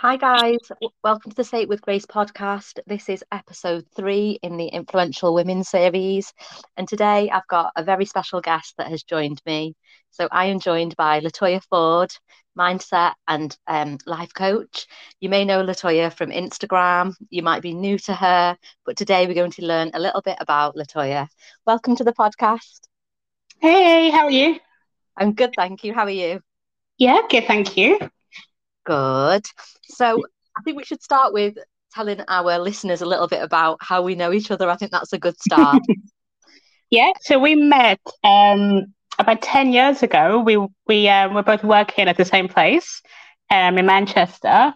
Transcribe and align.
Hi, 0.00 0.16
guys. 0.16 0.60
Welcome 1.04 1.30
to 1.30 1.36
the 1.36 1.44
Say 1.44 1.60
It 1.60 1.68
with 1.68 1.82
Grace 1.82 2.06
podcast. 2.06 2.78
This 2.86 3.10
is 3.10 3.22
episode 3.30 3.84
three 3.94 4.38
in 4.42 4.56
the 4.56 4.68
Influential 4.68 5.34
Women 5.34 5.62
series. 5.62 6.32
And 6.78 6.88
today 6.88 7.28
I've 7.28 7.46
got 7.48 7.72
a 7.76 7.84
very 7.84 8.06
special 8.06 8.40
guest 8.40 8.72
that 8.78 8.86
has 8.86 9.02
joined 9.02 9.42
me. 9.44 9.76
So 10.10 10.26
I 10.32 10.46
am 10.46 10.58
joined 10.58 10.96
by 10.96 11.20
Latoya 11.20 11.62
Ford, 11.64 12.10
mindset 12.58 13.12
and 13.28 13.54
um, 13.66 13.98
life 14.06 14.32
coach. 14.32 14.86
You 15.20 15.28
may 15.28 15.44
know 15.44 15.62
Latoya 15.62 16.10
from 16.10 16.30
Instagram. 16.30 17.12
You 17.28 17.42
might 17.42 17.60
be 17.60 17.74
new 17.74 17.98
to 17.98 18.14
her, 18.14 18.56
but 18.86 18.96
today 18.96 19.26
we're 19.26 19.34
going 19.34 19.50
to 19.50 19.66
learn 19.66 19.90
a 19.92 20.00
little 20.00 20.22
bit 20.22 20.38
about 20.40 20.76
Latoya. 20.76 21.28
Welcome 21.66 21.96
to 21.96 22.04
the 22.04 22.14
podcast. 22.14 22.88
Hey, 23.58 24.08
how 24.08 24.24
are 24.24 24.30
you? 24.30 24.60
I'm 25.18 25.34
good, 25.34 25.52
thank 25.54 25.84
you. 25.84 25.92
How 25.92 26.04
are 26.04 26.08
you? 26.08 26.40
Yeah, 26.96 27.20
good, 27.28 27.44
thank 27.44 27.76
you. 27.76 27.98
Good. 28.84 29.46
So 29.84 30.22
I 30.56 30.62
think 30.62 30.76
we 30.76 30.84
should 30.84 31.02
start 31.02 31.32
with 31.32 31.56
telling 31.94 32.20
our 32.28 32.58
listeners 32.58 33.02
a 33.02 33.06
little 33.06 33.28
bit 33.28 33.42
about 33.42 33.78
how 33.80 34.02
we 34.02 34.14
know 34.14 34.32
each 34.32 34.50
other. 34.50 34.68
I 34.68 34.76
think 34.76 34.92
that's 34.92 35.12
a 35.12 35.18
good 35.18 35.38
start. 35.40 35.82
yeah, 36.90 37.12
so 37.20 37.38
we 37.38 37.54
met 37.54 38.00
um, 38.24 38.94
about 39.18 39.42
10 39.42 39.72
years 39.72 40.02
ago. 40.02 40.40
We, 40.40 40.58
we 40.86 41.08
um, 41.08 41.34
were 41.34 41.42
both 41.42 41.64
working 41.64 42.08
at 42.08 42.16
the 42.16 42.24
same 42.24 42.48
place 42.48 43.02
um, 43.50 43.78
in 43.78 43.86
Manchester. 43.86 44.74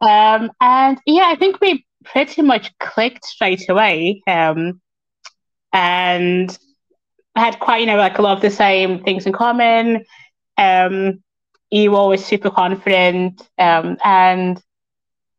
Um, 0.00 0.50
and 0.60 0.98
yeah, 1.06 1.30
I 1.32 1.36
think 1.36 1.60
we 1.60 1.86
pretty 2.04 2.42
much 2.42 2.70
clicked 2.78 3.24
straight 3.24 3.68
away. 3.68 4.22
Um, 4.26 4.80
and 5.72 6.56
had 7.34 7.58
quite, 7.60 7.80
you 7.80 7.86
know, 7.86 7.96
like 7.96 8.18
a 8.18 8.22
lot 8.22 8.36
of 8.36 8.42
the 8.42 8.50
same 8.50 9.02
things 9.02 9.26
in 9.26 9.32
common. 9.32 10.04
Um, 10.58 11.21
you 11.72 11.90
were 11.90 11.96
always 11.96 12.24
super 12.24 12.50
confident. 12.50 13.48
Um, 13.58 13.96
and 14.04 14.62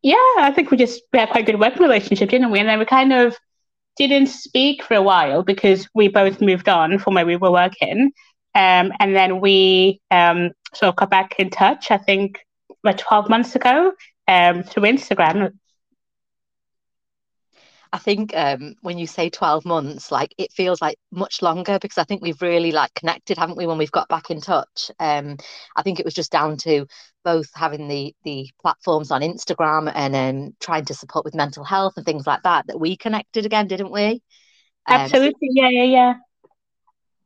yeah, 0.02 0.16
I 0.38 0.52
think 0.54 0.72
we 0.72 0.78
just 0.78 1.02
we 1.14 1.20
had 1.20 1.30
quite 1.30 1.48
a 1.48 1.52
good 1.52 1.60
working 1.60 1.84
relationship, 1.84 2.30
didn't 2.30 2.52
we? 2.52 2.60
And 2.60 2.68
then 2.68 2.80
we 2.80 2.86
kind 2.86 3.14
of 3.14 3.38
didn't 3.98 4.28
speak 4.28 4.84
for 4.84 4.96
a 4.96 5.02
while 5.02 5.44
because 5.44 5.88
we 5.94 6.08
both 6.08 6.42
moved 6.42 6.68
on 6.68 6.98
from 6.98 7.14
where 7.14 7.26
we 7.26 7.36
were 7.36 7.52
working. 7.52 8.12
Um, 8.56 8.92
and 9.00 9.16
then 9.16 9.40
we 9.40 10.02
um, 10.10 10.52
sort 10.74 10.90
of 10.90 10.96
got 10.96 11.12
back 11.12 11.36
in 11.38 11.52
touch, 11.52 11.92
I 11.92 11.98
think, 11.98 12.40
about 12.84 12.98
12 12.98 13.30
months 13.30 13.56
ago 13.56 13.94
um, 14.28 14.64
through 14.64 14.84
Instagram. 14.84 15.54
I 17.94 18.00
think 18.00 18.36
um, 18.36 18.74
when 18.82 18.98
you 18.98 19.06
say 19.06 19.30
12 19.30 19.66
months, 19.66 20.12
like 20.12 20.34
it 20.40 20.52
feels 20.52 20.82
like 20.82 20.98
much 21.12 21.44
longer 21.44 21.78
because 21.80 22.00
I 22.00 22.04
think 22.04 22.24
we've 22.24 22.42
really 22.42 22.72
like 22.72 22.92
connected, 22.96 23.38
haven't 23.38 23.56
we, 23.56 23.68
when 23.68 23.78
we've 23.78 23.92
got 23.92 24.10
back 24.10 24.32
in 24.32 24.42
touch? 24.42 24.90
Um, 25.00 25.38
I 25.76 25.84
think 25.84 26.00
it 26.00 26.06
was 26.06 26.16
just 26.16 26.32
down 26.32 26.58
to 26.58 26.88
both 27.24 27.52
having 27.54 27.88
the 27.88 28.16
the 28.24 28.50
platforms 28.64 29.12
on 29.12 29.22
Instagram 29.22 29.92
and 29.94 30.16
um, 30.16 30.56
trying 30.60 30.86
to 30.86 30.96
support 30.96 31.24
with 31.24 31.36
mental 31.36 31.64
health 31.64 31.94
and 31.96 32.04
things 32.04 32.26
like 32.26 32.42
that 32.42 32.66
that 32.66 32.80
we 32.80 32.98
connected 32.98 33.46
again, 33.46 33.68
didn't 33.68 33.92
we? 33.92 34.24
Um, 34.88 35.00
Absolutely, 35.02 35.50
yeah, 35.52 35.70
yeah, 35.70 35.84
yeah. 35.84 36.14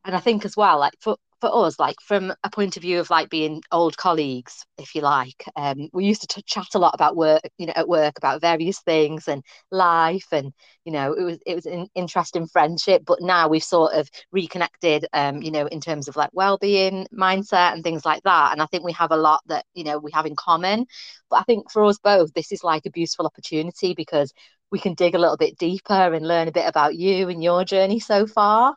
And 0.04 0.14
I 0.14 0.20
think 0.20 0.44
as 0.44 0.54
well, 0.54 0.78
like 0.78 0.94
for 1.00 1.16
for 1.40 1.66
us, 1.66 1.78
like 1.78 1.96
from 2.00 2.32
a 2.44 2.50
point 2.50 2.76
of 2.76 2.82
view 2.82 3.00
of 3.00 3.10
like 3.10 3.30
being 3.30 3.62
old 3.70 3.96
colleagues, 3.96 4.64
if 4.78 4.94
you 4.94 5.02
like, 5.02 5.44
um, 5.56 5.88
we 5.92 6.04
used 6.04 6.22
to 6.22 6.26
t- 6.26 6.42
chat 6.46 6.66
a 6.74 6.78
lot 6.78 6.94
about 6.94 7.16
work, 7.16 7.42
you 7.58 7.66
know, 7.66 7.72
at 7.76 7.88
work 7.88 8.18
about 8.18 8.40
various 8.40 8.80
things 8.80 9.28
and 9.28 9.42
life, 9.70 10.26
and 10.32 10.52
you 10.84 10.92
know, 10.92 11.12
it 11.12 11.22
was 11.22 11.38
it 11.46 11.54
was 11.54 11.66
an 11.66 11.86
interesting 11.94 12.46
friendship. 12.46 13.02
But 13.06 13.20
now 13.20 13.48
we've 13.48 13.62
sort 13.62 13.94
of 13.94 14.08
reconnected, 14.32 15.06
um, 15.12 15.42
you 15.42 15.50
know, 15.50 15.66
in 15.66 15.80
terms 15.80 16.08
of 16.08 16.16
like 16.16 16.30
well-being, 16.32 17.06
mindset, 17.12 17.72
and 17.72 17.84
things 17.84 18.04
like 18.04 18.22
that. 18.24 18.52
And 18.52 18.62
I 18.62 18.66
think 18.66 18.84
we 18.84 18.92
have 18.92 19.12
a 19.12 19.16
lot 19.16 19.40
that 19.46 19.64
you 19.74 19.84
know 19.84 19.98
we 19.98 20.10
have 20.12 20.26
in 20.26 20.36
common. 20.36 20.86
But 21.30 21.40
I 21.40 21.42
think 21.44 21.70
for 21.70 21.84
us 21.84 21.98
both, 21.98 22.32
this 22.34 22.52
is 22.52 22.64
like 22.64 22.86
a 22.86 22.90
beautiful 22.90 23.26
opportunity 23.26 23.94
because 23.94 24.32
we 24.70 24.78
can 24.78 24.94
dig 24.94 25.14
a 25.14 25.18
little 25.18 25.36
bit 25.36 25.58
deeper 25.58 26.14
and 26.14 26.26
learn 26.26 26.48
a 26.48 26.52
bit 26.52 26.68
about 26.68 26.94
you 26.96 27.28
and 27.28 27.42
your 27.42 27.64
journey 27.64 28.00
so 28.00 28.26
far. 28.26 28.74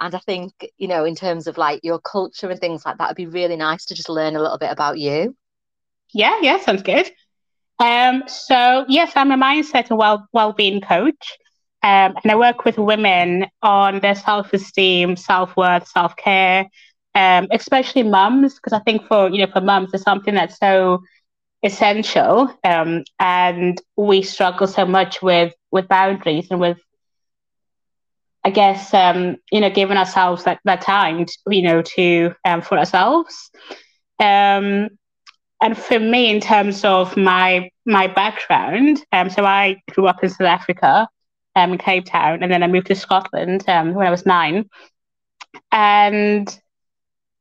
And 0.00 0.14
I 0.14 0.18
think, 0.18 0.52
you 0.76 0.88
know, 0.88 1.04
in 1.04 1.14
terms 1.14 1.46
of 1.46 1.56
like 1.56 1.80
your 1.82 1.98
culture 2.00 2.50
and 2.50 2.60
things 2.60 2.84
like 2.84 2.98
that, 2.98 3.06
it'd 3.06 3.16
be 3.16 3.26
really 3.26 3.56
nice 3.56 3.84
to 3.86 3.94
just 3.94 4.08
learn 4.08 4.36
a 4.36 4.40
little 4.42 4.58
bit 4.58 4.70
about 4.70 4.98
you. 4.98 5.36
Yeah, 6.12 6.38
yeah, 6.42 6.60
sounds 6.60 6.82
good. 6.82 7.10
Um, 7.78 8.24
so 8.26 8.84
yes, 8.88 9.12
I'm 9.16 9.32
a 9.32 9.36
mindset 9.36 9.90
and 9.90 9.98
well 9.98 10.28
well-being 10.32 10.80
coach. 10.80 11.38
Um, 11.82 12.14
and 12.22 12.32
I 12.32 12.36
work 12.36 12.64
with 12.64 12.78
women 12.78 13.46
on 13.62 14.00
their 14.00 14.14
self-esteem, 14.14 15.16
self-worth, 15.16 15.86
self-care, 15.86 16.66
um, 17.14 17.46
especially 17.52 18.02
mums, 18.04 18.54
because 18.54 18.72
I 18.72 18.80
think 18.80 19.06
for 19.06 19.28
you 19.28 19.38
know 19.38 19.52
for 19.52 19.60
mums 19.60 19.90
it's 19.92 20.02
something 20.02 20.34
that's 20.34 20.58
so 20.58 21.02
essential, 21.62 22.52
um, 22.64 23.04
and 23.18 23.80
we 23.96 24.22
struggle 24.22 24.66
so 24.66 24.86
much 24.86 25.20
with 25.20 25.52
with 25.70 25.88
boundaries 25.88 26.48
and 26.50 26.60
with 26.60 26.78
I 28.44 28.50
guess 28.50 28.92
um, 28.92 29.36
you 29.50 29.60
know, 29.60 29.70
giving 29.70 29.96
ourselves 29.96 30.44
that, 30.44 30.60
that 30.64 30.82
time, 30.82 31.24
to, 31.24 31.38
you 31.48 31.62
know, 31.62 31.82
to 31.82 32.34
um, 32.44 32.60
for 32.60 32.78
ourselves. 32.78 33.50
Um, 34.20 34.90
and 35.60 35.78
for 35.78 35.98
me, 35.98 36.30
in 36.30 36.40
terms 36.40 36.84
of 36.84 37.16
my 37.16 37.70
my 37.86 38.06
background, 38.06 39.02
um, 39.12 39.30
so 39.30 39.44
I 39.44 39.82
grew 39.92 40.06
up 40.06 40.22
in 40.22 40.28
South 40.28 40.42
Africa, 40.42 41.08
um, 41.56 41.72
in 41.72 41.78
Cape 41.78 42.04
Town, 42.04 42.42
and 42.42 42.52
then 42.52 42.62
I 42.62 42.66
moved 42.66 42.88
to 42.88 42.94
Scotland 42.94 43.64
um, 43.68 43.94
when 43.94 44.06
I 44.06 44.10
was 44.10 44.26
nine. 44.26 44.68
And 45.72 46.46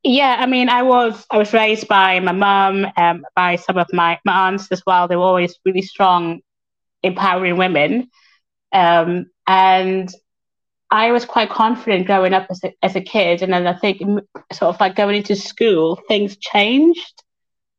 yeah, 0.03 0.37
I 0.39 0.45
mean, 0.45 0.69
I 0.69 0.83
was 0.83 1.25
I 1.29 1.37
was 1.37 1.53
raised 1.53 1.87
by 1.87 2.19
my 2.21 2.31
mum, 2.31 2.87
um, 2.97 3.25
by 3.35 3.57
some 3.57 3.77
of 3.77 3.87
my 3.91 4.19
my 4.25 4.47
aunts 4.47 4.71
as 4.71 4.83
well. 4.85 5.07
They 5.07 5.15
were 5.15 5.23
always 5.23 5.59
really 5.65 5.81
strong, 5.81 6.41
empowering 7.03 7.57
women. 7.57 8.09
Um, 8.71 9.27
and 9.47 10.09
I 10.93 11.11
was 11.11 11.25
quite 11.25 11.49
confident 11.49 12.05
growing 12.05 12.35
up 12.35 12.45
as 12.51 12.63
a, 12.63 12.71
as 12.83 12.95
a 12.95 13.01
kid, 13.01 13.41
and 13.41 13.51
then 13.51 13.65
I 13.65 13.73
think 13.73 13.99
sort 14.51 14.75
of 14.75 14.79
like 14.79 14.95
going 14.95 15.15
into 15.15 15.35
school, 15.35 15.99
things 16.07 16.37
changed 16.37 17.23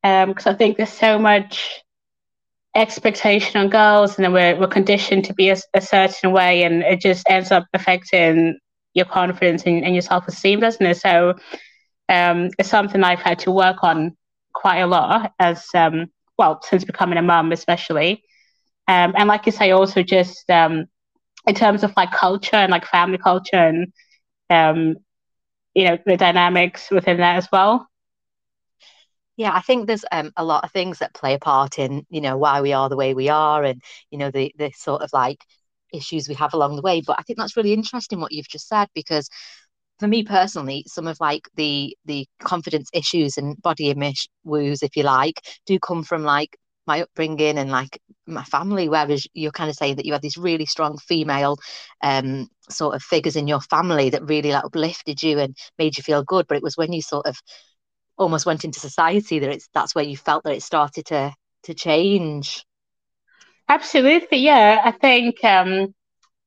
because 0.02 0.46
um, 0.46 0.52
I 0.52 0.54
think 0.54 0.76
there's 0.76 0.92
so 0.92 1.16
much 1.16 1.80
expectation 2.74 3.60
on 3.60 3.70
girls, 3.70 4.16
and 4.16 4.24
then 4.24 4.32
we're 4.32 4.58
we're 4.58 4.66
conditioned 4.66 5.26
to 5.26 5.32
be 5.32 5.50
a, 5.50 5.56
a 5.74 5.80
certain 5.80 6.32
way, 6.32 6.64
and 6.64 6.82
it 6.82 7.00
just 7.00 7.24
ends 7.30 7.52
up 7.52 7.66
affecting 7.72 8.58
your 8.94 9.06
confidence 9.06 9.62
and, 9.62 9.84
and 9.84 9.94
your 9.94 10.02
self 10.02 10.26
esteem, 10.26 10.58
doesn't 10.58 10.84
it? 10.84 10.96
So 10.96 11.34
um, 12.08 12.50
it's 12.58 12.68
something 12.68 13.04
I've 13.04 13.22
had 13.22 13.38
to 13.40 13.52
work 13.52 13.84
on 13.84 14.16
quite 14.52 14.80
a 14.80 14.88
lot 14.88 15.32
as 15.38 15.64
um, 15.72 16.06
well 16.36 16.58
since 16.64 16.84
becoming 16.84 17.18
a 17.18 17.22
mum, 17.22 17.52
especially. 17.52 18.24
Um, 18.88 19.14
and 19.16 19.28
like 19.28 19.46
you 19.46 19.52
say, 19.52 19.70
also 19.70 20.02
just 20.02 20.50
um, 20.50 20.86
in 21.46 21.54
terms 21.54 21.82
of 21.84 21.92
like 21.96 22.10
culture 22.12 22.56
and 22.56 22.70
like 22.70 22.84
family 22.86 23.18
culture 23.18 23.56
and 23.56 23.92
um, 24.50 24.96
you 25.74 25.84
know 25.84 25.98
the 26.06 26.16
dynamics 26.16 26.90
within 26.90 27.18
that 27.18 27.36
as 27.36 27.48
well. 27.52 27.88
Yeah 29.36 29.52
i 29.54 29.60
think 29.60 29.86
there's 29.86 30.04
um, 30.12 30.30
a 30.36 30.44
lot 30.44 30.64
of 30.64 30.72
things 30.72 30.98
that 30.98 31.14
play 31.14 31.34
a 31.34 31.38
part 31.38 31.78
in 31.78 32.04
you 32.10 32.20
know 32.20 32.36
why 32.36 32.60
we 32.60 32.72
are 32.72 32.88
the 32.88 32.96
way 32.96 33.14
we 33.14 33.28
are 33.28 33.64
and 33.64 33.82
you 34.10 34.18
know 34.18 34.30
the 34.30 34.54
the 34.58 34.70
sort 34.76 35.02
of 35.02 35.10
like 35.12 35.44
issues 35.92 36.28
we 36.28 36.34
have 36.34 36.54
along 36.54 36.76
the 36.76 36.82
way. 36.82 37.00
But 37.06 37.18
i 37.18 37.22
think 37.22 37.38
that's 37.38 37.56
really 37.56 37.72
interesting 37.72 38.20
what 38.20 38.32
you've 38.32 38.48
just 38.48 38.68
said 38.68 38.88
because 38.94 39.28
for 40.00 40.08
me 40.08 40.22
personally 40.24 40.84
some 40.86 41.06
of 41.06 41.18
like 41.20 41.48
the 41.56 41.96
the 42.04 42.26
confidence 42.40 42.88
issues 42.92 43.36
and 43.38 43.60
body 43.62 43.90
image 43.90 44.28
woos 44.44 44.82
if 44.82 44.96
you 44.96 45.02
like 45.02 45.40
do 45.66 45.78
come 45.78 46.02
from 46.02 46.22
like 46.24 46.56
my 46.86 47.02
upbringing 47.02 47.58
and 47.58 47.70
like 47.70 48.00
my 48.26 48.44
family 48.44 48.88
whereas 48.88 49.26
you're 49.34 49.52
kind 49.52 49.70
of 49.70 49.76
saying 49.76 49.96
that 49.96 50.06
you 50.06 50.12
had 50.12 50.22
these 50.22 50.36
really 50.36 50.66
strong 50.66 50.96
female 50.98 51.56
um 52.02 52.48
sort 52.70 52.94
of 52.94 53.02
figures 53.02 53.36
in 53.36 53.46
your 53.48 53.60
family 53.60 54.10
that 54.10 54.28
really 54.28 54.52
like 54.52 54.64
uplifted 54.64 55.22
you 55.22 55.38
and 55.38 55.56
made 55.78 55.96
you 55.96 56.02
feel 56.02 56.22
good. 56.22 56.46
But 56.48 56.56
it 56.56 56.62
was 56.62 56.76
when 56.76 56.92
you 56.92 57.02
sort 57.02 57.26
of 57.26 57.36
almost 58.16 58.46
went 58.46 58.64
into 58.64 58.80
society 58.80 59.38
that 59.40 59.50
it's 59.50 59.68
that's 59.74 59.94
where 59.94 60.04
you 60.04 60.16
felt 60.16 60.44
that 60.44 60.54
it 60.54 60.62
started 60.62 61.06
to 61.06 61.32
to 61.64 61.74
change. 61.74 62.64
Absolutely 63.68 64.38
yeah. 64.38 64.80
I 64.84 64.90
think 64.92 65.42
um 65.44 65.94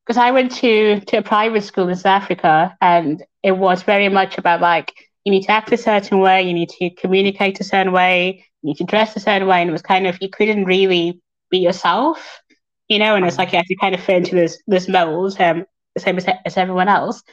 because 0.05 0.17
i 0.17 0.31
went 0.31 0.51
to 0.51 0.99
to 1.01 1.17
a 1.17 1.21
private 1.21 1.63
school 1.63 1.89
in 1.89 1.95
south 1.95 2.21
africa 2.23 2.75
and 2.81 3.23
it 3.43 3.51
was 3.51 3.83
very 3.83 4.09
much 4.09 4.37
about 4.37 4.61
like 4.61 4.93
you 5.25 5.31
need 5.31 5.43
to 5.43 5.51
act 5.51 5.71
a 5.73 5.77
certain 5.77 6.19
way 6.19 6.41
you 6.43 6.53
need 6.53 6.69
to 6.69 6.89
communicate 6.91 7.59
a 7.59 7.63
certain 7.63 7.91
way 7.91 8.45
you 8.67 8.73
need 8.73 8.77
to 8.79 8.83
dress 8.85 9.15
a 9.15 9.19
certain 9.21 9.47
way 9.47 9.61
and 9.61 9.69
it 9.69 9.73
was 9.73 9.81
kind 9.81 10.07
of 10.07 10.17
you 10.21 10.29
couldn't 10.29 10.65
really 10.65 11.21
be 11.49 11.59
yourself, 11.59 12.41
you 12.89 12.99
know, 12.99 13.15
and 13.15 13.25
it's 13.25 13.37
like 13.37 13.53
you 13.53 13.57
have 13.57 13.65
to 13.67 13.75
kind 13.75 13.95
of 13.95 14.01
fit 14.01 14.17
into 14.17 14.35
this 14.35 14.61
this 14.67 14.87
mold, 14.87 15.39
um, 15.39 15.65
the 15.95 16.01
same 16.01 16.17
as, 16.17 16.27
as 16.45 16.57
everyone 16.57 16.89
else. 16.89 17.23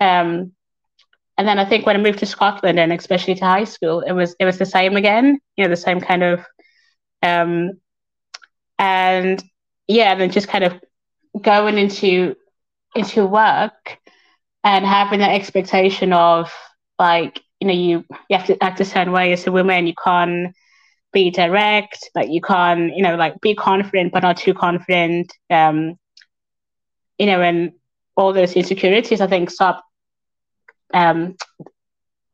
Um, 0.00 0.52
and 1.36 1.48
then 1.48 1.58
I 1.58 1.64
think 1.64 1.86
when 1.86 1.96
I 1.96 2.00
moved 2.00 2.20
to 2.20 2.26
Scotland 2.26 2.78
and 2.78 2.92
especially 2.92 3.34
to 3.36 3.44
high 3.44 3.64
school, 3.64 4.00
it 4.00 4.12
was 4.12 4.36
it 4.38 4.44
was 4.44 4.58
the 4.58 4.66
same 4.66 4.96
again, 4.96 5.40
you 5.56 5.64
know, 5.64 5.70
the 5.70 5.76
same 5.76 6.00
kind 6.00 6.22
of, 6.22 6.40
um, 7.22 7.72
and 8.78 9.42
yeah, 9.88 10.12
and 10.12 10.20
then 10.20 10.30
just 10.30 10.48
kind 10.48 10.64
of 10.64 10.80
going 11.42 11.78
into 11.78 12.36
into 12.94 13.26
work 13.26 13.98
and 14.64 14.86
having 14.86 15.20
that 15.20 15.34
expectation 15.34 16.12
of 16.12 16.52
like 16.98 17.40
you 17.60 17.66
know 17.68 17.74
you 17.74 18.04
you 18.28 18.36
have 18.36 18.46
to 18.46 18.62
act 18.62 18.80
a 18.80 18.84
certain 18.84 19.12
way 19.12 19.32
as 19.32 19.46
a 19.46 19.52
woman 19.52 19.86
you 19.86 19.94
can't 20.02 20.54
be 21.14 21.30
direct, 21.30 22.10
like 22.14 22.28
you 22.30 22.42
can't, 22.42 22.94
you 22.94 23.02
know, 23.02 23.16
like 23.16 23.40
be 23.40 23.54
confident 23.54 24.12
but 24.12 24.22
not 24.22 24.36
too 24.36 24.52
confident. 24.52 25.32
Um, 25.48 25.96
you 27.18 27.26
know, 27.26 27.40
and 27.40 27.72
all 28.16 28.32
those 28.34 28.52
insecurities, 28.52 29.20
I 29.20 29.26
think, 29.26 29.50
stop 29.50 29.82
um, 30.92 31.36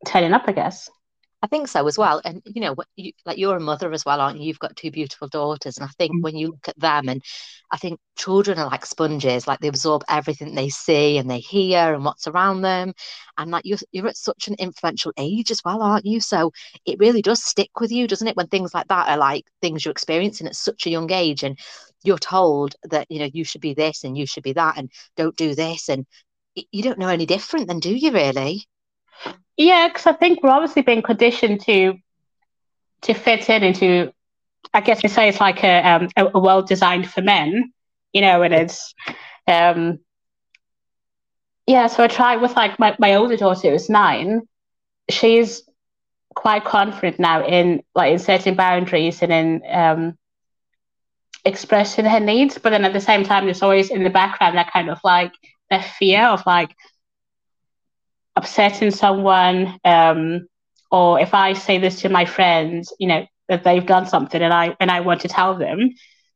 turning 0.05 0.33
up, 0.33 0.43
I 0.47 0.51
guess. 0.51 0.89
I 1.43 1.47
think 1.47 1.67
so 1.67 1.87
as 1.87 1.97
well. 1.97 2.21
And 2.23 2.41
you 2.45 2.61
know, 2.61 2.75
you, 2.95 3.13
like 3.25 3.37
you're 3.37 3.57
a 3.57 3.59
mother 3.59 3.91
as 3.93 4.05
well, 4.05 4.21
aren't 4.21 4.39
you? 4.39 4.45
You've 4.47 4.59
got 4.59 4.75
two 4.75 4.91
beautiful 4.91 5.27
daughters, 5.27 5.77
and 5.77 5.85
I 5.85 5.89
think 5.97 6.13
mm-hmm. 6.13 6.21
when 6.21 6.35
you 6.35 6.47
look 6.49 6.67
at 6.67 6.79
them, 6.79 7.09
and 7.09 7.23
I 7.71 7.77
think 7.77 7.99
children 8.17 8.59
are 8.59 8.69
like 8.69 8.85
sponges, 8.85 9.47
like 9.47 9.59
they 9.59 9.67
absorb 9.67 10.03
everything 10.07 10.53
they 10.53 10.69
see 10.69 11.17
and 11.17 11.29
they 11.29 11.39
hear 11.39 11.93
and 11.93 12.05
what's 12.05 12.27
around 12.27 12.61
them, 12.61 12.93
and 13.37 13.49
like 13.51 13.65
you're 13.65 13.79
you're 13.91 14.07
at 14.07 14.17
such 14.17 14.47
an 14.47 14.55
influential 14.59 15.13
age 15.17 15.49
as 15.51 15.61
well, 15.65 15.81
aren't 15.81 16.05
you? 16.05 16.19
So 16.21 16.51
it 16.85 16.99
really 16.99 17.23
does 17.23 17.43
stick 17.43 17.71
with 17.79 17.91
you, 17.91 18.07
doesn't 18.07 18.27
it? 18.27 18.37
When 18.37 18.47
things 18.47 18.73
like 18.73 18.87
that 18.89 19.09
are 19.09 19.17
like 19.17 19.45
things 19.61 19.83
you're 19.83 19.91
experiencing 19.91 20.47
at 20.47 20.55
such 20.55 20.85
a 20.85 20.91
young 20.91 21.11
age, 21.11 21.43
and 21.43 21.57
you're 22.03 22.19
told 22.19 22.75
that 22.83 23.07
you 23.09 23.19
know 23.19 23.29
you 23.33 23.43
should 23.45 23.61
be 23.61 23.73
this 23.73 24.03
and 24.03 24.17
you 24.17 24.27
should 24.27 24.43
be 24.43 24.53
that, 24.53 24.77
and 24.77 24.91
don't 25.17 25.35
do 25.35 25.55
this, 25.55 25.89
and 25.89 26.05
you 26.71 26.83
don't 26.83 26.99
know 26.99 27.07
any 27.07 27.25
different, 27.25 27.67
then 27.67 27.79
do 27.79 27.95
you 27.95 28.11
really? 28.11 28.65
Yeah, 29.57 29.87
because 29.87 30.07
I 30.07 30.13
think 30.13 30.43
we're 30.43 30.49
obviously 30.49 30.81
being 30.81 31.01
conditioned 31.01 31.61
to 31.65 31.93
to 33.03 33.13
fit 33.13 33.49
in 33.49 33.63
into. 33.63 34.11
I 34.73 34.81
guess 34.81 35.03
we 35.03 35.09
say 35.09 35.27
it's 35.29 35.39
like 35.39 35.63
a 35.63 35.81
um, 35.81 36.09
a, 36.15 36.27
a 36.33 36.39
world 36.39 36.67
designed 36.67 37.09
for 37.09 37.21
men, 37.21 37.71
you 38.13 38.21
know, 38.21 38.41
and 38.43 38.53
it's 38.53 38.93
um, 39.47 39.99
yeah. 41.67 41.87
So 41.87 42.03
I 42.03 42.07
try 42.07 42.35
with 42.37 42.55
like 42.55 42.79
my, 42.79 42.95
my 42.99 43.15
older 43.15 43.37
daughter 43.37 43.71
who's 43.71 43.89
nine. 43.89 44.41
She's 45.09 45.63
quite 46.35 46.63
confident 46.63 47.19
now 47.19 47.45
in 47.45 47.81
like 47.95 48.11
in 48.13 48.19
setting 48.19 48.55
boundaries 48.55 49.21
and 49.21 49.31
in 49.31 49.61
um, 49.71 50.17
expressing 51.45 52.05
her 52.05 52.19
needs, 52.19 52.57
but 52.57 52.69
then 52.71 52.85
at 52.85 52.93
the 52.93 53.01
same 53.01 53.23
time, 53.23 53.45
there's 53.45 53.61
always 53.61 53.89
in 53.89 54.03
the 54.03 54.09
background 54.09 54.57
that 54.57 54.71
kind 54.71 54.89
of 54.89 54.99
like 55.03 55.31
that 55.69 55.83
fear 55.85 56.23
of 56.25 56.45
like 56.45 56.75
upsetting 58.35 58.91
someone, 58.91 59.77
um, 59.85 60.47
or 60.91 61.19
if 61.19 61.33
I 61.33 61.53
say 61.53 61.77
this 61.77 62.01
to 62.01 62.09
my 62.09 62.25
friends, 62.25 62.93
you 62.99 63.07
know, 63.07 63.25
that 63.49 63.63
they've 63.63 63.85
done 63.85 64.05
something 64.05 64.41
and 64.41 64.53
I 64.53 64.75
and 64.79 64.89
I 64.91 65.01
want 65.01 65.21
to 65.21 65.27
tell 65.27 65.57
them, 65.57 65.89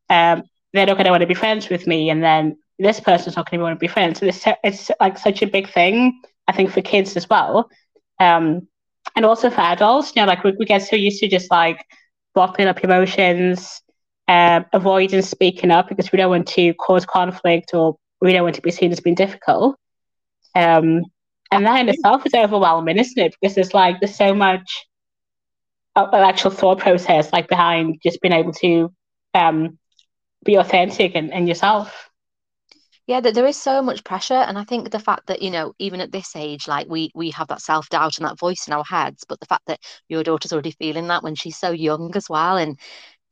um, 0.09 0.43
they're 0.73 0.85
not 0.85 0.97
going 0.97 1.05
to 1.05 1.11
want 1.11 1.21
to 1.21 1.27
be 1.27 1.33
friends 1.33 1.69
with 1.69 1.87
me, 1.87 2.09
and 2.09 2.23
then 2.23 2.57
this 2.79 2.99
person's 2.99 3.35
not 3.35 3.49
going 3.49 3.59
to 3.59 3.63
want 3.63 3.75
to 3.75 3.79
be 3.79 3.87
friends. 3.87 4.19
So 4.19 4.25
it's 4.25 4.45
it's 4.63 4.91
like 4.99 5.17
such 5.17 5.41
a 5.41 5.47
big 5.47 5.69
thing, 5.69 6.21
I 6.47 6.51
think, 6.51 6.71
for 6.71 6.81
kids 6.81 7.15
as 7.15 7.29
well, 7.29 7.69
um, 8.19 8.67
and 9.15 9.25
also 9.25 9.49
for 9.49 9.61
adults. 9.61 10.13
You 10.15 10.21
know, 10.21 10.27
like 10.27 10.43
we, 10.43 10.53
we 10.59 10.65
get 10.65 10.83
so 10.83 10.95
used 10.95 11.19
to 11.21 11.27
just 11.27 11.49
like 11.51 11.83
bottling 12.33 12.67
up 12.67 12.83
emotions, 12.83 13.81
uh, 14.27 14.61
avoiding 14.73 15.21
speaking 15.21 15.71
up 15.71 15.89
because 15.89 16.11
we 16.11 16.17
don't 16.17 16.29
want 16.29 16.47
to 16.49 16.73
cause 16.75 17.05
conflict 17.05 17.73
or 17.73 17.95
we 18.21 18.33
don't 18.33 18.43
want 18.43 18.55
to 18.55 18.61
be 18.61 18.71
seen 18.71 18.91
as 18.91 18.99
being 18.99 19.15
difficult. 19.15 19.77
Um, 20.53 21.03
and 21.51 21.65
that 21.65 21.79
in 21.79 21.89
itself 21.89 22.25
is 22.25 22.33
overwhelming, 22.33 22.97
isn't 22.97 23.17
it? 23.17 23.35
Because 23.39 23.57
it's 23.57 23.73
like 23.73 23.99
there's 23.99 24.15
so 24.15 24.33
much 24.33 24.87
actual 25.95 26.51
thought 26.51 26.79
process 26.79 27.31
like 27.31 27.47
behind 27.47 27.99
just 28.03 28.21
being 28.21 28.33
able 28.33 28.51
to 28.51 28.91
um, 29.33 29.77
be 30.43 30.55
authentic 30.55 31.13
and, 31.15 31.33
and 31.33 31.47
yourself. 31.47 32.09
Yeah, 33.07 33.19
that 33.21 33.35
there 33.35 33.45
is 33.45 33.57
so 33.57 33.83
much 33.83 34.03
pressure, 34.03 34.33
and 34.33 34.57
I 34.57 34.63
think 34.63 34.89
the 34.89 34.99
fact 34.99 35.27
that 35.27 35.43
you 35.43 35.51
know, 35.51 35.73
even 35.77 36.01
at 36.01 36.11
this 36.11 36.35
age, 36.35 36.67
like 36.67 36.87
we 36.89 37.11
we 37.13 37.29
have 37.31 37.47
that 37.49 37.61
self 37.61 37.87
doubt 37.89 38.17
and 38.17 38.27
that 38.27 38.39
voice 38.39 38.67
in 38.67 38.73
our 38.73 38.83
heads, 38.83 39.23
but 39.29 39.39
the 39.39 39.45
fact 39.45 39.67
that 39.67 39.79
your 40.09 40.23
daughter's 40.23 40.51
already 40.51 40.71
feeling 40.71 41.07
that 41.07 41.21
when 41.21 41.35
she's 41.35 41.57
so 41.57 41.69
young 41.69 42.11
as 42.15 42.27
well, 42.29 42.57
and 42.57 42.79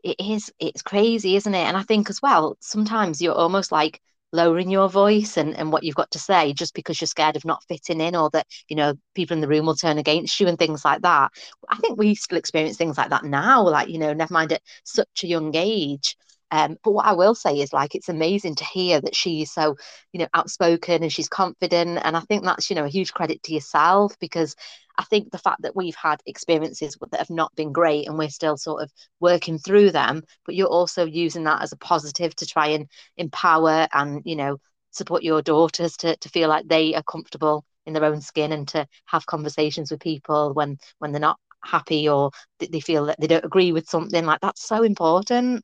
it 0.04 0.18
is 0.20 0.52
it's 0.60 0.84
crazy, 0.84 1.36
isn't 1.38 1.56
it? 1.56 1.66
And 1.66 1.76
I 1.76 1.82
think 1.84 2.10
as 2.12 2.22
well, 2.22 2.56
sometimes 2.60 3.20
you're 3.22 3.34
almost 3.34 3.72
like 3.72 4.00
lowering 4.34 4.70
your 4.70 4.90
voice 4.90 5.38
and, 5.38 5.56
and 5.56 5.72
what 5.72 5.84
you've 5.84 5.96
got 5.96 6.12
to 6.12 6.20
say 6.20 6.52
just 6.54 6.74
because 6.74 7.00
you're 7.00 7.08
scared 7.08 7.36
of 7.36 7.46
not 7.46 7.64
fitting 7.68 8.02
in 8.02 8.16
or 8.16 8.30
that 8.32 8.48
you 8.68 8.76
know 8.76 8.94
people 9.16 9.36
in 9.36 9.42
the 9.42 9.48
room 9.48 9.66
will 9.66 9.76
turn 9.76 9.98
against 9.98 10.40
you 10.40 10.48
and 10.48 10.58
things 10.60 10.84
like 10.84 11.02
that 11.04 11.32
i 11.70 11.78
think 11.78 11.98
we 11.98 12.16
still 12.16 12.38
experience 12.38 12.76
things 12.76 12.98
like 12.98 13.10
that 13.10 13.24
now 13.24 13.62
like 13.64 13.88
you 13.88 14.00
know 14.00 14.12
never 14.12 14.34
mind 14.34 14.52
at 14.52 14.62
such 14.84 15.24
a 15.24 15.28
young 15.28 15.56
age 15.56 16.18
um, 16.54 16.78
but 16.84 16.92
what 16.92 17.08
I 17.08 17.14
will 17.14 17.34
say 17.34 17.60
is 17.62 17.74
like 17.74 17.96
it's 17.96 18.10
amazing 18.10 18.54
to 18.56 18.64
hear 18.64 19.02
that 19.02 19.16
she's 19.16 19.52
so, 19.52 19.76
you 20.12 20.20
know, 20.20 20.28
outspoken 20.36 21.02
and 21.02 21.12
she's 21.12 21.28
confident. 21.28 22.00
And 22.04 22.16
I 22.16 22.20
think 22.20 22.44
that's, 22.44 22.70
you 22.70 22.76
know, 22.76 22.86
a 22.86 22.90
huge 22.90 23.12
credit 23.12 23.42
to 23.44 23.54
yourself 23.56 24.14
because 24.20 24.56
I 24.98 25.04
think 25.06 25.32
the 25.32 25.38
fact 25.38 25.64
that 25.64 25.76
we've 25.76 25.96
had 25.96 26.22
experiences 26.26 26.98
that 27.12 27.20
have 27.20 27.30
not 27.30 27.56
been 27.56 27.72
great 27.72 28.08
and 28.08 28.18
we're 28.18 28.30
still 28.30 28.58
sort 28.58 28.84
of 28.84 28.92
working 29.20 29.58
through 29.58 29.92
them, 29.92 30.24
but 30.46 30.56
you're 30.56 30.68
also 30.68 31.06
using 31.06 31.44
that 31.46 31.62
as 31.62 31.72
a 31.72 31.78
positive 31.78 32.36
to 32.38 32.46
try 32.46 32.68
and 32.68 32.88
empower 33.18 33.88
and, 33.94 34.22
you 34.26 34.36
know, 34.36 34.58
support 34.92 35.24
your 35.24 35.42
daughters 35.42 35.98
to, 35.98 36.16
to 36.18 36.30
feel 36.30 36.50
like 36.50 36.68
they 36.68 36.94
are 36.96 37.04
comfortable 37.04 37.66
in 37.86 37.94
their 37.94 38.06
own 38.06 38.22
skin 38.22 38.52
and 38.52 38.68
to 38.70 38.88
have 39.06 39.26
conversations 39.26 39.92
with 39.92 40.00
people 40.00 40.54
when 40.54 40.78
when 41.00 41.12
they're 41.12 41.20
not 41.20 41.40
happy 41.64 42.08
or 42.08 42.32
they 42.60 42.80
feel 42.80 43.06
that 43.06 43.20
they 43.20 43.28
don't 43.28 43.46
agree 43.46 43.72
with 43.72 43.90
something 43.90 44.26
like 44.26 44.40
that's 44.42 44.66
so 44.66 44.84
important 44.84 45.64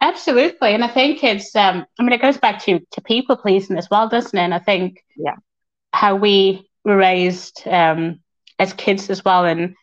Absolutely. 0.00 0.74
And 0.74 0.84
I 0.84 0.88
think 0.88 1.24
it's, 1.24 1.54
um, 1.56 1.86
I 1.98 2.02
mean, 2.02 2.12
it 2.12 2.20
goes 2.20 2.36
back 2.36 2.62
to, 2.64 2.80
to 2.90 3.00
people 3.00 3.36
pleasing 3.36 3.78
as 3.78 3.88
well, 3.90 4.08
doesn't 4.08 4.38
it? 4.38 4.42
And 4.42 4.52
I 4.52 4.58
think 4.58 5.02
yeah, 5.16 5.36
how 5.92 6.16
we 6.16 6.68
were 6.84 6.96
raised 6.96 7.66
um, 7.66 8.20
as 8.58 8.72
kids 8.72 9.10
as 9.10 9.24
well. 9.24 9.44
And 9.44 9.74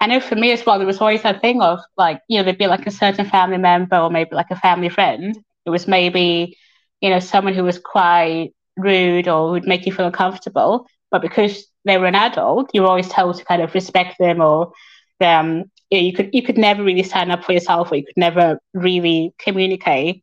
I 0.00 0.06
know 0.06 0.20
for 0.20 0.36
me 0.36 0.52
as 0.52 0.64
well, 0.64 0.78
there 0.78 0.86
was 0.86 1.00
always 1.00 1.22
that 1.22 1.40
thing 1.40 1.60
of 1.62 1.80
like, 1.96 2.20
you 2.28 2.38
know, 2.38 2.44
there'd 2.44 2.58
be 2.58 2.66
like 2.66 2.86
a 2.86 2.90
certain 2.90 3.26
family 3.26 3.58
member 3.58 3.96
or 3.96 4.10
maybe 4.10 4.34
like 4.34 4.50
a 4.50 4.56
family 4.56 4.88
friend. 4.88 5.36
It 5.66 5.70
was 5.70 5.88
maybe, 5.88 6.56
you 7.00 7.10
know, 7.10 7.20
someone 7.20 7.54
who 7.54 7.64
was 7.64 7.78
quite 7.78 8.50
rude 8.76 9.28
or 9.28 9.50
would 9.52 9.66
make 9.66 9.86
you 9.86 9.92
feel 9.92 10.06
uncomfortable. 10.06 10.86
But 11.10 11.22
because 11.22 11.66
they 11.84 11.98
were 11.98 12.06
an 12.06 12.14
adult, 12.14 12.70
you 12.74 12.82
were 12.82 12.88
always 12.88 13.08
told 13.08 13.36
to 13.38 13.44
kind 13.44 13.62
of 13.62 13.74
respect 13.74 14.16
them 14.18 14.40
or 14.40 14.72
um, 15.20 15.64
you, 15.90 15.98
know, 15.98 16.04
you 16.04 16.12
could 16.12 16.30
you 16.32 16.42
could 16.42 16.58
never 16.58 16.82
really 16.82 17.02
stand 17.02 17.32
up 17.32 17.44
for 17.44 17.52
yourself, 17.52 17.90
or 17.90 17.96
you 17.96 18.04
could 18.04 18.16
never 18.16 18.58
really 18.74 19.32
communicate 19.38 20.22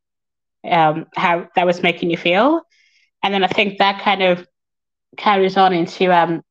um, 0.70 1.06
how 1.16 1.48
that 1.56 1.66
was 1.66 1.84
making 1.84 2.10
you 2.10 2.18
feel. 2.18 2.62
And 3.24 3.34
then 3.34 3.44
I 3.44 3.48
think 3.48 3.78
that 3.80 4.02
kind 4.02 4.24
of 4.24 4.48
carries 5.18 5.58
on 5.58 5.74
into 5.74 6.12
um, 6.14 6.42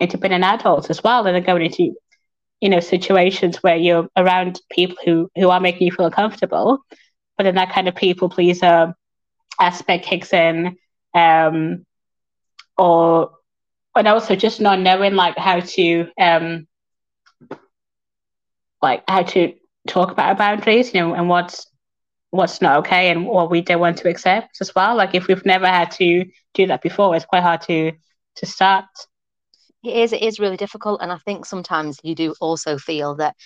into 0.00 0.18
being 0.18 0.32
an 0.32 0.44
adult 0.44 0.90
as 0.90 1.02
well, 1.02 1.26
and 1.26 1.34
then 1.34 1.42
going 1.42 1.64
into 1.64 1.94
you 2.60 2.68
know 2.68 2.80
situations 2.80 3.62
where 3.62 3.76
you're 3.76 4.08
around 4.16 4.60
people 4.70 4.96
who 5.04 5.30
who 5.36 5.50
are 5.50 5.60
making 5.60 5.86
you 5.86 5.92
feel 5.92 6.06
uncomfortable, 6.06 6.78
but 7.36 7.44
then 7.44 7.54
that 7.56 7.72
kind 7.72 7.88
of 7.88 7.94
people 7.94 8.28
pleaser 8.28 8.94
aspect 9.60 10.04
kicks 10.04 10.32
in, 10.32 10.76
um, 11.14 11.84
or 12.76 13.32
and 13.96 14.08
also 14.08 14.36
just 14.36 14.60
not 14.60 14.78
knowing 14.78 15.14
like 15.14 15.36
how 15.36 15.60
to 15.60 16.08
um, 16.20 16.66
like 18.82 19.02
how 19.08 19.22
to 19.22 19.54
talk 19.88 20.10
about 20.10 20.28
our 20.28 20.34
boundaries, 20.36 20.94
you 20.94 21.00
know, 21.00 21.14
and 21.14 21.28
what's 21.28 21.66
what's 22.30 22.60
not 22.60 22.78
okay 22.78 23.10
and 23.10 23.26
what 23.26 23.50
we 23.50 23.62
don't 23.62 23.80
want 23.80 23.96
to 23.98 24.08
accept 24.08 24.58
as 24.60 24.74
well. 24.74 24.96
Like 24.96 25.14
if 25.14 25.26
we've 25.26 25.44
never 25.46 25.66
had 25.66 25.90
to 25.92 26.26
do 26.54 26.66
that 26.66 26.82
before, 26.82 27.16
it's 27.16 27.24
quite 27.24 27.42
hard 27.42 27.62
to 27.62 27.92
to 28.36 28.46
start. 28.46 28.84
It 29.84 29.96
is. 29.96 30.12
It 30.12 30.22
is 30.22 30.40
really 30.40 30.56
difficult, 30.56 31.02
and 31.02 31.12
I 31.12 31.18
think 31.18 31.46
sometimes 31.46 31.98
you 32.02 32.14
do 32.14 32.34
also 32.40 32.78
feel 32.78 33.14
that 33.16 33.36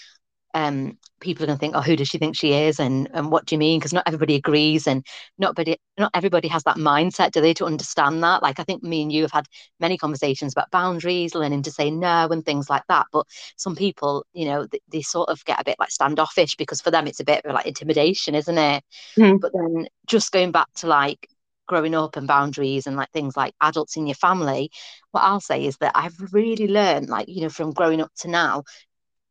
um, 0.55 0.99
people 1.21 1.45
are 1.45 1.47
going 1.47 1.57
to 1.57 1.61
think, 1.61 1.75
oh, 1.75 1.81
who 1.81 1.97
does 1.97 2.09
she 2.09 2.19
think 2.19 2.37
she 2.37 2.53
is, 2.53 2.81
and 2.81 3.09
and 3.13 3.31
what 3.31 3.47
do 3.47 3.55
you 3.55 3.59
mean? 3.59 3.79
Because 3.79 3.93
not 3.93 4.05
everybody 4.07 4.35
agrees, 4.35 4.87
and 4.87 5.05
not 5.39 5.51
everybody, 5.51 5.79
not 5.99 6.11
everybody 6.15 6.49
has 6.49 6.63
that 6.65 6.77
mindset, 6.77 7.33
do 7.33 7.41
they, 7.41 7.55
to 7.55 7.67
understand 7.67 8.23
that? 8.23 8.43
Like 8.43 8.61
I 8.61 8.65
think 8.65 8.83
me 8.83 9.03
and 9.03 9.13
you 9.13 9.23
have 9.23 9.33
had 9.33 9.47
many 9.81 9.97
conversations 9.99 10.53
about 10.53 10.71
boundaries, 10.71 11.35
learning 11.35 11.63
to 11.63 11.71
say 11.71 11.91
no, 11.91 12.29
and 12.31 12.45
things 12.45 12.69
like 12.71 12.85
that. 12.89 13.07
But 13.13 13.27
some 13.57 13.77
people, 13.77 14.25
you 14.33 14.47
know, 14.47 14.67
they, 14.67 14.81
they 14.91 15.03
sort 15.03 15.29
of 15.29 15.45
get 15.45 15.61
a 15.61 15.65
bit 15.65 15.77
like 15.79 15.91
standoffish 15.91 16.57
because 16.57 16.81
for 16.81 16.91
them 16.91 17.07
it's 17.07 17.21
a 17.21 17.25
bit 17.25 17.45
like 17.45 17.67
intimidation, 17.67 18.35
isn't 18.35 18.59
it? 18.59 18.85
Mm. 19.19 19.41
But 19.41 19.53
then 19.53 19.87
just 20.07 20.33
going 20.33 20.53
back 20.53 20.69
to 20.77 20.87
like 20.87 21.29
growing 21.73 21.95
up 21.95 22.17
and 22.17 22.29
boundaries 22.29 22.87
and 22.87 22.97
like 22.97 23.11
things 23.13 23.35
like 23.37 23.55
adults 23.63 23.97
in 23.97 24.07
your 24.07 24.15
family 24.15 24.71
what 25.13 25.23
i'll 25.23 25.41
say 25.41 25.65
is 25.65 25.79
that 25.79 25.93
i've 25.95 26.17
really 26.33 26.69
learned 26.69 27.09
like 27.09 27.27
you 27.29 27.41
know 27.41 27.49
from 27.49 27.73
growing 27.73 28.03
up 28.03 28.13
to 28.15 28.29
now 28.29 28.63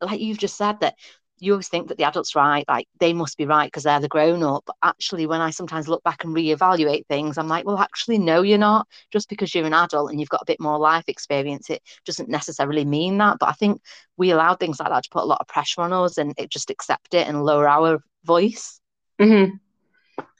like 0.02 0.20
you've 0.20 0.40
just 0.40 0.58
said 0.58 0.80
that 0.80 0.96
you 1.42 1.54
always 1.54 1.70
think 1.70 1.88
that 1.88 1.98
the 1.98 2.04
adult's 2.04 2.36
right, 2.36 2.64
like 2.68 2.88
they 3.00 3.14
must 3.14 3.36
be 3.36 3.46
right 3.48 3.66
because 3.66 3.84
they're 3.84 4.00
the 4.00 4.08
grown 4.08 4.44
up. 4.44 4.64
But 4.68 4.76
actually, 4.84 5.26
when 5.26 5.42
I 5.42 5.50
sometimes 5.50 5.88
look 5.88 6.04
back 6.04 6.24
and 6.24 6.36
reevaluate 6.36 7.08
things, 7.08 7.38
I'm 7.38 7.48
like, 7.48 7.66
well, 7.66 7.80
actually, 7.80 8.20
no, 8.20 8.44
you're 8.44 8.60
not. 8.60 8.88
Just 9.12 9.28
because 9.28 9.54
you're 9.54 9.66
an 9.66 9.74
adult 9.74 10.12
and 10.12 10.20
you've 10.20 10.30
got 10.30 10.44
a 10.44 10.46
bit 10.46 10.60
more 10.60 10.78
life 10.78 11.06
experience, 11.08 11.72
it 11.72 11.82
doesn't 12.06 12.30
necessarily 12.30 12.86
mean 12.86 13.18
that. 13.18 13.38
But 13.40 13.50
I 13.50 13.54
think 13.54 13.82
we 14.18 14.30
allow 14.30 14.56
things 14.56 14.80
like 14.80 14.90
that 14.90 15.04
to 15.04 15.10
put 15.10 15.24
a 15.24 15.26
lot 15.26 15.42
of 15.42 15.48
pressure 15.48 15.82
on 15.82 15.92
us 15.92 16.20
and 16.20 16.36
it 16.38 16.52
just 16.52 16.70
accept 16.70 17.16
it 17.16 17.28
and 17.28 17.44
lower 17.44 17.68
our 17.68 18.04
voice. 18.24 18.80
Mm-hmm. 19.20 19.56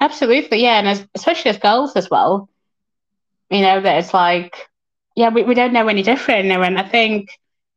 Absolutely, 0.02 0.62
yeah, 0.64 0.80
and 0.80 0.88
as, 0.88 1.08
especially 1.16 1.50
as 1.50 1.58
girls 1.58 1.96
as 1.96 2.10
well. 2.10 2.50
You 3.50 3.62
know 3.62 3.82
that 3.82 3.98
it's 4.00 4.14
like, 4.14 4.68
yeah, 5.16 5.30
we, 5.30 5.44
we 5.44 5.54
don't 5.54 5.74
know 5.74 5.88
any 5.88 6.04
different. 6.04 6.50
And 6.52 6.78
I 6.80 6.84
think 6.88 7.30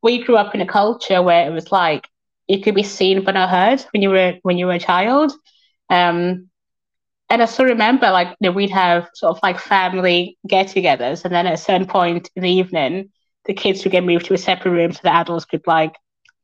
we 0.03 0.23
grew 0.23 0.37
up 0.37 0.55
in 0.55 0.61
a 0.61 0.67
culture 0.67 1.23
where 1.23 1.47
it 1.47 1.53
was 1.53 1.73
like 1.73 2.09
you 2.49 2.61
could 2.61 2.75
be 2.75 2.83
seen 2.83 3.25
but 3.25 3.35
not 3.35 3.49
heard 3.51 3.85
when 3.93 4.03
you 4.03 4.11
were 4.11 4.35
when 4.43 4.59
you 4.59 4.67
were 4.67 4.75
a 4.75 4.79
child. 4.79 5.33
Um, 5.91 6.49
and 7.31 7.43
I 7.43 7.47
still 7.47 7.67
remember 7.67 8.11
like 8.11 8.29
you 8.41 8.49
know, 8.49 8.53
we'd 8.53 8.71
have 8.71 9.09
sort 9.15 9.37
of 9.37 9.41
like 9.43 9.59
family 9.59 10.39
get-togethers, 10.49 11.25
and 11.25 11.35
then 11.35 11.47
at 11.47 11.55
a 11.55 11.59
certain 11.59 11.87
point 11.87 12.31
in 12.37 12.43
the 12.43 12.51
evening, 12.51 13.11
the 13.47 13.55
kids 13.55 13.85
would 13.85 13.93
get 13.93 14.05
moved 14.05 14.27
to 14.27 14.35
a 14.35 14.39
separate 14.39 14.73
room 14.73 14.93
so 14.93 15.01
the 15.03 15.15
adults 15.15 15.45
could 15.45 15.67
like 15.67 15.95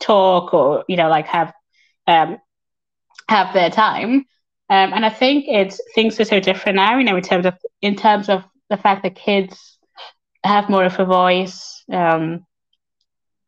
talk 0.00 0.52
or 0.54 0.84
you 0.88 0.96
know 0.96 1.08
like 1.08 1.26
have 1.26 1.52
um, 2.06 2.38
have 3.28 3.52
their 3.54 3.70
time. 3.70 4.24
Um, 4.70 4.92
and 4.92 5.04
I 5.04 5.10
think 5.10 5.46
it's 5.48 5.80
things 5.96 6.20
are 6.20 6.24
so 6.24 6.38
different 6.38 6.76
now, 6.76 6.96
you 6.96 7.04
know, 7.04 7.16
in 7.16 7.22
terms 7.22 7.44
of 7.44 7.54
in 7.82 7.96
terms 7.96 8.28
of 8.28 8.44
the 8.68 8.76
fact 8.76 9.02
that 9.02 9.16
kids 9.16 9.78
have 10.44 10.70
more 10.70 10.84
of 10.84 10.98
a 11.00 11.04
voice, 11.04 11.82
um, 11.92 12.46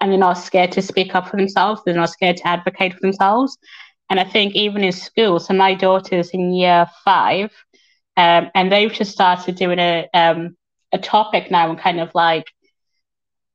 and 0.01 0.11
they're 0.11 0.19
not 0.19 0.35
scared 0.35 0.73
to 0.73 0.83
speak 0.83 1.15
up 1.15 1.29
for 1.29 1.37
themselves. 1.37 1.81
They're 1.85 1.95
not 1.95 2.11
scared 2.11 2.39
to 2.39 2.49
advocate 2.49 2.95
for 2.95 3.01
themselves. 3.01 3.57
And 4.11 4.19
I 4.19 4.25
think 4.25 4.57
even 4.57 4.83
in 4.83 4.91
school, 4.91 5.39
so 5.39 5.55
my 5.55 5.75
daughter's 5.75 6.31
in 6.31 6.53
year 6.53 6.87
five, 7.05 7.53
um, 8.17 8.51
and 8.55 8.71
they've 8.71 8.93
just 8.93 9.13
started 9.13 9.55
doing 9.55 9.79
a 9.79 10.09
um, 10.13 10.57
a 10.93 10.99
topic 10.99 11.53
now 11.53 11.71
and 11.71 11.79
kind 11.79 12.01
of 12.01 12.11
like 12.15 12.47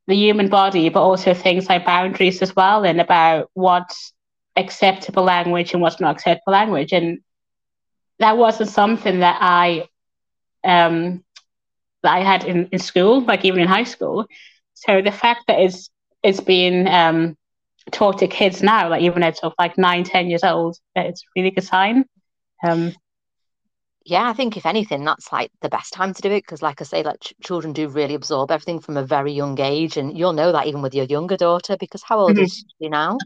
the 0.07 0.15
human 0.15 0.47
body, 0.47 0.87
but 0.87 1.01
also 1.01 1.33
things 1.33 1.67
like 1.67 1.85
boundaries 1.85 2.41
as 2.41 2.55
well, 2.55 2.85
and 2.85 3.01
about 3.01 3.51
what's 3.55 4.13
acceptable 4.55 5.23
language 5.23 5.73
and 5.73 5.81
what's 5.81 5.99
not 5.99 6.15
acceptable 6.15 6.53
language. 6.53 6.93
And 6.93 7.19
that 8.19 8.37
wasn't 8.37 8.69
something 8.69 9.19
that 9.19 9.37
I 9.41 9.87
um, 10.63 11.23
that 12.03 12.13
I 12.13 12.19
had 12.19 12.43
in, 12.43 12.67
in 12.71 12.79
school, 12.79 13.21
like 13.21 13.45
even 13.45 13.59
in 13.59 13.67
high 13.67 13.83
school. 13.83 14.25
So 14.73 15.01
the 15.01 15.11
fact 15.11 15.47
that 15.47 15.59
it's 15.59 15.89
it's 16.23 16.39
being 16.39 16.87
um, 16.87 17.37
taught 17.91 18.19
to 18.19 18.27
kids 18.27 18.61
now, 18.61 18.89
like 18.89 19.01
even 19.01 19.23
at 19.23 19.37
sort 19.37 19.53
of 19.53 19.55
like 19.59 19.77
nine, 19.77 20.03
ten 20.03 20.29
years 20.29 20.43
old, 20.43 20.77
it's 20.95 21.21
a 21.21 21.25
really 21.35 21.51
good 21.51 21.63
sign. 21.63 22.05
Um, 22.63 22.93
yeah, 24.05 24.29
I 24.29 24.33
think 24.33 24.55
if 24.55 24.65
anything, 24.65 25.03
that's 25.03 25.31
like 25.33 25.51
the 25.61 25.69
best 25.69 25.93
time 25.93 26.13
to 26.13 26.21
do 26.21 26.31
it 26.31 26.41
because, 26.41 26.61
like 26.61 26.81
I 26.81 26.85
say, 26.85 27.03
like 27.03 27.19
ch- 27.19 27.33
children 27.43 27.73
do 27.73 27.89
really 27.89 28.15
absorb 28.15 28.51
everything 28.51 28.79
from 28.79 28.95
a 28.97 29.03
very 29.03 29.33
young 29.33 29.59
age, 29.59 29.97
and 29.97 30.17
you'll 30.17 30.33
know 30.33 30.53
that 30.53 30.67
even 30.67 30.81
with 30.81 30.95
your 30.95 31.05
younger 31.05 31.37
daughter. 31.37 31.75
Because 31.77 32.03
how 32.03 32.19
old 32.19 32.31
mm-hmm. 32.31 32.43
is 32.43 32.65
she 32.79 32.89
now? 32.89 33.17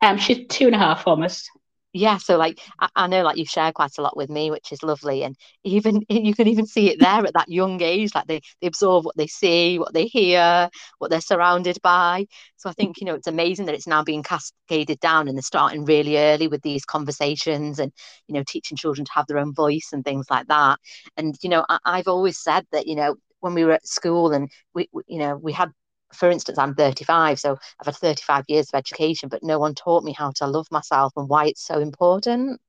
Um, 0.00 0.16
she's 0.18 0.46
two 0.48 0.66
and 0.66 0.74
a 0.74 0.78
half 0.78 1.06
almost 1.06 1.50
yeah 1.96 2.18
so 2.18 2.36
like 2.36 2.60
I, 2.78 2.88
I, 2.94 3.06
know 3.06 3.22
like 3.22 3.36
you 3.36 3.46
share 3.46 3.72
quite 3.72 3.96
a 3.98 4.02
lot 4.02 4.16
with 4.16 4.30
me 4.30 4.50
which 4.50 4.72
is 4.72 4.82
lovely 4.82 5.22
and 5.22 5.36
even 5.64 6.02
you 6.08 6.34
can 6.34 6.48
even 6.48 6.66
see 6.66 6.90
it 6.90 7.00
there 7.00 7.24
at 7.24 7.34
that 7.34 7.48
young 7.48 7.80
age 7.82 8.14
like 8.14 8.26
they, 8.26 8.40
they 8.60 8.66
absorb 8.66 9.04
what 9.04 9.16
they 9.16 9.26
see 9.26 9.78
what 9.78 9.94
they 9.94 10.06
hear 10.06 10.68
what 10.98 11.10
they're 11.10 11.20
surrounded 11.20 11.78
by. 11.82 12.26
So 12.56 12.68
i 12.68 12.72
mm. 12.72 12.76
think 12.76 13.00
you 13.00 13.06
know 13.06 13.14
it's 13.14 13.26
amazing 13.26 13.66
that 13.66 13.74
it's 13.74 13.86
now 13.86 14.02
being 14.02 14.22
cascaded 14.22 15.00
down 15.00 15.28
and 15.28 15.36
they're 15.36 15.42
starting 15.42 15.84
really 15.84 16.18
early 16.18 16.48
with 16.48 16.62
these 16.62 16.84
conversations 16.84 17.78
and 17.78 17.92
you 18.28 18.34
know 18.34 18.44
teaching 18.46 18.76
children 18.76 19.04
to 19.04 19.12
have 19.12 19.26
their 19.26 19.38
own 19.38 19.54
voice 19.54 19.90
and 19.92 20.04
things 20.04 20.26
like 20.30 20.46
that. 20.48 20.78
And 21.16 21.34
you 21.42 21.48
know 21.48 21.64
I, 21.68 21.78
i've 21.84 22.08
always 22.08 22.38
said 22.38 22.66
that 22.72 22.86
you 22.86 22.96
know 22.96 23.16
when 23.40 23.54
we 23.54 23.64
were 23.64 23.72
at 23.72 23.86
school 23.86 24.32
and 24.32 24.50
we, 24.74 24.88
we 24.92 25.02
you 25.06 25.18
know 25.18 25.36
we 25.36 25.52
had 25.52 25.70
for 26.16 26.30
instance, 26.30 26.58
I'm 26.58 26.74
35, 26.74 27.38
so 27.38 27.52
I've 27.80 27.86
had 27.86 27.96
35 27.96 28.44
years 28.48 28.68
of 28.72 28.78
education, 28.78 29.28
but 29.28 29.42
no 29.42 29.58
one 29.58 29.74
taught 29.74 30.04
me 30.04 30.12
how 30.12 30.32
to 30.36 30.46
love 30.46 30.66
myself 30.70 31.12
and 31.16 31.28
why 31.28 31.46
it's 31.46 31.64
so 31.64 31.78
important. 31.78 32.60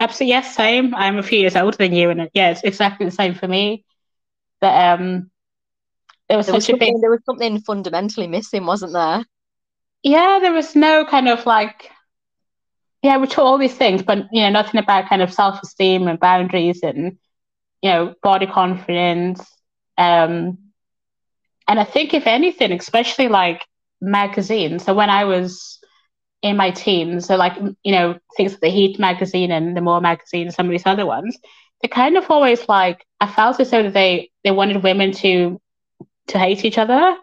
Absolutely, 0.00 0.30
yes, 0.30 0.56
same. 0.56 0.94
I'm 0.94 1.18
a 1.18 1.22
few 1.22 1.38
years 1.38 1.54
older 1.54 1.76
than 1.76 1.92
you, 1.92 2.10
and 2.10 2.28
yeah, 2.34 2.50
it's 2.50 2.62
exactly 2.64 3.06
the 3.06 3.12
same 3.12 3.34
for 3.34 3.46
me. 3.46 3.84
But 4.60 5.00
um, 5.00 5.30
there 6.28 6.38
was 6.38 6.46
there 6.46 6.54
such 6.54 6.68
was 6.68 6.76
a 6.76 6.76
big. 6.76 6.94
There 7.00 7.10
was 7.10 7.24
something 7.24 7.60
fundamentally 7.60 8.26
missing, 8.26 8.66
wasn't 8.66 8.94
there? 8.94 9.24
Yeah, 10.02 10.38
there 10.40 10.52
was 10.52 10.74
no 10.74 11.04
kind 11.04 11.28
of 11.28 11.46
like. 11.46 11.90
Yeah, 13.02 13.18
we 13.18 13.26
taught 13.26 13.46
all 13.46 13.58
these 13.58 13.76
things, 13.76 14.02
but 14.02 14.26
you 14.32 14.42
know, 14.42 14.50
nothing 14.50 14.80
about 14.80 15.08
kind 15.08 15.22
of 15.22 15.32
self-esteem 15.32 16.06
and 16.08 16.18
boundaries 16.18 16.80
and 16.82 17.18
you 17.82 17.90
know 17.90 18.14
body 18.22 18.46
confidence. 18.46 19.44
Um, 19.98 20.58
and 21.68 21.78
I 21.80 21.84
think, 21.84 22.14
if 22.14 22.26
anything, 22.26 22.72
especially 22.72 23.28
like 23.28 23.64
magazines. 24.00 24.84
So 24.84 24.94
when 24.94 25.10
I 25.10 25.24
was 25.24 25.78
in 26.42 26.56
my 26.56 26.70
teens, 26.70 27.26
so 27.26 27.36
like, 27.36 27.56
you 27.84 27.92
know, 27.92 28.18
things 28.36 28.52
like 28.52 28.60
the 28.60 28.68
Heat 28.68 28.98
magazine 28.98 29.52
and 29.52 29.76
the 29.76 29.80
More 29.80 30.00
magazine 30.00 30.46
and 30.46 30.54
some 30.54 30.66
of 30.66 30.72
these 30.72 30.86
other 30.86 31.06
ones, 31.06 31.38
they 31.80 31.88
kind 31.88 32.16
of 32.16 32.30
always 32.30 32.68
like, 32.68 33.04
I 33.20 33.26
felt 33.26 33.60
as 33.60 33.70
though 33.70 33.90
they, 33.90 34.30
they 34.44 34.50
wanted 34.50 34.82
women 34.82 35.12
to 35.12 35.60
to 36.28 36.38
hate 36.38 36.64
each 36.64 36.78
other. 36.78 37.16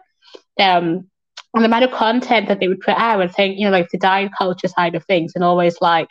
Um, 0.58 1.08
and 1.54 1.62
the 1.62 1.66
amount 1.66 1.84
of 1.84 1.90
content 1.90 2.48
that 2.48 2.60
they 2.60 2.68
would 2.68 2.80
put 2.80 2.96
out 2.96 3.20
and 3.20 3.32
think, 3.32 3.58
you 3.58 3.64
know, 3.64 3.72
like 3.72 3.88
the 3.90 3.98
diet 3.98 4.30
culture 4.36 4.68
side 4.68 4.94
of 4.94 5.04
things, 5.04 5.32
and 5.34 5.42
always 5.42 5.80
like, 5.80 6.08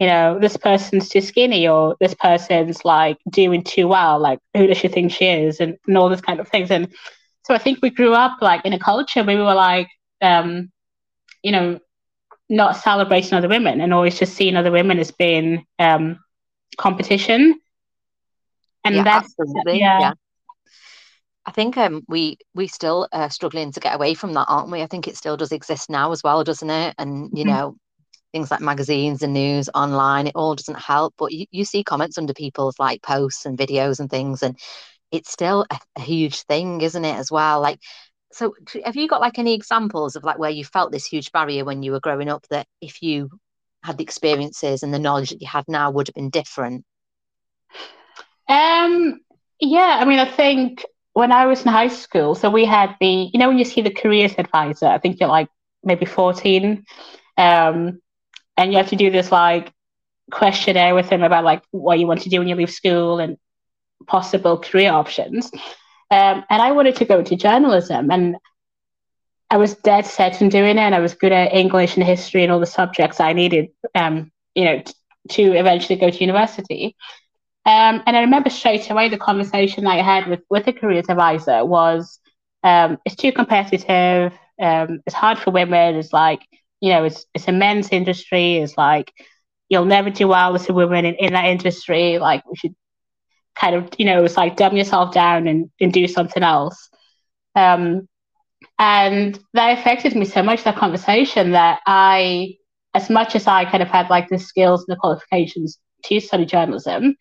you 0.00 0.06
know, 0.06 0.38
this 0.38 0.56
person's 0.56 1.08
too 1.08 1.20
skinny 1.20 1.68
or 1.68 1.96
this 2.00 2.14
person's 2.14 2.84
like 2.84 3.18
doing 3.30 3.62
too 3.62 3.88
well, 3.88 4.18
like 4.18 4.38
who 4.56 4.66
does 4.66 4.78
she 4.78 4.88
think 4.88 5.12
she 5.12 5.26
is, 5.26 5.60
and, 5.60 5.76
and 5.86 5.96
all 5.98 6.08
this 6.08 6.20
kind 6.20 6.40
of 6.40 6.48
things. 6.48 6.70
And 6.70 6.88
so 7.48 7.54
I 7.54 7.58
think 7.58 7.78
we 7.80 7.88
grew 7.88 8.12
up 8.12 8.42
like 8.42 8.66
in 8.66 8.74
a 8.74 8.78
culture 8.78 9.24
where 9.24 9.36
we 9.36 9.42
were 9.42 9.54
like, 9.54 9.88
um, 10.20 10.70
you 11.42 11.50
know, 11.50 11.80
not 12.50 12.76
celebrating 12.76 13.32
other 13.32 13.48
women 13.48 13.80
and 13.80 13.94
always 13.94 14.18
just 14.18 14.34
seeing 14.34 14.54
other 14.54 14.70
women 14.70 14.98
as 14.98 15.10
being 15.10 15.64
um, 15.78 16.18
competition. 16.76 17.58
And 18.84 18.96
yeah, 18.96 19.02
that's 19.02 19.34
absolutely. 19.40 19.80
Yeah. 19.80 19.98
yeah. 19.98 20.12
I 21.46 21.52
think 21.52 21.78
um, 21.78 22.04
we 22.06 22.36
we 22.54 22.66
still 22.66 23.08
are 23.12 23.30
struggling 23.30 23.72
to 23.72 23.80
get 23.80 23.94
away 23.94 24.12
from 24.12 24.34
that, 24.34 24.44
aren't 24.46 24.70
we? 24.70 24.82
I 24.82 24.86
think 24.86 25.08
it 25.08 25.16
still 25.16 25.38
does 25.38 25.50
exist 25.50 25.88
now 25.88 26.12
as 26.12 26.22
well, 26.22 26.44
doesn't 26.44 26.68
it? 26.68 26.94
And 26.98 27.30
you 27.32 27.46
mm-hmm. 27.46 27.48
know, 27.48 27.76
things 28.32 28.50
like 28.50 28.60
magazines 28.60 29.22
and 29.22 29.32
news 29.32 29.70
online, 29.74 30.26
it 30.26 30.34
all 30.34 30.54
doesn't 30.54 30.78
help. 30.78 31.14
But 31.16 31.32
you, 31.32 31.46
you 31.50 31.64
see 31.64 31.82
comments 31.82 32.18
under 32.18 32.34
people's 32.34 32.78
like 32.78 33.02
posts 33.02 33.46
and 33.46 33.56
videos 33.56 33.98
and 33.98 34.10
things, 34.10 34.42
and 34.42 34.58
it's 35.10 35.30
still 35.30 35.66
a, 35.70 36.00
huge 36.00 36.42
thing, 36.42 36.80
isn't 36.80 37.04
it, 37.04 37.16
as 37.16 37.30
well? 37.30 37.60
Like, 37.60 37.80
so 38.32 38.54
have 38.84 38.96
you 38.96 39.08
got 39.08 39.20
like 39.20 39.38
any 39.38 39.54
examples 39.54 40.16
of 40.16 40.24
like 40.24 40.38
where 40.38 40.50
you 40.50 40.64
felt 40.64 40.92
this 40.92 41.06
huge 41.06 41.32
barrier 41.32 41.64
when 41.64 41.82
you 41.82 41.92
were 41.92 42.00
growing 42.00 42.28
up 42.28 42.46
that 42.50 42.66
if 42.80 43.02
you 43.02 43.30
had 43.82 43.96
the 43.96 44.04
experiences 44.04 44.82
and 44.82 44.92
the 44.92 44.98
knowledge 44.98 45.30
that 45.30 45.40
you 45.40 45.48
have 45.48 45.64
now 45.68 45.90
would 45.90 46.08
have 46.08 46.14
been 46.14 46.30
different? 46.30 46.84
Um, 48.48 49.20
yeah, 49.60 49.98
I 50.00 50.04
mean, 50.04 50.18
I 50.18 50.30
think 50.30 50.84
when 51.12 51.32
I 51.32 51.46
was 51.46 51.62
in 51.62 51.68
high 51.68 51.88
school, 51.88 52.34
so 52.34 52.50
we 52.50 52.64
had 52.64 52.96
the, 53.00 53.30
you 53.32 53.38
know, 53.38 53.48
when 53.48 53.58
you 53.58 53.64
see 53.64 53.82
the 53.82 53.90
careers 53.90 54.34
advisor, 54.38 54.86
I 54.86 54.98
think 54.98 55.20
you're 55.20 55.28
like 55.28 55.48
maybe 55.82 56.06
14, 56.06 56.84
um, 57.36 58.00
and 58.56 58.72
you 58.72 58.78
have 58.78 58.88
to 58.88 58.96
do 58.96 59.10
this 59.10 59.30
like 59.32 59.72
questionnaire 60.30 60.94
with 60.94 61.08
him 61.08 61.22
about 61.22 61.44
like 61.44 61.62
what 61.70 61.98
you 61.98 62.06
want 62.06 62.20
to 62.22 62.28
do 62.28 62.38
when 62.38 62.48
you 62.48 62.54
leave 62.54 62.70
school 62.70 63.18
and 63.18 63.38
possible 64.08 64.58
career 64.58 64.92
options. 64.92 65.50
Um, 66.10 66.44
and 66.50 66.62
I 66.62 66.72
wanted 66.72 66.96
to 66.96 67.04
go 67.04 67.18
into 67.18 67.36
journalism, 67.36 68.10
and 68.10 68.36
I 69.50 69.58
was 69.58 69.74
dead 69.76 70.06
set 70.06 70.42
on 70.42 70.48
doing 70.48 70.78
it. 70.78 70.80
And 70.80 70.94
I 70.94 71.00
was 71.00 71.14
good 71.14 71.32
at 71.32 71.54
English 71.54 71.96
and 71.96 72.04
history 72.04 72.42
and 72.42 72.52
all 72.52 72.60
the 72.60 72.66
subjects 72.66 73.20
I 73.20 73.32
needed, 73.32 73.68
um, 73.94 74.30
you 74.54 74.64
know, 74.64 74.80
t- 74.80 74.94
to 75.30 75.52
eventually 75.52 75.98
go 75.98 76.10
to 76.10 76.20
university. 76.20 76.96
Um, 77.66 78.02
and 78.06 78.16
I 78.16 78.20
remember 78.22 78.50
straight 78.50 78.90
away 78.90 79.08
the 79.10 79.18
conversation 79.18 79.86
I 79.86 80.02
had 80.02 80.26
with 80.26 80.40
with 80.48 80.64
the 80.64 80.72
careers 80.72 81.06
advisor 81.08 81.64
was, 81.64 82.18
um, 82.62 82.98
it's 83.04 83.16
too 83.16 83.32
competitive. 83.32 84.32
Um, 84.60 85.00
it's 85.06 85.14
hard 85.14 85.38
for 85.38 85.50
women. 85.50 85.96
It's 85.96 86.12
like 86.12 86.40
you 86.80 86.92
know, 86.92 87.04
it's 87.04 87.26
it's 87.34 87.48
a 87.48 87.52
men's 87.52 87.90
industry. 87.90 88.56
It's 88.56 88.76
like 88.78 89.12
you'll 89.68 89.84
never 89.84 90.10
do 90.10 90.28
well 90.28 90.54
as 90.54 90.68
a 90.68 90.72
woman 90.72 91.04
in, 91.04 91.14
in 91.16 91.32
that 91.34 91.46
industry. 91.46 92.18
Like 92.18 92.44
we 92.46 92.56
should 92.56 92.74
kind 93.58 93.74
of, 93.74 93.88
you 93.98 94.04
know, 94.04 94.24
it's 94.24 94.36
like 94.36 94.56
dumb 94.56 94.76
yourself 94.76 95.12
down 95.12 95.46
and, 95.46 95.70
and 95.80 95.92
do 95.92 96.06
something 96.06 96.42
else. 96.42 96.88
Um, 97.54 98.08
and 98.78 99.38
that 99.54 99.78
affected 99.78 100.14
me 100.14 100.24
so 100.24 100.42
much, 100.42 100.64
that 100.64 100.76
conversation, 100.76 101.52
that 101.52 101.80
I, 101.86 102.54
as 102.94 103.10
much 103.10 103.34
as 103.34 103.46
I 103.46 103.64
kind 103.64 103.82
of 103.82 103.88
had 103.88 104.10
like 104.10 104.28
the 104.28 104.38
skills 104.38 104.84
and 104.86 104.94
the 104.94 105.00
qualifications 105.00 105.78
to 106.04 106.20
study 106.20 106.46
journalism, 106.46 107.16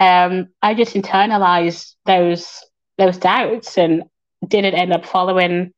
um, 0.00 0.48
I 0.62 0.74
just 0.74 0.94
internalized 0.94 1.94
those 2.06 2.60
those 2.96 3.18
doubts 3.18 3.76
and 3.76 4.04
didn't 4.46 4.74
end 4.74 4.92
up 4.92 5.04
following 5.04 5.72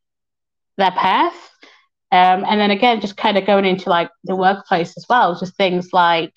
that 0.77 0.95
path. 0.95 1.35
Um, 2.13 2.45
and 2.47 2.61
then 2.61 2.71
again, 2.71 3.01
just 3.01 3.17
kind 3.17 3.37
of 3.37 3.47
going 3.47 3.65
into 3.65 3.91
like 3.91 4.11
the 4.25 4.37
workplace 4.37 4.97
as 4.97 5.07
well, 5.09 5.39
just 5.39 5.57
things 5.57 5.93
like 5.93 6.33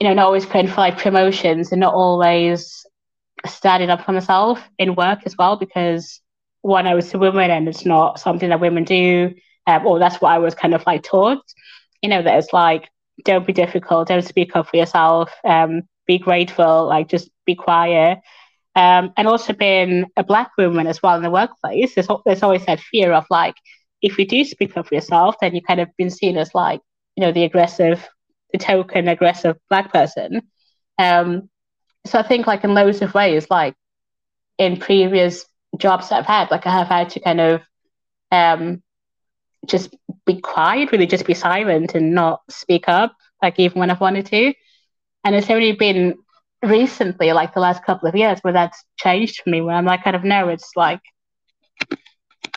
you 0.00 0.08
know, 0.08 0.14
not 0.14 0.26
always 0.26 0.46
praying 0.46 0.68
for 0.68 0.80
like 0.80 0.98
promotions 0.98 1.70
and 1.70 1.80
not 1.80 1.94
always 1.94 2.84
standing 3.46 3.90
up 3.90 4.04
for 4.04 4.12
myself 4.12 4.60
in 4.78 4.94
work 4.94 5.20
as 5.26 5.36
well, 5.36 5.56
because 5.56 6.20
one, 6.62 6.86
I 6.86 6.94
was 6.94 7.12
a 7.14 7.18
woman 7.18 7.50
and 7.50 7.68
it's 7.68 7.86
not 7.86 8.18
something 8.18 8.48
that 8.48 8.60
women 8.60 8.84
do. 8.84 9.34
Um, 9.66 9.86
or 9.86 9.98
that's 9.98 10.20
what 10.20 10.32
I 10.32 10.38
was 10.38 10.54
kind 10.54 10.74
of 10.74 10.84
like 10.86 11.02
taught, 11.02 11.44
you 12.02 12.08
know, 12.08 12.22
that 12.22 12.38
it's 12.38 12.52
like, 12.52 12.88
don't 13.24 13.46
be 13.46 13.52
difficult, 13.52 14.08
don't 14.08 14.24
speak 14.24 14.56
up 14.56 14.68
for 14.68 14.76
yourself, 14.76 15.30
um, 15.44 15.82
be 16.06 16.18
grateful, 16.18 16.86
like 16.86 17.08
just 17.08 17.30
be 17.44 17.54
quiet. 17.54 18.18
Um, 18.74 19.12
and 19.16 19.28
also 19.28 19.52
being 19.52 20.06
a 20.16 20.24
black 20.24 20.50
woman 20.56 20.86
as 20.86 21.02
well 21.02 21.16
in 21.16 21.22
the 21.22 21.30
workplace, 21.30 21.94
there's, 21.94 22.08
there's 22.24 22.42
always 22.42 22.64
that 22.66 22.80
fear 22.80 23.12
of 23.12 23.26
like, 23.30 23.54
if 24.00 24.18
you 24.18 24.26
do 24.26 24.44
speak 24.44 24.76
up 24.76 24.88
for 24.88 24.94
yourself, 24.94 25.36
then 25.40 25.54
you 25.54 25.60
kind 25.60 25.80
of 25.80 25.88
been 25.98 26.10
seen 26.10 26.38
as 26.38 26.54
like, 26.54 26.80
you 27.16 27.20
know, 27.20 27.32
the 27.32 27.44
aggressive, 27.44 28.08
token 28.58 29.08
aggressive 29.08 29.56
black 29.68 29.92
person. 29.92 30.42
Um, 30.98 31.48
so 32.06 32.18
I 32.18 32.22
think 32.22 32.46
like 32.46 32.64
in 32.64 32.74
loads 32.74 33.02
of 33.02 33.14
ways, 33.14 33.46
like 33.50 33.74
in 34.58 34.78
previous 34.78 35.44
jobs 35.78 36.08
that 36.08 36.20
I've 36.20 36.26
had, 36.26 36.50
like 36.50 36.66
I 36.66 36.72
have 36.72 36.88
had 36.88 37.10
to 37.10 37.20
kind 37.20 37.40
of 37.40 37.62
um, 38.32 38.82
just 39.66 39.94
be 40.26 40.40
quiet, 40.40 40.92
really 40.92 41.06
just 41.06 41.26
be 41.26 41.34
silent 41.34 41.94
and 41.94 42.14
not 42.14 42.40
speak 42.48 42.88
up, 42.88 43.14
like 43.42 43.58
even 43.58 43.78
when 43.78 43.90
I've 43.90 44.00
wanted 44.00 44.26
to. 44.26 44.54
And 45.24 45.34
it's 45.34 45.50
only 45.50 45.72
been 45.72 46.14
recently, 46.62 47.32
like 47.32 47.54
the 47.54 47.60
last 47.60 47.84
couple 47.84 48.08
of 48.08 48.16
years, 48.16 48.40
where 48.42 48.52
that's 48.52 48.82
changed 48.98 49.42
for 49.42 49.50
me, 49.50 49.60
where 49.60 49.74
I'm 49.74 49.84
like, 49.84 50.04
kind 50.04 50.16
of, 50.16 50.24
no, 50.24 50.48
it's 50.48 50.70
like, 50.76 51.00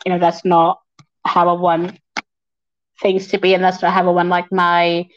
you 0.05 0.11
know, 0.11 0.19
that's 0.19 0.45
not 0.45 0.79
how 1.25 1.49
I 1.49 1.53
want 1.53 1.99
things 3.01 3.27
to 3.27 3.37
be, 3.37 3.53
and 3.53 3.63
that's 3.63 3.81
not 3.81 3.93
how 3.93 4.07
I 4.07 4.11
want 4.11 4.29
like 4.29 4.51
my 4.51 5.07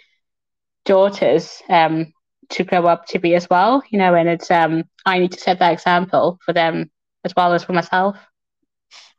daughters 0.86 1.62
um 1.68 2.12
to 2.50 2.64
grow 2.64 2.86
up 2.86 3.06
to 3.08 3.18
be 3.18 3.34
as 3.34 3.48
well, 3.50 3.82
you 3.90 3.98
know, 3.98 4.14
and 4.14 4.28
it's 4.28 4.50
um 4.50 4.84
I 5.06 5.18
need 5.18 5.32
to 5.32 5.40
set 5.40 5.58
that 5.60 5.72
example 5.72 6.38
for 6.44 6.52
them 6.54 6.90
as 7.24 7.34
well 7.36 7.52
as 7.54 7.64
for 7.64 7.72
myself. 7.72 8.16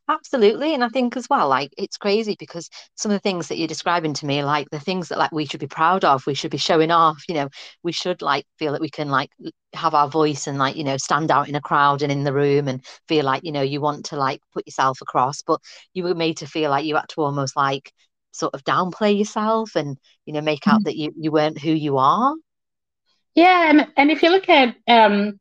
Absolutely. 0.10 0.74
And 0.74 0.84
I 0.86 0.90
think 0.90 1.18
as 1.18 1.28
well, 1.30 1.50
like 1.50 1.72
it's 1.78 1.98
crazy 1.98 2.38
because 2.40 2.70
some 2.96 3.12
of 3.12 3.16
the 3.16 3.20
things 3.20 3.50
that 3.50 3.58
you're 3.58 3.68
describing 3.68 4.14
to 4.16 4.26
me, 4.26 4.42
like 4.44 4.70
the 4.70 4.80
things 4.80 5.10
that 5.10 5.18
like 5.18 5.34
we 5.34 5.46
should 5.46 5.60
be 5.60 5.68
proud 5.68 6.06
of, 6.06 6.26
we 6.26 6.34
should 6.34 6.52
be 6.52 6.58
showing 6.58 6.92
off, 6.92 7.24
you 7.28 7.36
know, 7.36 7.50
we 7.84 7.92
should 7.92 8.22
like 8.22 8.46
feel 8.58 8.72
that 8.72 8.80
we 8.82 8.90
can 8.90 9.10
like 9.10 9.32
have 9.74 9.94
our 9.94 10.08
voice 10.08 10.48
and 10.48 10.58
like, 10.58 10.78
you 10.78 10.86
know, 10.86 10.96
stand 10.98 11.30
out 11.30 11.50
in 11.50 11.56
a 11.56 11.62
crowd 11.62 12.02
and 12.02 12.12
in 12.12 12.24
the 12.24 12.32
room 12.34 12.70
and 12.70 12.86
feel 13.10 13.26
like, 13.26 13.44
you 13.44 13.52
know, 13.52 13.62
you 13.62 13.82
want 13.82 14.06
to 14.06 14.16
like 14.16 14.40
put 14.54 14.66
yourself 14.66 15.02
across. 15.02 15.42
But 15.42 15.60
you 15.94 16.04
were 16.04 16.16
made 16.16 16.38
to 16.38 16.48
feel 16.48 16.70
like 16.70 16.86
you 16.86 16.96
had 16.96 17.10
to 17.10 17.22
almost 17.22 17.58
like 17.58 17.92
sort 18.38 18.54
of 18.54 18.64
downplay 18.64 19.18
yourself 19.18 19.76
and, 19.76 19.98
you 20.26 20.34
know, 20.34 20.42
make 20.42 20.68
out 20.68 20.76
mm-hmm. 20.76 20.84
that 20.84 20.98
you, 20.98 21.14
you 21.18 21.32
weren't 21.32 21.60
who 21.60 21.72
you 21.72 21.98
are. 21.98 22.36
Yeah, 23.36 23.70
and 23.70 23.88
and 23.96 24.10
if 24.10 24.24
you 24.24 24.32
look 24.32 24.50
at 24.50 24.76
um 24.88 25.40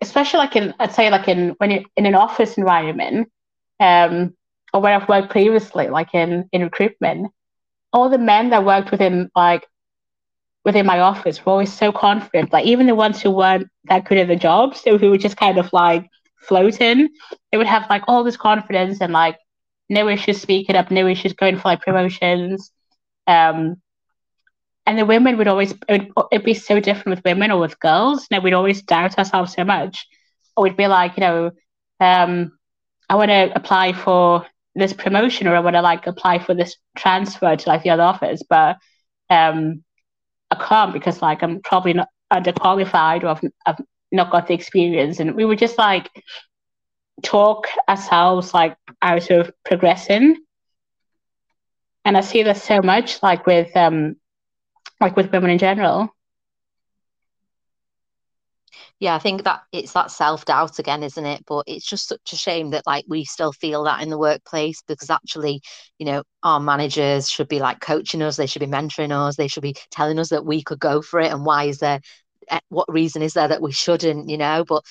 especially 0.00 0.38
like 0.38 0.56
in 0.56 0.74
I'd 0.78 0.92
say 0.92 1.10
like 1.10 1.28
in 1.28 1.50
when 1.58 1.70
you're 1.70 1.84
in 1.96 2.06
an 2.06 2.14
office 2.14 2.58
environment, 2.58 3.30
um, 3.80 4.34
or 4.72 4.80
where 4.80 4.94
I've 4.94 5.08
worked 5.08 5.30
previously, 5.30 5.88
like 5.88 6.14
in 6.14 6.48
in 6.52 6.62
recruitment, 6.62 7.32
all 7.92 8.08
the 8.10 8.18
men 8.18 8.50
that 8.50 8.64
worked 8.64 8.90
within 8.90 9.30
like 9.34 9.66
within 10.64 10.86
my 10.86 11.00
office 11.00 11.44
were 11.44 11.52
always 11.52 11.72
so 11.72 11.92
confident. 11.92 12.52
Like 12.52 12.66
even 12.66 12.86
the 12.86 12.94
ones 12.94 13.22
who 13.22 13.30
weren't 13.30 13.68
that 13.84 14.04
good 14.04 14.18
at 14.18 14.28
the 14.28 14.36
jobs, 14.36 14.82
so 14.82 14.98
who 14.98 15.10
were 15.10 15.18
just 15.18 15.36
kind 15.36 15.58
of 15.58 15.72
like 15.72 16.06
floating, 16.40 17.08
they 17.50 17.58
would 17.58 17.66
have 17.66 17.88
like 17.88 18.02
all 18.06 18.22
this 18.22 18.36
confidence 18.36 19.00
and 19.00 19.12
like 19.12 19.38
no 19.88 20.08
issues 20.08 20.40
speaking 20.40 20.76
up, 20.76 20.90
no 20.90 21.06
issues 21.06 21.32
going 21.32 21.56
for 21.56 21.68
like 21.68 21.82
promotions. 21.82 22.70
Um, 23.26 23.76
and 24.86 24.98
the 24.98 25.04
women 25.04 25.36
would 25.36 25.48
always 25.48 25.72
it 25.72 26.08
would 26.16 26.26
it'd 26.32 26.46
be 26.46 26.54
so 26.54 26.80
different 26.80 27.18
with 27.18 27.24
women 27.24 27.50
or 27.50 27.60
with 27.60 27.78
girls. 27.78 28.26
You 28.30 28.36
know, 28.36 28.42
we'd 28.42 28.54
always 28.54 28.82
doubt 28.82 29.18
ourselves 29.18 29.52
so 29.52 29.64
much, 29.64 30.06
or 30.56 30.64
we'd 30.64 30.76
be 30.76 30.86
like, 30.86 31.16
you 31.16 31.20
know, 31.20 31.50
um, 32.00 32.58
I 33.08 33.16
want 33.16 33.30
to 33.30 33.52
apply 33.54 33.92
for 33.92 34.46
this 34.74 34.94
promotion, 34.94 35.46
or 35.46 35.54
I 35.54 35.60
want 35.60 35.76
to 35.76 35.82
like 35.82 36.06
apply 36.06 36.38
for 36.38 36.54
this 36.54 36.76
transfer 36.96 37.54
to 37.54 37.68
like 37.68 37.82
the 37.82 37.90
other 37.90 38.02
office, 38.02 38.42
but 38.48 38.78
um, 39.28 39.84
I 40.50 40.56
can't 40.56 40.92
because 40.92 41.20
like 41.20 41.42
I'm 41.42 41.60
probably 41.60 41.92
not 41.92 42.08
underqualified 42.32 43.24
or 43.24 43.28
I've, 43.28 43.40
I've 43.66 43.84
not 44.10 44.30
got 44.30 44.46
the 44.46 44.54
experience, 44.54 45.20
and 45.20 45.34
we 45.34 45.44
were 45.44 45.56
just 45.56 45.76
like 45.76 46.08
talk 47.22 47.68
ourselves 47.88 48.54
like 48.54 48.76
out 49.02 49.30
of 49.30 49.50
progressing. 49.64 50.36
And 52.04 52.16
I 52.16 52.20
see 52.20 52.42
this 52.42 52.62
so 52.62 52.80
much 52.82 53.22
like 53.22 53.46
with 53.46 53.76
um 53.76 54.16
like 55.00 55.16
with 55.16 55.32
women 55.32 55.50
in 55.50 55.58
general. 55.58 56.10
Yeah, 59.00 59.14
I 59.14 59.20
think 59.20 59.44
that 59.44 59.60
it's 59.72 59.92
that 59.92 60.10
self 60.10 60.44
doubt 60.44 60.78
again, 60.80 61.02
isn't 61.04 61.24
it? 61.24 61.44
But 61.46 61.64
it's 61.68 61.86
just 61.88 62.08
such 62.08 62.32
a 62.32 62.36
shame 62.36 62.70
that 62.70 62.86
like 62.86 63.04
we 63.08 63.24
still 63.24 63.52
feel 63.52 63.84
that 63.84 64.02
in 64.02 64.10
the 64.10 64.18
workplace 64.18 64.82
because 64.88 65.10
actually, 65.10 65.60
you 65.98 66.06
know, 66.06 66.22
our 66.42 66.58
managers 66.58 67.30
should 67.30 67.48
be 67.48 67.60
like 67.60 67.80
coaching 67.80 68.22
us, 68.22 68.36
they 68.36 68.46
should 68.46 68.60
be 68.60 68.66
mentoring 68.66 69.12
us, 69.12 69.36
they 69.36 69.48
should 69.48 69.62
be 69.62 69.76
telling 69.90 70.18
us 70.18 70.30
that 70.30 70.44
we 70.44 70.62
could 70.62 70.80
go 70.80 71.00
for 71.00 71.20
it 71.20 71.32
and 71.32 71.46
why 71.46 71.64
is 71.64 71.78
there 71.78 72.00
eh, 72.48 72.58
what 72.70 72.92
reason 72.92 73.22
is 73.22 73.34
there 73.34 73.48
that 73.48 73.62
we 73.62 73.70
shouldn't, 73.72 74.28
you 74.28 74.36
know? 74.38 74.64
But 74.66 74.84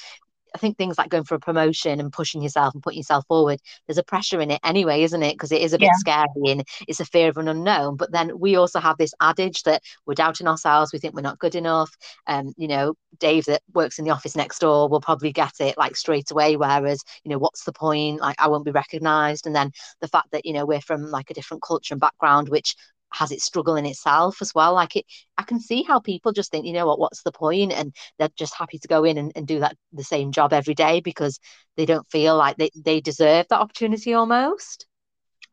I 0.57 0.59
think 0.59 0.75
things 0.75 0.97
like 0.97 1.09
going 1.09 1.23
for 1.23 1.35
a 1.35 1.39
promotion 1.39 1.99
and 1.99 2.11
pushing 2.11 2.41
yourself 2.41 2.73
and 2.73 2.81
putting 2.81 2.97
yourself 2.97 3.25
forward, 3.27 3.59
there's 3.85 3.99
a 3.99 4.03
pressure 4.03 4.41
in 4.41 4.49
it 4.49 4.59
anyway, 4.63 5.03
isn't 5.03 5.21
it? 5.21 5.33
Because 5.33 5.51
it 5.51 5.61
is 5.61 5.71
a 5.71 5.77
bit 5.77 5.91
yeah. 5.93 5.99
scary 5.99 6.47
and 6.51 6.63
it's 6.87 6.99
a 6.99 7.05
fear 7.05 7.29
of 7.29 7.37
an 7.37 7.47
unknown. 7.47 7.95
But 7.95 8.11
then 8.11 8.39
we 8.39 8.55
also 8.55 8.79
have 8.79 8.97
this 8.97 9.13
adage 9.21 9.61
that 9.63 9.83
we're 10.07 10.15
doubting 10.15 10.47
ourselves, 10.47 10.91
we 10.91 10.97
think 10.97 11.13
we're 11.13 11.21
not 11.21 11.37
good 11.37 11.53
enough. 11.53 11.95
Um, 12.25 12.55
you 12.57 12.67
know, 12.67 12.95
Dave 13.19 13.45
that 13.45 13.61
works 13.75 13.99
in 13.99 14.05
the 14.05 14.11
office 14.11 14.35
next 14.35 14.57
door 14.57 14.89
will 14.89 14.99
probably 14.99 15.31
get 15.31 15.53
it 15.59 15.77
like 15.77 15.95
straight 15.95 16.31
away. 16.31 16.57
Whereas, 16.57 17.03
you 17.23 17.29
know, 17.29 17.37
what's 17.37 17.63
the 17.63 17.71
point? 17.71 18.19
Like 18.19 18.37
I 18.39 18.47
won't 18.47 18.65
be 18.65 18.71
recognized. 18.71 19.45
And 19.45 19.55
then 19.55 19.71
the 20.01 20.07
fact 20.07 20.31
that, 20.31 20.43
you 20.43 20.53
know, 20.53 20.65
we're 20.65 20.81
from 20.81 21.11
like 21.11 21.29
a 21.29 21.35
different 21.35 21.61
culture 21.61 21.93
and 21.93 22.01
background, 22.01 22.49
which 22.49 22.75
has 23.11 23.31
its 23.31 23.45
struggle 23.45 23.75
in 23.75 23.85
itself 23.85 24.41
as 24.41 24.53
well. 24.53 24.73
Like 24.73 24.95
it, 24.95 25.05
I 25.37 25.43
can 25.43 25.59
see 25.59 25.83
how 25.83 25.99
people 25.99 26.31
just 26.31 26.51
think, 26.51 26.65
you 26.65 26.73
know 26.73 26.85
what, 26.85 26.99
what's 26.99 27.23
the 27.23 27.31
point? 27.31 27.71
And 27.71 27.95
they're 28.19 28.29
just 28.37 28.55
happy 28.55 28.79
to 28.79 28.87
go 28.87 29.03
in 29.03 29.17
and, 29.17 29.31
and 29.35 29.47
do 29.47 29.59
that 29.59 29.75
the 29.93 30.03
same 30.03 30.31
job 30.31 30.53
every 30.53 30.73
day 30.73 30.99
because 30.99 31.39
they 31.75 31.85
don't 31.85 32.07
feel 32.07 32.37
like 32.37 32.57
they, 32.57 32.69
they 32.75 33.01
deserve 33.01 33.47
that 33.49 33.59
opportunity 33.59 34.13
almost. 34.13 34.85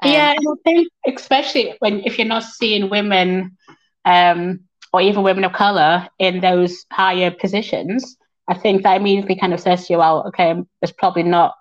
Um, 0.03 0.12
yeah, 0.12 0.35
I 0.37 0.55
think 0.64 0.88
especially 1.07 1.75
when 1.79 2.01
if 2.01 2.19
you're 2.19 2.27
not 2.27 2.43
seeing 2.43 2.90
women 2.90 3.57
um, 4.05 4.61
or 4.93 5.01
even 5.01 5.23
women 5.23 5.45
of 5.45 5.53
color 5.53 6.09
in 6.19 6.40
those 6.40 6.85
higher 6.93 7.31
positions, 7.31 8.17
I 8.49 8.55
think 8.55 8.83
that 8.83 8.97
immediately 9.01 9.37
kind 9.37 9.55
of 9.55 9.61
says 9.61 9.87
to 9.87 9.95
you, 9.95 9.99
well, 10.01 10.27
okay, 10.29 10.55
there's 10.81 10.93
probably 10.93 11.23
not 11.23 11.55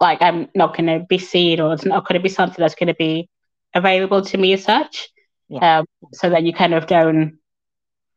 like 0.00 0.20
I'm 0.20 0.48
not 0.54 0.76
going 0.76 0.86
to 0.86 1.06
be 1.08 1.18
seen 1.18 1.60
or 1.60 1.72
it's 1.72 1.84
not 1.84 2.06
going 2.06 2.18
to 2.18 2.22
be 2.22 2.28
something 2.28 2.56
that's 2.58 2.74
going 2.74 2.88
to 2.88 2.94
be 2.94 3.28
available 3.74 4.22
to 4.22 4.38
me 4.38 4.52
as 4.52 4.64
such. 4.64 5.08
Yeah. 5.48 5.80
Um, 5.80 5.86
so 6.12 6.30
that 6.30 6.44
you 6.44 6.52
kind 6.52 6.74
of 6.74 6.86
don't 6.86 7.38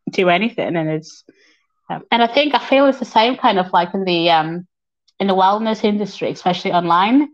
do 0.10 0.30
anything, 0.30 0.76
and 0.76 0.89
it's 0.89 1.24
um, 1.89 2.04
and 2.12 2.22
I 2.22 2.28
think 2.28 2.54
I 2.54 2.60
feel 2.60 2.86
it's 2.86 3.00
the 3.00 3.06
same 3.06 3.38
kind 3.38 3.60
of 3.60 3.72
like 3.74 3.94
in 3.94 4.04
the 4.04 4.30
um 4.30 4.68
in 5.20 5.28
the 5.28 5.36
wellness 5.36 5.84
industry, 5.84 6.32
especially 6.32 6.72
online. 6.72 7.30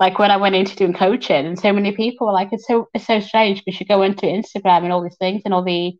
Like 0.00 0.18
when 0.18 0.30
I 0.30 0.36
went 0.36 0.54
into 0.54 0.76
doing 0.76 0.94
coaching, 0.94 1.44
and 1.44 1.58
so 1.58 1.72
many 1.72 1.92
people 1.92 2.26
were 2.26 2.32
like, 2.32 2.48
"It's 2.52 2.66
so 2.66 2.88
it's 2.94 3.06
so 3.06 3.20
strange 3.20 3.64
because 3.64 3.80
you 3.80 3.86
go 3.86 4.02
into 4.02 4.26
Instagram 4.26 4.84
and 4.84 4.92
all 4.92 5.02
these 5.02 5.16
things, 5.16 5.42
and 5.44 5.52
all 5.52 5.64
the 5.64 5.98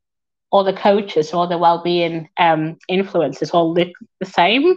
all 0.51 0.65
the 0.65 0.73
coaches, 0.73 1.35
all 1.35 1.47
the 1.47 1.59
well-being 1.59 2.29
um 2.39 2.79
influencers 2.91 3.53
all 3.53 3.75
look 3.75 3.91
the 4.21 4.27
same." 4.27 4.75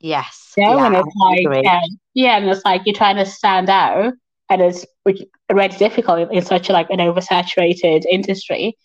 Yes. 0.00 0.52
Yeah, 0.56 0.74
yeah 0.74 0.86
and 0.86 0.96
it's 0.96 1.16
like 1.16 1.66
um, 1.66 1.98
yeah, 2.14 2.36
and 2.38 2.50
it's 2.50 2.64
like 2.64 2.82
you're 2.86 2.94
trying 2.94 3.16
to 3.16 3.26
stand 3.26 3.70
out, 3.70 4.14
and 4.50 4.62
it's 4.62 4.84
which 5.04 5.22
already 5.52 5.76
difficult 5.76 6.30
in 6.32 6.42
such 6.44 6.68
like 6.68 6.90
an 6.90 6.98
oversaturated 6.98 8.04
industry. 8.10 8.76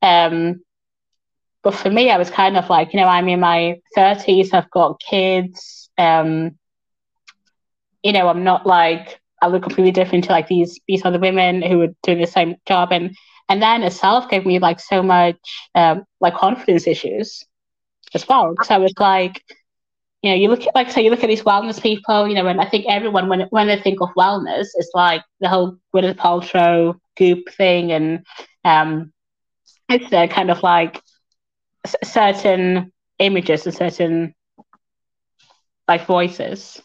Um, 0.00 0.62
but 1.62 1.74
for 1.74 1.90
me, 1.90 2.10
I 2.10 2.18
was 2.18 2.30
kind 2.30 2.56
of 2.56 2.68
like, 2.68 2.92
you 2.92 3.00
know, 3.00 3.06
I'm 3.06 3.28
in 3.28 3.40
my 3.40 3.80
thirties, 3.94 4.52
I've 4.52 4.70
got 4.70 5.00
kids. 5.00 5.90
Um, 5.96 6.58
you 8.02 8.12
know, 8.12 8.28
I'm 8.28 8.44
not 8.44 8.66
like 8.66 9.20
I 9.40 9.48
look 9.48 9.62
completely 9.62 9.92
different 9.92 10.24
to 10.24 10.32
like 10.32 10.48
these 10.48 10.80
these 10.88 11.04
other 11.04 11.18
women 11.20 11.62
who 11.62 11.78
were 11.78 11.94
doing 12.02 12.20
the 12.20 12.26
same 12.26 12.56
job, 12.66 12.92
and 12.92 13.16
and 13.48 13.62
then 13.62 13.82
itself 13.82 14.28
gave 14.28 14.44
me 14.44 14.58
like 14.58 14.80
so 14.80 15.02
much 15.02 15.36
um, 15.74 16.04
like 16.20 16.34
confidence 16.34 16.86
issues 16.86 17.44
as 18.14 18.26
well. 18.28 18.54
So 18.62 18.78
was 18.80 18.94
like 18.98 19.42
you 20.22 20.30
know, 20.30 20.36
you 20.36 20.48
look 20.48 20.66
at 20.66 20.74
like 20.74 20.90
say 20.90 21.02
you 21.04 21.10
look 21.10 21.22
at 21.24 21.28
these 21.28 21.42
wellness 21.42 21.80
people, 21.82 22.28
you 22.28 22.34
know, 22.34 22.46
and 22.46 22.60
I 22.60 22.66
think 22.66 22.86
everyone 22.88 23.28
when 23.28 23.42
when 23.50 23.68
they 23.68 23.78
think 23.80 24.00
of 24.00 24.10
wellness, 24.16 24.66
it's 24.74 24.90
like 24.94 25.22
the 25.40 25.48
whole 25.48 25.76
Gwyneth 25.94 26.16
Paltrow 26.16 26.94
goop 27.16 27.48
thing, 27.56 27.92
and 27.92 28.24
um, 28.64 29.12
it's 29.88 30.10
the 30.10 30.28
kind 30.30 30.50
of 30.50 30.62
like 30.62 31.00
s- 31.84 31.96
certain 32.04 32.92
images 33.18 33.66
and 33.66 33.74
certain 33.74 34.34
like 35.88 36.06
voices. 36.06 36.80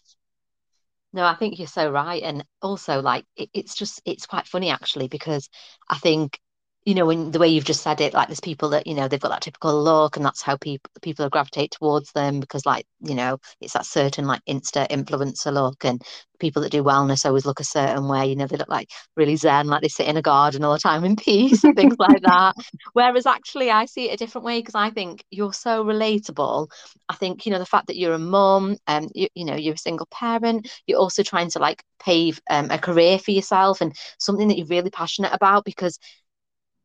No, 1.13 1.25
I 1.25 1.35
think 1.35 1.57
you're 1.57 1.67
so 1.67 1.89
right, 1.89 2.21
and 2.23 2.43
also 2.61 3.01
like 3.01 3.25
it, 3.35 3.49
it's 3.53 3.75
just 3.75 4.01
it's 4.05 4.25
quite 4.25 4.47
funny 4.47 4.69
actually 4.69 5.07
because 5.07 5.49
I 5.89 5.97
think 5.97 6.39
you 6.87 6.95
know, 6.95 7.09
in 7.09 7.31
the 7.31 7.39
way 7.39 7.49
you've 7.49 7.65
just 7.65 7.83
said 7.83 7.99
it, 7.99 8.13
like 8.13 8.29
there's 8.29 8.39
people 8.39 8.69
that, 8.69 8.87
you 8.87 8.93
know, 8.93 9.09
they've 9.09 9.19
got 9.19 9.27
that 9.27 9.41
typical 9.41 9.83
look 9.83 10.15
and 10.15 10.25
that's 10.25 10.41
how 10.41 10.55
people 10.55 10.89
people 11.01 11.27
gravitate 11.27 11.71
towards 11.71 12.13
them 12.13 12.39
because 12.39 12.65
like, 12.65 12.85
you 13.01 13.13
know, 13.13 13.39
it's 13.59 13.73
that 13.73 13.85
certain 13.85 14.25
like 14.25 14.39
insta 14.47 14.87
influencer 14.87 15.51
look 15.53 15.83
and 15.83 16.01
people 16.39 16.61
that 16.61 16.71
do 16.71 16.81
wellness 16.81 17.25
always 17.25 17.45
look 17.45 17.59
a 17.59 17.65
certain 17.65 18.07
way, 18.07 18.27
you 18.27 18.37
know, 18.37 18.47
they 18.47 18.55
look 18.55 18.69
like 18.69 18.89
really 19.17 19.35
zen, 19.35 19.67
like 19.67 19.81
they 19.81 19.89
sit 19.89 20.07
in 20.07 20.15
a 20.15 20.21
garden 20.21 20.63
all 20.63 20.71
the 20.71 20.79
time 20.79 21.03
in 21.03 21.15
peace 21.17 21.61
and 21.65 21.75
things 21.75 21.97
like 21.99 22.21
that. 22.21 22.55
Whereas 22.93 23.25
actually 23.25 23.69
I 23.69 23.83
see 23.83 24.09
it 24.09 24.13
a 24.13 24.17
different 24.17 24.45
way 24.45 24.59
because 24.59 24.75
I 24.75 24.89
think 24.89 25.25
you're 25.29 25.51
so 25.51 25.83
relatable. 25.83 26.71
I 27.09 27.15
think, 27.15 27.45
you 27.45 27.51
know, 27.51 27.59
the 27.59 27.65
fact 27.65 27.87
that 27.87 27.97
you're 27.97 28.13
a 28.13 28.15
and 28.17 28.79
um, 28.87 29.09
you, 29.13 29.27
you 29.35 29.43
know, 29.43 29.55
you're 29.55 29.73
a 29.73 29.77
single 29.77 30.07
parent, 30.09 30.69
you're 30.85 30.99
also 30.99 31.21
trying 31.21 31.49
to 31.49 31.59
like 31.59 31.83
pave 31.99 32.39
um, 32.49 32.71
a 32.71 32.77
career 32.77 33.19
for 33.19 33.31
yourself 33.31 33.81
and 33.81 33.93
something 34.19 34.47
that 34.47 34.57
you're 34.57 34.67
really 34.67 34.89
passionate 34.89 35.33
about 35.33 35.65
because 35.65 35.99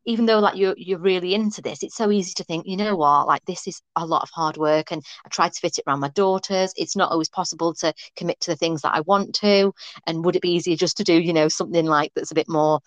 even 0.05 0.25
though 0.25 0.39
like 0.39 0.55
you're 0.57 0.75
you're 0.77 0.99
really 0.99 1.33
into 1.33 1.61
this, 1.61 1.83
it's 1.83 1.95
so 1.95 2.11
easy 2.11 2.33
to 2.35 2.43
think, 2.43 2.65
you 2.67 2.77
know 2.77 2.95
what, 2.95 3.27
like 3.27 3.43
this 3.45 3.67
is 3.67 3.81
a 3.95 4.05
lot 4.05 4.23
of 4.23 4.29
hard 4.31 4.57
work, 4.57 4.91
and 4.91 5.01
I 5.25 5.29
try 5.29 5.49
to 5.49 5.59
fit 5.59 5.77
it 5.77 5.83
around 5.87 5.99
my 6.01 6.09
daughters. 6.09 6.73
It's 6.75 6.95
not 6.95 7.11
always 7.11 7.29
possible 7.29 7.73
to 7.75 7.93
commit 8.15 8.39
to 8.41 8.51
the 8.51 8.57
things 8.57 8.81
that 8.81 8.93
I 8.95 9.01
want 9.01 9.35
to, 9.35 9.73
and 10.07 10.25
would 10.25 10.35
it 10.35 10.41
be 10.41 10.51
easier 10.53 10.75
just 10.75 10.97
to 10.97 11.03
do, 11.03 11.13
you 11.19 11.33
know, 11.33 11.47
something 11.47 11.85
like 11.85 12.11
that's 12.15 12.31
a 12.31 12.35
bit 12.35 12.49
more 12.49 12.79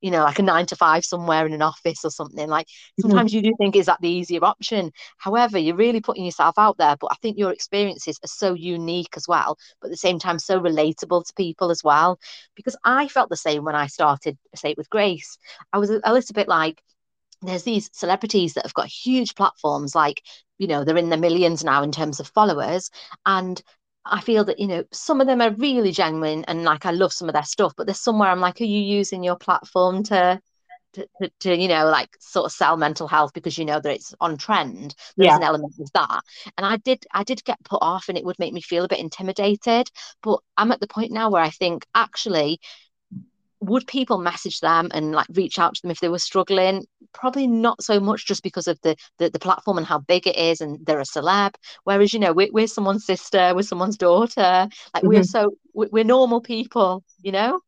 you 0.00 0.10
know, 0.10 0.22
like 0.22 0.38
a 0.38 0.42
nine 0.42 0.66
to 0.66 0.76
five 0.76 1.04
somewhere 1.04 1.46
in 1.46 1.52
an 1.52 1.62
office 1.62 2.04
or 2.04 2.10
something. 2.10 2.48
Like 2.48 2.66
mm-hmm. 2.66 3.02
sometimes 3.02 3.32
you 3.32 3.42
do 3.42 3.52
think 3.58 3.76
is 3.76 3.86
that 3.86 4.00
the 4.00 4.08
easier 4.08 4.44
option. 4.44 4.92
However, 5.18 5.58
you're 5.58 5.76
really 5.76 6.00
putting 6.00 6.24
yourself 6.24 6.58
out 6.58 6.78
there. 6.78 6.96
But 6.96 7.12
I 7.12 7.16
think 7.16 7.38
your 7.38 7.52
experiences 7.52 8.18
are 8.24 8.28
so 8.28 8.54
unique 8.54 9.16
as 9.16 9.28
well, 9.28 9.58
but 9.80 9.88
at 9.88 9.90
the 9.90 9.96
same 9.96 10.18
time 10.18 10.38
so 10.38 10.60
relatable 10.60 11.26
to 11.26 11.34
people 11.34 11.70
as 11.70 11.84
well. 11.84 12.18
Because 12.54 12.76
I 12.84 13.08
felt 13.08 13.30
the 13.30 13.36
same 13.36 13.64
when 13.64 13.74
I 13.74 13.86
started 13.86 14.38
say 14.54 14.70
it 14.70 14.78
with 14.78 14.90
Grace. 14.90 15.38
I 15.72 15.78
was 15.78 15.90
a, 15.90 16.00
a 16.04 16.12
little 16.12 16.34
bit 16.34 16.48
like, 16.48 16.82
there's 17.42 17.62
these 17.62 17.90
celebrities 17.92 18.54
that 18.54 18.64
have 18.64 18.74
got 18.74 18.86
huge 18.86 19.34
platforms 19.34 19.94
like 19.94 20.22
you 20.58 20.66
know 20.66 20.84
they're 20.84 20.98
in 20.98 21.08
the 21.08 21.16
millions 21.16 21.64
now 21.64 21.82
in 21.82 21.90
terms 21.90 22.20
of 22.20 22.28
followers 22.28 22.90
and 23.24 23.62
I 24.10 24.20
feel 24.20 24.44
that 24.44 24.58
you 24.58 24.66
know 24.66 24.84
some 24.92 25.20
of 25.20 25.26
them 25.26 25.40
are 25.40 25.52
really 25.52 25.92
genuine 25.92 26.44
and 26.46 26.64
like 26.64 26.84
I 26.84 26.90
love 26.90 27.12
some 27.12 27.28
of 27.28 27.32
their 27.34 27.44
stuff, 27.44 27.74
but 27.76 27.86
there's 27.86 28.00
somewhere 28.00 28.28
I'm 28.28 28.40
like, 28.40 28.60
are 28.60 28.64
you 28.64 28.80
using 28.80 29.22
your 29.22 29.36
platform 29.36 30.02
to 30.04 30.40
to, 30.94 31.06
to, 31.20 31.30
to, 31.40 31.56
you 31.56 31.68
know 31.68 31.86
like 31.86 32.16
sort 32.20 32.46
of 32.46 32.52
sell 32.52 32.76
mental 32.76 33.06
health 33.06 33.32
because 33.32 33.56
you 33.56 33.64
know 33.64 33.80
that 33.80 33.92
it's 33.92 34.14
on 34.20 34.36
trend 34.36 34.94
there's 35.16 35.28
yeah. 35.28 35.36
an 35.36 35.42
element 35.42 35.74
of 35.78 35.88
that 35.92 36.22
and 36.56 36.66
i 36.66 36.76
did 36.78 37.06
i 37.14 37.22
did 37.22 37.44
get 37.44 37.62
put 37.64 37.78
off 37.80 38.08
and 38.08 38.18
it 38.18 38.24
would 38.24 38.38
make 38.38 38.52
me 38.52 38.60
feel 38.60 38.84
a 38.84 38.88
bit 38.88 38.98
intimidated 38.98 39.88
but 40.20 40.40
i'm 40.56 40.72
at 40.72 40.80
the 40.80 40.88
point 40.88 41.12
now 41.12 41.30
where 41.30 41.42
i 41.42 41.50
think 41.50 41.86
actually 41.94 42.58
would 43.60 43.86
people 43.86 44.18
message 44.18 44.60
them 44.60 44.88
and 44.92 45.12
like 45.12 45.26
reach 45.34 45.58
out 45.58 45.74
to 45.74 45.82
them 45.82 45.90
if 45.90 46.00
they 46.00 46.08
were 46.08 46.18
struggling? 46.18 46.86
Probably 47.12 47.46
not 47.46 47.82
so 47.82 48.00
much 48.00 48.26
just 48.26 48.42
because 48.42 48.66
of 48.66 48.80
the 48.82 48.96
the, 49.18 49.30
the 49.30 49.38
platform 49.38 49.78
and 49.78 49.86
how 49.86 49.98
big 49.98 50.26
it 50.26 50.36
is 50.36 50.60
and 50.60 50.84
they're 50.86 51.00
a 51.00 51.04
celeb. 51.04 51.54
Whereas 51.84 52.12
you 52.12 52.20
know 52.20 52.32
we're, 52.32 52.52
we're 52.52 52.66
someone's 52.66 53.04
sister 53.04 53.52
we're 53.54 53.62
someone's 53.62 53.96
daughter. 53.96 54.68
Like 54.94 55.02
mm-hmm. 55.02 55.08
we're 55.08 55.22
so 55.24 55.54
we're 55.74 56.04
normal 56.04 56.40
people 56.40 57.04
you 57.22 57.32
know? 57.32 57.60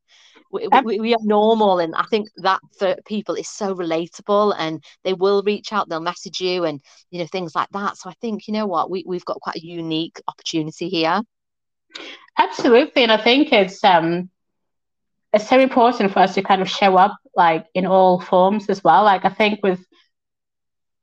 We, 0.50 0.68
we, 0.84 1.00
we, 1.00 1.14
are 1.14 1.22
normal 1.22 1.78
and 1.78 1.94
i 1.94 2.04
think 2.10 2.28
that 2.36 2.60
for 2.78 2.94
people 3.06 3.36
is 3.36 3.48
so 3.48 3.74
relatable 3.74 4.54
and 4.58 4.84
they 5.02 5.14
will 5.14 5.42
reach 5.42 5.72
out 5.72 5.88
they'll 5.88 6.00
message 6.00 6.42
you 6.42 6.64
and 6.64 6.78
you 7.10 7.20
know 7.20 7.26
things 7.26 7.54
like 7.54 7.70
that. 7.70 7.96
So 7.96 8.10
i 8.10 8.14
think 8.20 8.46
you 8.46 8.52
know 8.52 8.66
what 8.66 8.90
we, 8.90 9.02
we've 9.06 9.24
got 9.24 9.40
quite 9.40 9.56
a 9.56 9.64
unique 9.64 10.20
opportunity 10.28 10.90
here. 10.90 11.22
Absolutely 12.38 13.02
and 13.02 13.12
i 13.12 13.16
think 13.16 13.50
it's 13.50 13.82
um 13.82 14.28
it's 15.32 15.48
so 15.48 15.58
important 15.58 16.12
for 16.12 16.20
us 16.20 16.34
to 16.34 16.42
kind 16.42 16.60
of 16.60 16.68
show 16.68 16.96
up 16.96 17.16
like 17.36 17.66
in 17.74 17.86
all 17.86 18.20
forms 18.20 18.68
as 18.68 18.84
well. 18.84 19.04
Like 19.04 19.24
I 19.24 19.30
think 19.30 19.60
with 19.62 19.80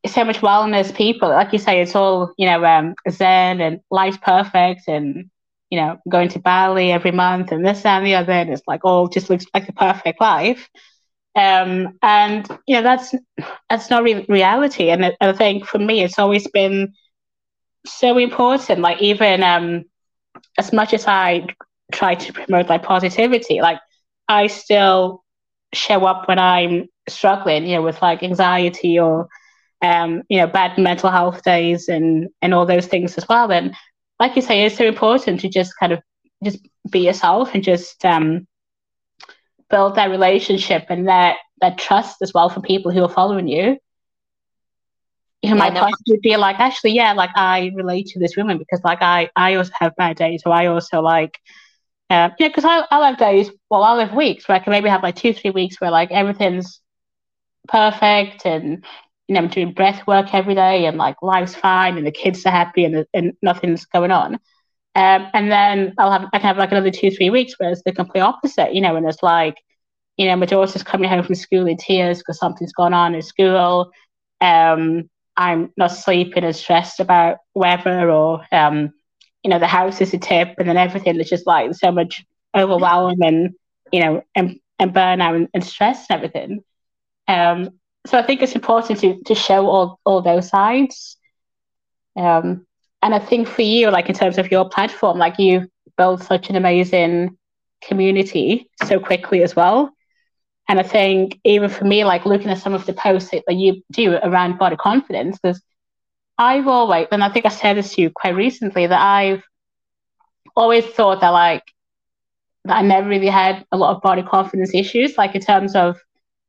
so 0.05 0.23
much 0.23 0.39
wellness 0.39 0.95
people, 0.95 1.29
like 1.29 1.51
you 1.51 1.59
say, 1.59 1.81
it's 1.81 1.95
all, 1.95 2.33
you 2.37 2.45
know, 2.45 2.63
um, 2.63 2.95
Zen 3.09 3.59
and 3.61 3.81
life's 3.91 4.17
perfect 4.17 4.87
and, 4.87 5.29
you 5.69 5.79
know, 5.79 5.97
going 6.07 6.29
to 6.29 6.39
Bali 6.39 6.91
every 6.91 7.11
month 7.11 7.51
and 7.51 7.65
this 7.65 7.85
and 7.85 8.05
the 8.05 8.15
other. 8.15 8.31
And 8.31 8.49
it's 8.49 8.63
like 8.67 8.81
all 8.85 9.07
just 9.07 9.29
looks 9.29 9.45
like 9.53 9.65
the 9.65 9.73
perfect 9.73 10.21
life. 10.21 10.69
Um, 11.35 11.97
and, 12.01 12.47
you 12.67 12.75
know, 12.75 12.81
that's, 12.83 13.13
that's 13.69 13.89
not 13.89 14.03
re- 14.03 14.25
reality. 14.29 14.89
And 14.89 15.13
I 15.19 15.33
think 15.33 15.65
for 15.65 15.79
me, 15.79 16.03
it's 16.03 16.19
always 16.19 16.47
been 16.47 16.93
so 17.85 18.17
important. 18.17 18.79
Like 18.79 19.01
even, 19.01 19.43
um, 19.43 19.85
as 20.57 20.71
much 20.71 20.93
as 20.93 21.07
I 21.07 21.47
try 21.91 22.15
to 22.15 22.33
promote 22.33 22.69
like 22.69 22.83
positivity, 22.83 23.61
like 23.61 23.79
I 24.29 24.47
still 24.47 25.23
show 25.73 26.05
up 26.05 26.27
when 26.29 26.39
I'm 26.39 26.87
struggling, 27.09 27.67
you 27.67 27.75
know, 27.77 27.83
with 27.83 28.01
like 28.01 28.23
anxiety 28.23 28.99
or 28.99 29.27
um, 29.83 30.23
you 30.29 30.39
know, 30.39 30.47
bad 30.47 30.77
mental 30.77 31.11
health 31.11 31.43
days 31.43 31.89
and 31.89 32.29
and 32.41 32.53
all 32.53 32.65
those 32.65 32.87
things 32.87 33.17
as 33.17 33.27
well. 33.27 33.51
And 33.51 33.75
like 34.19 34.35
you 34.35 34.41
say, 34.41 34.63
it's 34.65 34.77
so 34.77 34.85
important 34.85 35.41
to 35.41 35.49
just 35.49 35.73
kind 35.79 35.93
of 35.93 36.01
just 36.43 36.59
be 36.91 37.01
yourself 37.01 37.55
and 37.55 37.63
just 37.63 38.05
um, 38.05 38.47
build 39.69 39.95
that 39.95 40.09
relationship 40.09 40.85
and 40.89 41.07
that 41.07 41.37
that 41.61 41.77
trust 41.77 42.21
as 42.21 42.33
well 42.33 42.49
for 42.49 42.61
people 42.61 42.91
who 42.91 43.03
are 43.03 43.09
following 43.09 43.47
you. 43.47 43.77
You 45.41 45.51
know, 45.51 45.55
yeah, 45.55 45.69
my 45.69 45.69
no. 45.69 45.87
would 46.07 46.21
be 46.21 46.35
like, 46.37 46.59
actually, 46.59 46.91
yeah, 46.93 47.13
like 47.13 47.31
I 47.35 47.71
relate 47.75 48.07
to 48.07 48.19
this 48.19 48.35
woman 48.37 48.57
because 48.57 48.81
like 48.83 49.01
I 49.01 49.29
I 49.35 49.55
also 49.55 49.71
have 49.79 49.95
bad 49.95 50.17
days, 50.17 50.41
so 50.43 50.51
I 50.51 50.67
also 50.67 51.01
like 51.01 51.39
uh, 52.09 52.29
yeah, 52.39 52.47
because 52.47 52.65
I, 52.65 52.85
I 52.89 53.07
have 53.07 53.17
days, 53.17 53.51
well, 53.69 53.83
I 53.83 54.03
have 54.03 54.15
weeks 54.15 54.47
where 54.47 54.55
I 54.55 54.59
can 54.59 54.71
maybe 54.71 54.89
have 54.89 55.03
like 55.03 55.15
two, 55.15 55.33
three 55.33 55.51
weeks 55.51 55.79
where 55.79 55.91
like 55.91 56.11
everything's 56.11 56.81
perfect 57.67 58.45
and, 58.45 58.83
you 59.27 59.35
know, 59.35 59.41
I'm 59.41 59.47
doing 59.47 59.73
breath 59.73 60.07
work 60.07 60.33
every 60.33 60.55
day 60.55 60.85
and 60.85 60.97
like 60.97 61.17
life's 61.21 61.55
fine 61.55 61.97
and 61.97 62.07
the 62.07 62.11
kids 62.11 62.45
are 62.45 62.51
happy 62.51 62.85
and, 62.85 63.05
and 63.13 63.33
nothing's 63.43 63.85
going 63.85 64.11
on. 64.11 64.35
Um, 64.95 65.27
and 65.33 65.51
then 65.51 65.93
I'll 65.99 66.11
have, 66.11 66.25
I 66.33 66.39
can 66.39 66.47
have 66.47 66.57
like 66.57 66.71
another 66.71 66.91
two, 66.91 67.11
three 67.11 67.29
weeks 67.29 67.53
where 67.57 67.71
it's 67.71 67.83
the 67.85 67.91
complete 67.93 68.21
opposite, 68.21 68.73
you 68.73 68.81
know, 68.81 68.95
and 68.95 69.07
it's 69.07 69.21
like, 69.21 69.55
you 70.17 70.25
know, 70.25 70.35
my 70.35 70.47
daughter's 70.47 70.83
coming 70.83 71.09
home 71.09 71.23
from 71.23 71.35
school 71.35 71.67
in 71.67 71.77
tears 71.77 72.19
because 72.19 72.39
something's 72.39 72.73
gone 72.73 72.93
on 72.93 73.15
in 73.15 73.21
school. 73.21 73.91
Um, 74.41 75.09
I'm 75.37 75.71
not 75.77 75.91
sleeping 75.91 76.43
and 76.43 76.55
stressed 76.55 76.99
about 76.99 77.37
weather 77.53 78.09
or, 78.11 78.45
um, 78.51 78.93
you 79.43 79.49
know, 79.49 79.59
the 79.59 79.67
house 79.67 80.01
is 80.01 80.13
a 80.13 80.17
tip 80.17 80.55
and 80.57 80.67
then 80.67 80.77
everything 80.77 81.19
is 81.19 81.29
just 81.29 81.47
like 81.47 81.73
so 81.73 81.91
much 81.91 82.25
overwhelm 82.55 83.21
and, 83.21 83.53
you 83.91 84.01
know, 84.01 84.23
and, 84.35 84.59
and 84.79 84.93
burnout 84.93 85.35
and, 85.35 85.47
and 85.53 85.63
stress 85.63 86.05
and 86.09 86.17
everything. 86.17 86.63
Um, 87.27 87.69
so 88.05 88.17
I 88.17 88.23
think 88.23 88.41
it's 88.41 88.55
important 88.55 88.99
to, 88.99 89.21
to 89.23 89.35
show 89.35 89.67
all, 89.67 89.99
all 90.05 90.21
those 90.21 90.49
sides. 90.49 91.17
Um, 92.15 92.65
and 93.01 93.13
I 93.13 93.19
think 93.19 93.47
for 93.47 93.61
you, 93.61 93.89
like 93.91 94.09
in 94.09 94.15
terms 94.15 94.37
of 94.37 94.51
your 94.51 94.69
platform, 94.69 95.17
like 95.17 95.39
you've 95.39 95.67
built 95.97 96.23
such 96.23 96.49
an 96.49 96.55
amazing 96.55 97.37
community 97.81 98.69
so 98.85 98.99
quickly 98.99 99.43
as 99.43 99.55
well. 99.55 99.91
And 100.67 100.79
I 100.79 100.83
think 100.83 101.39
even 101.43 101.69
for 101.69 101.85
me, 101.85 102.03
like 102.03 102.25
looking 102.25 102.49
at 102.49 102.59
some 102.59 102.73
of 102.73 102.85
the 102.85 102.93
posts 102.93 103.31
that 103.31 103.55
you 103.55 103.83
do 103.91 104.15
around 104.15 104.59
body 104.59 104.75
confidence, 104.75 105.39
because 105.41 105.61
I've 106.39 106.67
always, 106.67 107.07
and 107.11 107.23
I 107.23 107.29
think 107.29 107.45
I 107.45 107.49
said 107.49 107.77
this 107.77 107.95
to 107.95 108.01
you 108.01 108.11
quite 108.11 108.35
recently, 108.35 108.87
that 108.87 109.01
I've 109.01 109.43
always 110.55 110.85
thought 110.85 111.21
that 111.21 111.29
like 111.29 111.63
that 112.65 112.77
I 112.77 112.81
never 112.81 113.09
really 113.09 113.27
had 113.27 113.65
a 113.71 113.77
lot 113.77 113.95
of 113.95 114.01
body 114.01 114.23
confidence 114.23 114.73
issues, 114.73 115.17
like 115.17 115.35
in 115.35 115.41
terms 115.41 115.75
of 115.75 115.97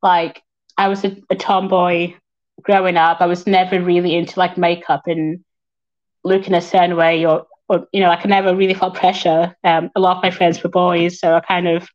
like 0.02 0.42
I 0.78 0.88
was 0.88 1.04
a, 1.04 1.16
a 1.30 1.36
tomboy 1.36 2.14
growing 2.62 2.96
up. 2.96 3.20
I 3.20 3.26
was 3.26 3.46
never 3.46 3.80
really 3.82 4.14
into 4.14 4.38
like 4.38 4.56
makeup 4.56 5.02
and 5.06 5.44
looking 6.24 6.54
a 6.54 6.60
certain 6.60 6.96
way 6.96 7.26
or 7.26 7.46
or 7.68 7.88
you 7.92 8.00
know, 8.00 8.10
I 8.10 8.22
never 8.26 8.54
really 8.56 8.74
felt 8.74 8.94
pressure. 8.94 9.56
Um, 9.64 9.90
a 9.96 10.00
lot 10.00 10.18
of 10.18 10.22
my 10.22 10.30
friends 10.30 10.62
were 10.62 10.70
boys, 10.70 11.20
so 11.20 11.34
I 11.34 11.40
kind 11.40 11.68
of 11.68 11.88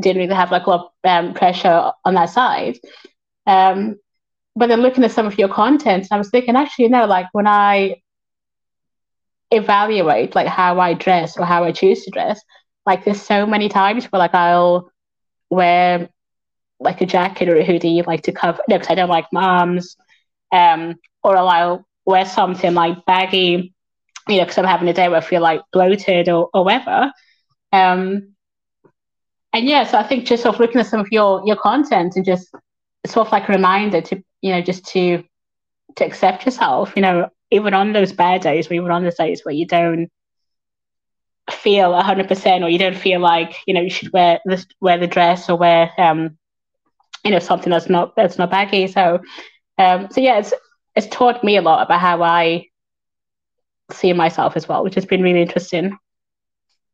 didn't 0.00 0.22
really 0.22 0.34
have 0.34 0.52
like 0.52 0.66
a 0.66 0.70
lot 0.70 0.92
of 1.04 1.10
um, 1.10 1.34
pressure 1.34 1.92
on 2.04 2.14
that 2.14 2.30
side. 2.30 2.78
Um, 3.46 3.96
but 4.56 4.68
then 4.68 4.80
looking 4.80 5.04
at 5.04 5.12
some 5.12 5.26
of 5.26 5.38
your 5.38 5.48
content, 5.48 6.08
I 6.10 6.16
was 6.18 6.30
thinking, 6.30 6.56
actually, 6.56 6.86
you 6.86 6.90
know, 6.90 7.04
like 7.06 7.26
when 7.32 7.46
I 7.46 7.96
evaluate 9.50 10.34
like 10.34 10.46
how 10.46 10.80
I 10.80 10.94
dress 10.94 11.36
or 11.36 11.44
how 11.44 11.64
I 11.64 11.72
choose 11.72 12.04
to 12.04 12.10
dress, 12.10 12.40
like 12.86 13.04
there's 13.04 13.20
so 13.20 13.46
many 13.46 13.68
times 13.68 14.06
where 14.06 14.18
like 14.18 14.34
I'll 14.34 14.90
wear 15.50 16.08
like 16.80 17.00
a 17.00 17.06
jacket 17.06 17.48
or 17.48 17.56
a 17.56 17.64
hoodie 17.64 18.02
like 18.02 18.22
to 18.22 18.32
cover 18.32 18.60
no 18.68 18.76
because 18.76 18.90
I 18.90 18.94
don't 18.94 19.08
like 19.08 19.26
moms 19.32 19.96
um 20.52 20.96
or 21.22 21.36
I'll 21.36 21.86
wear 22.04 22.26
something 22.26 22.74
like 22.74 23.04
baggy 23.06 23.72
you 24.28 24.36
know 24.36 24.44
because 24.44 24.58
I'm 24.58 24.64
having 24.66 24.88
a 24.88 24.92
day 24.92 25.08
where 25.08 25.18
I 25.18 25.22
feel 25.22 25.40
like 25.40 25.62
bloated 25.72 26.28
or, 26.28 26.50
or 26.52 26.64
whatever. 26.64 27.12
Um 27.72 28.34
and 29.52 29.66
yeah 29.66 29.84
so 29.84 29.98
I 29.98 30.02
think 30.02 30.26
just 30.26 30.42
sort 30.42 30.54
of 30.56 30.60
looking 30.60 30.80
at 30.80 30.86
some 30.86 31.00
of 31.00 31.08
your 31.10 31.42
your 31.46 31.56
content 31.56 32.16
and 32.16 32.24
just 32.24 32.48
sort 33.06 33.26
of 33.26 33.32
like 33.32 33.48
a 33.48 33.52
reminder 33.52 34.00
to 34.00 34.22
you 34.42 34.52
know, 34.52 34.60
just 34.60 34.84
to 34.86 35.24
to 35.96 36.04
accept 36.04 36.44
yourself, 36.44 36.92
you 36.94 37.02
know, 37.02 37.28
even 37.50 37.74
on 37.74 37.92
those 37.92 38.12
bad 38.12 38.42
days 38.42 38.70
or 38.70 38.74
even 38.74 38.90
on 38.90 39.02
those 39.02 39.16
days 39.16 39.44
where 39.44 39.54
you 39.54 39.66
don't 39.66 40.10
feel 41.50 41.92
100% 41.92 42.62
or 42.62 42.68
you 42.68 42.78
don't 42.78 42.96
feel 42.96 43.20
like, 43.20 43.56
you 43.66 43.74
know, 43.74 43.80
you 43.80 43.90
should 43.90 44.12
wear 44.12 44.40
this, 44.44 44.66
wear 44.80 44.98
the 44.98 45.06
dress 45.06 45.48
or 45.48 45.56
wear, 45.56 45.90
um, 45.98 46.36
you 47.24 47.32
know 47.32 47.40
something 47.40 47.70
that's 47.70 47.88
not 47.88 48.14
that's 48.14 48.38
not 48.38 48.50
baggy. 48.50 48.86
So 48.86 49.20
um, 49.78 50.08
so 50.10 50.20
yeah, 50.20 50.38
it's 50.38 50.54
it's 50.94 51.08
taught 51.08 51.42
me 51.42 51.56
a 51.56 51.62
lot 51.62 51.82
about 51.82 52.00
how 52.00 52.22
I 52.22 52.66
see 53.90 54.12
myself 54.12 54.56
as 54.56 54.68
well, 54.68 54.84
which 54.84 54.94
has 54.94 55.04
been 55.04 55.22
really 55.22 55.42
interesting. 55.42 55.98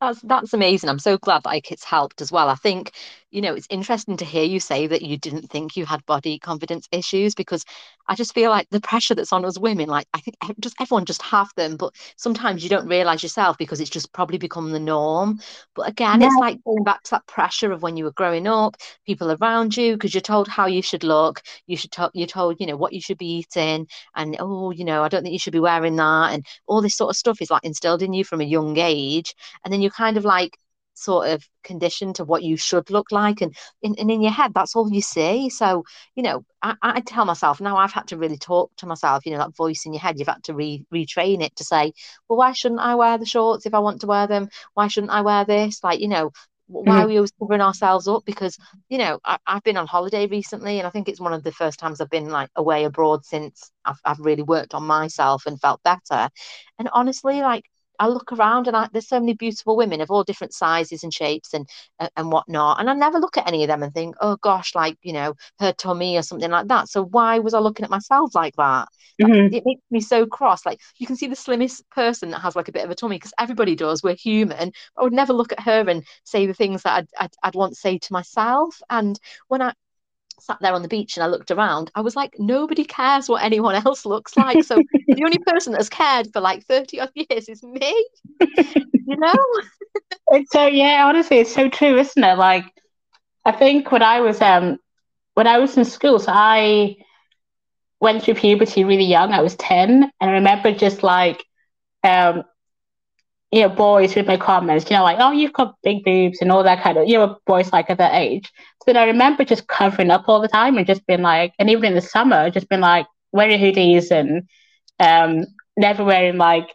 That's 0.01 0.21
that's 0.23 0.55
amazing. 0.55 0.89
I'm 0.89 0.99
so 0.99 1.19
glad 1.19 1.45
like 1.45 1.71
it's 1.71 1.85
helped 1.85 2.23
as 2.23 2.33
well. 2.33 2.49
I 2.49 2.55
think, 2.55 2.93
you 3.33 3.41
know, 3.41 3.55
it's 3.55 3.67
interesting 3.71 4.19
to 4.19 4.25
hear 4.27 4.45
you 4.45 4.61
say 4.61 4.87
that 4.87 5.03
you 5.03 5.17
didn't 5.17 5.51
think 5.51 5.75
you 5.75 5.87
had 5.87 6.05
body 6.05 6.39
confidence 6.39 6.87
issues 6.93 7.35
because 7.35 7.65
I 8.07 8.15
just 8.15 8.35
feel 8.35 8.51
like 8.51 8.69
the 8.71 8.81
pressure 8.81 9.15
that's 9.15 9.33
on 9.33 9.45
us 9.47 9.59
women, 9.59 9.89
like 9.89 10.07
I 10.13 10.21
think 10.21 10.37
just 10.61 10.77
everyone 10.79 11.07
just 11.07 11.23
have 11.23 11.49
them, 11.57 11.77
but 11.77 11.95
sometimes 12.17 12.63
you 12.63 12.69
don't 12.69 12.87
realize 12.87 13.23
yourself 13.23 13.57
because 13.57 13.81
it's 13.81 13.91
just 13.91 14.13
probably 14.13 14.37
become 14.37 14.71
the 14.71 14.79
norm. 14.79 15.41
But 15.75 15.89
again, 15.89 16.21
yeah. 16.21 16.27
it's 16.27 16.37
like 16.37 16.63
going 16.65 16.85
back 16.85 17.03
to 17.05 17.11
that 17.13 17.27
pressure 17.27 17.73
of 17.73 17.83
when 17.83 17.97
you 17.97 18.05
were 18.05 18.13
growing 18.13 18.47
up, 18.47 18.77
people 19.07 19.33
around 19.33 19.77
you, 19.77 19.95
because 19.95 20.13
you're 20.15 20.21
told 20.21 20.47
how 20.47 20.67
you 20.67 20.83
should 20.83 21.03
look, 21.03 21.41
you 21.67 21.77
should 21.79 21.91
talk, 21.91 22.11
you're 22.15 22.27
told, 22.27 22.61
you 22.61 22.67
know, 22.67 22.77
what 22.77 22.93
you 22.93 23.01
should 23.01 23.19
be 23.19 23.39
eating, 23.39 23.87
and 24.15 24.37
oh, 24.41 24.73
you 24.73 24.85
know, 24.85 25.03
I 25.03 25.09
don't 25.09 25.23
think 25.23 25.33
you 25.33 25.39
should 25.39 25.55
be 25.55 25.61
wearing 25.61 25.97
that, 25.97 26.35
and 26.35 26.45
all 26.67 26.83
this 26.83 26.97
sort 26.97 27.11
of 27.11 27.17
stuff 27.17 27.41
is 27.41 27.51
like 27.51 27.65
instilled 27.65 28.03
in 28.03 28.13
you 28.13 28.25
from 28.25 28.43
a 28.43 28.45
young 28.45 28.77
age, 28.77 29.35
and 29.65 29.73
then 29.73 29.81
you're 29.81 29.91
kind 29.91 30.19
of 30.19 30.25
like 30.27 30.59
sort 30.95 31.29
of 31.29 31.47
conditioned 31.65 32.17
to 32.17 32.25
what 32.25 32.43
you 32.43 32.57
should 32.57 32.91
look 32.91 33.13
like 33.13 33.41
and 33.41 33.55
in, 33.83 33.95
and 33.99 34.11
in 34.11 34.21
your 34.21 34.33
head 34.33 34.53
that's 34.55 34.77
all 34.77 34.93
you 34.93 35.01
see. 35.01 35.49
So 35.51 35.85
you 36.15 36.23
know 36.23 36.45
I, 36.63 36.75
I 36.83 37.01
tell 37.01 37.25
myself 37.25 37.61
now 37.61 37.77
i've 37.77 37.93
had 37.93 38.09
to 38.09 38.17
really 38.17 38.39
talk 38.39 38.71
to 38.77 38.87
myself 38.87 39.27
you 39.27 39.33
know 39.33 39.39
that 39.39 39.57
voice 39.57 39.85
in 39.87 39.93
your 39.93 40.01
head 40.01 40.19
you've 40.19 40.29
had 40.29 40.45
to 40.45 40.55
re- 40.55 40.87
retrain 40.93 41.43
it 41.43 41.57
to 41.57 41.65
say 41.65 41.93
well 42.29 42.39
why 42.39 42.53
shouldn't 42.53 42.81
i 42.81 42.95
wear 42.95 43.19
the 43.19 43.27
shorts 43.27 43.67
if 43.67 43.75
i 43.75 43.79
want 43.79 44.01
to 44.01 44.07
wear 44.07 44.27
them? 44.27 44.49
Why 44.75 44.89
shouldn't 44.89 45.13
i 45.13 45.21
wear 45.23 45.45
this? 45.45 45.83
Like 45.83 46.01
you 46.01 46.09
know 46.09 46.31
why 46.69 46.85
mm-hmm. 46.85 47.01
are 47.01 47.07
we 47.07 47.17
always 47.17 47.33
covering 47.33 47.61
ourselves 47.61 48.09
up? 48.09 48.25
Because 48.25 48.57
you 48.89 48.99
know 48.99 49.19
I, 49.25 49.39
have 49.47 49.63
been 49.63 49.77
on 49.77 49.87
holiday 49.87 50.27
recently 50.27 50.79
and 50.79 50.87
i 50.87 50.91
think 50.91 51.09
it's 51.09 51.21
one 51.21 51.33
of 51.33 51.43
the 51.43 51.53
first 51.53 51.79
times 51.79 52.01
i've 52.01 52.11
been 52.11 52.31
like 52.31 52.51
away 52.57 52.85
abroad 52.85 53.25
since 53.25 53.71
I've, 53.85 54.01
I've 54.05 54.21
really 54.21 54.43
worked 54.43 54.75
on 54.75 54.85
myself 54.85 55.47
and 55.47 55.61
felt 55.61 55.83
better. 55.83 56.31
And 56.79 56.89
honestly 56.93 57.41
like 57.41 57.65
I 57.99 58.09
look 58.09 58.33
around 58.33 58.67
and 58.69 58.77
I, 58.77 58.89
there's 58.93 59.09
so 59.09 59.21
many 59.21 59.35
beautiful 59.35 59.77
women 59.77 60.01
of 60.01 60.11
all 60.11 60.25
different 60.25 60.55
sizes 60.55 61.03
and 61.03 61.13
shapes 61.13 61.55
and 61.55 61.69
and 62.17 62.33
whatnot, 62.33 62.81
and 62.81 62.91
I 62.91 62.95
never 62.95 63.19
look 63.19 63.37
at 63.37 63.47
any 63.47 63.63
of 63.63 63.69
them 63.69 63.83
and 63.83 63.93
think, 63.93 64.17
oh 64.21 64.37
gosh, 64.37 64.75
like 64.75 64.97
you 65.03 65.13
know 65.13 65.35
her 65.61 65.73
tummy 65.73 66.17
or 66.17 66.23
something 66.23 66.51
like 66.51 66.69
that. 66.69 66.89
So 66.89 67.05
why 67.05 67.39
was 67.39 67.55
I 67.55 67.59
looking 67.59 67.85
at 67.85 67.91
myself 67.91 68.35
like 68.35 68.57
that? 68.57 68.89
Mm-hmm. 69.21 69.55
It 69.55 69.63
makes 69.65 69.83
me 69.91 70.01
so 70.01 70.27
cross. 70.27 70.65
Like 70.67 70.81
you 70.99 71.07
can 71.07 71.17
see 71.17 71.27
the 71.27 71.37
slimmest 71.37 71.89
person 71.91 72.31
that 72.31 72.41
has 72.41 72.57
like 72.57 72.69
a 72.69 72.73
bit 72.73 72.85
of 72.85 72.91
a 72.91 72.95
tummy 72.95 73.17
because 73.17 73.35
everybody 73.39 73.77
does. 73.77 74.03
We're 74.03 74.15
human. 74.15 74.73
I 74.97 75.03
would 75.03 75.13
never 75.13 75.33
look 75.33 75.53
at 75.53 75.61
her 75.61 75.89
and 75.89 76.05
say 76.25 76.47
the 76.47 76.55
things 76.55 76.83
that 76.83 76.97
I'd, 76.97 77.09
I'd, 77.19 77.35
I'd 77.43 77.55
want 77.55 77.75
to 77.75 77.81
say 77.81 77.99
to 77.99 78.13
myself. 78.13 78.81
And 78.91 79.19
when 79.49 79.63
I 79.63 79.73
sat 80.41 80.59
there 80.61 80.73
on 80.73 80.83
the 80.83 80.89
beach 80.89 81.17
and 81.17 81.25
I 81.25 81.27
looked 81.27 81.51
around, 81.51 81.91
I 81.95 82.01
was 82.01 82.17
like, 82.17 82.35
nobody 82.39 82.85
cares 82.85 83.29
what 83.29 83.43
anyone 83.43 83.75
else 83.87 84.05
looks 84.07 84.37
like. 84.37 84.63
So 84.63 84.85
the 85.11 85.25
only 85.25 85.39
person 85.39 85.73
that's 85.73 85.89
cared 85.89 86.33
for 86.33 86.41
like 86.41 86.65
30 86.65 87.01
odd 87.01 87.11
years 87.15 87.49
is 87.49 87.63
me, 87.63 88.07
you 88.41 89.17
know? 89.17 89.35
it's 90.29 90.53
so, 90.53 90.67
yeah, 90.67 91.05
honestly, 91.07 91.39
it's 91.39 91.55
so 91.55 91.69
true, 91.69 91.99
isn't 91.99 92.23
it? 92.23 92.39
Like, 92.39 92.65
I 93.45 93.53
think 93.53 93.91
when 93.93 94.03
I 94.03 94.21
was, 94.21 94.41
um, 94.41 94.79
when 95.35 95.47
I 95.47 95.59
was 95.59 95.77
in 95.77 95.85
school, 95.85 96.19
so 96.19 96.33
I 96.33 96.97
went 98.01 98.23
through 98.23 98.35
puberty 98.35 98.85
really 98.85 99.05
young. 99.05 99.33
I 99.33 99.43
was 99.43 99.55
10. 99.57 100.11
And 100.21 100.31
I 100.31 100.33
remember 100.35 100.73
just 100.73 101.03
like, 101.03 101.45
um, 102.03 102.43
you 103.53 103.61
know, 103.61 103.69
boys 103.69 104.15
with 104.15 104.27
my 104.27 104.39
comments, 104.39 104.91
you 104.91 104.97
know, 104.97 105.03
like, 105.03 105.19
oh, 105.21 105.31
you've 105.31 105.53
got 105.53 105.77
big 105.83 106.03
boobs 106.05 106.41
and 106.41 106.51
all 106.51 106.63
that 106.63 106.83
kind 106.83 106.97
of, 106.97 107.07
you 107.07 107.19
know, 107.19 107.37
boys 107.47 107.71
like 107.71 107.91
at 107.91 107.99
that 107.99 108.15
age. 108.15 108.51
So 108.85 108.93
I 108.93 109.05
remember 109.05 109.45
just 109.45 109.69
covering 109.69 110.11
up 110.11 110.25
all 110.27 110.41
the 110.41 110.49
time 110.49 110.79
and 110.79 110.87
just 110.87 111.07
being 111.07 111.21
like, 111.21 111.53
and 111.59 111.69
even 111.69 111.85
in 111.85 111.95
the 111.95 112.01
summer, 112.01 112.49
just 112.49 112.71
been 112.71 112.81
like 112.81 113.07
wearing 113.31 113.61
hoodies 113.61 114.11
and 114.11 114.49
um, 114.99 115.45
never 115.77 116.03
wearing 116.03 116.39
like 116.39 116.67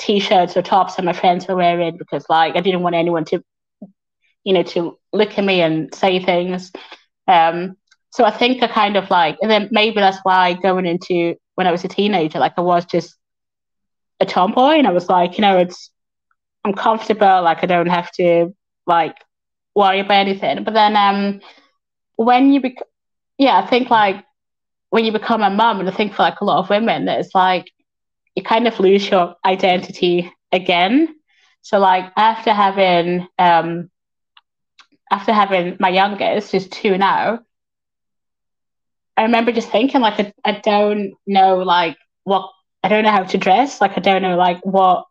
t-shirts 0.00 0.56
or 0.56 0.62
tops 0.62 0.94
that 0.96 1.04
my 1.04 1.12
friends 1.12 1.46
were 1.46 1.56
wearing 1.56 1.98
because 1.98 2.24
like 2.30 2.56
I 2.56 2.60
didn't 2.60 2.82
want 2.82 2.94
anyone 2.94 3.26
to, 3.26 3.42
you 4.44 4.54
know, 4.54 4.62
to 4.62 4.98
look 5.12 5.38
at 5.38 5.44
me 5.44 5.60
and 5.60 5.94
say 5.94 6.20
things. 6.20 6.72
Um, 7.28 7.76
so 8.10 8.24
I 8.24 8.30
think 8.30 8.62
I 8.62 8.68
kind 8.68 8.96
of 8.96 9.10
like, 9.10 9.36
and 9.42 9.50
then 9.50 9.68
maybe 9.70 9.96
that's 9.96 10.20
why 10.22 10.54
going 10.54 10.86
into 10.86 11.34
when 11.54 11.66
I 11.66 11.70
was 11.70 11.84
a 11.84 11.88
teenager, 11.88 12.38
like 12.38 12.54
I 12.56 12.62
was 12.62 12.86
just 12.86 13.14
a 14.20 14.24
tomboy 14.24 14.78
and 14.78 14.86
I 14.86 14.92
was 14.92 15.10
like, 15.10 15.36
you 15.36 15.42
know, 15.42 15.58
it's 15.58 15.90
I'm 16.64 16.74
comfortable, 16.74 17.42
like 17.42 17.62
I 17.62 17.66
don't 17.66 17.86
have 17.88 18.10
to 18.12 18.54
like 18.86 19.16
worry 19.74 20.00
about 20.00 20.14
anything. 20.26 20.64
But 20.64 20.74
then 20.74 20.96
um 20.96 21.40
when 22.16 22.52
you 22.52 22.60
bec 22.60 22.74
yeah, 23.38 23.58
I 23.58 23.66
think 23.66 23.90
like 23.90 24.24
when 24.90 25.04
you 25.04 25.12
become 25.12 25.42
a 25.42 25.50
mum, 25.50 25.80
and 25.80 25.88
I 25.88 25.92
think 25.92 26.14
for 26.14 26.22
like 26.22 26.40
a 26.40 26.44
lot 26.44 26.58
of 26.58 26.70
women, 26.70 27.08
it's 27.08 27.34
like 27.34 27.70
you 28.34 28.42
kind 28.42 28.66
of 28.66 28.78
lose 28.80 29.08
your 29.10 29.34
identity 29.44 30.32
again. 30.52 31.14
So 31.62 31.78
like 31.78 32.12
after 32.16 32.52
having 32.52 33.26
um 33.38 33.90
after 35.10 35.32
having 35.32 35.76
my 35.80 35.88
youngest, 35.88 36.52
who's 36.52 36.68
two 36.68 36.96
now, 36.98 37.40
I 39.16 39.22
remember 39.22 39.52
just 39.52 39.70
thinking 39.70 40.00
like 40.00 40.18
I, 40.20 40.32
I 40.44 40.60
don't 40.60 41.14
know 41.26 41.58
like 41.58 41.96
what 42.24 42.50
I 42.82 42.88
don't 42.88 43.04
know 43.04 43.10
how 43.10 43.24
to 43.24 43.38
dress. 43.38 43.80
Like 43.80 43.96
I 43.96 44.00
don't 44.00 44.22
know 44.22 44.36
like 44.36 44.60
what 44.64 45.06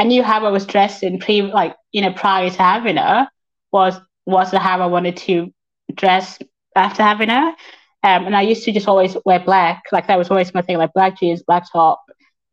I 0.00 0.04
knew 0.04 0.24
how 0.24 0.46
I 0.46 0.50
was 0.50 0.66
dressed 0.66 1.04
in 1.04 1.20
pre 1.20 1.42
like 1.42 1.76
you 1.92 2.02
know 2.02 2.12
prior 2.12 2.50
to 2.50 2.62
having 2.62 2.96
her 2.96 3.28
was 3.72 4.00
was 4.26 4.52
how 4.52 4.80
I 4.82 4.86
wanted 4.86 5.18
to 5.18 5.52
dress 5.94 6.38
after 6.76 7.02
having 7.02 7.30
her. 7.30 7.48
Um, 8.02 8.26
and 8.26 8.36
I 8.36 8.42
used 8.42 8.64
to 8.64 8.72
just 8.72 8.88
always 8.88 9.16
wear 9.26 9.40
black, 9.40 9.84
like 9.92 10.08
that 10.08 10.18
was 10.18 10.30
always 10.30 10.54
my 10.54 10.62
thing, 10.62 10.78
like 10.78 10.94
black 10.94 11.18
jeans, 11.20 11.42
black 11.42 11.70
top, 11.70 12.02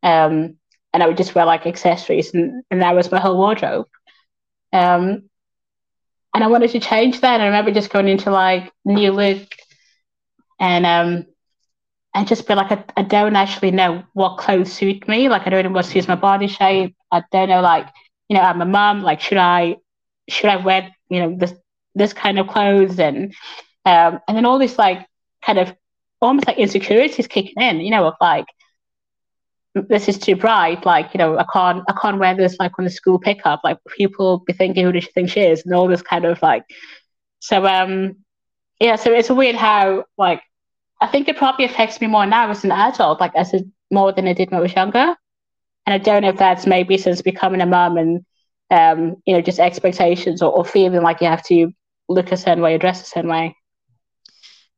um, 0.02 0.56
and 0.92 1.02
I 1.02 1.06
would 1.08 1.16
just 1.16 1.34
wear 1.34 1.46
like 1.46 1.66
accessories, 1.66 2.34
and, 2.34 2.64
and 2.70 2.82
that 2.82 2.94
was 2.94 3.10
my 3.10 3.20
whole 3.20 3.38
wardrobe. 3.38 3.86
Um, 4.72 5.30
and 6.34 6.44
I 6.44 6.48
wanted 6.48 6.70
to 6.72 6.80
change 6.80 7.20
that. 7.22 7.34
And 7.34 7.42
I 7.42 7.46
remember 7.46 7.72
just 7.72 7.90
going 7.90 8.08
into 8.08 8.30
like 8.30 8.72
new 8.84 9.12
look, 9.12 9.48
and 10.60 10.86
um, 10.86 11.26
and 12.14 12.28
just 12.28 12.48
be 12.48 12.54
like, 12.54 12.72
I, 12.72 12.84
I 12.96 13.02
don't 13.04 13.36
actually 13.36 13.72
know 13.72 14.04
what 14.14 14.38
clothes 14.38 14.72
suit 14.72 15.08
me. 15.08 15.28
Like 15.30 15.46
I 15.46 15.50
don't 15.50 15.64
know 15.64 15.70
what 15.72 15.86
suits 15.86 16.08
my 16.08 16.16
body 16.16 16.48
shape. 16.48 16.96
I 17.10 17.22
don't 17.32 17.48
know, 17.48 17.60
like, 17.60 17.88
you 18.28 18.36
know, 18.36 18.42
I'm 18.42 18.60
a 18.60 18.66
mom, 18.66 19.02
like, 19.02 19.20
should 19.20 19.38
I, 19.38 19.76
should 20.28 20.50
I 20.50 20.56
wear, 20.56 20.94
you 21.08 21.20
know, 21.20 21.36
this, 21.36 21.54
this 21.94 22.12
kind 22.12 22.38
of 22.38 22.48
clothes? 22.48 22.98
And, 22.98 23.34
um, 23.84 24.20
and 24.28 24.36
then 24.36 24.44
all 24.44 24.58
this, 24.58 24.78
like, 24.78 25.06
kind 25.44 25.58
of 25.58 25.74
almost 26.20 26.46
like 26.46 26.58
insecurities 26.58 27.26
kicking 27.26 27.60
in, 27.62 27.80
you 27.80 27.90
know, 27.90 28.06
of 28.06 28.14
like, 28.20 28.46
this 29.74 30.08
is 30.08 30.18
too 30.18 30.36
bright. 30.36 30.84
Like, 30.84 31.14
you 31.14 31.18
know, 31.18 31.38
I 31.38 31.44
can't, 31.52 31.84
I 31.88 31.92
can't 32.00 32.18
wear 32.18 32.34
this 32.34 32.56
like 32.58 32.72
on 32.78 32.84
the 32.84 32.90
school 32.90 33.18
pickup. 33.18 33.60
Like, 33.64 33.78
people 33.96 34.40
be 34.40 34.52
thinking 34.52 34.84
who 34.84 34.92
does 34.92 35.04
she 35.04 35.10
think 35.12 35.30
she 35.30 35.40
is, 35.40 35.64
and 35.64 35.74
all 35.74 35.88
this 35.88 36.02
kind 36.02 36.24
of 36.24 36.40
like. 36.42 36.64
So, 37.40 37.64
um, 37.66 38.16
yeah. 38.80 38.96
So 38.96 39.12
it's 39.12 39.30
weird 39.30 39.56
how 39.56 40.04
like 40.16 40.42
I 41.00 41.06
think 41.06 41.28
it 41.28 41.36
probably 41.36 41.64
affects 41.64 42.00
me 42.00 42.06
more 42.06 42.26
now 42.26 42.50
as 42.50 42.64
an 42.64 42.72
adult, 42.72 43.20
like 43.20 43.34
as 43.36 43.54
a, 43.54 43.60
more 43.90 44.12
than 44.12 44.26
it 44.26 44.36
did 44.36 44.50
when 44.50 44.58
I 44.58 44.62
was 44.62 44.74
younger. 44.74 45.16
And 45.88 45.94
I 45.94 45.96
don't 45.96 46.20
know 46.20 46.28
if 46.28 46.36
that's 46.36 46.66
maybe 46.66 46.98
since 46.98 47.22
becoming 47.22 47.62
a 47.62 47.66
mum 47.66 47.96
and 47.96 48.22
um, 48.70 49.16
you 49.24 49.32
know, 49.32 49.40
just 49.40 49.58
expectations 49.58 50.42
or, 50.42 50.52
or 50.52 50.62
feeling 50.62 51.00
like 51.00 51.22
you 51.22 51.28
have 51.28 51.42
to 51.44 51.72
look 52.10 52.30
a 52.30 52.36
certain 52.36 52.62
way 52.62 52.76
dress 52.76 53.00
a 53.00 53.06
certain 53.06 53.30
way. 53.30 53.56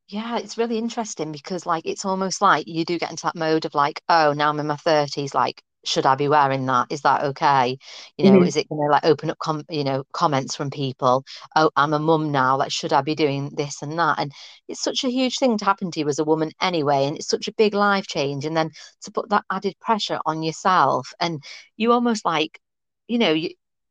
Yeah, 0.06 0.38
it's 0.38 0.56
really 0.56 0.78
interesting 0.78 1.32
because 1.32 1.66
like 1.66 1.84
it's 1.84 2.04
almost 2.04 2.40
like 2.40 2.68
you 2.68 2.84
do 2.84 2.96
get 2.96 3.10
into 3.10 3.24
that 3.24 3.34
mode 3.34 3.64
of 3.64 3.74
like, 3.74 4.00
oh, 4.08 4.34
now 4.34 4.50
I'm 4.50 4.60
in 4.60 4.68
my 4.68 4.76
thirties, 4.76 5.34
like 5.34 5.60
should 5.84 6.06
I 6.06 6.14
be 6.14 6.28
wearing 6.28 6.66
that? 6.66 6.88
Is 6.90 7.02
that 7.02 7.24
okay? 7.24 7.78
You 8.16 8.30
know, 8.30 8.38
mm-hmm. 8.38 8.46
is 8.46 8.56
it 8.56 8.68
going 8.68 8.80
to 8.82 8.90
like 8.90 9.04
open 9.04 9.30
up, 9.30 9.38
com- 9.38 9.64
you 9.70 9.84
know, 9.84 10.04
comments 10.12 10.56
from 10.56 10.70
people? 10.70 11.24
Oh, 11.56 11.70
I'm 11.76 11.92
a 11.92 11.98
mum 11.98 12.32
now. 12.32 12.56
Like, 12.56 12.72
should 12.72 12.92
I 12.92 13.00
be 13.02 13.14
doing 13.14 13.50
this 13.54 13.82
and 13.82 13.98
that? 13.98 14.18
And 14.18 14.32
it's 14.68 14.82
such 14.82 15.04
a 15.04 15.10
huge 15.10 15.38
thing 15.38 15.58
to 15.58 15.64
happen 15.64 15.90
to 15.92 16.00
you 16.00 16.08
as 16.08 16.18
a 16.18 16.24
woman 16.24 16.50
anyway. 16.60 17.06
And 17.06 17.16
it's 17.16 17.28
such 17.28 17.48
a 17.48 17.54
big 17.54 17.74
life 17.74 18.06
change. 18.06 18.44
And 18.44 18.56
then 18.56 18.70
to 19.02 19.10
put 19.10 19.30
that 19.30 19.44
added 19.50 19.74
pressure 19.80 20.20
on 20.26 20.42
yourself 20.42 21.12
and 21.20 21.42
you 21.76 21.92
almost 21.92 22.24
like, 22.24 22.60
you 23.08 23.18
know, 23.18 23.32
you, 23.32 23.50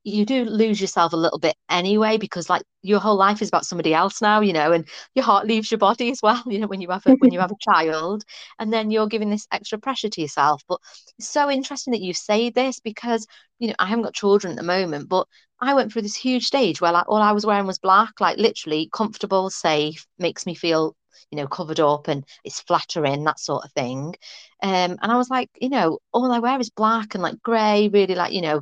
you 0.09 0.25
do 0.25 0.45
lose 0.45 0.81
yourself 0.81 1.13
a 1.13 1.17
little 1.17 1.39
bit 1.39 1.55
anyway 1.69 2.17
because 2.17 2.49
like 2.49 2.63
your 2.81 2.99
whole 2.99 3.15
life 3.15 3.41
is 3.41 3.47
about 3.49 3.65
somebody 3.65 3.93
else 3.93 4.21
now 4.21 4.39
you 4.41 4.53
know 4.53 4.71
and 4.71 4.87
your 5.15 5.25
heart 5.25 5.45
leaves 5.47 5.71
your 5.71 5.77
body 5.77 6.11
as 6.11 6.21
well 6.21 6.41
you 6.47 6.59
know 6.59 6.67
when 6.67 6.81
you 6.81 6.89
have 6.89 7.05
a 7.05 7.15
when 7.15 7.31
you 7.31 7.39
have 7.39 7.51
a 7.51 7.55
child 7.61 8.23
and 8.59 8.71
then 8.71 8.91
you're 8.91 9.07
giving 9.07 9.29
this 9.29 9.47
extra 9.51 9.77
pressure 9.77 10.09
to 10.09 10.21
yourself. 10.21 10.63
But 10.67 10.79
it's 11.17 11.29
so 11.29 11.49
interesting 11.49 11.91
that 11.91 12.01
you 12.01 12.13
say 12.13 12.49
this 12.49 12.79
because 12.79 13.27
you 13.59 13.67
know 13.67 13.75
I 13.79 13.85
haven't 13.87 14.03
got 14.03 14.13
children 14.13 14.51
at 14.51 14.57
the 14.57 14.63
moment 14.63 15.09
but 15.09 15.27
I 15.61 15.73
went 15.73 15.91
through 15.91 16.03
this 16.03 16.15
huge 16.15 16.45
stage 16.45 16.79
where 16.81 16.91
like 16.91 17.05
all 17.07 17.21
I 17.21 17.33
was 17.33 17.45
wearing 17.45 17.67
was 17.67 17.79
black 17.79 18.19
like 18.19 18.37
literally 18.37 18.89
comfortable 18.93 19.49
safe 19.49 20.05
makes 20.17 20.45
me 20.45 20.55
feel 20.55 20.95
you 21.31 21.37
know 21.37 21.47
covered 21.47 21.79
up 21.79 22.07
and 22.07 22.25
it's 22.43 22.61
flattering 22.61 23.23
that 23.25 23.39
sort 23.39 23.65
of 23.65 23.71
thing. 23.73 24.15
Um 24.63 24.97
and 25.01 25.11
I 25.11 25.17
was 25.17 25.29
like 25.29 25.49
you 25.59 25.69
know 25.69 25.99
all 26.13 26.31
I 26.31 26.39
wear 26.39 26.59
is 26.59 26.69
black 26.69 27.13
and 27.15 27.23
like 27.23 27.41
grey 27.41 27.89
really 27.89 28.15
like 28.15 28.33
you 28.33 28.41
know 28.41 28.61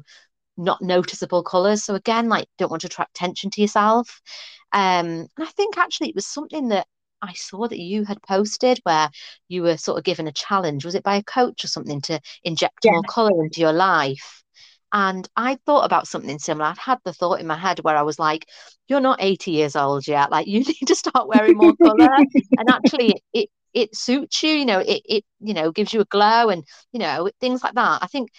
not 0.57 0.81
noticeable 0.81 1.43
colors. 1.43 1.83
So 1.83 1.95
again, 1.95 2.29
like 2.29 2.47
don't 2.57 2.71
want 2.71 2.81
to 2.81 2.87
attract 2.87 3.17
attention 3.17 3.49
to 3.51 3.61
yourself. 3.61 4.21
Um, 4.73 5.27
and 5.37 5.47
I 5.47 5.51
think 5.55 5.77
actually 5.77 6.09
it 6.09 6.15
was 6.15 6.25
something 6.25 6.69
that 6.69 6.87
I 7.21 7.33
saw 7.33 7.67
that 7.67 7.79
you 7.79 8.03
had 8.03 8.21
posted 8.21 8.79
where 8.83 9.09
you 9.47 9.63
were 9.63 9.77
sort 9.77 9.97
of 9.97 10.03
given 10.03 10.27
a 10.27 10.31
challenge. 10.31 10.85
Was 10.85 10.95
it 10.95 11.03
by 11.03 11.15
a 11.15 11.23
coach 11.23 11.63
or 11.63 11.67
something 11.67 12.01
to 12.01 12.19
inject 12.43 12.79
yeah. 12.83 12.91
more 12.91 13.03
colour 13.03 13.43
into 13.43 13.61
your 13.61 13.73
life? 13.73 14.43
And 14.93 15.27
I 15.35 15.57
thought 15.65 15.85
about 15.85 16.07
something 16.07 16.39
similar. 16.39 16.69
I'd 16.69 16.77
had 16.77 16.99
the 17.03 17.13
thought 17.13 17.41
in 17.41 17.47
my 17.47 17.57
head 17.57 17.79
where 17.79 17.97
I 17.97 18.03
was 18.03 18.19
like, 18.19 18.45
you're 18.87 19.01
not 19.01 19.21
80 19.21 19.51
years 19.51 19.75
old 19.75 20.07
yet. 20.07 20.31
Like 20.31 20.47
you 20.47 20.59
need 20.63 20.87
to 20.87 20.95
start 20.95 21.27
wearing 21.27 21.57
more 21.57 21.75
colour. 21.75 22.09
and 22.57 22.69
actually 22.69 23.21
it 23.33 23.49
it 23.73 23.95
suits 23.95 24.41
you, 24.43 24.51
you 24.51 24.65
know, 24.65 24.79
it 24.79 25.01
it 25.05 25.25
you 25.39 25.53
know 25.53 25.71
gives 25.71 25.93
you 25.93 26.01
a 26.01 26.05
glow 26.05 26.49
and 26.49 26.63
you 26.91 26.99
know, 26.99 27.29
things 27.41 27.63
like 27.63 27.73
that. 27.73 27.99
I 28.01 28.07
think 28.07 28.29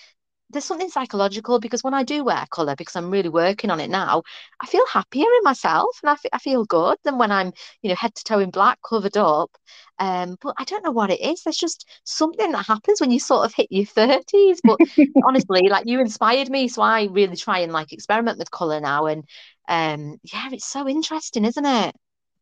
there's 0.50 0.64
something 0.64 0.88
psychological 0.90 1.60
because 1.60 1.84
when 1.84 1.94
I 1.94 2.02
do 2.04 2.24
wear 2.24 2.46
colour, 2.50 2.74
because 2.76 2.96
I'm 2.96 3.10
really 3.10 3.28
working 3.28 3.70
on 3.70 3.80
it 3.80 3.90
now, 3.90 4.22
I 4.60 4.66
feel 4.66 4.86
happier 4.86 5.24
in 5.24 5.42
myself 5.44 5.98
and 6.02 6.10
I, 6.10 6.12
f- 6.14 6.30
I 6.32 6.38
feel 6.38 6.64
good 6.64 6.98
than 7.04 7.18
when 7.18 7.30
I'm, 7.30 7.52
you 7.82 7.88
know, 7.90 7.94
head 7.96 8.14
to 8.14 8.24
toe 8.24 8.38
in 8.38 8.50
black, 8.50 8.78
covered 8.88 9.16
up. 9.16 9.50
Um, 9.98 10.36
but 10.40 10.54
I 10.58 10.64
don't 10.64 10.84
know 10.84 10.90
what 10.92 11.10
it 11.10 11.20
is. 11.20 11.42
There's 11.42 11.56
just 11.56 11.86
something 12.04 12.52
that 12.52 12.66
happens 12.66 13.00
when 13.00 13.10
you 13.10 13.20
sort 13.20 13.44
of 13.46 13.54
hit 13.54 13.68
your 13.70 13.84
30s. 13.86 14.60
But 14.64 14.80
honestly, 15.22 15.68
like 15.68 15.84
you 15.86 16.00
inspired 16.00 16.48
me. 16.50 16.68
So 16.68 16.82
I 16.82 17.04
really 17.10 17.36
try 17.36 17.60
and 17.60 17.72
like 17.72 17.92
experiment 17.92 18.38
with 18.38 18.50
colour 18.50 18.80
now. 18.80 19.06
And 19.06 19.24
um, 19.68 20.18
yeah, 20.32 20.48
it's 20.52 20.66
so 20.66 20.88
interesting, 20.88 21.44
isn't 21.44 21.66
it? 21.66 21.94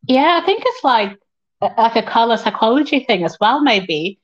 Yeah, 0.07 0.39
I 0.41 0.45
think 0.45 0.63
it's 0.65 0.83
like 0.83 1.17
like 1.77 1.95
a 1.95 2.03
colour 2.03 2.37
psychology 2.37 3.01
thing 3.05 3.23
as 3.23 3.37
well, 3.39 3.61
maybe 3.61 4.19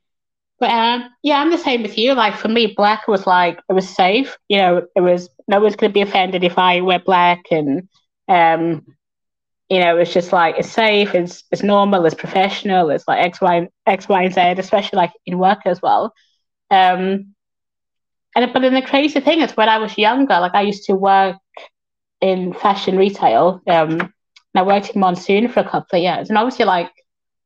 but 0.63 0.71
um, 0.71 1.09
yeah, 1.23 1.41
I'm 1.41 1.51
the 1.51 1.57
same 1.57 1.81
with 1.81 1.97
you. 1.97 2.13
Like 2.13 2.37
for 2.37 2.47
me, 2.47 2.67
black 2.67 3.09
was 3.09 3.27
like 3.27 3.59
it 3.67 3.73
was 3.73 3.89
safe. 3.89 4.37
You 4.47 4.59
know, 4.59 4.87
it 4.95 5.01
was 5.01 5.27
no 5.45 5.59
one's 5.59 5.75
going 5.75 5.89
to 5.91 5.93
be 5.93 5.99
offended 5.99 6.41
if 6.45 6.57
I 6.57 6.79
wear 6.79 6.99
black, 6.99 7.41
and 7.51 7.89
um, 8.29 8.85
you 9.67 9.81
know, 9.81 9.97
it's 9.97 10.13
just 10.13 10.31
like 10.31 10.55
it's 10.57 10.71
safe, 10.71 11.15
it's 11.15 11.43
it's 11.51 11.63
normal, 11.63 12.05
it's 12.05 12.15
professional, 12.15 12.91
it's 12.91 13.05
like 13.09 13.25
X, 13.25 13.41
Y, 13.41 13.67
X, 13.85 14.07
Y, 14.07 14.23
and 14.23 14.33
Z, 14.33 14.41
especially 14.57 14.95
like 14.95 15.11
in 15.25 15.37
work 15.37 15.59
as 15.65 15.81
well. 15.81 16.13
Um, 16.71 17.33
and 18.33 18.53
but 18.53 18.61
then 18.61 18.73
the 18.73 18.81
crazy 18.81 19.19
thing 19.19 19.41
is, 19.41 19.57
when 19.57 19.67
I 19.67 19.79
was 19.79 19.97
younger, 19.97 20.39
like 20.39 20.55
I 20.55 20.61
used 20.61 20.85
to 20.85 20.95
work 20.95 21.35
in 22.21 22.53
fashion 22.53 22.97
retail. 22.97 23.61
Um, 23.67 23.99
and 23.99 24.11
I 24.55 24.61
worked 24.61 24.91
in 24.91 25.01
Monsoon 25.01 25.49
for 25.49 25.59
a 25.59 25.69
couple 25.69 25.99
of 25.99 26.03
years, 26.03 26.29
and 26.29 26.37
obviously, 26.37 26.63
like 26.63 26.92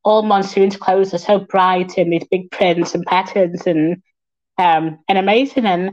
all 0.07 0.23
monsoon's 0.23 0.77
clothes 0.77 1.13
are 1.13 1.19
so 1.29 1.39
bright 1.39 1.97
and 1.97 2.13
these 2.13 2.27
big 2.31 2.51
prints 2.51 2.95
and 2.95 3.05
patterns 3.05 3.67
and 3.67 4.01
um 4.57 4.99
and 5.09 5.17
amazing. 5.17 5.65
And 5.65 5.91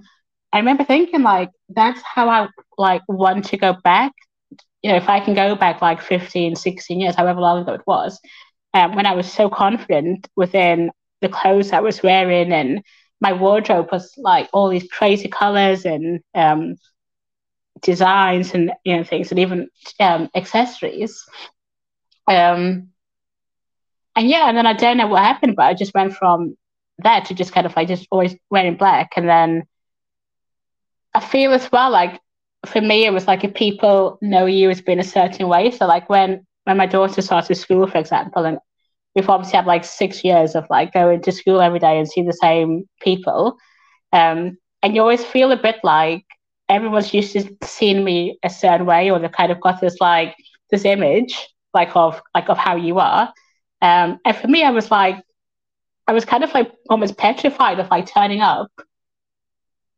I 0.52 0.58
remember 0.58 0.84
thinking 0.84 1.22
like 1.22 1.50
that's 1.68 2.00
how 2.02 2.28
I 2.30 2.48
like 2.78 3.02
want 3.08 3.46
to 3.46 3.58
go 3.58 3.74
back. 3.84 4.12
You 4.82 4.90
know, 4.92 4.96
if 4.96 5.08
I 5.08 5.20
can 5.20 5.34
go 5.34 5.56
back 5.56 5.82
like 5.82 6.02
15, 6.02 6.56
16 6.56 7.00
years, 7.00 7.16
however 7.16 7.40
long 7.40 7.62
ago 7.62 7.74
it 7.74 7.82
was, 7.86 8.20
um, 8.74 8.94
when 8.94 9.06
I 9.06 9.14
was 9.14 9.30
so 9.32 9.48
confident 9.50 10.28
within 10.36 10.90
the 11.20 11.28
clothes 11.28 11.72
I 11.72 11.80
was 11.80 12.02
wearing 12.02 12.52
and 12.52 12.82
my 13.20 13.32
wardrobe 13.32 13.88
was 13.92 14.12
like 14.18 14.48
all 14.52 14.68
these 14.68 14.88
crazy 14.92 15.28
colors 15.28 15.84
and 15.86 16.20
um, 16.34 16.76
designs 17.82 18.54
and 18.54 18.72
you 18.84 18.96
know 18.96 19.04
things 19.04 19.30
and 19.30 19.40
even 19.40 19.68
um, 20.00 20.30
accessories. 20.34 21.24
Um, 22.28 22.93
and 24.16 24.28
yeah, 24.28 24.48
and 24.48 24.56
then 24.56 24.66
I 24.66 24.72
don't 24.72 24.96
know 24.96 25.06
what 25.06 25.22
happened, 25.22 25.56
but 25.56 25.66
I 25.66 25.74
just 25.74 25.94
went 25.94 26.14
from 26.14 26.56
there 26.98 27.20
to 27.22 27.34
just 27.34 27.52
kind 27.52 27.66
of 27.66 27.74
like 27.76 27.88
just 27.88 28.06
always 28.10 28.36
wearing 28.50 28.76
black. 28.76 29.12
And 29.16 29.28
then 29.28 29.64
I 31.12 31.20
feel 31.20 31.52
as 31.52 31.70
well 31.70 31.90
like 31.90 32.20
for 32.66 32.80
me 32.80 33.04
it 33.04 33.12
was 33.12 33.26
like 33.26 33.44
if 33.44 33.54
people 33.54 34.18
know 34.22 34.46
you 34.46 34.70
as 34.70 34.80
being 34.80 35.00
a 35.00 35.04
certain 35.04 35.48
way. 35.48 35.70
So 35.70 35.86
like 35.86 36.08
when 36.08 36.46
when 36.64 36.76
my 36.76 36.86
daughter 36.86 37.20
started 37.22 37.54
school, 37.56 37.86
for 37.86 37.98
example, 37.98 38.44
and 38.44 38.58
we've 39.14 39.28
obviously 39.28 39.56
had 39.56 39.66
like 39.66 39.84
six 39.84 40.24
years 40.24 40.54
of 40.54 40.66
like 40.70 40.92
going 40.92 41.20
to 41.22 41.32
school 41.32 41.60
every 41.60 41.78
day 41.78 41.98
and 41.98 42.08
see 42.08 42.22
the 42.22 42.32
same 42.32 42.88
people. 43.00 43.56
Um, 44.12 44.56
and 44.82 44.94
you 44.94 45.00
always 45.00 45.24
feel 45.24 45.52
a 45.52 45.60
bit 45.60 45.76
like 45.82 46.24
everyone's 46.68 47.12
used 47.12 47.32
to 47.32 47.56
seeing 47.62 48.04
me 48.04 48.38
a 48.42 48.50
certain 48.50 48.86
way, 48.86 49.10
or 49.10 49.18
they've 49.18 49.30
kind 49.30 49.52
of 49.52 49.60
got 49.60 49.80
this 49.80 50.00
like 50.00 50.34
this 50.70 50.84
image 50.84 51.48
like 51.74 51.94
of 51.96 52.22
like 52.34 52.48
of 52.48 52.58
how 52.58 52.76
you 52.76 52.98
are. 52.98 53.32
Um, 53.84 54.18
and 54.24 54.34
for 54.34 54.48
me, 54.48 54.64
I 54.64 54.70
was 54.70 54.90
like, 54.90 55.22
I 56.06 56.14
was 56.14 56.24
kind 56.24 56.42
of 56.42 56.54
like 56.54 56.72
almost 56.88 57.18
petrified 57.18 57.78
of 57.80 57.90
like 57.90 58.06
turning 58.06 58.40
up 58.40 58.70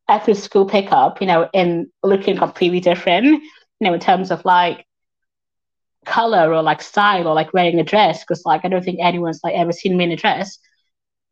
at 0.09 0.25
the 0.25 0.35
school 0.35 0.67
pickup, 0.67 1.21
you 1.21 1.29
know, 1.29 1.49
in 1.53 1.89
looking 2.03 2.37
completely 2.37 2.81
different, 2.81 3.27
you 3.27 3.43
know, 3.81 3.95
in 3.95 4.01
terms 4.01 4.33
of 4.33 4.45
like 4.45 4.85
color 6.05 6.53
or 6.53 6.63
like 6.63 6.83
style 6.83 7.29
or 7.29 7.35
like 7.35 7.55
wearing 7.55 7.79
a 7.79 7.85
dress, 7.85 8.25
because 8.25 8.45
like 8.45 8.65
I 8.65 8.69
don't 8.69 8.85
think 8.85 8.99
anyone's 9.01 9.41
like 9.45 9.55
ever 9.55 9.71
seen 9.71 9.97
me 9.97 10.03
in 10.05 10.11
a 10.11 10.17
dress. 10.17 10.59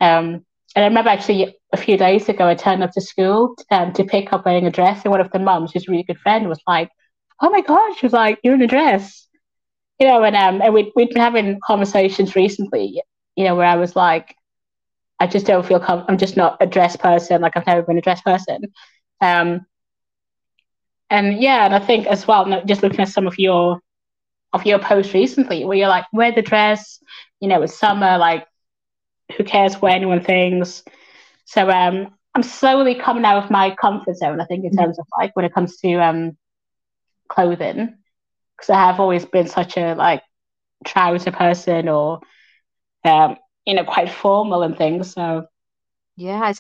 Um, 0.01 0.45
and 0.77 0.85
I 0.85 0.87
remember 0.87 1.11
actually 1.11 1.57
a 1.73 1.77
few 1.77 1.97
days 1.97 2.29
ago, 2.29 2.47
I 2.47 2.55
turned 2.55 2.85
up 2.85 2.93
to 2.93 3.01
school 3.01 3.57
um, 3.73 3.93
to 3.95 4.05
pick 4.05 4.33
up 4.33 4.45
wearing 4.45 4.67
a 4.67 4.71
dress, 4.71 5.03
and 5.03 5.11
one 5.11 5.21
of 5.21 5.33
the 5.33 5.41
mums, 5.41 5.73
who's 5.73 5.89
a 5.89 5.91
really 5.91 6.05
good 6.05 6.21
friend, 6.21 6.49
was 6.49 6.63
like, 6.69 6.89
"Oh 7.43 7.51
my 7.51 7.63
god!" 7.63 7.97
She 7.97 8.07
was 8.07 8.13
like, 8.13 8.39
"You're 8.45 8.55
in 8.55 8.63
a 8.63 8.69
dress." 8.69 9.27
You 9.99 10.07
know, 10.07 10.23
and 10.25 10.37
um, 10.37 10.61
and 10.63 10.75
we 10.75 10.93
we'd 10.97 11.11
been 11.11 11.23
having 11.23 11.61
conversations 11.65 12.35
recently, 12.37 13.03
you 13.37 13.45
know, 13.45 13.55
where 13.55 13.67
I 13.67 13.77
was 13.77 13.95
like, 13.97 14.35
I 15.21 15.27
just 15.27 15.47
don't 15.47 15.65
feel 15.67 15.81
com- 15.81 16.05
I'm 16.09 16.19
just 16.19 16.37
not 16.37 16.57
a 16.61 16.67
dress 16.67 16.97
person. 16.97 17.41
Like 17.43 17.57
I've 17.57 17.67
never 17.67 17.83
been 17.83 17.99
a 17.99 18.03
dress 18.03 18.21
person. 18.23 18.63
Um, 19.21 19.67
and 21.11 21.41
yeah, 21.41 21.65
and 21.65 21.75
I 21.75 21.79
think 21.79 22.07
as 22.07 22.27
well, 22.27 22.63
just 22.67 22.83
looking 22.83 23.01
at 23.01 23.09
some 23.09 23.27
of 23.27 23.39
your 23.39 23.81
of 24.53 24.67
your 24.67 24.79
posts 24.79 25.15
recently, 25.15 25.65
where 25.65 25.77
you're 25.77 25.89
like, 25.89 26.07
wear 26.13 26.33
the 26.33 26.43
dress, 26.43 27.01
you 27.41 27.49
know, 27.49 27.63
it's 27.63 27.77
summer, 27.77 28.19
like, 28.19 28.47
who 29.37 29.45
cares 29.45 29.75
what 29.81 29.93
anyone 29.93 30.23
thinks? 30.23 30.83
So 31.45 31.69
um, 31.71 32.15
I'm 32.35 32.43
slowly 32.43 32.95
coming 32.95 33.25
out 33.25 33.45
of 33.45 33.51
my 33.51 33.75
comfort 33.75 34.17
zone. 34.17 34.41
I 34.41 34.47
think 34.47 34.65
in 34.65 34.77
terms 34.77 34.99
of 34.99 35.07
like 35.19 35.35
when 35.35 35.45
it 35.45 35.55
comes 35.55 35.77
to 35.79 35.95
um 35.95 36.37
clothing 37.29 37.97
because 38.57 38.71
I 38.71 38.77
have 38.87 39.01
always 39.01 39.25
been 39.27 39.49
such 39.49 39.77
a 39.77 39.95
like 39.95 40.23
trouser 40.85 41.33
person 41.33 41.89
or 41.89 42.21
um, 43.05 43.37
you 43.67 43.75
know 43.75 43.85
quite 43.85 44.11
formal 44.11 44.63
and 44.63 44.77
things. 44.77 45.13
So 45.13 45.47
yeah, 46.17 46.53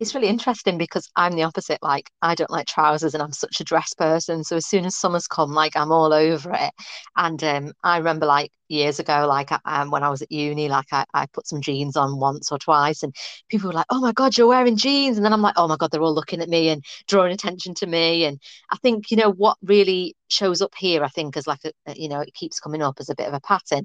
it's 0.00 0.14
really 0.14 0.28
interesting 0.28 0.78
because 0.78 1.08
I'm 1.16 1.32
the 1.32 1.42
opposite. 1.42 1.78
Like 1.82 2.08
I 2.22 2.34
don't 2.36 2.50
like 2.50 2.66
trousers, 2.66 3.14
and 3.14 3.22
I'm 3.22 3.32
such 3.32 3.60
a 3.60 3.64
dress 3.64 3.94
person. 3.94 4.44
So 4.44 4.56
as 4.56 4.66
soon 4.66 4.84
as 4.84 4.96
summer's 4.96 5.26
come, 5.26 5.52
like 5.52 5.76
I'm 5.76 5.90
all 5.90 6.12
over 6.12 6.52
it. 6.54 6.72
And 7.16 7.42
um, 7.42 7.72
I 7.82 7.98
remember 7.98 8.24
like 8.26 8.52
years 8.68 9.00
ago, 9.00 9.26
like 9.28 9.50
um, 9.64 9.90
when 9.90 10.04
I 10.04 10.08
was 10.10 10.22
at 10.22 10.30
uni, 10.30 10.68
like 10.68 10.86
I, 10.92 11.04
I 11.14 11.26
put 11.26 11.48
some 11.48 11.60
jeans 11.60 11.96
on 11.96 12.20
once 12.20 12.52
or 12.52 12.58
twice, 12.58 13.02
and 13.02 13.14
people 13.48 13.68
were 13.68 13.74
like, 13.74 13.86
"Oh 13.90 14.00
my 14.00 14.12
god, 14.12 14.36
you're 14.38 14.46
wearing 14.46 14.76
jeans!" 14.76 15.16
And 15.16 15.24
then 15.24 15.32
I'm 15.32 15.42
like, 15.42 15.54
"Oh 15.56 15.66
my 15.68 15.76
god, 15.76 15.90
they're 15.90 16.02
all 16.02 16.14
looking 16.14 16.40
at 16.42 16.48
me 16.48 16.68
and 16.68 16.84
drawing 17.08 17.32
attention 17.32 17.74
to 17.74 17.86
me." 17.86 18.24
And 18.24 18.40
I 18.70 18.76
think 18.76 19.10
you 19.10 19.16
know 19.16 19.32
what 19.32 19.56
really 19.62 20.14
shows 20.28 20.62
up 20.62 20.74
here. 20.76 21.02
I 21.02 21.08
think 21.08 21.36
as 21.36 21.46
like 21.48 21.60
a 21.64 21.72
you 21.96 22.08
know 22.08 22.20
it 22.20 22.34
keeps 22.34 22.60
coming 22.60 22.82
up 22.82 22.96
as 23.00 23.08
a 23.08 23.16
bit 23.16 23.26
of 23.28 23.34
a 23.34 23.40
pattern. 23.40 23.84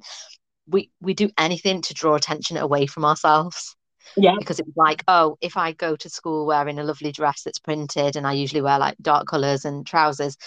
We 0.67 0.91
we 1.01 1.13
do 1.15 1.29
anything 1.37 1.81
to 1.83 1.93
draw 1.93 2.15
attention 2.15 2.57
away 2.57 2.87
from 2.87 3.05
ourselves. 3.05 3.75
Yeah. 4.17 4.35
Because 4.37 4.59
it 4.59 4.65
was 4.65 4.75
like, 4.75 5.03
oh, 5.07 5.37
if 5.41 5.57
I 5.57 5.71
go 5.71 5.95
to 5.95 6.09
school 6.09 6.45
wearing 6.45 6.79
a 6.79 6.83
lovely 6.83 7.11
dress 7.11 7.43
that's 7.43 7.59
printed 7.59 8.15
and 8.15 8.27
I 8.27 8.33
usually 8.33 8.61
wear 8.61 8.79
like 8.79 8.95
dark 9.01 9.27
colours 9.27 9.65
and 9.65 9.85
trousers, 9.85 10.37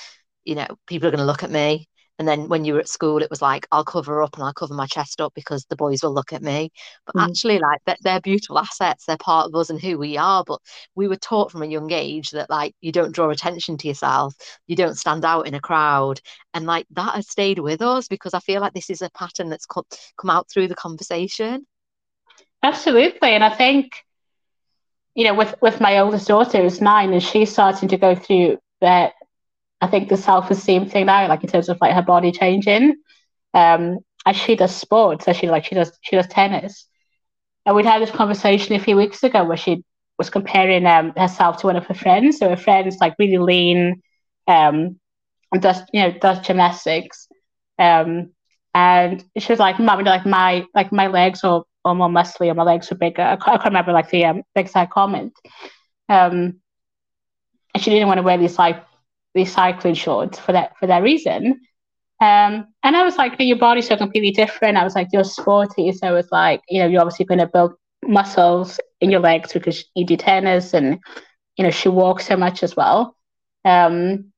you 0.44 0.54
know, 0.54 0.66
people 0.86 1.08
are 1.08 1.10
going 1.10 1.18
to 1.18 1.26
look 1.26 1.42
at 1.42 1.50
me. 1.50 1.88
And 2.18 2.26
then 2.26 2.48
when 2.48 2.64
you 2.64 2.74
were 2.74 2.80
at 2.80 2.88
school, 2.88 3.20
it 3.20 3.28
was 3.28 3.42
like, 3.42 3.66
I'll 3.70 3.84
cover 3.84 4.22
up 4.22 4.36
and 4.36 4.42
I'll 4.42 4.54
cover 4.54 4.72
my 4.72 4.86
chest 4.86 5.20
up 5.20 5.34
because 5.34 5.66
the 5.66 5.76
boys 5.76 6.02
will 6.02 6.14
look 6.14 6.32
at 6.32 6.42
me. 6.42 6.70
But 7.04 7.16
mm. 7.16 7.28
actually, 7.28 7.58
like, 7.58 7.80
they're, 7.84 7.96
they're 8.00 8.20
beautiful 8.22 8.58
assets. 8.58 9.04
They're 9.04 9.18
part 9.18 9.48
of 9.48 9.54
us 9.54 9.68
and 9.68 9.78
who 9.78 9.98
we 9.98 10.16
are. 10.16 10.42
But 10.42 10.60
we 10.94 11.08
were 11.08 11.16
taught 11.16 11.52
from 11.52 11.62
a 11.62 11.66
young 11.66 11.92
age 11.92 12.30
that, 12.30 12.48
like, 12.48 12.74
you 12.80 12.90
don't 12.90 13.14
draw 13.14 13.28
attention 13.28 13.76
to 13.78 13.88
yourself, 13.88 14.34
you 14.66 14.76
don't 14.76 14.96
stand 14.96 15.26
out 15.26 15.46
in 15.46 15.54
a 15.54 15.60
crowd. 15.60 16.20
And, 16.54 16.64
like, 16.64 16.86
that 16.92 17.16
has 17.16 17.28
stayed 17.28 17.58
with 17.58 17.82
us 17.82 18.08
because 18.08 18.32
I 18.32 18.40
feel 18.40 18.62
like 18.62 18.72
this 18.72 18.88
is 18.88 19.02
a 19.02 19.10
pattern 19.10 19.50
that's 19.50 19.66
come, 19.66 19.84
come 20.16 20.30
out 20.30 20.48
through 20.48 20.68
the 20.68 20.74
conversation. 20.74 21.66
Absolutely. 22.62 23.30
And 23.30 23.42
I 23.44 23.48
think, 23.50 23.92
you 25.14 25.24
know, 25.24 25.34
with, 25.34 25.54
with 25.62 25.80
my 25.80 25.98
oldest 25.98 26.28
daughter 26.28 26.62
who's 26.62 26.80
nine 26.80 27.12
and 27.12 27.22
she's 27.22 27.50
starting 27.52 27.88
to 27.88 27.96
go 27.96 28.14
through 28.14 28.58
that, 28.80 29.12
I 29.80 29.88
think 29.88 30.08
the 30.08 30.16
self 30.16 30.50
esteem 30.50 30.86
thing 30.88 31.06
now, 31.06 31.28
like 31.28 31.44
in 31.44 31.50
terms 31.50 31.68
of 31.68 31.78
like 31.80 31.94
her 31.94 32.02
body 32.02 32.32
changing. 32.32 32.96
Um, 33.54 33.98
and 34.26 34.36
she 34.36 34.56
does 34.56 34.74
sports, 34.74 35.24
so 35.26 35.32
she 35.32 35.48
like 35.48 35.64
she 35.66 35.74
does 35.74 35.96
she 36.02 36.16
does 36.16 36.26
tennis. 36.28 36.86
And 37.66 37.76
we'd 37.76 37.86
had 37.86 38.02
this 38.02 38.10
conversation 38.10 38.74
a 38.76 38.80
few 38.80 38.96
weeks 38.96 39.22
ago 39.22 39.44
where 39.44 39.56
she 39.56 39.84
was 40.18 40.30
comparing 40.30 40.86
um, 40.86 41.12
herself 41.16 41.58
to 41.58 41.66
one 41.68 41.76
of 41.76 41.86
her 41.86 41.94
friends. 41.94 42.38
So 42.38 42.48
her 42.50 42.56
friend's 42.56 42.98
like 43.00 43.14
really 43.18 43.38
lean, 43.38 44.02
um, 44.48 44.98
and 45.52 45.62
does 45.62 45.80
you 45.92 46.02
know 46.02 46.12
does 46.12 46.40
gymnastics. 46.40 47.28
Um, 47.78 48.30
and 48.74 49.24
she 49.38 49.52
was 49.52 49.58
like, 49.60 49.78
"Mom, 49.78 50.04
like 50.04 50.26
my 50.26 50.64
like 50.74 50.92
my 50.92 51.06
legs 51.08 51.44
are 51.44 51.64
or 51.86 51.94
more 51.94 52.08
muscly 52.08 52.50
or 52.50 52.54
my 52.54 52.64
legs 52.64 52.90
were 52.90 52.96
bigger. 52.96 53.22
I 53.22 53.36
can't, 53.36 53.64
remember 53.64 53.92
like 53.92 54.10
the 54.10 54.24
um, 54.24 54.42
exact 54.56 54.92
comment. 54.92 55.32
Um, 56.08 56.60
and 57.72 57.82
she 57.82 57.90
didn't 57.90 58.08
want 58.08 58.18
to 58.18 58.22
wear 58.22 58.38
these 58.38 58.58
like 58.58 58.84
these 59.34 59.52
cycling 59.52 59.94
shorts 59.94 60.38
for 60.38 60.52
that 60.52 60.76
for 60.78 60.86
that 60.88 61.02
reason. 61.02 61.60
Um, 62.20 62.68
and 62.82 62.96
I 62.96 63.04
was 63.04 63.16
like, 63.16 63.34
your 63.38 63.58
body's 63.58 63.86
so 63.86 63.96
completely 63.96 64.30
different. 64.30 64.78
I 64.78 64.84
was 64.84 64.94
like, 64.94 65.08
you're 65.12 65.24
sporty, 65.24 65.92
so 65.92 66.16
it's 66.16 66.32
like, 66.32 66.62
you 66.68 66.80
know, 66.80 66.86
you're 66.86 67.02
obviously 67.02 67.26
going 67.26 67.40
to 67.40 67.46
build 67.46 67.74
muscles 68.02 68.80
in 69.02 69.10
your 69.10 69.20
legs 69.20 69.52
because 69.52 69.84
you 69.94 70.06
do 70.06 70.16
tennis, 70.16 70.74
and 70.74 70.98
you 71.56 71.64
know, 71.64 71.70
she 71.70 71.88
walks 71.88 72.26
so 72.26 72.36
much 72.36 72.62
as 72.62 72.74
well. 72.74 73.14
Um, 73.64 74.32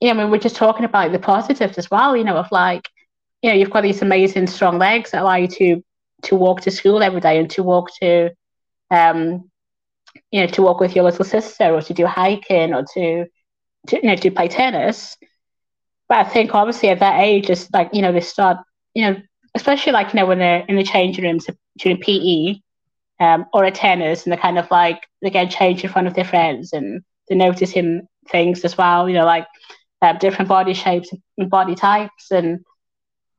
you 0.00 0.08
know, 0.08 0.20
I 0.20 0.22
mean, 0.22 0.30
we're 0.30 0.38
just 0.38 0.56
talking 0.56 0.84
about 0.84 1.12
the 1.12 1.18
positives 1.18 1.76
as 1.76 1.90
well. 1.90 2.16
You 2.16 2.24
know, 2.24 2.36
of 2.36 2.50
like, 2.52 2.88
you 3.42 3.50
know, 3.50 3.56
you've 3.56 3.70
got 3.70 3.82
these 3.82 4.02
amazing 4.02 4.46
strong 4.46 4.78
legs 4.78 5.10
that 5.10 5.22
allow 5.22 5.36
you 5.36 5.48
to 5.48 5.82
to 6.22 6.36
walk 6.36 6.62
to 6.62 6.70
school 6.70 7.02
every 7.02 7.20
day 7.20 7.38
and 7.38 7.50
to 7.50 7.62
walk 7.62 7.90
to, 8.00 8.30
um, 8.90 9.50
you 10.30 10.40
know, 10.40 10.46
to 10.46 10.62
walk 10.62 10.80
with 10.80 10.94
your 10.94 11.04
little 11.04 11.24
sister 11.24 11.74
or 11.74 11.82
to 11.82 11.94
do 11.94 12.06
hiking 12.06 12.74
or 12.74 12.84
to, 12.94 13.26
to 13.88 13.96
you 13.96 14.02
know, 14.02 14.16
to 14.16 14.30
play 14.30 14.48
tennis. 14.48 15.16
But 16.08 16.18
I 16.18 16.24
think 16.24 16.54
obviously 16.54 16.90
at 16.90 17.00
that 17.00 17.20
age, 17.20 17.50
it's 17.50 17.70
like, 17.72 17.90
you 17.92 18.02
know, 18.02 18.12
they 18.12 18.20
start, 18.20 18.58
you 18.94 19.04
know, 19.04 19.20
especially 19.54 19.92
like, 19.92 20.12
you 20.12 20.20
know, 20.20 20.26
when 20.26 20.38
they're 20.38 20.64
in 20.68 20.76
the 20.76 20.84
changing 20.84 21.24
rooms 21.24 21.46
during 21.78 21.98
PE 21.98 22.56
um, 23.20 23.46
or 23.52 23.64
at 23.64 23.74
tennis 23.74 24.24
and 24.24 24.32
they're 24.32 24.40
kind 24.40 24.58
of 24.58 24.70
like, 24.70 25.00
they 25.22 25.30
get 25.30 25.50
changed 25.50 25.84
in 25.84 25.90
front 25.90 26.08
of 26.08 26.14
their 26.14 26.24
friends 26.24 26.72
and 26.72 27.02
they're 27.28 27.38
noticing 27.38 28.06
things 28.28 28.64
as 28.64 28.76
well, 28.76 29.08
you 29.08 29.14
know, 29.14 29.24
like 29.24 29.46
uh, 30.02 30.12
different 30.14 30.48
body 30.48 30.74
shapes 30.74 31.10
and 31.38 31.50
body 31.50 31.74
types. 31.74 32.30
And 32.30 32.60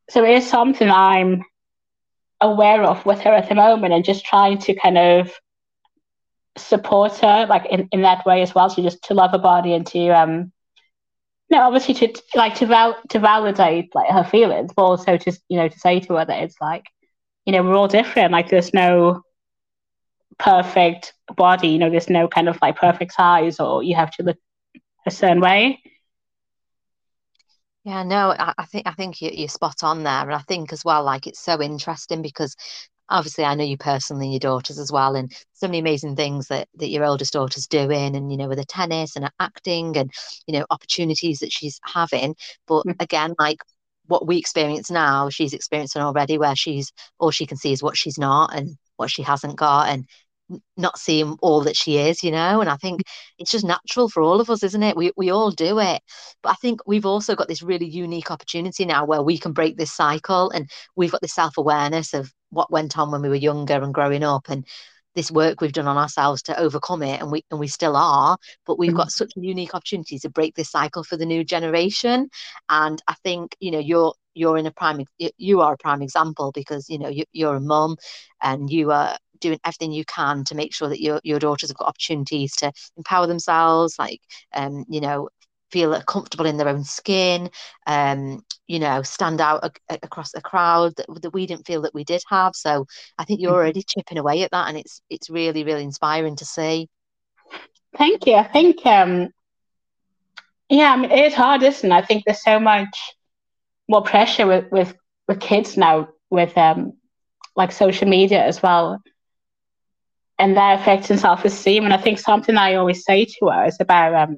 so 0.10 0.24
it 0.24 0.32
is 0.32 0.50
something 0.50 0.90
I'm 0.90 1.44
aware 2.42 2.84
of 2.84 3.06
with 3.06 3.20
her 3.22 3.32
at 3.34 3.50
the 3.50 3.56
moment 3.56 3.94
and 3.94 4.04
just 4.06 4.26
trying 4.26 4.58
to 4.60 4.76
kind 4.76 4.98
of 4.98 5.32
support 6.58 7.18
her 7.18 7.46
like 7.48 7.66
in, 7.66 7.88
in 7.92 8.02
that 8.02 8.26
way 8.26 8.42
as 8.42 8.54
well. 8.54 8.70
So 8.70 8.82
just 8.82 9.04
to 9.06 9.14
love 9.14 9.32
her 9.32 9.40
body 9.40 9.74
and 9.74 9.86
to 9.88 10.10
um 10.10 10.52
no, 11.50 11.62
obviously 11.62 11.94
to 11.96 12.22
like 12.36 12.56
to 12.56 12.66
val- 12.66 13.02
to 13.10 13.20
validate 13.20 13.94
like 13.94 14.10
her 14.10 14.24
feelings, 14.24 14.72
but 14.76 14.84
also 14.84 15.18
to 15.18 15.32
you 15.50 15.58
know 15.58 15.68
to 15.68 15.80
say 15.80 16.00
to 16.00 16.16
her 16.16 16.26
that 16.26 16.44
it's 16.44 16.56
like, 16.60 16.86
you 17.46 17.54
know, 17.54 17.64
we're 17.64 17.76
all 17.76 17.88
different. 17.88 18.32
Like 18.32 18.50
there's 18.50 18.74
no 18.74 19.22
perfect 20.40 21.14
body. 21.36 21.70
You 21.70 21.80
know, 21.80 21.90
there's 21.90 22.10
no 22.10 22.28
kind 22.28 22.50
of 22.50 22.58
like 22.62 22.78
perfect 22.78 23.14
size, 23.14 23.60
or 23.60 23.84
you 23.84 23.96
have 23.96 24.12
to 24.12 24.24
look 24.24 24.38
a 25.06 25.12
certain 25.12 25.42
way. 25.42 25.82
Yeah, 27.84 28.04
no, 28.04 28.32
I, 28.32 28.54
I 28.58 28.66
think 28.66 28.88
I 28.88 28.94
think 28.94 29.22
you, 29.22 29.30
you're 29.34 29.50
spot 29.50 29.84
on 29.84 30.04
there, 30.04 30.22
and 30.22 30.34
I 30.34 30.40
think 30.40 30.72
as 30.72 30.86
well, 30.86 31.04
like 31.04 31.28
it's 31.28 31.40
so 31.44 31.62
interesting 31.62 32.22
because 32.22 32.56
obviously 33.10 33.44
I 33.44 33.56
know 33.56 33.64
you 33.66 33.78
personally, 33.78 34.28
and 34.28 34.34
your 34.34 34.40
daughters 34.40 34.80
as 34.80 34.92
well, 34.92 35.16
and 35.16 35.32
so 35.54 35.68
many 35.68 35.80
amazing 35.80 36.16
things 36.16 36.48
that 36.48 36.70
that 36.76 36.90
your 36.90 37.04
oldest 37.06 37.34
daughter's 37.34 37.68
doing, 37.68 38.16
and 38.16 38.32
you 38.32 38.38
know 38.38 38.48
with 38.48 38.60
the 38.60 38.66
tennis 38.66 39.16
and 39.18 39.30
acting, 39.40 39.98
and 39.98 40.12
you 40.48 40.58
know 40.58 40.66
opportunities 40.70 41.40
that 41.40 41.52
she's 41.52 41.80
having. 41.86 42.36
But 42.68 42.86
mm. 42.86 42.96
again, 43.02 43.36
like 43.38 43.60
what 44.08 44.28
we 44.28 44.38
experience 44.38 44.90
now, 44.92 45.30
she's 45.30 45.54
experiencing 45.54 46.02
already, 46.02 46.38
where 46.38 46.56
she's 46.56 46.92
all 47.20 47.32
she 47.32 47.46
can 47.46 47.58
see 47.58 47.74
is 47.74 47.84
what 47.84 47.98
she's 47.98 48.18
not 48.18 48.54
and 48.56 48.78
what 48.98 49.12
she 49.12 49.24
hasn't 49.24 49.58
got, 49.58 49.90
and 49.90 50.06
not 50.78 50.98
seeing 50.98 51.38
all 51.41 51.62
that 51.62 51.76
she 51.76 51.98
is, 51.98 52.24
you 52.24 52.32
know. 52.32 52.62
And 52.62 52.70
I 52.70 52.76
think 52.78 53.02
mm. 53.02 53.12
it's 53.39 53.52
just 53.52 53.66
natural 53.66 54.10
for 54.10 54.22
all 54.22 54.41
of 54.41 54.50
us, 54.50 54.64
isn't 54.64 54.84
it? 54.84 54.96
We 54.96 55.12
we 55.18 55.32
all 55.32 55.52
do 55.52 55.80
it. 55.80 56.02
But 56.41 56.50
I 56.50 56.56
think 56.56 56.82
we've 56.86 57.06
also 57.06 57.36
got 57.36 57.48
this 57.48 57.64
really 57.64 57.88
unique 57.88 58.32
opportunity 58.32 58.86
now 58.86 59.06
where 59.06 59.24
we 59.24 59.38
can 59.38 59.54
break 59.54 59.78
this 59.78 59.94
cycle 59.94 60.50
and 60.52 60.70
we've 60.96 61.12
got 61.12 61.22
this 61.22 61.34
self-awareness 61.34 62.14
of 62.14 62.32
what 62.50 62.72
went 62.72 62.98
on 62.98 63.12
when 63.12 63.22
we 63.22 63.30
were 63.30 63.36
younger 63.36 63.82
and 63.82 63.94
growing 63.94 64.24
up 64.24 64.50
and 64.50 64.66
this 65.16 65.32
work 65.32 65.62
we've 65.62 65.74
done 65.74 65.88
on 65.88 65.98
ourselves 65.98 66.41
to 66.41 66.60
overcome 66.60 67.04
it 67.04 67.22
and 67.22 67.32
we 67.32 67.44
and 67.52 67.60
we 67.60 67.68
still 67.68 67.96
are 67.96 68.38
but 68.66 68.80
we've 68.80 68.96
got 68.96 69.08
mm. 69.08 69.12
such 69.12 69.34
a 69.38 69.41
unique 69.41 69.76
opportunity 69.76 70.18
to 70.18 70.30
break 70.30 70.56
this 70.56 70.72
cycle 70.72 71.04
for 71.04 71.18
the 71.18 71.26
new 71.26 71.44
generation 71.44 72.28
and 72.70 73.02
i 73.08 73.14
think 73.24 73.56
you 73.60 73.70
know 73.70 73.80
you're 73.80 74.14
you're 74.34 74.58
in 74.58 74.66
a 74.66 74.72
prime 74.72 75.04
you 75.38 75.62
are 75.62 75.74
a 75.74 75.78
prime 75.78 76.02
example 76.02 76.52
because 76.52 76.89
you 76.89 76.98
know 76.98 77.10
you, 77.10 77.24
you're 77.32 77.56
a 77.56 77.62
mum 77.62 77.96
and 78.41 78.72
you 78.72 78.91
are 78.91 79.16
doing 79.44 79.60
everything 79.64 79.91
you 79.91 80.06
can 80.06 80.44
to 80.46 80.56
make 80.56 80.74
sure 80.74 80.89
that 80.89 81.02
your, 81.02 81.20
your 81.24 81.39
daughters 81.39 81.70
have 81.70 81.78
got 81.78 81.89
opportunities 81.89 82.56
to 82.56 82.72
empower 82.98 83.28
themselves, 83.28 84.00
like, 84.00 84.22
um, 84.54 84.86
you 84.89 85.02
know, 85.02 85.30
feel 85.74 86.00
comfortable 86.04 86.46
in 86.46 86.58
their 86.58 86.70
own 86.70 86.84
skin, 86.84 87.50
um, 87.88 88.44
you 88.68 88.80
know, 88.80 89.02
stand 89.02 89.41
out 89.41 89.78
a- 89.89 90.00
across 90.04 90.34
a 90.36 90.41
crowd 90.41 90.96
that, 90.96 91.08
that 91.22 91.34
we 91.34 91.46
didn't 91.46 91.66
feel 91.66 91.82
that 91.82 91.94
we 91.94 92.04
did 92.04 92.22
have. 92.30 92.56
So 92.56 92.86
I 93.18 93.26
think 93.26 93.41
you're 93.41 93.52
mm-hmm. 93.52 93.58
already 93.58 93.84
chipping 93.84 94.20
away 94.20 94.44
at 94.44 94.52
that, 94.52 94.70
and 94.70 94.78
it's 94.78 95.02
it's 95.10 95.30
really 95.30 95.64
really 95.64 95.84
inspiring 95.84 96.36
to 96.38 96.46
see. 96.46 96.88
Thank 97.98 98.26
you. 98.26 98.36
I 98.36 98.48
think, 98.48 98.86
um, 98.86 99.30
yeah, 100.70 100.94
I 100.94 100.98
mean, 100.98 101.12
it's 101.12 101.36
hard, 101.36 101.62
isn't 101.64 101.91
it? 101.91 101.96
I 101.96 102.02
think 102.02 102.24
there's 102.26 102.44
so 102.44 102.60
much 102.60 102.96
more 103.89 104.04
pressure 104.04 104.48
with 104.48 104.72
with 104.72 104.96
with 105.28 105.39
kids 105.39 105.76
now 105.76 106.08
with 106.30 106.58
um 106.58 106.94
like 107.56 107.72
social 107.72 108.08
media 108.08 108.44
as 108.44 108.62
well 108.62 109.02
and 110.40 110.58
that 110.58 110.80
affecting 110.80 111.18
self-esteem. 111.18 111.86
And 111.86 111.94
I 111.94 111.98
think 111.98 112.20
something 112.20 112.58
I 112.58 112.76
always 112.76 113.06
say 113.06 113.26
to 113.26 113.48
her 113.50 113.66
is 113.66 113.78
about 113.80 114.14
um, 114.16 114.38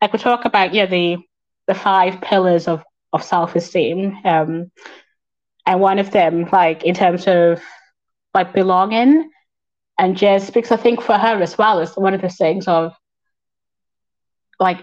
like 0.00 0.12
we 0.12 0.18
talk 0.18 0.44
about 0.44 0.74
yeah 0.74 0.86
the 0.86 1.18
the 1.66 1.74
five 1.74 2.20
pillars 2.20 2.68
of 2.68 2.82
of 3.12 3.22
self-esteem, 3.22 4.18
um, 4.24 4.70
and 5.66 5.80
one 5.80 5.98
of 5.98 6.10
them 6.10 6.48
like 6.52 6.84
in 6.84 6.94
terms 6.94 7.26
of 7.26 7.60
like 8.34 8.52
belonging, 8.52 9.30
and 9.98 10.16
just 10.16 10.52
because 10.54 10.72
I 10.72 10.76
think 10.76 11.02
for 11.02 11.16
her 11.16 11.42
as 11.42 11.58
well 11.58 11.80
is 11.80 11.94
one 11.96 12.14
of 12.14 12.20
the 12.20 12.28
things 12.28 12.68
of 12.68 12.94
like 14.58 14.78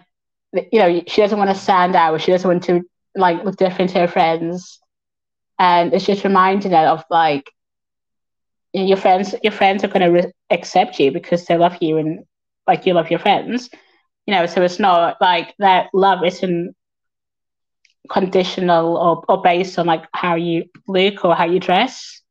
you 0.72 0.80
know 0.80 1.02
she 1.08 1.22
doesn't 1.22 1.38
want 1.38 1.50
to 1.50 1.56
stand 1.56 1.96
out, 1.96 2.22
she 2.22 2.32
doesn't 2.32 2.50
want 2.50 2.64
to 2.66 2.82
like 3.16 3.44
look 3.44 3.58
different 3.58 3.92
to 3.92 4.00
her 4.00 4.08
friends, 4.08 4.80
and 5.60 5.94
it's 5.94 6.06
just 6.06 6.24
reminding 6.24 6.72
her 6.72 6.88
of 6.88 7.04
like 7.10 7.50
your 8.74 8.98
friends 8.98 9.36
your 9.44 9.52
friends 9.52 9.84
are 9.84 9.88
going 9.88 10.02
to 10.02 10.08
re- 10.08 10.32
accept 10.50 11.00
you 11.00 11.12
because 11.12 11.46
they 11.46 11.58
love 11.58 11.78
you 11.82 11.98
and 11.98 12.26
like 12.68 12.86
you 12.86 12.94
love 12.94 13.10
your 13.10 13.20
friends. 13.20 13.70
You 14.26 14.34
know 14.36 14.46
so 14.46 14.62
it's 14.64 14.80
not 14.80 15.18
like 15.22 15.54
that 15.60 15.88
love 15.94 16.24
isn't 16.26 16.76
conditional 18.10 18.98
or, 18.98 19.24
or 19.30 19.42
based 19.42 19.78
on 19.80 19.86
like 19.86 20.04
how 20.14 20.36
you 20.36 20.64
look 20.88 21.24
or 21.26 21.36
how 21.36 21.46
you 21.46 21.60
dress. 21.60 22.22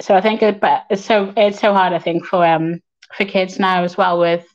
So 0.00 0.14
i 0.14 0.20
think 0.20 0.42
it, 0.42 0.60
but 0.60 0.84
it's 0.90 1.04
so 1.04 1.32
it's 1.36 1.60
so 1.60 1.72
hard 1.72 1.92
i 1.92 1.98
think 1.98 2.24
for 2.24 2.44
um 2.44 2.80
for 3.16 3.24
kids 3.24 3.58
now 3.58 3.84
as 3.84 3.96
well 3.96 4.18
with 4.18 4.46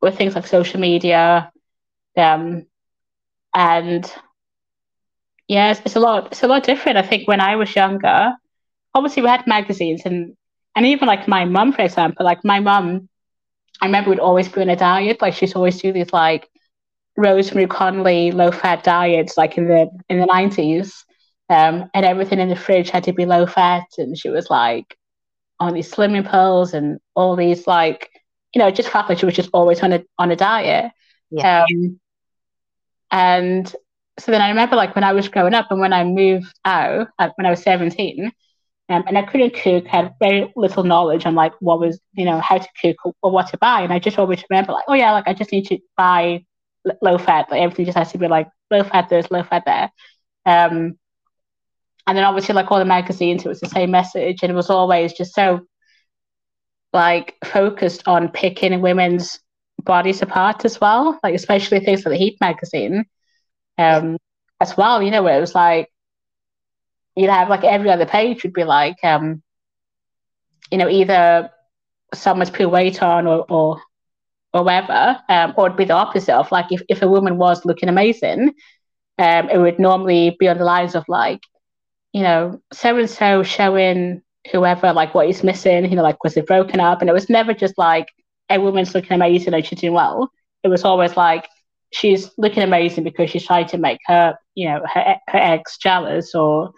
with 0.00 0.16
things 0.16 0.34
like 0.34 0.46
social 0.46 0.80
media 0.80 1.50
um 2.16 2.64
and 3.54 4.10
yeah 5.48 5.70
it's, 5.70 5.80
it's 5.84 5.96
a 5.96 6.00
lot 6.00 6.26
it's 6.28 6.42
a 6.42 6.46
lot 6.48 6.62
different. 6.64 6.98
I 6.98 7.02
think 7.02 7.28
when 7.28 7.40
i 7.40 7.56
was 7.56 7.74
younger 7.74 8.32
obviously 8.94 9.22
we 9.22 9.28
had 9.28 9.46
magazines 9.46 10.02
and 10.04 10.36
and 10.74 10.86
even 10.86 11.06
like 11.06 11.28
my 11.28 11.44
mum, 11.44 11.72
for 11.72 11.82
example, 11.82 12.24
like 12.24 12.44
my 12.44 12.60
mum, 12.60 13.08
I 13.80 13.86
remember 13.86 14.10
would 14.10 14.20
always 14.20 14.48
be 14.48 14.62
on 14.62 14.70
a 14.70 14.76
diet. 14.76 15.20
Like 15.20 15.34
she's 15.34 15.54
always 15.54 15.80
do 15.80 15.92
these 15.92 16.12
like 16.12 16.48
Rosemary 17.16 17.66
Conley 17.66 18.32
low 18.32 18.50
fat 18.50 18.82
diets, 18.82 19.36
like 19.36 19.58
in 19.58 19.68
the 19.68 19.90
in 20.08 20.18
the 20.18 20.26
nineties. 20.26 21.04
Um, 21.50 21.90
and 21.92 22.06
everything 22.06 22.38
in 22.38 22.48
the 22.48 22.56
fridge 22.56 22.88
had 22.88 23.04
to 23.04 23.12
be 23.12 23.26
low 23.26 23.46
fat, 23.46 23.84
and 23.98 24.16
she 24.16 24.30
was 24.30 24.48
like 24.48 24.96
on 25.60 25.74
these 25.74 25.92
slimming 25.92 26.28
pills 26.28 26.72
and 26.72 26.98
all 27.14 27.36
these 27.36 27.66
like, 27.66 28.08
you 28.54 28.58
know, 28.58 28.70
just 28.70 28.88
felt 28.88 29.08
like 29.08 29.18
she 29.18 29.26
was 29.26 29.36
just 29.36 29.50
always 29.52 29.80
on 29.80 29.92
a 29.92 30.02
on 30.18 30.30
a 30.30 30.36
diet. 30.36 30.90
Yeah. 31.30 31.64
Um, 31.64 32.00
and 33.10 33.76
so 34.18 34.32
then 34.32 34.40
I 34.40 34.48
remember 34.48 34.76
like 34.76 34.94
when 34.94 35.04
I 35.04 35.12
was 35.12 35.28
growing 35.28 35.54
up 35.54 35.70
and 35.70 35.80
when 35.80 35.92
I 35.92 36.04
moved 36.04 36.52
out, 36.64 37.08
like 37.18 37.36
when 37.36 37.46
I 37.46 37.50
was 37.50 37.62
seventeen, 37.62 38.32
um, 38.92 39.04
and 39.06 39.16
I 39.16 39.22
couldn't 39.22 39.54
cook, 39.54 39.86
had 39.86 40.14
very 40.20 40.52
little 40.56 40.84
knowledge 40.84 41.24
on 41.26 41.34
like 41.34 41.52
what 41.60 41.80
was, 41.80 42.00
you 42.12 42.24
know, 42.24 42.40
how 42.40 42.58
to 42.58 42.68
cook 42.80 42.96
or, 43.22 43.30
what 43.30 43.48
to 43.48 43.58
buy. 43.58 43.82
And 43.82 43.92
I 43.92 43.98
just 43.98 44.18
always 44.18 44.44
remember 44.50 44.72
like, 44.72 44.84
oh 44.88 44.94
yeah, 44.94 45.12
like 45.12 45.28
I 45.28 45.34
just 45.34 45.52
need 45.52 45.66
to 45.68 45.78
buy 45.96 46.44
low 47.00 47.18
fat. 47.18 47.50
Like 47.50 47.62
everything 47.62 47.86
just 47.86 47.98
has 47.98 48.12
to 48.12 48.18
be 48.18 48.28
like 48.28 48.48
low 48.70 48.84
fat 48.84 49.08
this, 49.08 49.30
low 49.30 49.42
fat 49.42 49.64
there. 49.66 49.90
Um, 50.44 50.98
and 52.06 52.18
then 52.18 52.24
obviously 52.24 52.54
like 52.54 52.70
all 52.70 52.78
the 52.78 52.84
magazines, 52.84 53.44
it 53.44 53.48
was 53.48 53.60
the 53.60 53.68
same 53.68 53.90
message, 53.90 54.40
and 54.42 54.50
it 54.50 54.54
was 54.54 54.70
always 54.70 55.12
just 55.12 55.34
so 55.34 55.60
like 56.92 57.36
focused 57.44 58.02
on 58.06 58.28
picking 58.28 58.80
women's 58.80 59.38
bodies 59.82 60.22
apart 60.22 60.64
as 60.64 60.80
well, 60.80 61.18
like 61.22 61.34
especially 61.34 61.80
things 61.80 62.04
like 62.04 62.12
the 62.12 62.18
Heat 62.18 62.38
magazine, 62.40 63.04
um, 63.78 64.18
as 64.60 64.76
well. 64.76 65.02
You 65.02 65.10
know, 65.10 65.22
where 65.22 65.38
it 65.38 65.40
was 65.40 65.54
like 65.54 65.88
you'd 67.16 67.30
have 67.30 67.48
like 67.48 67.64
every 67.64 67.90
other 67.90 68.06
page 68.06 68.42
would 68.42 68.52
be 68.52 68.64
like, 68.64 68.96
um, 69.02 69.42
you 70.70 70.78
know, 70.78 70.88
either 70.88 71.50
someone's 72.14 72.50
put 72.50 72.70
weight 72.70 73.02
on 73.02 73.26
or 73.26 73.44
or, 73.48 73.80
or 74.54 74.62
whatever, 74.64 75.18
um, 75.28 75.54
or 75.56 75.66
it'd 75.66 75.78
be 75.78 75.84
the 75.84 75.94
opposite 75.94 76.34
of 76.34 76.50
like 76.52 76.66
if, 76.70 76.82
if 76.88 77.02
a 77.02 77.08
woman 77.08 77.38
was 77.38 77.64
looking 77.64 77.88
amazing, 77.88 78.52
um, 79.18 79.48
it 79.50 79.58
would 79.58 79.78
normally 79.78 80.36
be 80.38 80.48
on 80.48 80.58
the 80.58 80.64
lines 80.64 80.94
of 80.94 81.04
like, 81.08 81.40
you 82.12 82.22
know, 82.22 82.60
so 82.72 82.96
and 82.98 83.08
so 83.10 83.42
showing 83.42 84.22
whoever 84.50 84.92
like 84.92 85.14
what 85.14 85.28
is 85.28 85.42
missing, 85.42 85.88
you 85.88 85.96
know, 85.96 86.02
like 86.02 86.22
was 86.24 86.36
it 86.36 86.46
broken 86.46 86.80
up? 86.80 87.00
And 87.00 87.08
it 87.08 87.14
was 87.14 87.30
never 87.30 87.54
just 87.54 87.78
like 87.78 88.08
a 88.50 88.58
woman's 88.58 88.94
looking 88.94 89.12
amazing 89.12 89.54
and 89.54 89.64
she's 89.64 89.80
doing 89.80 89.92
well. 89.92 90.30
It 90.62 90.68
was 90.68 90.84
always 90.84 91.16
like 91.16 91.48
she's 91.92 92.30
looking 92.38 92.62
amazing 92.62 93.04
because 93.04 93.30
she's 93.30 93.46
trying 93.46 93.66
to 93.68 93.78
make 93.78 94.00
her, 94.06 94.36
you 94.54 94.68
know, 94.68 94.82
her, 94.92 95.16
her 95.28 95.38
ex 95.38 95.78
jealous 95.78 96.34
or, 96.34 96.72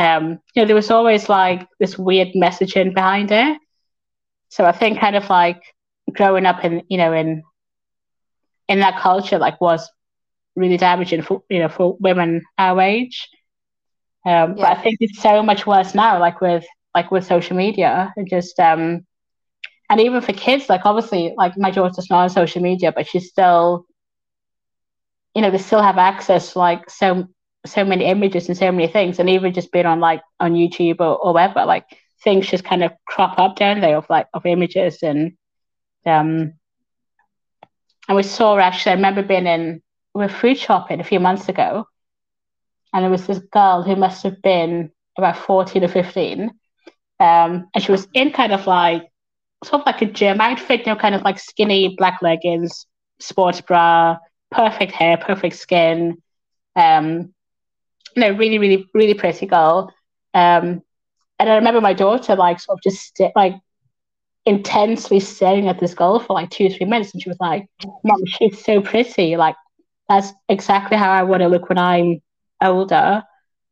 um, 0.00 0.40
you 0.54 0.62
know, 0.62 0.66
there 0.66 0.74
was 0.74 0.90
always 0.90 1.28
like 1.28 1.68
this 1.78 1.98
weird 1.98 2.28
messaging 2.28 2.94
behind 2.94 3.30
it. 3.30 3.58
So 4.48 4.64
I 4.64 4.72
think 4.72 4.98
kind 4.98 5.14
of 5.14 5.28
like 5.28 5.60
growing 6.10 6.46
up 6.46 6.64
in, 6.64 6.82
you 6.88 6.96
know, 6.96 7.12
in, 7.12 7.42
in 8.66 8.80
that 8.80 8.98
culture, 8.98 9.38
like 9.38 9.60
was 9.60 9.90
really 10.56 10.78
damaging 10.78 11.20
for, 11.20 11.42
you 11.50 11.58
know, 11.58 11.68
for 11.68 11.98
women 12.00 12.40
our 12.56 12.80
age. 12.80 13.28
Um, 14.24 14.32
yeah. 14.32 14.54
But 14.54 14.78
I 14.78 14.82
think 14.82 14.96
it's 15.00 15.20
so 15.20 15.42
much 15.42 15.66
worse 15.66 15.94
now, 15.94 16.18
like 16.18 16.40
with, 16.40 16.64
like 16.94 17.10
with 17.10 17.26
social 17.26 17.56
media 17.56 18.12
and 18.16 18.26
just, 18.26 18.58
um, 18.58 19.06
and 19.90 20.00
even 20.00 20.22
for 20.22 20.32
kids, 20.32 20.70
like 20.70 20.86
obviously, 20.86 21.34
like 21.36 21.58
my 21.58 21.70
daughter's 21.70 22.08
not 22.08 22.22
on 22.22 22.30
social 22.30 22.62
media, 22.62 22.90
but 22.90 23.06
she's 23.06 23.28
still, 23.28 23.84
you 25.34 25.42
know, 25.42 25.50
they 25.50 25.58
still 25.58 25.82
have 25.82 25.98
access 25.98 26.54
to 26.54 26.58
like 26.58 26.88
so 26.88 27.28
so 27.66 27.84
many 27.84 28.04
images 28.06 28.48
and 28.48 28.56
so 28.56 28.70
many 28.72 28.88
things, 28.88 29.18
and 29.18 29.28
even 29.28 29.52
just 29.52 29.72
being 29.72 29.86
on 29.86 30.00
like 30.00 30.22
on 30.38 30.54
YouTube 30.54 31.00
or, 31.00 31.16
or 31.16 31.34
whatever, 31.34 31.64
like 31.64 31.84
things 32.22 32.48
just 32.48 32.64
kind 32.64 32.84
of 32.84 32.92
crop 33.06 33.38
up 33.38 33.56
down 33.56 33.80
there 33.80 33.96
of 33.96 34.08
like 34.10 34.26
of 34.34 34.46
images 34.46 35.02
and 35.02 35.32
um 36.06 36.52
and 38.08 38.16
we 38.16 38.22
saw 38.22 38.58
actually 38.58 38.92
I 38.92 38.96
remember 38.96 39.22
being 39.22 39.46
in 39.46 39.82
we 40.14 40.22
were 40.22 40.28
food 40.28 40.58
shopping 40.58 41.00
a 41.00 41.04
few 41.04 41.20
months 41.20 41.48
ago 41.48 41.86
and 42.92 43.04
there 43.04 43.10
was 43.10 43.26
this 43.26 43.38
girl 43.38 43.82
who 43.82 43.96
must 43.96 44.22
have 44.24 44.42
been 44.42 44.90
about 45.16 45.36
14 45.38 45.84
or 45.84 45.88
15 45.88 46.50
um 47.20 47.68
and 47.74 47.82
she 47.82 47.92
was 47.92 48.06
in 48.14 48.32
kind 48.32 48.52
of 48.52 48.66
like 48.66 49.10
sort 49.64 49.82
of 49.82 49.86
like 49.86 50.02
a 50.02 50.06
gym 50.06 50.40
outfit, 50.40 50.80
you 50.80 50.86
know, 50.86 50.96
kind 50.96 51.14
of 51.14 51.22
like 51.22 51.38
skinny 51.38 51.94
black 51.96 52.20
leggings, 52.22 52.86
sports 53.20 53.60
bra, 53.60 54.16
perfect 54.50 54.92
hair, 54.92 55.18
perfect 55.18 55.56
skin. 55.56 56.16
Um, 56.76 57.34
know, 58.16 58.30
really, 58.32 58.58
really, 58.58 58.86
really 58.94 59.14
pretty 59.14 59.46
girl. 59.46 59.92
Um, 60.34 60.82
and 61.38 61.50
I 61.50 61.56
remember 61.56 61.80
my 61.80 61.94
daughter 61.94 62.36
like 62.36 62.60
sort 62.60 62.78
of 62.78 62.82
just 62.82 63.16
st- 63.16 63.32
like 63.36 63.54
intensely 64.46 65.20
staring 65.20 65.68
at 65.68 65.78
this 65.80 65.94
girl 65.94 66.18
for 66.18 66.34
like 66.34 66.50
two 66.50 66.66
or 66.66 66.70
three 66.70 66.86
minutes, 66.86 67.12
and 67.12 67.22
she 67.22 67.28
was 67.28 67.40
like, 67.40 67.66
"Mom, 68.04 68.24
she's 68.26 68.64
so 68.64 68.80
pretty. 68.80 69.36
Like 69.36 69.56
that's 70.08 70.32
exactly 70.48 70.96
how 70.96 71.10
I 71.10 71.22
want 71.24 71.42
to 71.42 71.48
look 71.48 71.68
when 71.68 71.78
I'm 71.78 72.20
older. 72.62 73.22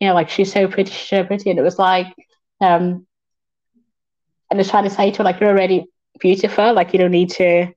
You 0.01 0.09
know, 0.09 0.15
like 0.15 0.29
she's 0.31 0.53
so 0.53 0.69
pretty, 0.69 0.91
she's 0.93 1.09
so 1.09 1.25
pretty." 1.25 1.51
And 1.51 1.59
it 1.59 1.63
was 1.63 1.79
like, 1.79 2.15
um, 2.61 3.07
and 4.51 4.61
it's 4.61 4.71
trying 4.71 4.85
to 4.85 4.91
say 4.91 5.11
to 5.11 5.19
her 5.19 5.25
like 5.25 5.41
you're 5.41 5.51
already 5.51 5.87
beautiful 6.21 6.73
like 6.73 6.93
you 6.93 6.99
don't 6.99 7.11
need 7.11 7.31
to 7.31 7.69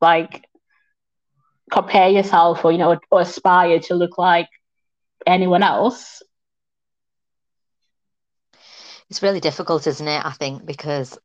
like 0.00 0.44
compare 1.70 2.08
yourself 2.08 2.64
or 2.64 2.72
you 2.72 2.78
know 2.78 2.98
or 3.10 3.20
aspire 3.20 3.78
to 3.80 3.94
look 3.94 4.18
like 4.18 4.48
anyone 5.26 5.62
else 5.62 6.22
it's 9.10 9.22
really 9.22 9.40
difficult 9.40 9.86
isn't 9.86 10.08
it 10.08 10.24
i 10.24 10.30
think 10.30 10.64
because 10.64 11.18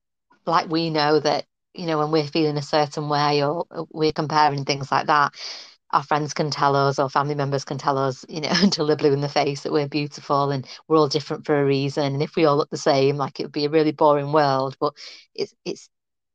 like 0.45 0.69
we 0.69 0.89
know 0.89 1.19
that 1.19 1.45
you 1.73 1.85
know 1.85 1.97
when 1.97 2.11
we're 2.11 2.27
feeling 2.27 2.57
a 2.57 2.61
certain 2.61 3.09
way 3.09 3.43
or 3.43 3.65
uh, 3.71 3.83
we're 3.91 4.11
comparing 4.11 4.65
things 4.65 4.91
like 4.91 5.07
that 5.07 5.33
our 5.91 6.03
friends 6.03 6.33
can 6.33 6.51
tell 6.51 6.75
us 6.75 6.99
or 6.99 7.09
family 7.09 7.35
members 7.35 7.65
can 7.65 7.77
tell 7.77 7.97
us, 7.97 8.25
you 8.29 8.41
know, 8.41 8.49
until 8.61 8.85
they're 8.85 8.95
blue 8.95 9.13
in 9.13 9.21
the 9.21 9.29
face 9.29 9.61
that 9.61 9.71
we're 9.71 9.87
beautiful 9.87 10.51
and 10.51 10.67
we're 10.87 10.97
all 10.97 11.07
different 11.07 11.45
for 11.45 11.59
a 11.59 11.65
reason. 11.65 12.13
And 12.13 12.23
if 12.23 12.35
we 12.35 12.45
all 12.45 12.57
look 12.57 12.69
the 12.69 12.77
same, 12.77 13.17
like 13.17 13.39
it 13.39 13.43
would 13.43 13.51
be 13.51 13.65
a 13.65 13.69
really 13.69 13.91
boring 13.91 14.31
world. 14.31 14.77
But 14.79 14.93
it's 15.33 15.53
it's 15.65 15.89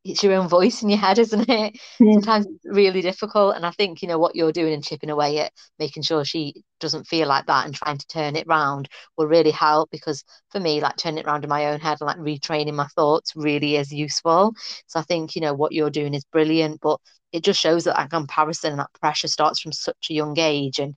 it's 0.05 0.23
your 0.23 0.35
own 0.35 0.49
voice 0.49 0.83
in 0.83 0.91
your 0.91 0.99
head, 0.99 1.19
isn't 1.19 1.49
it? 1.49 1.79
Mm. 2.01 2.15
Sometimes 2.15 2.47
it's 2.47 2.65
really 2.65 3.01
difficult. 3.01 3.57
And 3.57 3.65
I 3.65 3.71
think, 3.71 4.03
you 4.03 4.09
know, 4.09 4.19
what 4.19 4.37
you're 4.37 4.53
doing 4.53 4.75
and 4.75 4.85
chipping 4.85 5.11
away 5.11 5.39
at 5.39 5.53
making 5.79 6.03
sure 6.03 6.25
she 6.25 6.63
doesn't 6.79 7.07
feel 7.07 7.27
like 7.27 7.47
that 7.47 7.65
and 7.65 7.75
trying 7.75 7.97
to 7.97 8.07
turn 8.07 8.37
it 8.37 8.47
round 8.47 8.89
will 9.17 9.27
really 9.27 9.51
help 9.51 9.91
because 9.91 10.23
for 10.51 10.61
me, 10.61 10.81
like 10.81 10.97
turning 10.97 11.19
it 11.19 11.27
around 11.27 11.43
in 11.43 11.51
my 11.51 11.67
own 11.67 11.81
head 11.81 11.99
and 12.01 12.07
like 12.07 12.19
retraining 12.19 12.75
my 12.75 12.87
thoughts 12.89 13.33
really 13.35 13.77
is 13.77 13.93
useful. 13.93 14.53
So 14.87 15.01
I 15.01 15.03
think, 15.03 15.35
you 15.35 15.41
know, 15.41 15.55
what 15.55 15.73
you're 15.73 15.91
doing 15.91 16.13
is 16.15 16.25
brilliant, 16.25 16.81
but 16.83 17.01
it 17.33 17.43
just 17.43 17.61
shows 17.61 17.85
that 17.85 17.97
that 17.97 18.11
comparison 18.11 18.73
and 18.73 18.81
that 18.81 18.93
pressure 19.01 19.29
starts 19.29 19.61
from 19.61 19.73
such 19.73 20.09
a 20.11 20.15
young 20.15 20.39
age. 20.39 20.79
And 20.79 20.95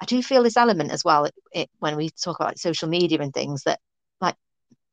I 0.00 0.06
do 0.06 0.22
feel 0.22 0.42
this 0.42 0.56
element 0.56 0.90
as 0.90 1.04
well 1.04 1.26
it, 1.26 1.34
it, 1.52 1.70
when 1.80 1.96
we 1.96 2.08
talk 2.10 2.36
about 2.40 2.48
like, 2.48 2.58
social 2.58 2.88
media 2.88 3.20
and 3.20 3.34
things 3.34 3.64
that 3.64 3.78
like 4.20 4.36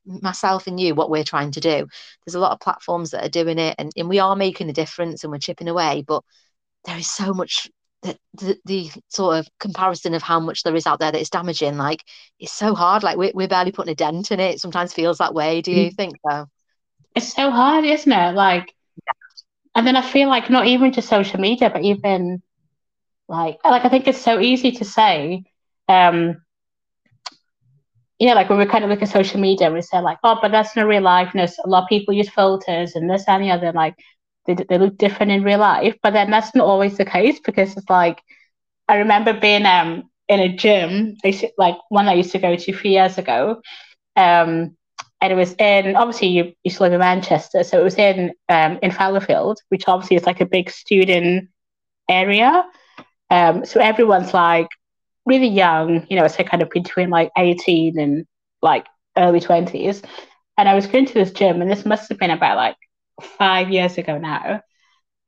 myself 0.06 0.66
and 0.66 0.78
you 0.78 0.94
what 0.94 1.10
we're 1.10 1.24
trying 1.24 1.50
to 1.52 1.60
do. 1.60 1.86
There's 2.24 2.34
a 2.34 2.40
lot 2.40 2.52
of 2.52 2.60
platforms 2.60 3.10
that 3.10 3.24
are 3.24 3.28
doing 3.28 3.58
it 3.58 3.74
and, 3.78 3.92
and 3.96 4.08
we 4.08 4.18
are 4.18 4.36
making 4.36 4.70
a 4.70 4.74
difference 4.74 5.24
and 5.24 5.32
we're 5.32 5.38
chipping 5.38 5.68
away 5.68 6.04
but 6.06 6.22
there 6.84 6.96
is 6.96 7.10
so 7.10 7.34
much 7.34 7.68
that 8.02 8.18
the, 8.34 8.58
the 8.64 8.90
sort 9.08 9.38
of 9.38 9.48
comparison 9.58 10.14
of 10.14 10.22
how 10.22 10.38
much 10.38 10.62
there 10.62 10.76
is 10.76 10.86
out 10.86 11.00
there 11.00 11.12
that 11.12 11.20
is 11.20 11.30
damaging. 11.30 11.76
Like 11.76 12.04
it's 12.38 12.52
so 12.52 12.74
hard. 12.74 13.02
Like 13.02 13.16
we're, 13.16 13.32
we're 13.34 13.48
barely 13.48 13.72
putting 13.72 13.92
a 13.92 13.96
dent 13.96 14.30
in 14.30 14.40
it, 14.40 14.56
it 14.56 14.60
sometimes 14.60 14.92
feels 14.92 15.18
that 15.18 15.34
way. 15.34 15.60
Do 15.62 15.72
you 15.72 15.90
mm. 15.90 15.94
think 15.96 16.16
so? 16.28 16.46
It's 17.14 17.32
so 17.34 17.50
hard 17.50 17.84
isn't 17.84 18.12
it? 18.12 18.34
Like 18.34 18.72
yeah. 19.04 19.12
and 19.74 19.86
then 19.86 19.96
i 19.96 20.02
feel 20.02 20.28
like 20.28 20.50
not 20.50 20.66
even 20.66 20.92
just 20.92 21.08
social 21.08 21.40
media 21.40 21.70
but 21.70 21.82
even 21.82 22.42
like 23.28 23.58
like 23.64 23.84
i 23.84 23.88
think 23.88 24.06
it's 24.06 24.20
so 24.20 24.40
easy 24.40 24.72
to 24.72 24.84
say 24.84 25.44
um 25.88 26.42
you 28.18 28.26
know, 28.28 28.34
like 28.34 28.48
when 28.48 28.58
we 28.58 28.66
kind 28.66 28.84
of 28.84 28.90
look 28.90 29.02
at 29.02 29.08
social 29.08 29.40
media, 29.40 29.70
we 29.70 29.82
say 29.82 30.00
like, 30.00 30.18
oh, 30.24 30.38
but 30.40 30.50
that's 30.50 30.74
not 30.76 30.86
real 30.86 31.02
life. 31.02 31.32
You 31.34 31.40
know, 31.40 31.46
a 31.64 31.68
lot 31.68 31.84
of 31.84 31.88
people 31.88 32.14
use 32.14 32.30
filters 32.30 32.94
and 32.96 33.10
this 33.10 33.24
and 33.28 33.42
the 33.42 33.50
other. 33.50 33.72
Like 33.72 33.94
they, 34.46 34.54
they 34.54 34.78
look 34.78 34.96
different 34.98 35.32
in 35.32 35.42
real 35.42 35.58
life, 35.60 35.96
but 36.02 36.12
then 36.12 36.30
that's 36.30 36.54
not 36.54 36.66
always 36.66 36.96
the 36.96 37.04
case 37.04 37.40
because 37.44 37.76
it's 37.76 37.90
like 37.90 38.20
I 38.88 38.98
remember 38.98 39.38
being 39.38 39.66
um 39.66 40.04
in 40.28 40.40
a 40.40 40.56
gym, 40.56 41.16
like 41.58 41.76
one 41.88 42.08
I 42.08 42.14
used 42.14 42.32
to 42.32 42.38
go 42.38 42.56
to 42.56 42.72
few 42.72 42.90
years 42.90 43.18
ago, 43.18 43.60
um, 44.16 44.76
and 45.20 45.32
it 45.32 45.36
was 45.36 45.54
in 45.54 45.96
obviously 45.96 46.28
you 46.28 46.52
used 46.64 46.78
to 46.78 46.84
live 46.84 46.92
in 46.92 47.00
Manchester, 47.00 47.64
so 47.64 47.80
it 47.80 47.84
was 47.84 47.96
in 47.96 48.32
um 48.48 48.78
in 48.82 48.90
Fallowfield, 48.90 49.58
which 49.68 49.84
obviously 49.88 50.16
is 50.16 50.26
like 50.26 50.40
a 50.40 50.46
big 50.46 50.70
student 50.70 51.48
area. 52.08 52.64
Um, 53.30 53.64
so 53.64 53.80
everyone's 53.80 54.34
like 54.34 54.68
really 55.26 55.48
young, 55.48 56.06
you 56.08 56.16
know, 56.16 56.28
so 56.28 56.44
kind 56.44 56.62
of 56.62 56.70
between 56.70 57.10
like 57.10 57.30
18 57.38 57.98
and 57.98 58.26
like 58.62 58.86
early 59.16 59.40
20s. 59.40 60.02
And 60.58 60.68
I 60.68 60.74
was 60.74 60.86
going 60.86 61.06
to 61.06 61.14
this 61.14 61.32
gym, 61.32 61.62
and 61.62 61.70
this 61.70 61.84
must 61.86 62.08
have 62.10 62.18
been 62.18 62.30
about 62.30 62.56
like 62.56 62.76
five 63.22 63.70
years 63.70 63.98
ago 63.98 64.18
now. 64.18 64.62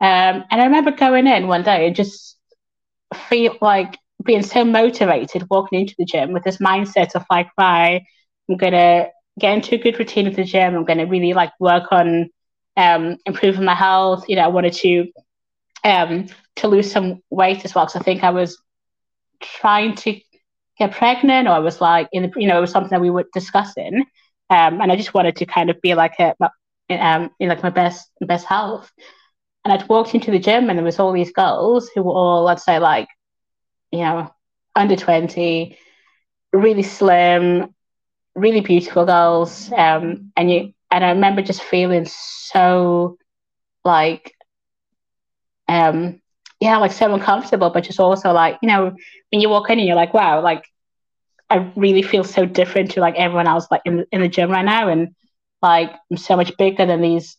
Um, 0.00 0.44
and 0.50 0.60
I 0.60 0.64
remember 0.64 0.92
going 0.92 1.26
in 1.26 1.48
one 1.48 1.62
day 1.62 1.86
and 1.86 1.96
just 1.96 2.36
feel 3.28 3.56
like 3.60 3.96
being 4.24 4.42
so 4.42 4.64
motivated 4.64 5.46
walking 5.50 5.80
into 5.80 5.94
the 5.98 6.04
gym 6.04 6.32
with 6.32 6.44
this 6.44 6.58
mindset 6.58 7.14
of 7.14 7.24
like, 7.30 7.48
right, 7.58 8.02
I'm 8.48 8.56
gonna 8.56 9.08
get 9.38 9.54
into 9.54 9.76
a 9.76 9.78
good 9.78 9.98
routine 9.98 10.26
of 10.26 10.36
the 10.36 10.44
gym. 10.44 10.74
I'm 10.74 10.84
gonna 10.84 11.06
really 11.06 11.32
like 11.34 11.52
work 11.60 11.84
on 11.92 12.30
um, 12.76 13.16
improving 13.26 13.64
my 13.64 13.74
health. 13.74 14.24
You 14.28 14.36
know, 14.36 14.42
I 14.44 14.48
wanted 14.48 14.74
to 14.74 15.06
um, 15.84 16.26
to 16.56 16.68
lose 16.68 16.90
some 16.90 17.22
weight 17.30 17.64
as 17.64 17.74
well 17.74 17.86
because 17.86 18.00
I 18.00 18.04
think 18.04 18.24
I 18.24 18.30
was 18.30 18.60
trying 19.40 19.94
to 19.96 20.20
get 20.78 20.92
pregnant, 20.92 21.48
or 21.48 21.52
I 21.52 21.58
was 21.58 21.80
like 21.80 22.08
in 22.12 22.22
the, 22.24 22.32
you 22.36 22.48
know, 22.48 22.58
it 22.58 22.60
was 22.60 22.70
something 22.70 22.90
that 22.90 23.00
we 23.00 23.10
were 23.10 23.26
discussing, 23.32 24.04
um, 24.50 24.80
and 24.80 24.90
I 24.92 24.96
just 24.96 25.14
wanted 25.14 25.36
to 25.36 25.46
kind 25.46 25.70
of 25.70 25.80
be 25.80 25.94
like 25.94 26.14
a, 26.20 26.34
um, 26.90 27.30
in 27.40 27.48
like 27.48 27.62
my 27.62 27.70
best 27.70 28.10
best 28.20 28.46
health. 28.46 28.90
And 29.64 29.72
I'd 29.72 29.88
walked 29.88 30.14
into 30.14 30.30
the 30.30 30.38
gym, 30.38 30.68
and 30.68 30.78
there 30.78 30.84
was 30.84 30.98
all 30.98 31.12
these 31.12 31.32
girls 31.32 31.90
who 31.94 32.02
were 32.02 32.12
all, 32.12 32.48
I'd 32.48 32.60
say, 32.60 32.78
like, 32.78 33.08
you 33.90 34.00
know, 34.00 34.30
under 34.76 34.96
twenty, 34.96 35.76
really 36.52 36.82
slim, 36.82 37.74
really 38.34 38.60
beautiful 38.60 39.04
girls, 39.04 39.70
um, 39.72 40.32
and 40.36 40.50
you, 40.50 40.72
and 40.90 41.04
I 41.04 41.10
remember 41.10 41.42
just 41.42 41.62
feeling 41.62 42.06
so 42.06 43.18
like 43.84 44.34
um 45.68 46.20
yeah, 46.60 46.76
like 46.78 46.92
so 46.92 47.12
uncomfortable, 47.12 47.70
but 47.70 47.84
just 47.84 48.00
also 48.00 48.32
like, 48.32 48.58
you 48.62 48.68
know, 48.68 48.92
when 49.30 49.40
you 49.40 49.48
walk 49.48 49.70
in 49.70 49.78
and 49.78 49.86
you're 49.86 49.96
like, 49.96 50.14
wow, 50.14 50.42
like 50.42 50.64
I 51.50 51.72
really 51.76 52.02
feel 52.02 52.24
so 52.24 52.44
different 52.46 52.92
to 52.92 53.00
like 53.00 53.14
everyone 53.16 53.46
else 53.46 53.66
like 53.70 53.82
in 53.84 54.04
in 54.12 54.20
the 54.20 54.28
gym 54.28 54.50
right 54.50 54.64
now 54.64 54.88
and 54.88 55.14
like 55.62 55.92
I'm 56.10 56.16
so 56.16 56.36
much 56.36 56.56
bigger 56.56 56.86
than 56.86 57.00
these, 57.00 57.36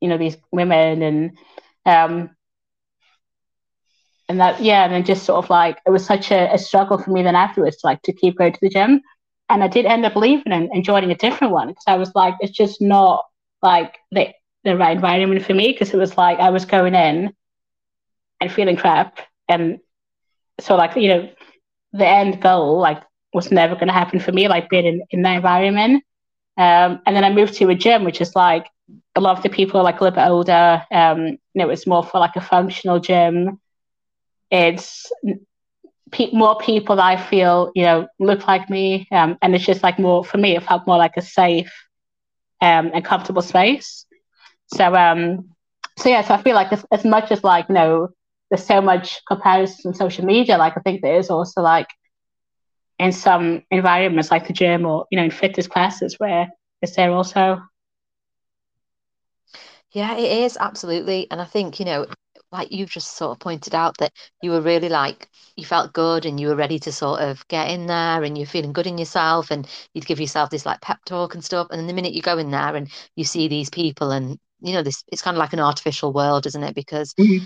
you 0.00 0.08
know, 0.08 0.18
these 0.18 0.36
women 0.52 1.02
and 1.02 1.38
um 1.86 2.30
and 4.28 4.40
that 4.40 4.60
yeah, 4.60 4.84
and 4.84 4.92
then 4.92 5.04
just 5.04 5.24
sort 5.24 5.44
of 5.44 5.50
like 5.50 5.78
it 5.86 5.90
was 5.90 6.04
such 6.04 6.30
a, 6.30 6.52
a 6.54 6.58
struggle 6.58 6.98
for 6.98 7.10
me 7.10 7.22
then 7.22 7.34
afterwards 7.36 7.78
to 7.78 7.86
like 7.86 8.02
to 8.02 8.12
keep 8.12 8.38
going 8.38 8.52
to 8.52 8.58
the 8.62 8.70
gym. 8.70 9.00
And 9.48 9.64
I 9.64 9.68
did 9.68 9.86
end 9.86 10.04
up 10.06 10.14
leaving 10.14 10.52
and, 10.52 10.68
and 10.72 10.84
joining 10.84 11.10
a 11.10 11.16
different 11.16 11.52
one 11.52 11.68
because 11.68 11.84
I 11.88 11.96
was 11.96 12.14
like, 12.14 12.34
it's 12.40 12.56
just 12.56 12.80
not 12.80 13.24
like 13.62 13.96
the 14.12 14.28
the 14.64 14.76
right 14.76 14.94
environment 14.94 15.44
for 15.44 15.54
me 15.54 15.72
because 15.72 15.92
it 15.92 15.96
was 15.98 16.16
like 16.16 16.38
I 16.38 16.50
was 16.50 16.64
going 16.64 16.94
in 16.94 17.32
and 18.40 18.52
feeling 18.52 18.76
crap. 18.76 19.18
And 19.48 19.78
so, 20.60 20.76
like, 20.76 20.96
you 20.96 21.08
know, 21.08 21.30
the 21.92 22.06
end 22.06 22.40
goal, 22.40 22.78
like, 22.78 23.02
was 23.32 23.50
never 23.50 23.74
going 23.74 23.88
to 23.88 23.92
happen 23.94 24.20
for 24.20 24.32
me, 24.32 24.48
like, 24.48 24.68
being 24.68 24.86
in, 24.86 25.02
in 25.10 25.22
that 25.22 25.36
environment. 25.36 26.04
Um, 26.56 27.00
and 27.06 27.16
then 27.16 27.24
I 27.24 27.30
moved 27.32 27.54
to 27.54 27.68
a 27.70 27.74
gym, 27.74 28.04
which 28.04 28.20
is 28.20 28.34
like, 28.36 28.66
a 29.16 29.20
lot 29.20 29.36
of 29.36 29.42
the 29.42 29.48
people 29.50 29.80
are 29.80 29.84
like 29.84 30.00
a 30.00 30.04
little 30.04 30.16
bit 30.16 30.28
older. 30.28 30.82
Um, 30.92 31.26
you 31.26 31.38
know, 31.54 31.70
it's 31.70 31.86
more 31.86 32.02
for 32.04 32.18
like 32.20 32.36
a 32.36 32.40
functional 32.40 33.00
gym. 33.00 33.58
it's 34.50 35.10
pe- 36.12 36.32
more 36.32 36.58
people 36.58 36.96
that 36.96 37.04
I 37.04 37.16
feel 37.16 37.72
you 37.74 37.82
know 37.82 38.08
look 38.18 38.46
like 38.46 38.68
me, 38.70 39.06
um, 39.12 39.38
and 39.42 39.54
it's 39.54 39.64
just 39.64 39.82
like 39.82 39.98
more 39.98 40.24
for 40.24 40.38
me. 40.38 40.56
It 40.56 40.62
felt 40.62 40.86
more 40.86 40.98
like 40.98 41.16
a 41.16 41.22
safe 41.22 41.72
um, 42.60 42.90
and 42.94 43.04
comfortable 43.04 43.42
space. 43.42 44.06
So 44.74 44.94
um, 44.94 45.50
so 45.98 46.08
yeah, 46.08 46.22
so 46.22 46.34
I 46.34 46.42
feel 46.42 46.54
like 46.54 46.72
as, 46.72 46.84
as 46.92 47.04
much 47.04 47.30
as 47.30 47.44
like 47.44 47.68
you 47.68 47.74
know, 47.74 48.08
there's 48.50 48.66
so 48.66 48.80
much 48.80 49.20
comparison 49.26 49.90
on 49.90 49.94
social 49.94 50.24
media. 50.24 50.58
Like 50.58 50.76
I 50.76 50.80
think 50.80 51.02
there 51.02 51.16
is 51.16 51.30
also 51.30 51.62
like 51.62 51.88
in 52.98 53.12
some 53.12 53.62
environments 53.70 54.30
like 54.30 54.46
the 54.46 54.52
gym 54.52 54.84
or 54.86 55.06
you 55.10 55.18
know 55.18 55.24
in 55.24 55.30
fitness 55.30 55.66
classes 55.66 56.16
where 56.18 56.48
is 56.82 56.94
there 56.94 57.10
also. 57.12 57.58
Yeah, 59.92 60.16
it 60.16 60.44
is 60.44 60.56
absolutely, 60.60 61.26
and 61.30 61.40
I 61.40 61.44
think 61.44 61.78
you 61.78 61.84
know 61.86 62.06
like 62.52 62.70
you've 62.72 62.90
just 62.90 63.16
sort 63.16 63.32
of 63.32 63.38
pointed 63.40 63.74
out 63.74 63.98
that 63.98 64.12
you 64.42 64.50
were 64.50 64.60
really 64.60 64.88
like 64.88 65.28
you 65.56 65.64
felt 65.64 65.92
good 65.92 66.24
and 66.26 66.38
you 66.40 66.48
were 66.48 66.56
ready 66.56 66.78
to 66.80 66.92
sort 66.92 67.20
of 67.20 67.46
get 67.48 67.70
in 67.70 67.86
there 67.86 68.22
and 68.22 68.36
you're 68.36 68.46
feeling 68.46 68.72
good 68.72 68.86
in 68.86 68.98
yourself 68.98 69.50
and 69.50 69.66
you'd 69.94 70.06
give 70.06 70.20
yourself 70.20 70.50
this 70.50 70.66
like 70.66 70.80
pep 70.80 70.98
talk 71.06 71.34
and 71.34 71.44
stuff 71.44 71.68
and 71.70 71.78
then 71.78 71.86
the 71.86 71.92
minute 71.94 72.12
you 72.12 72.22
go 72.22 72.38
in 72.38 72.50
there 72.50 72.74
and 72.76 72.88
you 73.16 73.24
see 73.24 73.48
these 73.48 73.70
people 73.70 74.10
and 74.10 74.38
you 74.60 74.72
know 74.72 74.82
this 74.82 75.04
it's 75.08 75.22
kind 75.22 75.36
of 75.36 75.38
like 75.40 75.52
an 75.52 75.60
artificial 75.60 76.12
world 76.12 76.46
isn't 76.46 76.62
it 76.64 76.74
because 76.74 77.14
mm-hmm 77.18 77.44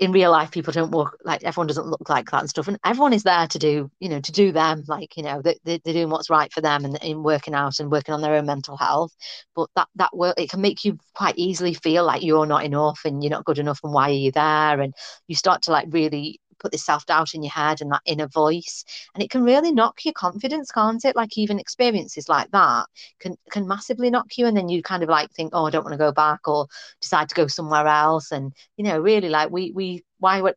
in 0.00 0.12
real 0.12 0.30
life 0.30 0.50
people 0.50 0.72
don't 0.72 0.90
walk 0.90 1.18
like 1.24 1.44
everyone 1.44 1.66
doesn't 1.66 1.86
look 1.86 2.08
like 2.08 2.30
that 2.30 2.40
and 2.40 2.48
stuff. 2.48 2.68
And 2.68 2.78
everyone 2.84 3.12
is 3.12 3.22
there 3.22 3.46
to 3.46 3.58
do 3.58 3.90
you 4.00 4.08
know 4.08 4.20
to 4.20 4.32
do 4.32 4.50
them 4.50 4.82
like 4.88 5.16
you 5.16 5.22
know 5.22 5.42
they, 5.42 5.58
they, 5.64 5.74
are 5.74 5.92
doing 5.92 6.08
what's 6.08 6.30
right 6.30 6.50
for 6.52 6.62
them 6.62 6.86
and 6.86 6.98
in 7.04 7.22
working 7.22 7.54
out 7.54 7.78
and 7.78 7.90
working 7.92 8.14
on 8.14 8.22
their 8.22 8.34
own 8.34 8.46
mental 8.46 8.78
health. 8.78 9.14
But 9.54 9.68
that 9.76 9.88
that 9.96 10.16
work 10.16 10.40
it 10.40 10.50
can 10.50 10.62
make 10.62 10.84
you 10.84 10.98
quite 11.14 11.34
easily 11.36 11.74
feel 11.74 12.04
like 12.04 12.22
you're 12.22 12.46
not 12.46 12.64
enough 12.64 13.00
and 13.04 13.22
you're 13.22 13.30
not 13.30 13.44
good 13.44 13.58
enough 13.58 13.80
and 13.84 13.92
why 13.92 14.08
are 14.08 14.14
you 14.14 14.32
there? 14.32 14.80
And 14.80 14.94
you 15.28 15.36
start 15.36 15.62
to 15.62 15.72
like 15.72 15.86
really 15.90 16.40
put 16.60 16.72
this 16.72 16.84
self 16.84 17.06
doubt 17.06 17.34
in 17.34 17.42
your 17.42 17.52
head 17.52 17.80
and 17.80 17.90
that 17.90 18.02
inner 18.04 18.28
voice, 18.28 18.84
and 19.14 19.22
it 19.22 19.30
can 19.30 19.42
really 19.42 19.72
knock 19.72 20.04
your 20.04 20.14
confidence, 20.14 20.70
can't 20.70 21.04
it? 21.04 21.16
Like 21.16 21.36
even 21.36 21.58
experiences 21.58 22.28
like 22.28 22.50
that 22.52 22.86
can 23.18 23.36
can 23.50 23.66
massively 23.66 24.10
knock 24.10 24.36
you, 24.36 24.46
and 24.46 24.56
then 24.56 24.68
you 24.68 24.82
kind 24.82 25.02
of 25.02 25.08
like 25.08 25.32
think, 25.32 25.50
oh, 25.52 25.66
I 25.66 25.70
don't 25.70 25.84
want 25.84 25.94
to 25.94 25.98
go 25.98 26.12
back, 26.12 26.46
or 26.46 26.66
decide 27.00 27.28
to 27.30 27.34
go 27.34 27.46
somewhere 27.46 27.86
else, 27.86 28.30
and 28.32 28.52
you 28.76 28.84
know, 28.84 29.00
really 29.00 29.28
like 29.28 29.50
we 29.50 29.72
we 29.72 30.04
why 30.18 30.40
what 30.42 30.56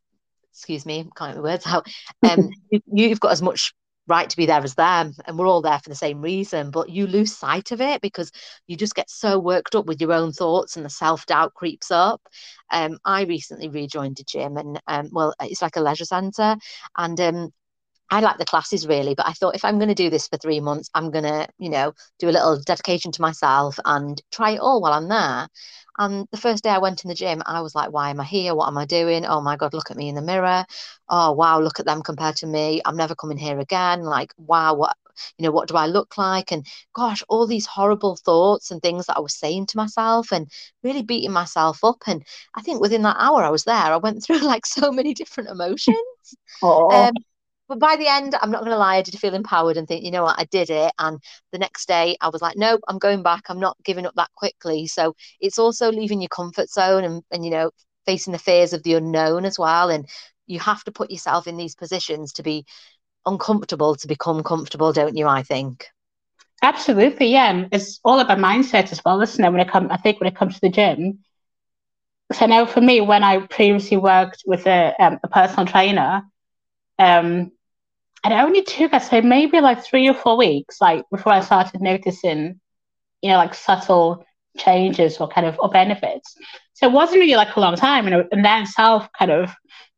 excuse 0.52 0.86
me, 0.86 1.04
can't 1.16 1.34
get 1.34 1.38
my 1.38 1.42
words 1.42 1.66
out. 1.66 1.88
Um, 2.30 2.52
you, 2.94 3.10
have 3.10 3.20
got 3.20 3.32
as 3.32 3.42
much 3.42 3.74
right 4.08 4.30
to 4.30 4.38
be 4.38 4.46
there 4.46 4.62
as 4.62 4.76
them 4.76 5.14
and 5.26 5.38
we're 5.38 5.48
all 5.48 5.62
there 5.62 5.80
for 5.80 5.90
the 5.90 5.96
same 5.96 6.22
reason 6.22 6.72
but 6.72 6.90
you 6.90 7.08
lose 7.08 7.36
sight 7.36 7.72
of 7.72 7.80
it 7.82 8.02
because 8.02 8.32
you 8.68 8.76
just 8.76 8.96
get 8.96 9.10
so 9.10 9.40
worked 9.40 9.76
up 9.76 9.86
with 9.86 10.02
your 10.02 10.12
own 10.12 10.32
thoughts 10.32 10.76
and 10.76 10.86
the 10.86 10.90
self-doubt 10.90 11.54
creeps 11.54 11.92
up. 11.92 12.22
Um, 12.72 12.98
i 13.06 13.24
recently 13.24 13.70
rejoined 13.70 14.20
a 14.20 14.24
gym 14.24 14.58
and 14.58 14.82
um, 14.88 15.10
well 15.12 15.34
it's 15.42 15.62
like 15.62 15.76
a 15.76 15.82
leisure 15.82 16.06
center 16.06 16.58
and 16.98 17.20
um, 17.22 17.54
I 18.14 18.20
like 18.20 18.38
the 18.38 18.46
classes 18.46 18.86
really, 18.86 19.16
but 19.16 19.28
I 19.28 19.34
thought 19.34 19.56
if 19.56 19.66
I'm 19.66 19.80
going 19.80 19.90
to 19.90 19.96
do 19.96 20.12
this 20.12 20.28
for 20.28 20.38
three 20.38 20.60
months, 20.60 20.88
I'm 20.94 21.10
going 21.10 21.24
to, 21.24 21.48
you 21.58 21.68
know, 21.68 21.94
do 22.20 22.30
a 22.30 22.36
little 22.38 22.62
dedication 22.62 23.12
to 23.12 23.22
myself 23.24 23.80
and 23.86 24.22
try 24.32 24.52
it 24.52 24.60
all 24.60 24.82
while 24.82 24.94
I'm 24.94 25.10
there. 25.10 25.48
And 25.98 26.28
the 26.30 26.38
first 26.38 26.64
day 26.64 26.70
I 26.70 26.78
went 26.78 27.04
in 27.04 27.08
the 27.08 27.16
gym, 27.16 27.42
I 27.48 27.62
was 27.62 27.74
like, 27.74 27.92
why 27.92 28.12
am 28.12 28.20
I 28.20 28.24
here? 28.24 28.54
What 28.54 28.68
am 28.68 28.78
I 28.78 28.86
doing? 28.86 29.26
Oh 29.26 29.42
my 29.42 29.56
God, 29.58 29.74
look 29.74 29.90
at 29.90 29.98
me 29.98 30.10
in 30.10 30.14
the 30.14 30.22
mirror. 30.22 30.64
Oh, 31.10 31.32
wow, 31.32 31.60
look 31.60 31.80
at 31.80 31.88
them 31.88 32.04
compared 32.04 32.36
to 32.38 32.46
me. 32.46 32.84
I'm 32.86 32.96
never 32.96 33.16
coming 33.16 33.40
here 33.40 33.58
again. 33.58 34.04
Like, 34.04 34.32
wow, 34.38 34.76
what, 34.76 34.96
you 35.40 35.44
know, 35.46 35.52
what 35.52 35.68
do 35.68 35.76
I 35.76 35.88
look 35.88 36.16
like? 36.16 36.52
And 36.52 36.68
gosh, 36.94 37.24
all 37.30 37.48
these 37.48 37.66
horrible 37.66 38.16
thoughts 38.16 38.70
and 38.70 38.80
things 38.80 39.08
that 39.08 39.18
I 39.18 39.22
was 39.22 39.34
saying 39.34 39.66
to 39.68 39.78
myself 39.78 40.32
and 40.32 40.52
really 40.84 41.02
beating 41.02 41.32
myself 41.32 41.84
up. 41.84 42.04
And 42.06 42.24
I 42.54 42.62
think 42.62 42.80
within 42.80 43.02
that 43.02 43.18
hour 43.20 43.44
I 43.44 43.50
was 43.50 43.64
there, 43.64 43.76
I 43.76 43.98
went 43.98 44.24
through 44.24 44.42
like 44.42 44.68
so 44.68 44.92
many 44.92 45.16
different 45.16 45.50
emotions. 45.50 45.98
Um, 46.90 47.14
but 47.74 47.80
by 47.80 47.96
the 47.96 48.08
end, 48.08 48.36
I'm 48.40 48.52
not 48.52 48.62
going 48.62 48.72
to 48.72 48.78
lie, 48.78 48.98
I 48.98 49.02
did 49.02 49.18
feel 49.18 49.34
empowered 49.34 49.78
and 49.78 49.88
think, 49.88 50.04
you 50.06 50.12
know 50.12 50.24
what, 50.24 50.40
I 50.40 50.46
did 50.46 50.70
it. 50.70 50.94
And 51.00 51.20
the 51.52 51.58
next 51.58 51.88
day, 51.88 52.16
I 52.22 52.30
was 52.30 52.40
like, 52.40 52.56
nope, 52.56 52.82
I'm 52.88 53.00
going 53.00 53.24
back. 53.24 53.46
I'm 53.50 53.60
not 53.60 53.78
giving 53.84 54.06
up 54.06 54.14
that 54.16 54.30
quickly. 54.36 54.86
So 54.86 55.16
it's 55.40 55.58
also 55.58 55.92
leaving 55.92 56.22
your 56.22 56.30
comfort 56.30 56.70
zone 56.70 57.04
and, 57.04 57.24
and 57.32 57.44
you 57.44 57.50
know, 57.50 57.72
facing 58.06 58.32
the 58.32 58.38
fears 58.38 58.74
of 58.74 58.84
the 58.84 58.94
unknown 58.94 59.44
as 59.44 59.58
well. 59.58 59.90
And 59.90 60.08
you 60.46 60.60
have 60.60 60.84
to 60.84 60.92
put 60.92 61.10
yourself 61.10 61.48
in 61.48 61.58
these 61.58 61.74
positions 61.74 62.34
to 62.34 62.44
be 62.44 62.66
uncomfortable 63.26 63.96
to 63.96 64.08
become 64.08 64.44
comfortable, 64.44 64.94
don't 64.94 65.18
you? 65.18 65.26
I 65.26 65.42
think. 65.42 65.88
Absolutely, 66.62 67.28
yeah. 67.28 67.66
It's 67.72 68.00
all 68.04 68.20
about 68.20 68.38
mindset 68.38 68.92
as 68.92 69.02
well, 69.04 69.20
isn't 69.22 69.44
it? 69.44 69.50
When 69.50 69.62
it 69.62 69.70
comes, 69.70 69.88
I 69.90 69.98
think 69.98 70.20
when 70.20 70.28
it 70.28 70.36
comes 70.36 70.54
to 70.56 70.62
the 70.62 70.70
gym. 70.70 71.24
So 72.34 72.46
now, 72.46 72.68
for 72.68 72.82
me, 72.82 73.02
when 73.02 73.24
I 73.24 73.40
previously 73.48 73.98
worked 73.98 74.44
with 74.46 74.68
a, 74.68 74.94
um, 75.00 75.20
a 75.24 75.28
personal 75.28 75.66
trainer, 75.66 76.24
um, 77.00 77.52
and 78.24 78.34
it 78.34 78.38
only 78.38 78.64
took, 78.64 78.94
I 78.94 79.00
say, 79.00 79.22
maybe 79.22 79.60
like 79.60 79.84
three 79.84 80.08
or 80.08 80.14
four 80.14 80.38
weeks, 80.38 80.80
like 80.80 81.04
before 81.12 81.34
I 81.34 81.42
started 81.42 81.82
noticing, 81.82 82.60
you 83.22 83.30
know, 83.30 83.38
like 83.38 83.54
subtle 83.54 84.26
changes 84.58 85.18
or 85.18 85.28
kind 85.28 85.48
of 85.48 85.58
or 85.60 85.70
benefits. 85.70 86.36
So 86.74 86.88
it 86.88 86.94
wasn't 86.94 87.20
really 87.20 87.36
like 87.36 87.56
a 87.56 87.60
long 87.60 87.76
time, 87.76 88.08
and, 88.08 88.26
and 88.32 88.46
that 88.46 88.64
itself 88.64 89.08
kind 89.18 89.32
of 89.32 89.52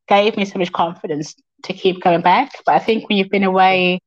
gave 0.08 0.38
me 0.38 0.46
so 0.46 0.60
much 0.60 0.72
confidence 0.72 1.36
to 1.64 1.74
keep 1.74 2.02
going 2.02 2.22
back. 2.22 2.52
But 2.66 2.76
I 2.76 2.80
think 2.80 3.08
when 3.08 3.18
you've 3.18 3.30
been 3.30 3.44
away 3.44 4.02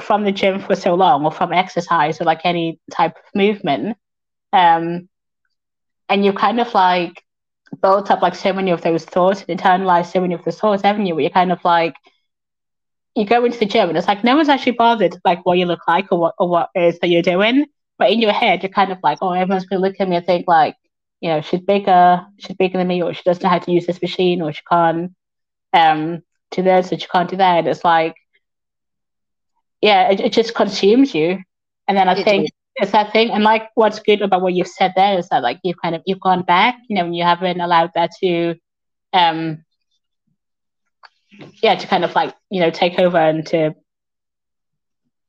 from 0.00 0.24
the 0.24 0.32
gym 0.32 0.60
for 0.60 0.74
so 0.74 0.94
long, 0.94 1.24
or 1.24 1.30
from 1.32 1.52
exercise, 1.52 2.20
or 2.20 2.24
like 2.24 2.40
any 2.44 2.78
type 2.92 3.16
of 3.16 3.34
movement, 3.34 3.96
um, 4.52 5.08
and 6.08 6.24
you 6.24 6.32
kind 6.32 6.60
of 6.60 6.72
like 6.74 7.22
built 7.82 8.10
up 8.10 8.22
like 8.22 8.34
so 8.34 8.52
many 8.52 8.70
of 8.70 8.82
those 8.82 9.04
thoughts 9.04 9.44
and 9.46 9.58
internalized 9.58 10.12
so 10.12 10.20
many 10.20 10.34
of 10.34 10.44
those 10.44 10.58
thoughts, 10.58 10.82
haven't 10.82 11.06
you? 11.06 11.14
Where 11.14 11.22
you're 11.22 11.30
kind 11.30 11.52
of 11.52 11.64
like 11.64 11.94
you 13.14 13.24
go 13.24 13.44
into 13.44 13.58
the 13.58 13.66
gym 13.66 13.88
and 13.88 13.98
it's 13.98 14.08
like 14.08 14.24
no 14.24 14.36
one's 14.36 14.48
actually 14.48 14.72
bothered 14.72 15.16
like 15.24 15.44
what 15.46 15.58
you 15.58 15.66
look 15.66 15.86
like 15.86 16.06
or 16.10 16.18
what 16.18 16.34
or 16.38 16.48
what 16.48 16.70
is 16.74 16.98
that 17.00 17.08
you're 17.08 17.22
doing. 17.22 17.66
But 17.98 18.10
in 18.10 18.20
your 18.20 18.32
head, 18.32 18.62
you're 18.62 18.70
kind 18.72 18.90
of 18.90 18.98
like, 19.02 19.18
oh, 19.22 19.32
everyone's 19.32 19.66
gonna 19.66 19.82
look 19.82 19.96
at 20.00 20.08
me 20.08 20.16
and 20.16 20.26
think 20.26 20.46
like, 20.48 20.76
you 21.20 21.30
know, 21.30 21.40
she's 21.40 21.60
bigger, 21.60 22.26
she's 22.38 22.56
bigger 22.56 22.78
than 22.78 22.88
me, 22.88 23.02
or 23.02 23.14
she 23.14 23.22
doesn't 23.24 23.42
know 23.42 23.48
how 23.48 23.58
to 23.58 23.72
use 23.72 23.86
this 23.86 24.02
machine, 24.02 24.42
or 24.42 24.52
she 24.52 24.62
can't 24.68 25.12
um 25.72 26.22
do 26.50 26.62
this, 26.62 26.92
or 26.92 26.98
she 26.98 27.06
can't 27.06 27.30
do 27.30 27.36
that. 27.36 27.66
It's 27.66 27.84
like, 27.84 28.14
yeah, 29.80 30.10
it, 30.10 30.20
it 30.20 30.32
just 30.32 30.54
consumes 30.54 31.14
you. 31.14 31.38
And 31.86 31.96
then 31.96 32.08
I 32.08 32.14
it 32.18 32.24
think 32.24 32.48
it's 32.76 32.92
that 32.92 33.12
thing. 33.12 33.30
And 33.30 33.44
like, 33.44 33.68
what's 33.74 34.00
good 34.00 34.22
about 34.22 34.42
what 34.42 34.54
you've 34.54 34.66
said 34.66 34.92
there 34.96 35.18
is 35.18 35.28
that 35.28 35.42
like 35.42 35.60
you've 35.62 35.80
kind 35.80 35.94
of 35.94 36.02
you've 36.06 36.20
gone 36.20 36.42
back, 36.42 36.76
you 36.88 36.96
know, 36.96 37.04
and 37.04 37.16
you 37.16 37.22
haven't 37.24 37.60
allowed 37.60 37.90
that 37.94 38.10
to 38.22 38.54
um 39.12 39.64
yeah, 41.62 41.74
to 41.74 41.86
kind 41.86 42.04
of 42.04 42.14
like, 42.14 42.34
you 42.50 42.60
know, 42.60 42.70
take 42.70 42.98
over 42.98 43.18
and 43.18 43.46
to 43.48 43.74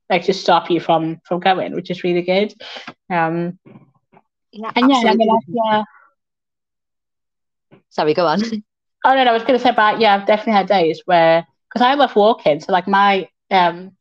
like 0.09 0.23
to 0.25 0.33
stop 0.33 0.69
you 0.69 0.79
from 0.79 1.19
from 1.25 1.39
going, 1.39 1.73
which 1.73 1.89
is 1.89 2.03
really 2.03 2.21
good. 2.21 2.53
Um 3.11 3.59
yeah, 4.51 4.71
and 4.75 4.89
yeah, 4.89 5.03
I 5.05 5.15
mean, 5.15 5.39
yeah. 5.47 5.83
Sorry, 7.89 8.13
go 8.13 8.25
on. 8.27 8.41
Oh 9.05 9.13
no, 9.15 9.23
no, 9.23 9.29
I 9.31 9.33
was 9.33 9.43
gonna 9.43 9.59
say 9.59 9.69
about 9.69 9.99
yeah, 9.99 10.15
I've 10.15 10.27
definitely 10.27 10.53
had 10.53 10.67
days 10.67 11.01
where 11.05 11.45
because 11.69 11.85
I 11.85 11.93
love 11.95 12.15
walking, 12.15 12.59
so 12.59 12.71
like 12.71 12.87
my 12.87 13.27
um 13.51 13.91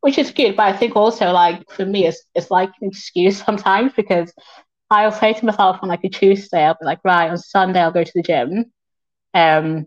which 0.00 0.18
is 0.18 0.30
good, 0.30 0.56
but 0.56 0.66
I 0.66 0.76
think 0.76 0.96
also 0.96 1.30
like 1.30 1.70
for 1.70 1.84
me 1.84 2.06
it's 2.06 2.22
it's 2.34 2.50
like 2.50 2.70
an 2.80 2.88
excuse 2.88 3.42
sometimes 3.44 3.92
because 3.94 4.32
I'll 4.90 5.12
say 5.12 5.32
to 5.32 5.44
myself 5.46 5.78
on 5.82 5.88
like 5.88 6.04
a 6.04 6.08
Tuesday, 6.08 6.64
I'll 6.64 6.74
be 6.80 6.84
like, 6.84 7.00
right, 7.04 7.30
on 7.30 7.38
Sunday 7.38 7.80
I'll 7.80 7.92
go 7.92 8.04
to 8.04 8.12
the 8.14 8.22
gym. 8.22 8.72
Um 9.34 9.86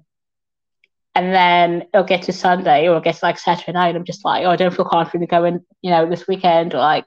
and 1.16 1.34
then 1.34 1.84
it'll 1.93 2.05
get 2.05 2.24
to 2.24 2.34
Sunday 2.34 2.88
or 2.88 2.91
it'll 2.91 3.01
get 3.01 3.16
to 3.16 3.26
like 3.26 3.38
Saturday 3.38 3.72
night. 3.72 3.95
I'm 3.95 4.03
just 4.03 4.26
like, 4.26 4.45
oh, 4.45 4.49
I 4.49 4.55
don't 4.55 4.74
feel 4.74 4.86
confident 4.86 5.30
going, 5.30 5.64
you 5.82 5.91
know, 5.91 6.09
this 6.09 6.28
weekend 6.28 6.74
or 6.74 6.80
like 6.80 7.05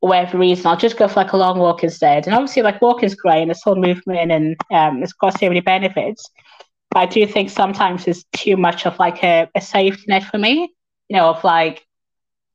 whatever 0.00 0.38
reason. 0.38 0.66
I'll 0.66 0.76
just 0.76 0.98
go 0.98 1.06
for 1.06 1.20
like 1.20 1.32
a 1.32 1.36
long 1.36 1.58
walk 1.58 1.84
instead. 1.84 2.26
And 2.26 2.34
obviously, 2.34 2.62
like 2.62 2.82
walking's 2.82 3.14
great 3.14 3.42
and 3.42 3.50
it's 3.50 3.66
all 3.66 3.76
movement 3.76 4.32
and 4.32 4.56
um, 4.72 5.02
it's 5.02 5.12
got 5.12 5.38
so 5.38 5.48
many 5.48 5.60
benefits. 5.60 6.28
But 6.90 7.00
I 7.00 7.06
do 7.06 7.26
think 7.26 7.50
sometimes 7.50 8.08
it's 8.08 8.24
too 8.32 8.56
much 8.56 8.86
of 8.86 8.98
like 8.98 9.22
a, 9.22 9.48
a 9.54 9.60
safety 9.60 10.04
net 10.08 10.24
for 10.24 10.38
me, 10.38 10.74
you 11.08 11.16
know, 11.16 11.30
of 11.30 11.44
like, 11.44 11.86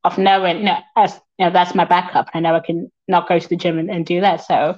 of 0.04 0.18
knowing, 0.18 0.58
you 0.58 0.64
know, 0.66 0.80
as, 0.98 1.14
you 1.40 1.46
know, 1.46 1.52
that's 1.52 1.74
my 1.74 1.86
backup. 1.86 2.30
I 2.34 2.42
know 2.42 2.54
I 2.56 2.60
can 2.60 2.92
not 3.08 3.30
go 3.30 3.40
to 3.40 3.50
the 3.50 3.56
gym 3.56 3.80
and, 3.80 3.90
and 3.90 4.06
do 4.06 4.20
that. 4.22 4.44
So, 4.44 4.78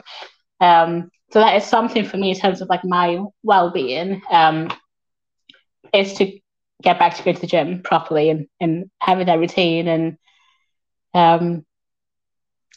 um, 0.62 1.10
so 1.32 1.40
that 1.40 1.56
is 1.56 1.66
something 1.66 2.06
for 2.06 2.18
me 2.18 2.30
in 2.30 2.38
terms 2.38 2.62
of 2.62 2.70
like 2.70 2.86
my 2.86 3.20
well-being. 3.44 4.22
Um, 4.30 4.70
is 5.94 6.14
to 6.16 6.40
get 6.84 7.00
back 7.00 7.16
to 7.16 7.24
go 7.24 7.34
to 7.34 7.42
the 7.42 7.48
gym 7.48 7.82
properly 7.84 8.30
and, 8.30 8.48
and 8.60 8.90
having 9.02 9.26
that 9.28 9.40
routine 9.40 9.88
and 9.88 10.18
um 11.14 11.66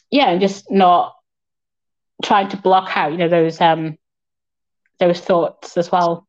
yeah 0.09 0.29
and 0.29 0.41
just 0.41 0.69
not 0.71 1.13
trying 2.23 2.49
to 2.49 2.57
block 2.57 2.95
out 2.95 3.11
you 3.11 3.17
know 3.17 3.29
those 3.29 3.59
um 3.61 3.97
those 4.99 5.19
thoughts 5.19 5.77
as 5.77 5.91
well 5.91 6.27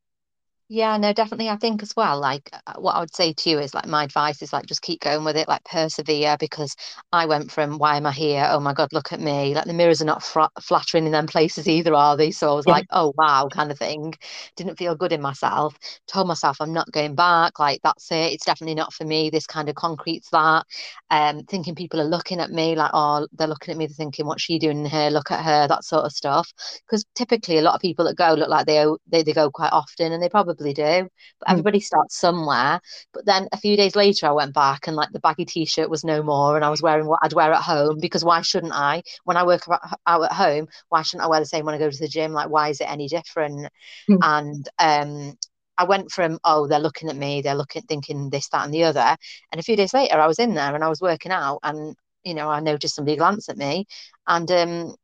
Yeah, 0.68 0.96
no, 0.96 1.12
definitely. 1.12 1.50
I 1.50 1.56
think 1.56 1.82
as 1.82 1.92
well, 1.94 2.18
like 2.18 2.48
uh, 2.66 2.74
what 2.80 2.92
I 2.96 3.00
would 3.00 3.14
say 3.14 3.34
to 3.34 3.50
you 3.50 3.58
is 3.58 3.74
like 3.74 3.86
my 3.86 4.04
advice 4.04 4.40
is 4.40 4.54
like 4.54 4.64
just 4.64 4.80
keep 4.80 5.00
going 5.02 5.22
with 5.22 5.36
it, 5.36 5.46
like 5.46 5.62
persevere 5.64 6.36
because 6.40 6.74
I 7.12 7.26
went 7.26 7.52
from 7.52 7.76
why 7.76 7.98
am 7.98 8.06
I 8.06 8.12
here? 8.12 8.46
Oh 8.48 8.58
my 8.58 8.72
God, 8.72 8.88
look 8.92 9.12
at 9.12 9.20
me. 9.20 9.54
Like 9.54 9.66
the 9.66 9.74
mirrors 9.74 10.00
are 10.00 10.06
not 10.06 10.22
fr 10.22 10.40
flattering 10.62 11.04
in 11.04 11.12
them 11.12 11.26
places 11.26 11.68
either, 11.68 11.94
are 11.94 12.16
they? 12.16 12.30
So 12.30 12.50
I 12.50 12.54
was 12.54 12.66
Yeah. 12.66 12.74
like, 12.74 12.86
oh 12.90 13.12
wow, 13.18 13.48
kind 13.52 13.70
of 13.70 13.78
thing. 13.78 14.14
Didn't 14.56 14.78
feel 14.78 14.94
good 14.94 15.12
in 15.12 15.20
myself. 15.20 15.76
Told 16.06 16.26
myself 16.26 16.56
I'm 16.60 16.72
not 16.72 16.90
going 16.90 17.14
back. 17.16 17.58
Like 17.58 17.80
that's 17.82 18.10
it. 18.10 18.32
It's 18.32 18.46
definitely 18.46 18.74
not 18.76 18.94
for 18.94 19.04
me. 19.04 19.28
This 19.28 19.46
kind 19.46 19.68
of 19.68 19.74
concretes 19.74 20.30
that. 20.30 20.64
Um, 21.10 21.44
thinking 21.44 21.74
people 21.74 22.00
are 22.00 22.04
looking 22.04 22.40
at 22.40 22.50
me 22.50 22.74
like, 22.74 22.90
oh, 22.94 23.26
they're 23.32 23.46
looking 23.48 23.72
at 23.72 23.78
me, 23.78 23.86
they're 23.86 23.94
thinking, 23.94 24.26
what's 24.26 24.42
she 24.42 24.58
doing 24.58 24.84
here? 24.86 25.10
Look 25.10 25.30
at 25.30 25.44
her, 25.44 25.68
that 25.68 25.84
sort 25.84 26.04
of 26.04 26.12
stuff. 26.12 26.52
Because 26.86 27.04
typically 27.14 27.58
a 27.58 27.62
lot 27.62 27.74
of 27.74 27.80
people 27.80 28.04
that 28.06 28.16
go 28.16 28.34
look 28.34 28.48
like 28.48 28.66
they 28.66 28.84
they, 29.06 29.22
they 29.22 29.32
go 29.32 29.50
quite 29.50 29.72
often 29.72 30.12
and 30.12 30.22
they 30.22 30.28
probably 30.28 30.61
do, 30.70 31.08
but 31.38 31.48
Mm. 31.48 31.52
everybody 31.52 31.80
starts 31.80 32.16
somewhere. 32.16 32.80
But 33.12 33.26
then 33.26 33.48
a 33.52 33.56
few 33.56 33.76
days 33.76 33.96
later, 33.96 34.26
I 34.26 34.32
went 34.32 34.54
back 34.54 34.86
and 34.86 34.94
like 34.96 35.10
the 35.12 35.18
baggy 35.20 35.44
t-shirt 35.44 35.90
was 35.90 36.04
no 36.04 36.22
more, 36.22 36.56
and 36.56 36.64
I 36.64 36.70
was 36.70 36.80
wearing 36.82 37.06
what 37.06 37.18
I'd 37.22 37.32
wear 37.32 37.52
at 37.52 37.62
home 37.62 37.98
because 38.00 38.24
why 38.24 38.40
shouldn't 38.42 38.72
I? 38.72 39.02
When 39.24 39.36
I 39.36 39.44
work 39.44 39.62
out 40.06 40.24
at 40.24 40.32
home, 40.32 40.68
why 40.88 41.02
shouldn't 41.02 41.24
I 41.24 41.28
wear 41.28 41.40
the 41.40 41.46
same 41.46 41.64
when 41.64 41.74
I 41.74 41.78
go 41.78 41.90
to 41.90 41.98
the 41.98 42.08
gym? 42.08 42.32
Like, 42.32 42.48
why 42.48 42.68
is 42.68 42.80
it 42.80 42.90
any 42.90 43.08
different? 43.08 43.68
Mm. 44.08 44.18
And 44.22 44.68
um, 44.78 45.38
I 45.78 45.84
went 45.84 46.10
from 46.12 46.38
oh, 46.44 46.66
they're 46.66 46.78
looking 46.78 47.08
at 47.08 47.16
me, 47.16 47.42
they're 47.42 47.54
looking, 47.54 47.82
thinking 47.82 48.30
this, 48.30 48.48
that, 48.50 48.64
and 48.64 48.74
the 48.74 48.84
other, 48.84 49.16
and 49.50 49.58
a 49.60 49.62
few 49.62 49.76
days 49.76 49.94
later, 49.94 50.20
I 50.20 50.26
was 50.26 50.38
in 50.38 50.54
there 50.54 50.74
and 50.74 50.84
I 50.84 50.88
was 50.88 51.00
working 51.00 51.32
out, 51.32 51.58
and 51.62 51.96
you 52.24 52.34
know, 52.34 52.48
I 52.48 52.60
noticed 52.60 52.94
somebody 52.94 53.16
glance 53.16 53.48
at 53.48 53.56
me, 53.58 53.86
and 54.26 54.50
um, 54.52 54.94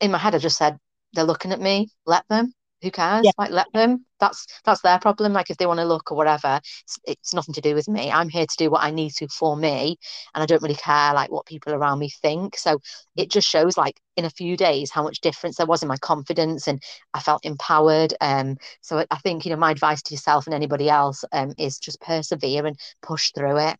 in 0.00 0.10
my 0.10 0.18
head, 0.18 0.34
I 0.34 0.38
just 0.38 0.58
said, 0.58 0.78
they're 1.14 1.24
looking 1.24 1.52
at 1.52 1.60
me, 1.60 1.88
let 2.06 2.24
them 2.28 2.52
who 2.82 2.90
cares? 2.90 3.24
Yeah. 3.24 3.32
Like, 3.38 3.50
let 3.50 3.66
them. 3.72 4.04
That's 4.20 4.46
that's 4.64 4.80
their 4.82 4.98
problem. 4.98 5.32
Like, 5.32 5.50
if 5.50 5.56
they 5.56 5.66
want 5.66 5.80
to 5.80 5.84
look 5.84 6.10
or 6.10 6.16
whatever, 6.16 6.60
it's, 6.84 6.98
it's 7.04 7.34
nothing 7.34 7.54
to 7.54 7.60
do 7.60 7.74
with 7.74 7.88
me. 7.88 8.10
I'm 8.10 8.28
here 8.28 8.46
to 8.46 8.56
do 8.56 8.70
what 8.70 8.82
I 8.82 8.90
need 8.90 9.12
to 9.16 9.28
for 9.28 9.56
me, 9.56 9.98
and 10.34 10.42
I 10.42 10.46
don't 10.46 10.62
really 10.62 10.74
care 10.74 11.14
like 11.14 11.30
what 11.30 11.46
people 11.46 11.72
around 11.72 11.98
me 11.98 12.10
think. 12.10 12.56
So 12.56 12.80
it 13.16 13.30
just 13.30 13.48
shows, 13.48 13.76
like, 13.76 14.00
in 14.16 14.24
a 14.24 14.30
few 14.30 14.56
days, 14.56 14.90
how 14.90 15.02
much 15.02 15.20
difference 15.20 15.56
there 15.56 15.66
was 15.66 15.82
in 15.82 15.88
my 15.88 15.96
confidence, 15.98 16.68
and 16.68 16.82
I 17.14 17.20
felt 17.20 17.44
empowered. 17.44 18.14
Um, 18.20 18.56
so 18.80 19.04
I 19.10 19.18
think 19.18 19.44
you 19.44 19.50
know 19.50 19.58
my 19.58 19.70
advice 19.70 20.02
to 20.02 20.14
yourself 20.14 20.46
and 20.46 20.54
anybody 20.54 20.88
else 20.88 21.24
um 21.32 21.52
is 21.58 21.78
just 21.78 22.00
persevere 22.00 22.66
and 22.66 22.78
push 23.02 23.32
through 23.32 23.58
it. 23.58 23.76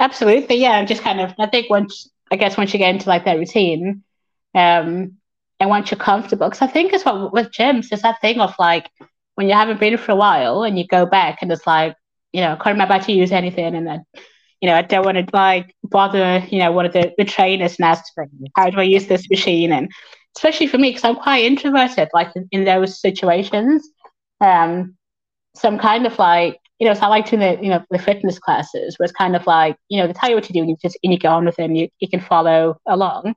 Absolutely, 0.00 0.56
yeah. 0.56 0.72
i'm 0.72 0.86
just 0.86 1.02
kind 1.02 1.20
of, 1.20 1.34
I 1.38 1.46
think 1.46 1.68
once, 1.68 2.08
I 2.30 2.36
guess 2.36 2.56
once 2.56 2.72
you 2.72 2.78
get 2.78 2.94
into 2.94 3.08
like 3.08 3.26
that 3.26 3.36
routine, 3.36 4.02
um, 4.54 5.19
and 5.60 5.70
once 5.70 5.90
you're 5.90 5.98
comfortable, 5.98 6.48
because 6.48 6.62
I 6.62 6.66
think 6.66 6.92
it's 6.92 7.04
what 7.04 7.32
with 7.32 7.52
gyms, 7.52 7.88
there's 7.88 8.02
that 8.02 8.20
thing 8.20 8.40
of 8.40 8.54
like 8.58 8.90
when 9.36 9.48
you 9.48 9.54
haven't 9.54 9.78
been 9.80 9.96
for 9.98 10.12
a 10.12 10.16
while 10.16 10.64
and 10.64 10.78
you 10.78 10.86
go 10.86 11.06
back 11.06 11.38
and 11.42 11.52
it's 11.52 11.66
like, 11.66 11.94
you 12.32 12.40
know, 12.40 12.52
I 12.52 12.56
can't 12.56 12.74
remember 12.74 12.94
how 12.94 13.00
to 13.00 13.12
use 13.12 13.32
anything, 13.32 13.74
and 13.74 13.86
then, 13.86 14.04
you 14.60 14.68
know, 14.68 14.74
I 14.74 14.82
don't 14.82 15.04
want 15.04 15.18
to 15.18 15.26
like 15.32 15.74
bother, 15.84 16.44
you 16.48 16.58
know, 16.58 16.72
one 16.72 16.86
of 16.86 16.92
the, 16.92 17.12
the 17.18 17.24
trainers 17.24 17.76
and 17.78 17.86
ask, 17.86 18.04
how 18.56 18.70
do 18.70 18.78
I 18.78 18.84
use 18.84 19.06
this 19.06 19.28
machine? 19.30 19.72
And 19.72 19.90
especially 20.36 20.66
for 20.66 20.78
me, 20.78 20.90
because 20.90 21.04
I'm 21.04 21.16
quite 21.16 21.44
introverted, 21.44 22.08
like 22.14 22.28
in, 22.36 22.48
in 22.52 22.64
those 22.64 23.00
situations. 23.00 23.88
Um, 24.40 24.96
so 25.56 25.68
I'm 25.68 25.78
kind 25.78 26.06
of 26.06 26.18
like, 26.18 26.58
you 26.78 26.86
know, 26.86 26.94
so 26.94 27.02
I 27.02 27.06
like 27.08 27.26
to 27.26 27.36
the, 27.36 27.58
you 27.60 27.68
know, 27.68 27.84
the 27.90 27.98
fitness 27.98 28.38
classes 28.38 28.98
where 28.98 29.04
it's 29.04 29.12
kind 29.12 29.34
of 29.34 29.46
like, 29.46 29.76
you 29.88 29.98
know, 29.98 30.06
they 30.06 30.12
tell 30.12 30.28
you 30.30 30.36
what 30.36 30.44
to 30.44 30.52
do 30.52 30.60
and 30.60 30.70
you 30.70 30.76
just, 30.80 30.96
and 31.02 31.12
you 31.12 31.18
go 31.18 31.30
on 31.30 31.44
with 31.44 31.58
it 31.58 31.64
and 31.64 31.76
you, 31.76 31.88
you 31.98 32.08
can 32.08 32.20
follow 32.20 32.78
along. 32.86 33.34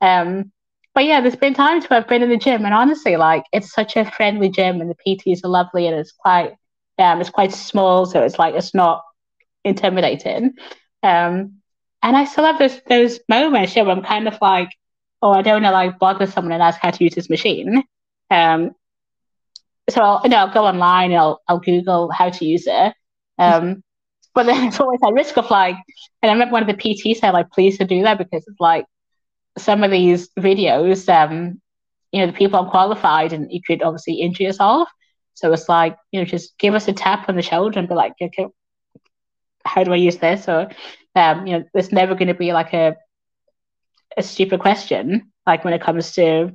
Um, 0.00 0.52
but 0.98 1.04
yeah, 1.04 1.20
there's 1.20 1.36
been 1.36 1.54
times 1.54 1.84
where 1.84 2.00
I've 2.00 2.08
been 2.08 2.24
in 2.24 2.28
the 2.28 2.36
gym 2.36 2.64
and 2.64 2.74
honestly, 2.74 3.16
like, 3.16 3.44
it's 3.52 3.72
such 3.72 3.94
a 3.94 4.10
friendly 4.10 4.48
gym 4.48 4.80
and 4.80 4.90
the 4.90 4.96
PTs 4.96 5.44
are 5.44 5.48
lovely 5.48 5.86
and 5.86 5.94
it's 5.94 6.10
quite, 6.10 6.54
um, 6.98 7.20
it's 7.20 7.30
quite 7.30 7.52
small. 7.52 8.04
So 8.04 8.20
it's 8.24 8.36
like, 8.36 8.56
it's 8.56 8.74
not 8.74 9.04
intimidating. 9.62 10.54
Um, 11.04 11.60
and 12.02 12.16
I 12.16 12.24
still 12.24 12.42
have 12.42 12.58
those, 12.58 12.80
those 12.88 13.20
moments 13.28 13.76
yeah, 13.76 13.84
where 13.84 13.94
I'm 13.94 14.02
kind 14.02 14.26
of 14.26 14.38
like, 14.42 14.70
oh, 15.22 15.30
I 15.30 15.42
don't 15.42 15.62
want 15.62 15.66
to 15.66 15.70
like 15.70 15.98
bother 16.00 16.26
someone 16.26 16.50
and 16.50 16.64
ask 16.64 16.80
how 16.80 16.90
to 16.90 17.04
use 17.04 17.14
this 17.14 17.30
machine. 17.30 17.84
Um, 18.28 18.72
so 19.88 20.00
I'll, 20.02 20.20
you 20.24 20.30
know, 20.30 20.38
I'll 20.38 20.52
go 20.52 20.66
online 20.66 21.12
and 21.12 21.20
I'll, 21.20 21.40
I'll 21.46 21.60
Google 21.60 22.10
how 22.10 22.30
to 22.30 22.44
use 22.44 22.64
it. 22.66 22.92
Um, 23.38 23.84
but 24.34 24.46
then 24.46 24.66
it's 24.66 24.80
always 24.80 24.98
that 25.02 25.12
risk 25.12 25.36
of 25.36 25.48
like, 25.48 25.76
and 26.22 26.30
I 26.30 26.32
remember 26.32 26.54
one 26.54 26.68
of 26.68 26.76
the 26.76 26.82
PTs 26.82 27.18
said 27.18 27.30
like, 27.30 27.52
please 27.52 27.78
don't 27.78 27.86
do 27.86 28.02
that 28.02 28.18
because 28.18 28.42
it's 28.48 28.58
like 28.58 28.84
some 29.58 29.82
of 29.84 29.90
these 29.90 30.30
videos, 30.38 31.08
um, 31.08 31.60
you 32.12 32.20
know, 32.20 32.26
the 32.26 32.32
people 32.38 32.58
are 32.60 32.70
qualified 32.70 33.32
and 33.32 33.46
you 33.50 33.60
could 33.66 33.82
obviously 33.82 34.14
injure 34.14 34.44
yourself. 34.44 34.88
So 35.34 35.52
it's 35.52 35.68
like, 35.68 35.96
you 36.12 36.20
know, 36.20 36.24
just 36.26 36.58
give 36.58 36.74
us 36.74 36.88
a 36.88 36.92
tap 36.92 37.28
on 37.28 37.36
the 37.36 37.42
shoulder 37.42 37.78
and 37.78 37.88
be 37.88 37.94
like, 37.94 38.12
okay, 38.22 38.46
how 39.64 39.84
do 39.84 39.92
I 39.92 39.96
use 39.96 40.18
this? 40.18 40.48
Or, 40.48 40.68
um, 41.14 41.46
you 41.46 41.58
know, 41.58 41.64
there's 41.74 41.92
never 41.92 42.14
going 42.14 42.28
to 42.28 42.34
be 42.34 42.52
like 42.52 42.72
a 42.74 42.96
a 44.16 44.22
stupid 44.22 44.60
question, 44.60 45.30
like 45.46 45.64
when 45.64 45.74
it 45.74 45.82
comes 45.82 46.12
to 46.14 46.52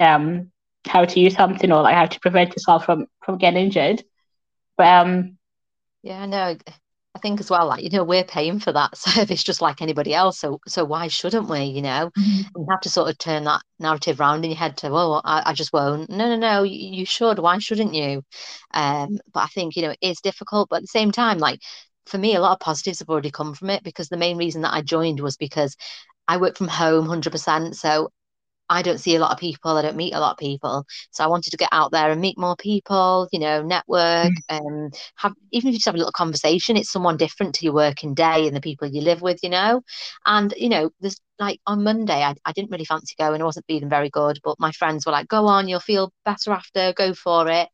um 0.00 0.50
how 0.86 1.04
to 1.04 1.20
use 1.20 1.34
something 1.34 1.70
or 1.72 1.82
like 1.82 1.94
how 1.94 2.06
to 2.06 2.20
prevent 2.20 2.50
yourself 2.50 2.84
from 2.84 3.06
from 3.24 3.38
getting 3.38 3.64
injured. 3.64 4.02
But 4.76 4.86
um, 4.88 5.38
Yeah, 6.02 6.26
no, 6.26 6.56
I 7.14 7.18
think 7.18 7.40
as 7.40 7.50
well, 7.50 7.66
like, 7.66 7.82
you 7.84 7.90
know, 7.90 8.04
we're 8.04 8.24
paying 8.24 8.58
for 8.58 8.72
that 8.72 8.96
service 8.96 9.42
just 9.42 9.60
like 9.60 9.82
anybody 9.82 10.14
else. 10.14 10.38
So 10.38 10.60
so 10.66 10.84
why 10.84 11.08
shouldn't 11.08 11.48
we, 11.48 11.64
you 11.64 11.82
know? 11.82 12.10
You 12.56 12.66
have 12.70 12.80
to 12.82 12.90
sort 12.90 13.10
of 13.10 13.18
turn 13.18 13.44
that 13.44 13.62
narrative 13.78 14.18
round 14.20 14.44
in 14.44 14.50
your 14.50 14.58
head 14.58 14.76
to, 14.78 14.88
oh, 14.90 15.20
I, 15.24 15.50
I 15.50 15.52
just 15.52 15.72
won't. 15.72 16.08
No, 16.10 16.28
no, 16.28 16.36
no, 16.36 16.62
you, 16.62 16.98
you 17.00 17.06
should. 17.06 17.38
Why 17.38 17.58
shouldn't 17.58 17.94
you? 17.94 18.22
Um, 18.72 19.18
but 19.32 19.40
I 19.40 19.46
think, 19.48 19.76
you 19.76 19.82
know, 19.82 19.90
it 19.90 19.98
is 20.00 20.20
difficult, 20.20 20.68
but 20.70 20.76
at 20.76 20.82
the 20.82 20.88
same 20.88 21.12
time, 21.12 21.38
like 21.38 21.60
for 22.06 22.18
me, 22.18 22.34
a 22.34 22.40
lot 22.40 22.52
of 22.52 22.60
positives 22.60 23.00
have 23.00 23.10
already 23.10 23.30
come 23.30 23.54
from 23.54 23.70
it 23.70 23.82
because 23.84 24.08
the 24.08 24.16
main 24.16 24.36
reason 24.38 24.62
that 24.62 24.74
I 24.74 24.82
joined 24.82 25.20
was 25.20 25.36
because 25.36 25.76
I 26.28 26.38
work 26.38 26.56
from 26.56 26.68
home 26.68 27.06
100%. 27.06 27.76
So 27.76 28.10
I 28.72 28.82
don't 28.82 28.98
see 28.98 29.14
a 29.14 29.20
lot 29.20 29.32
of 29.32 29.38
people. 29.38 29.76
I 29.76 29.82
don't 29.82 29.96
meet 29.96 30.14
a 30.14 30.20
lot 30.20 30.32
of 30.32 30.38
people. 30.38 30.84
So 31.10 31.22
I 31.22 31.26
wanted 31.26 31.50
to 31.50 31.56
get 31.56 31.68
out 31.72 31.92
there 31.92 32.10
and 32.10 32.20
meet 32.20 32.38
more 32.38 32.56
people, 32.56 33.28
you 33.32 33.38
know, 33.38 33.62
network 33.62 34.32
and 34.48 34.94
have, 35.16 35.34
even 35.52 35.68
if 35.68 35.72
you 35.72 35.78
just 35.78 35.86
have 35.86 35.94
a 35.94 35.98
little 35.98 36.12
conversation, 36.12 36.76
it's 36.76 36.90
someone 36.90 37.16
different 37.16 37.54
to 37.56 37.64
your 37.64 37.74
working 37.74 38.14
day 38.14 38.46
and 38.46 38.56
the 38.56 38.60
people 38.60 38.88
you 38.88 39.02
live 39.02 39.20
with, 39.22 39.40
you 39.42 39.50
know. 39.50 39.82
And, 40.24 40.54
you 40.56 40.68
know, 40.68 40.90
there's 41.00 41.20
like 41.38 41.60
on 41.66 41.84
Monday, 41.84 42.22
I, 42.22 42.34
I 42.44 42.52
didn't 42.52 42.70
really 42.70 42.84
fancy 42.84 43.14
going. 43.18 43.42
I 43.42 43.44
wasn't 43.44 43.66
feeling 43.66 43.90
very 43.90 44.10
good, 44.10 44.38
but 44.42 44.56
my 44.58 44.72
friends 44.72 45.04
were 45.04 45.12
like, 45.12 45.28
go 45.28 45.46
on, 45.46 45.68
you'll 45.68 45.80
feel 45.80 46.12
better 46.24 46.52
after, 46.52 46.92
go 46.94 47.14
for 47.14 47.48
it. 47.48 47.68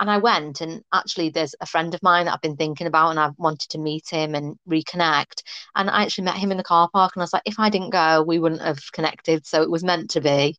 And 0.00 0.10
I 0.10 0.18
went, 0.18 0.60
and 0.60 0.82
actually, 0.92 1.30
there's 1.30 1.54
a 1.60 1.66
friend 1.66 1.94
of 1.94 2.02
mine 2.02 2.26
that 2.26 2.34
I've 2.34 2.40
been 2.40 2.56
thinking 2.56 2.86
about, 2.86 3.10
and 3.10 3.20
I've 3.20 3.38
wanted 3.38 3.70
to 3.70 3.78
meet 3.78 4.08
him 4.10 4.34
and 4.34 4.56
reconnect. 4.68 5.42
And 5.74 5.88
I 5.90 6.02
actually 6.02 6.24
met 6.24 6.36
him 6.36 6.50
in 6.50 6.56
the 6.56 6.64
car 6.64 6.88
park, 6.92 7.12
and 7.14 7.22
I 7.22 7.24
was 7.24 7.32
like, 7.32 7.42
if 7.46 7.58
I 7.58 7.70
didn't 7.70 7.90
go, 7.90 8.22
we 8.22 8.38
wouldn't 8.38 8.62
have 8.62 8.80
connected. 8.92 9.46
So 9.46 9.62
it 9.62 9.70
was 9.70 9.84
meant 9.84 10.10
to 10.10 10.20
be. 10.20 10.56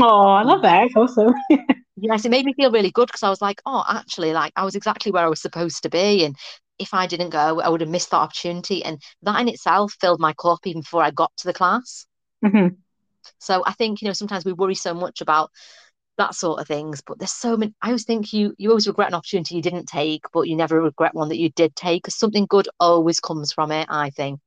oh, 0.00 0.26
I 0.28 0.42
love 0.42 0.62
that. 0.62 0.86
It's 0.86 0.96
awesome. 0.96 1.34
Yes, 1.96 2.24
it 2.24 2.30
made 2.30 2.44
me 2.46 2.54
feel 2.54 2.70
really 2.70 2.90
good 2.90 3.06
because 3.06 3.22
I 3.22 3.28
was 3.30 3.40
like, 3.42 3.60
oh, 3.66 3.84
actually, 3.88 4.32
like 4.32 4.52
I 4.56 4.64
was 4.64 4.74
exactly 4.74 5.12
where 5.12 5.24
I 5.24 5.28
was 5.28 5.40
supposed 5.42 5.82
to 5.82 5.90
be. 5.90 6.24
And 6.24 6.36
if 6.78 6.94
I 6.94 7.06
didn't 7.06 7.30
go, 7.30 7.60
I 7.60 7.68
would 7.68 7.80
have 7.82 7.90
missed 7.90 8.10
that 8.10 8.16
opportunity. 8.18 8.82
And 8.84 9.00
that 9.22 9.40
in 9.40 9.48
itself 9.48 9.94
filled 10.00 10.20
my 10.20 10.32
cup 10.34 10.60
even 10.66 10.80
before 10.82 11.02
I 11.02 11.10
got 11.10 11.32
to 11.38 11.46
the 11.46 11.52
class. 11.54 12.06
Mhm. 12.42 12.82
So 13.38 13.62
I 13.66 13.72
think, 13.72 14.02
you 14.02 14.08
know, 14.08 14.12
sometimes 14.12 14.44
we 14.44 14.52
worry 14.52 14.74
so 14.74 14.94
much 14.94 15.20
about 15.20 15.50
that 16.22 16.34
sort 16.34 16.60
of 16.60 16.66
things, 16.66 17.02
but 17.06 17.18
there's 17.18 17.32
so 17.32 17.56
many. 17.56 17.74
I 17.82 17.88
always 17.88 18.04
think 18.04 18.32
you 18.32 18.54
you 18.58 18.70
always 18.70 18.86
regret 18.86 19.08
an 19.08 19.14
opportunity 19.14 19.56
you 19.56 19.62
didn't 19.62 19.86
take, 19.86 20.22
but 20.32 20.48
you 20.48 20.56
never 20.56 20.80
regret 20.80 21.14
one 21.14 21.28
that 21.28 21.38
you 21.38 21.50
did 21.50 21.74
take 21.76 22.02
because 22.02 22.18
something 22.18 22.46
good 22.46 22.68
always 22.80 23.20
comes 23.20 23.52
from 23.52 23.72
it, 23.72 23.86
I 23.90 24.10
think. 24.10 24.40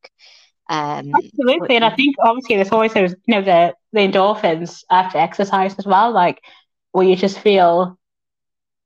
Um, 0.70 1.12
Absolutely, 1.16 1.76
and 1.76 1.86
I 1.86 1.96
think 1.96 2.16
obviously 2.20 2.56
there's 2.56 2.72
always 2.72 2.94
those, 2.94 3.12
you 3.26 3.36
know, 3.36 3.42
the 3.42 3.76
the 3.94 4.00
endorphins 4.00 4.84
after 4.90 5.18
exercise 5.18 5.76
as 5.78 5.86
well, 5.86 6.12
like 6.12 6.40
where 6.92 7.06
you 7.08 7.16
just 7.16 7.40
feel 7.40 7.98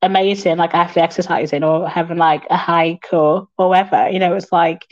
amazing, 0.01 0.57
like 0.57 0.73
after 0.73 0.99
exercising 0.99 1.63
or 1.63 1.87
having 1.87 2.17
like 2.17 2.45
a 2.49 2.57
hike 2.57 3.07
or 3.13 3.47
or 3.57 3.69
whatever. 3.69 4.09
You 4.09 4.19
know, 4.19 4.35
it's 4.35 4.51
like, 4.51 4.85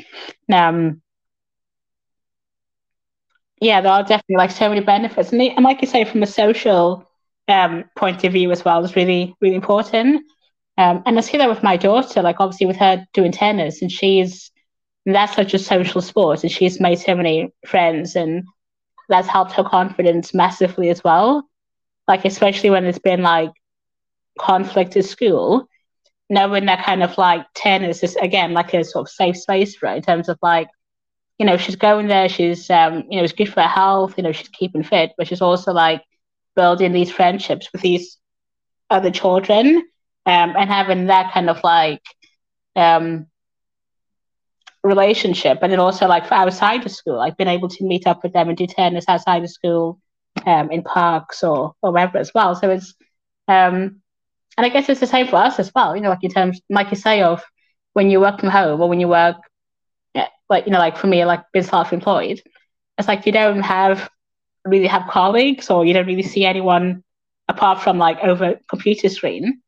um, 0.52 1.02
yeah, 3.60 3.82
there 3.82 3.92
are 3.92 4.04
definitely 4.04 4.38
like 4.38 4.52
so 4.52 4.70
many 4.70 4.82
benefits, 4.82 5.32
and, 5.32 5.42
and 5.42 5.64
like 5.64 5.82
you 5.82 5.88
say, 5.88 6.06
from 6.06 6.24
a 6.24 6.28
social 6.28 7.07
um 7.48 7.86
point 7.96 8.24
of 8.24 8.34
view 8.34 8.52
as 8.52 8.66
well, 8.66 8.84
is 8.84 8.96
really 8.96 9.36
really 9.42 9.56
important. 9.56 10.24
Um, 10.78 11.02
and 11.06 11.18
I 11.18 11.22
see 11.22 11.38
that 11.38 11.50
with 11.50 11.64
my 11.64 11.76
daughter, 11.78 12.22
like 12.22 12.38
obviously 12.40 12.68
with 12.68 12.78
her 12.78 13.06
doing 13.14 13.32
tennis, 13.32 13.82
and 13.82 13.92
she's 13.92 14.52
that's 15.06 15.36
such 15.36 15.54
a 15.54 15.60
social 15.60 16.02
sport, 16.02 16.44
and 16.44 16.52
she's 16.52 16.80
made 16.80 17.00
so 17.00 17.16
many 17.16 17.52
friends, 17.66 18.16
and 18.16 18.44
that's 19.10 19.28
helped 19.28 19.54
her 19.54 19.64
confidence 19.64 20.34
massively 20.34 20.90
as 20.90 21.04
well. 21.04 21.48
Like 22.08 22.26
especially 22.26 22.70
when 22.70 22.84
there's 22.84 23.00
been 23.00 23.22
like 23.22 23.52
conflict 24.38 24.96
at 24.98 25.06
school, 25.06 25.68
knowing 26.30 26.66
that 26.66 26.86
kind 26.86 27.04
of 27.04 27.18
like 27.18 27.46
tennis 27.56 28.04
is 28.04 28.16
again 28.18 28.54
like 28.54 28.74
a 28.74 28.84
sort 28.84 29.08
of 29.08 29.12
safe 29.14 29.38
space 29.38 29.76
for 29.76 29.88
her 29.88 29.96
in 29.96 30.02
terms 30.02 30.30
of 30.30 30.38
like, 30.42 30.68
you 31.40 31.46
know, 31.46 31.58
she's 31.58 31.76
going 31.76 32.08
there, 32.08 32.30
she's 32.30 32.70
um, 32.70 33.04
you 33.10 33.18
know, 33.18 33.24
it's 33.24 33.34
good 33.34 33.52
for 33.52 33.62
her 33.62 33.68
health, 33.68 34.14
you 34.18 34.24
know, 34.24 34.32
she's 34.32 34.50
keeping 34.50 34.84
fit, 34.84 35.14
but 35.18 35.28
she's 35.28 35.42
also 35.42 35.72
like 35.74 36.04
building 36.58 36.94
these 36.94 37.12
friendships 37.12 37.70
with 37.74 37.84
these 37.84 38.18
other 38.90 39.12
children. 39.12 39.84
um, 40.28 40.56
and 40.58 40.70
having 40.70 41.08
that 41.08 41.34
kind 41.34 41.50
of 41.50 41.64
like 41.64 42.04
um, 42.76 43.28
relationship, 44.84 45.60
but 45.62 45.70
then 45.70 45.80
also 45.80 46.08
like 46.08 46.28
for 46.28 46.36
outside 46.36 46.86
of 46.86 46.92
school, 46.92 47.20
I've 47.20 47.38
been 47.38 47.48
able 47.48 47.70
to 47.70 47.86
meet 47.86 48.08
up 48.08 48.24
with 48.24 48.34
them 48.34 48.50
and 48.50 48.58
do 48.58 48.68
tennis 48.68 49.06
outside 49.08 49.44
of 49.44 49.50
school, 49.50 50.00
um, 50.46 50.72
in 50.72 50.84
parks 50.84 51.44
or 51.44 51.74
or 51.82 51.92
wherever 51.94 52.18
as 52.18 52.32
well. 52.36 52.56
So 52.56 52.70
it's 52.72 52.94
um, 53.48 54.02
and 54.58 54.66
I 54.66 54.70
guess 54.70 54.90
it's 54.90 55.00
the 55.00 55.08
same 55.08 55.28
for 55.28 55.38
us 55.38 55.60
as 55.60 55.72
well. 55.74 55.96
You 55.96 56.02
know, 56.04 56.10
like 56.10 56.24
in 56.24 56.32
terms, 56.32 56.62
like 56.70 56.92
you 56.92 56.98
say, 56.98 57.22
of 57.22 57.44
when 57.94 58.10
you 58.12 58.20
work 58.20 58.40
from 58.40 58.50
home 58.50 58.82
or 58.82 58.90
when 58.90 59.00
you 59.00 59.08
work, 59.08 59.38
yeah, 60.14 60.28
like 60.50 60.66
you 60.66 60.72
know, 60.74 60.80
like 60.80 60.98
for 60.98 61.08
me, 61.08 61.26
like 61.26 61.44
being 61.54 61.66
self-employed, 61.66 62.42
it's 62.98 63.08
like 63.08 63.26
you 63.26 63.32
don't 63.32 63.62
have 63.62 64.10
really 64.70 64.88
have 64.88 65.10
colleagues 65.10 65.70
or 65.70 65.86
you 65.86 65.94
don't 65.94 66.08
really 66.08 66.24
see 66.24 66.46
anyone 66.46 67.04
apart 67.48 67.82
from 67.82 67.98
like 67.98 68.20
over 68.20 68.60
computer 68.70 69.10
screen. 69.10 69.62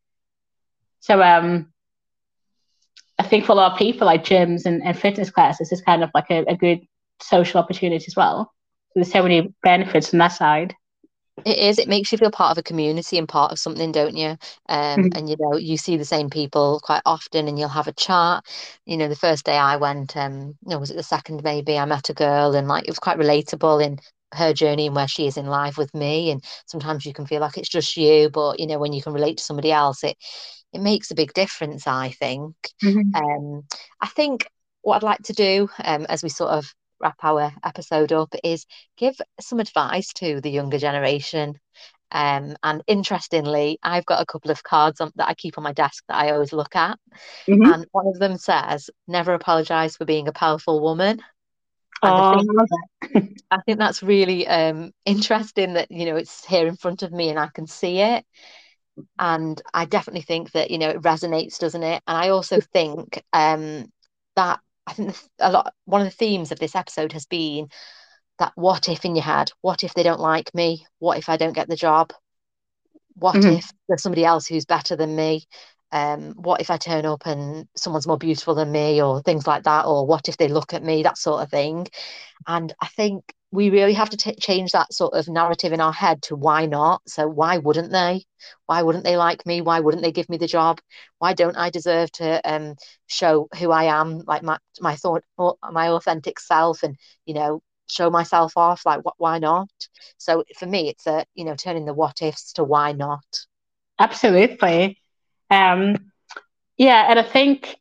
So 0.99 1.21
um, 1.21 1.71
I 3.17 3.23
think 3.23 3.45
for 3.45 3.53
a 3.53 3.55
lot 3.55 3.71
of 3.71 3.77
people, 3.77 4.05
like 4.05 4.23
gyms 4.23 4.65
and, 4.65 4.81
and 4.83 4.97
fitness 4.97 5.29
classes 5.29 5.71
is 5.71 5.81
kind 5.81 6.03
of 6.03 6.09
like 6.13 6.29
a, 6.29 6.45
a 6.47 6.55
good 6.55 6.79
social 7.21 7.59
opportunity 7.59 8.05
as 8.07 8.15
well. 8.15 8.51
So 8.89 8.91
there's 8.95 9.11
so 9.11 9.23
many 9.23 9.53
benefits 9.63 10.13
on 10.13 10.19
that 10.19 10.29
side. 10.29 10.75
It 11.45 11.57
is. 11.57 11.79
It 11.79 11.87
makes 11.87 12.11
you 12.11 12.17
feel 12.17 12.31
part 12.31 12.51
of 12.51 12.57
a 12.57 12.63
community 12.63 13.17
and 13.17 13.27
part 13.27 13.53
of 13.53 13.59
something, 13.59 13.93
don't 13.93 14.15
you? 14.15 14.37
Um, 14.67 14.99
mm-hmm. 14.99 15.07
And 15.17 15.29
you 15.29 15.37
know, 15.39 15.55
you 15.55 15.77
see 15.77 15.95
the 15.95 16.03
same 16.03 16.29
people 16.29 16.81
quite 16.83 17.01
often, 17.05 17.47
and 17.47 17.57
you'll 17.57 17.69
have 17.69 17.87
a 17.87 17.93
chat. 17.93 18.43
You 18.85 18.97
know, 18.97 19.07
the 19.07 19.15
first 19.15 19.45
day 19.45 19.55
I 19.57 19.77
went, 19.77 20.17
um, 20.17 20.57
you 20.65 20.71
know, 20.71 20.79
was 20.79 20.91
it 20.91 20.97
the 20.97 21.03
second 21.03 21.43
maybe? 21.43 21.77
I 21.77 21.85
met 21.85 22.09
a 22.09 22.13
girl, 22.13 22.55
and 22.55 22.67
like 22.67 22.83
it 22.83 22.91
was 22.91 22.99
quite 22.99 23.17
relatable 23.17 23.83
in 23.83 23.99
her 24.34 24.53
journey 24.53 24.88
and 24.88 24.95
where 24.95 25.07
she 25.07 25.27
is 25.27 25.38
in 25.38 25.45
life 25.45 25.77
with 25.77 25.93
me. 25.93 26.32
And 26.32 26.43
sometimes 26.65 27.05
you 27.05 27.13
can 27.13 27.25
feel 27.25 27.41
like 27.41 27.57
it's 27.57 27.69
just 27.69 27.97
you, 27.97 28.30
but 28.30 28.59
you 28.59 28.67
know, 28.67 28.80
when 28.80 28.93
you 28.93 29.01
can 29.01 29.13
relate 29.13 29.38
to 29.38 29.43
somebody 29.43 29.71
else, 29.71 30.03
it 30.03 30.17
it 30.71 30.82
makes 30.82 31.11
a 31.11 31.15
big 31.15 31.34
difference. 31.34 31.88
I 31.88 32.11
think. 32.11 32.55
Mm-hmm. 32.84 33.15
Um, 33.15 33.63
I 34.01 34.07
think 34.07 34.47
what 34.82 34.97
I'd 34.97 35.03
like 35.03 35.23
to 35.23 35.34
do, 35.34 35.69
um, 35.84 36.05
as 36.09 36.23
we 36.23 36.30
sort 36.30 36.51
of 36.51 36.73
wrap 37.01 37.17
our 37.23 37.51
episode 37.63 38.11
up 38.11 38.34
is 38.43 38.65
give 38.97 39.15
some 39.39 39.59
advice 39.59 40.11
to 40.13 40.41
the 40.41 40.51
younger 40.51 40.77
generation. 40.77 41.55
Um, 42.11 42.55
and 42.63 42.84
interestingly, 42.88 43.77
I've 43.84 44.05
got 44.05 44.21
a 44.21 44.25
couple 44.25 44.51
of 44.51 44.63
cards 44.63 44.99
on, 44.99 45.11
that 45.15 45.27
I 45.27 45.36
keep 45.36 45.57
on 45.57 45.63
my 45.63 45.73
desk 45.73 46.03
that 46.07 46.17
I 46.17 46.32
always 46.32 46.51
look 46.51 46.75
at. 46.75 46.97
Mm-hmm. 47.47 47.71
And 47.71 47.88
one 47.91 48.07
of 48.07 48.19
them 48.19 48.38
says, 48.38 48.89
Never 49.07 49.34
apologize 49.34 49.95
for 49.95 50.05
being 50.05 50.27
a 50.27 50.34
powerful 50.34 50.82
woman. 50.82 51.21
I, 52.01 52.41
think, 53.13 53.41
I 53.51 53.57
think 53.65 53.79
that's 53.79 54.03
really 54.03 54.47
um, 54.47 54.91
interesting 55.05 55.73
that, 55.73 55.91
you 55.91 56.05
know, 56.05 56.15
it's 56.15 56.45
here 56.45 56.67
in 56.67 56.75
front 56.75 57.03
of 57.03 57.11
me 57.11 57.29
and 57.29 57.39
I 57.39 57.49
can 57.53 57.67
see 57.67 57.99
it. 57.99 58.25
And 59.17 59.61
I 59.73 59.85
definitely 59.85 60.21
think 60.21 60.51
that, 60.51 60.71
you 60.71 60.77
know, 60.77 60.89
it 60.89 61.01
resonates, 61.01 61.57
doesn't 61.57 61.83
it? 61.83 62.03
And 62.05 62.17
I 62.17 62.29
also 62.29 62.59
think 62.59 63.23
um, 63.33 63.91
that 64.35 64.59
I 64.87 64.93
think 64.93 65.15
a 65.39 65.51
lot 65.51 65.73
one 65.85 66.01
of 66.01 66.07
the 66.07 66.15
themes 66.15 66.51
of 66.51 66.59
this 66.59 66.75
episode 66.75 67.13
has 67.13 67.25
been 67.25 67.69
that 68.39 68.53
what 68.55 68.89
if 68.89 69.05
in 69.05 69.15
your 69.15 69.23
head, 69.23 69.51
what 69.61 69.83
if 69.83 69.93
they 69.93 70.03
don't 70.03 70.19
like 70.19 70.53
me? 70.55 70.85
What 70.99 71.17
if 71.17 71.29
I 71.29 71.37
don't 71.37 71.53
get 71.53 71.67
the 71.67 71.75
job? 71.75 72.11
What 73.15 73.35
mm-hmm. 73.35 73.57
if 73.57 73.69
there's 73.87 74.01
somebody 74.01 74.25
else 74.25 74.47
who's 74.47 74.65
better 74.65 74.95
than 74.95 75.15
me? 75.15 75.45
Um, 75.91 76.33
what 76.35 76.61
if 76.61 76.69
I 76.69 76.77
turn 76.77 77.05
up 77.05 77.25
and 77.25 77.67
someone's 77.75 78.07
more 78.07 78.17
beautiful 78.17 78.55
than 78.55 78.71
me, 78.71 79.01
or 79.01 79.21
things 79.21 79.47
like 79.47 79.63
that, 79.63 79.85
or 79.85 80.05
what 80.05 80.29
if 80.29 80.37
they 80.37 80.47
look 80.47 80.73
at 80.73 80.83
me, 80.83 81.03
that 81.03 81.17
sort 81.17 81.41
of 81.43 81.49
thing. 81.49 81.87
And 82.47 82.73
I 82.81 82.87
think 82.87 83.33
we 83.51 83.69
really 83.69 83.93
have 83.93 84.09
to 84.11 84.17
t- 84.17 84.35
change 84.35 84.71
that 84.71 84.93
sort 84.93 85.13
of 85.13 85.27
narrative 85.27 85.73
in 85.73 85.81
our 85.81 85.93
head 85.93 86.21
to 86.23 86.35
why 86.35 86.65
not? 86.67 87.01
So 87.07 87.27
why 87.27 87.57
wouldn't 87.57 87.91
they? 87.91 88.25
Why 88.67 88.81
wouldn't 88.83 89.03
they 89.03 89.17
like 89.17 89.45
me? 89.45 89.61
Why 89.61 89.79
wouldn't 89.79 90.03
they 90.03 90.11
give 90.11 90.29
me 90.29 90.37
the 90.37 90.47
job? 90.47 90.79
Why 91.17 91.33
don't 91.33 91.57
i 91.57 91.69
deserve 91.69 92.11
to 92.13 92.41
um, 92.49 92.75
show 93.07 93.47
who 93.57 93.71
i 93.71 93.85
am 93.85 94.19
like 94.27 94.43
my 94.43 94.57
my 94.79 94.95
thought 94.95 95.23
my 95.71 95.89
authentic 95.89 96.39
self 96.39 96.83
and 96.83 96.95
you 97.25 97.33
know 97.33 97.61
show 97.87 98.09
myself 98.09 98.53
off? 98.55 98.85
Like 98.85 99.01
wh- 99.01 99.19
why 99.19 99.39
not? 99.39 99.69
So 100.17 100.43
for 100.57 100.65
me 100.67 100.89
it's 100.89 101.07
a 101.07 101.25
you 101.33 101.45
know 101.45 101.55
turning 101.55 101.85
the 101.85 101.93
what 101.93 102.21
ifs 102.21 102.53
to 102.53 102.63
why 102.63 102.91
not. 102.91 103.25
Absolutely 103.97 104.97
um 105.49 105.95
yeah 106.77 107.07
and 107.09 107.19
i 107.19 107.23
think 107.23 107.77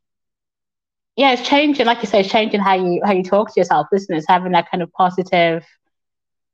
yeah, 1.16 1.32
it's 1.32 1.46
changing. 1.48 1.84
Like 1.86 2.00
you 2.00 2.06
say, 2.08 2.20
it's 2.20 2.30
changing 2.30 2.60
how 2.60 2.74
you 2.74 3.00
how 3.04 3.12
you 3.12 3.24
talk 3.24 3.52
to 3.52 3.60
yourself, 3.60 3.88
isn't 3.92 4.14
it? 4.14 4.18
It's 4.18 4.28
having 4.28 4.52
that 4.52 4.70
kind 4.70 4.82
of 4.82 4.92
positive 4.92 5.64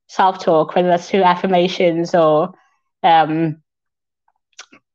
self 0.09 0.43
talk, 0.43 0.75
whether 0.75 0.89
that's 0.89 1.11
through 1.11 1.23
affirmations 1.23 2.15
or, 2.15 2.55
um, 3.03 3.63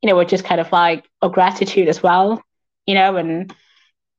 you 0.02 0.10
know, 0.10 0.18
or 0.18 0.26
just 0.26 0.44
kind 0.46 0.60
of 0.62 0.72
like 0.72 1.06
or 1.22 1.30
gratitude 1.30 1.88
as 1.88 2.02
well, 2.02 2.42
you 2.88 2.96
know. 2.96 3.16
And 3.18 3.54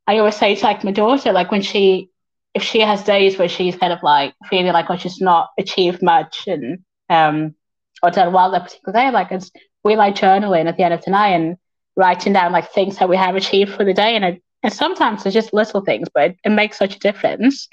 I 0.07 0.19
always 0.19 0.37
say 0.37 0.55
to 0.55 0.65
like 0.65 0.85
my 0.85 0.93
daughter, 0.93 1.33
like 1.33 1.51
when 1.51 1.63
she 1.63 2.11
if 2.55 2.63
she 2.63 2.81
has 2.81 3.05
days 3.05 3.39
where 3.39 3.49
she's 3.49 3.77
kind 3.77 3.93
of 3.93 4.03
like 4.03 4.35
feeling 4.49 4.73
like 4.73 4.87
oh 4.91 4.97
she's 4.97 5.21
not 5.21 5.51
achieved 5.59 6.03
much 6.03 6.47
and 6.49 6.79
um 7.09 7.55
or 8.03 8.11
done 8.11 8.33
well 8.33 8.51
that 8.53 8.65
particular 8.65 8.93
day, 8.93 9.11
like 9.11 9.33
it's 9.33 9.51
we 9.85 9.97
like 9.97 10.15
journaling 10.15 10.67
at 10.67 10.77
the 10.77 10.85
end 10.85 10.95
of 10.95 11.05
the 11.05 11.11
night 11.11 11.31
and 11.31 11.57
writing 12.01 12.33
down 12.33 12.53
like 12.53 12.71
things 12.73 12.99
that 12.99 13.09
we 13.09 13.17
have 13.17 13.37
achieved 13.37 13.75
for 13.75 13.85
the 13.85 13.95
day 13.95 14.17
and 14.17 14.41
and 14.63 14.73
sometimes 14.73 15.25
it's 15.25 15.35
just 15.35 15.55
little 15.55 15.81
things, 15.81 16.09
but 16.13 16.33
it, 16.33 16.37
it 16.45 16.51
makes 16.51 16.77
such 16.79 16.97
a 16.97 16.99
difference. 16.99 17.69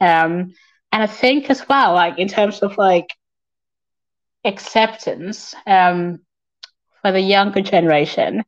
Um, 0.00 0.52
and 0.92 1.02
I 1.02 1.06
think 1.06 1.50
as 1.50 1.68
well, 1.68 1.94
like 1.94 2.18
in 2.18 2.28
terms 2.28 2.60
of 2.60 2.76
like 2.76 3.06
acceptance 4.44 5.54
um, 5.66 6.20
for 7.02 7.12
the 7.12 7.20
younger 7.20 7.60
generation, 7.62 8.42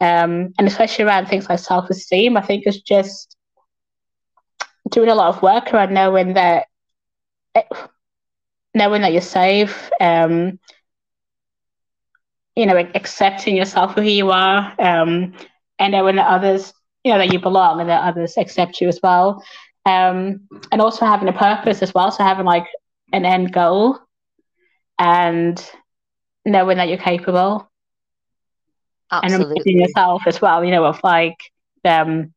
um, 0.00 0.54
and 0.58 0.66
especially 0.66 1.04
around 1.04 1.26
things 1.26 1.48
like 1.48 1.58
self 1.58 1.90
esteem, 1.90 2.36
I 2.36 2.42
think 2.42 2.64
it's 2.66 2.80
just 2.80 3.36
doing 4.90 5.10
a 5.10 5.14
lot 5.14 5.34
of 5.34 5.42
work 5.42 5.72
around 5.74 5.92
knowing 5.92 6.34
that 6.34 6.66
knowing 8.74 9.02
that 9.02 9.12
you're 9.12 9.20
safe, 9.20 9.90
um, 10.00 10.58
you 12.58 12.66
know, 12.66 12.78
accepting 12.96 13.56
yourself 13.56 13.94
for 13.94 14.02
who 14.02 14.08
you 14.10 14.30
are, 14.32 14.74
um, 14.80 15.34
and 15.78 15.92
knowing 15.92 16.16
that 16.16 16.28
others 16.28 16.74
you 17.04 17.12
know 17.12 17.18
that 17.18 17.32
you 17.32 17.40
belong 17.40 17.80
and 17.80 17.90
that 17.90 18.02
others 18.04 18.36
accept 18.38 18.80
you 18.80 18.88
as 18.88 19.00
well 19.02 19.42
um, 19.86 20.48
and 20.72 20.80
also 20.82 21.06
having 21.06 21.28
a 21.28 21.32
purpose 21.32 21.82
as 21.82 21.94
well 21.94 22.10
so 22.12 22.24
having 22.24 22.46
like 22.46 22.66
an 23.12 23.24
end 23.24 23.52
goal 23.52 23.98
and 24.98 25.70
knowing 26.46 26.76
that 26.78 26.88
you're 26.88 26.98
capable 26.98 27.70
Absolutely. 28.92 29.20
and 29.22 29.32
reminding 29.34 29.80
yourself 29.80 30.22
as 30.26 30.40
well 30.40 30.64
you 30.64 30.70
know 30.70 30.84
of 30.84 31.00
like 31.04 31.36
um 31.84 32.32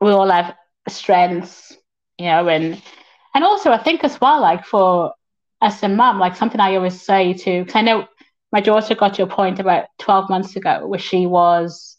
we 0.00 0.10
all 0.10 0.30
have 0.30 0.54
strengths 0.88 1.76
you 2.18 2.26
know 2.26 2.48
and 2.48 2.82
and 3.34 3.44
also 3.44 3.70
i 3.72 3.78
think 3.78 4.04
as 4.04 4.20
well 4.20 4.40
like 4.40 4.64
for 4.64 5.12
as 5.62 5.82
a 5.82 5.88
mum 5.88 6.18
like 6.18 6.36
something 6.36 6.60
i 6.60 6.74
always 6.76 7.00
say 7.00 7.32
to 7.34 7.60
because 7.60 7.76
i 7.76 7.82
know 7.82 8.06
my 8.52 8.60
daughter 8.60 8.94
got 8.94 9.14
to 9.14 9.22
a 9.22 9.26
point 9.26 9.58
about 9.58 9.86
12 9.98 10.30
months 10.30 10.56
ago 10.56 10.86
where 10.86 10.98
she 10.98 11.26
was 11.26 11.96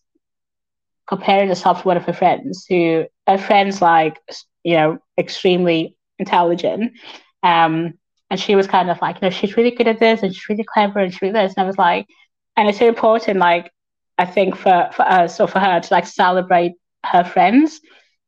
comparing 1.07 1.49
herself 1.49 1.81
to 1.81 1.87
one 1.87 1.97
of 1.97 2.05
her 2.05 2.13
friends 2.13 2.65
who 2.67 3.05
her 3.27 3.37
friends 3.37 3.81
like 3.81 4.17
you 4.63 4.75
know 4.75 4.99
extremely 5.17 5.95
intelligent 6.19 6.91
um 7.43 7.93
and 8.29 8.39
she 8.39 8.55
was 8.55 8.67
kind 8.67 8.91
of 8.91 9.01
like 9.01 9.15
you 9.15 9.21
know 9.23 9.29
she's 9.29 9.57
really 9.57 9.71
good 9.71 9.87
at 9.87 9.99
this 9.99 10.21
and 10.21 10.33
she's 10.33 10.49
really 10.49 10.65
clever 10.65 10.99
and 10.99 11.11
she's 11.11 11.21
really 11.21 11.33
this. 11.33 11.53
And 11.57 11.63
i 11.63 11.67
was 11.67 11.77
like 11.77 12.07
and 12.55 12.69
it's 12.69 12.79
so 12.79 12.87
important 12.87 13.39
like 13.39 13.71
i 14.17 14.25
think 14.25 14.55
for 14.55 14.89
for 14.93 15.03
us 15.03 15.39
or 15.39 15.47
for 15.47 15.59
her 15.59 15.79
to 15.79 15.93
like 15.93 16.05
celebrate 16.05 16.73
her 17.05 17.23
friends. 17.23 17.79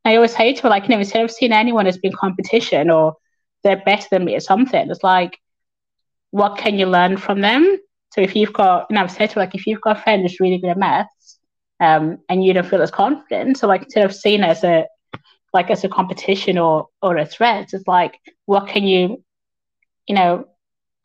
I 0.05 0.15
always 0.15 0.35
say 0.35 0.53
to 0.53 0.63
her 0.63 0.69
like 0.69 0.83
you 0.83 0.89
know 0.89 0.99
instead 0.99 1.23
of 1.23 1.29
seeing 1.31 1.51
anyone 1.51 1.85
as 1.85 1.97
being 1.97 2.13
competition 2.13 2.89
or 2.89 3.15
they're 3.63 3.83
better 3.85 4.07
than 4.09 4.25
me 4.25 4.35
or 4.35 4.39
something 4.39 4.89
it's 4.89 5.03
like 5.03 5.37
what 6.31 6.57
can 6.57 6.79
you 6.79 6.87
learn 6.87 7.17
from 7.17 7.41
them 7.41 7.77
so 8.11 8.21
if 8.21 8.35
you've 8.35 8.53
got 8.53 8.89
and 8.89 8.99
i've 8.99 9.11
said 9.11 9.29
to 9.29 9.39
like 9.39 9.55
if 9.55 9.65
you've 9.65 9.81
got 9.81 9.97
a 9.97 10.01
friend 10.01 10.21
who's 10.21 10.39
really 10.39 10.57
good 10.57 10.69
at 10.69 10.77
maths, 10.77 11.39
um, 11.81 12.19
and 12.29 12.45
you 12.45 12.53
don't 12.53 12.67
feel 12.67 12.81
as 12.81 12.91
confident. 12.91 13.57
So 13.57 13.67
like 13.67 13.83
instead 13.83 14.05
of 14.05 14.15
seeing 14.15 14.43
as 14.43 14.63
a 14.63 14.85
like 15.51 15.69
as 15.69 15.83
a 15.83 15.89
competition 15.89 16.57
or 16.57 16.87
or 17.01 17.17
a 17.17 17.25
threat, 17.25 17.73
it's 17.73 17.87
like 17.87 18.17
what 18.45 18.67
can 18.67 18.83
you, 18.83 19.21
you 20.07 20.15
know, 20.15 20.47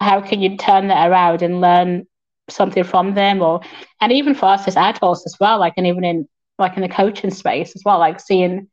how 0.00 0.20
can 0.20 0.40
you 0.40 0.56
turn 0.56 0.88
that 0.88 1.10
around 1.10 1.42
and 1.42 1.60
learn 1.62 2.06
something 2.48 2.84
from 2.84 3.14
them 3.14 3.42
or 3.42 3.60
and 4.00 4.12
even 4.12 4.34
for 4.34 4.46
us 4.46 4.68
as 4.68 4.76
adults 4.76 5.24
as 5.26 5.36
well, 5.40 5.58
like 5.58 5.72
and 5.78 5.86
even 5.86 6.04
in 6.04 6.28
like 6.58 6.76
in 6.76 6.82
the 6.82 6.88
coaching 6.88 7.30
space 7.30 7.74
as 7.74 7.82
well, 7.84 7.98
like 7.98 8.20
seeing 8.20 8.68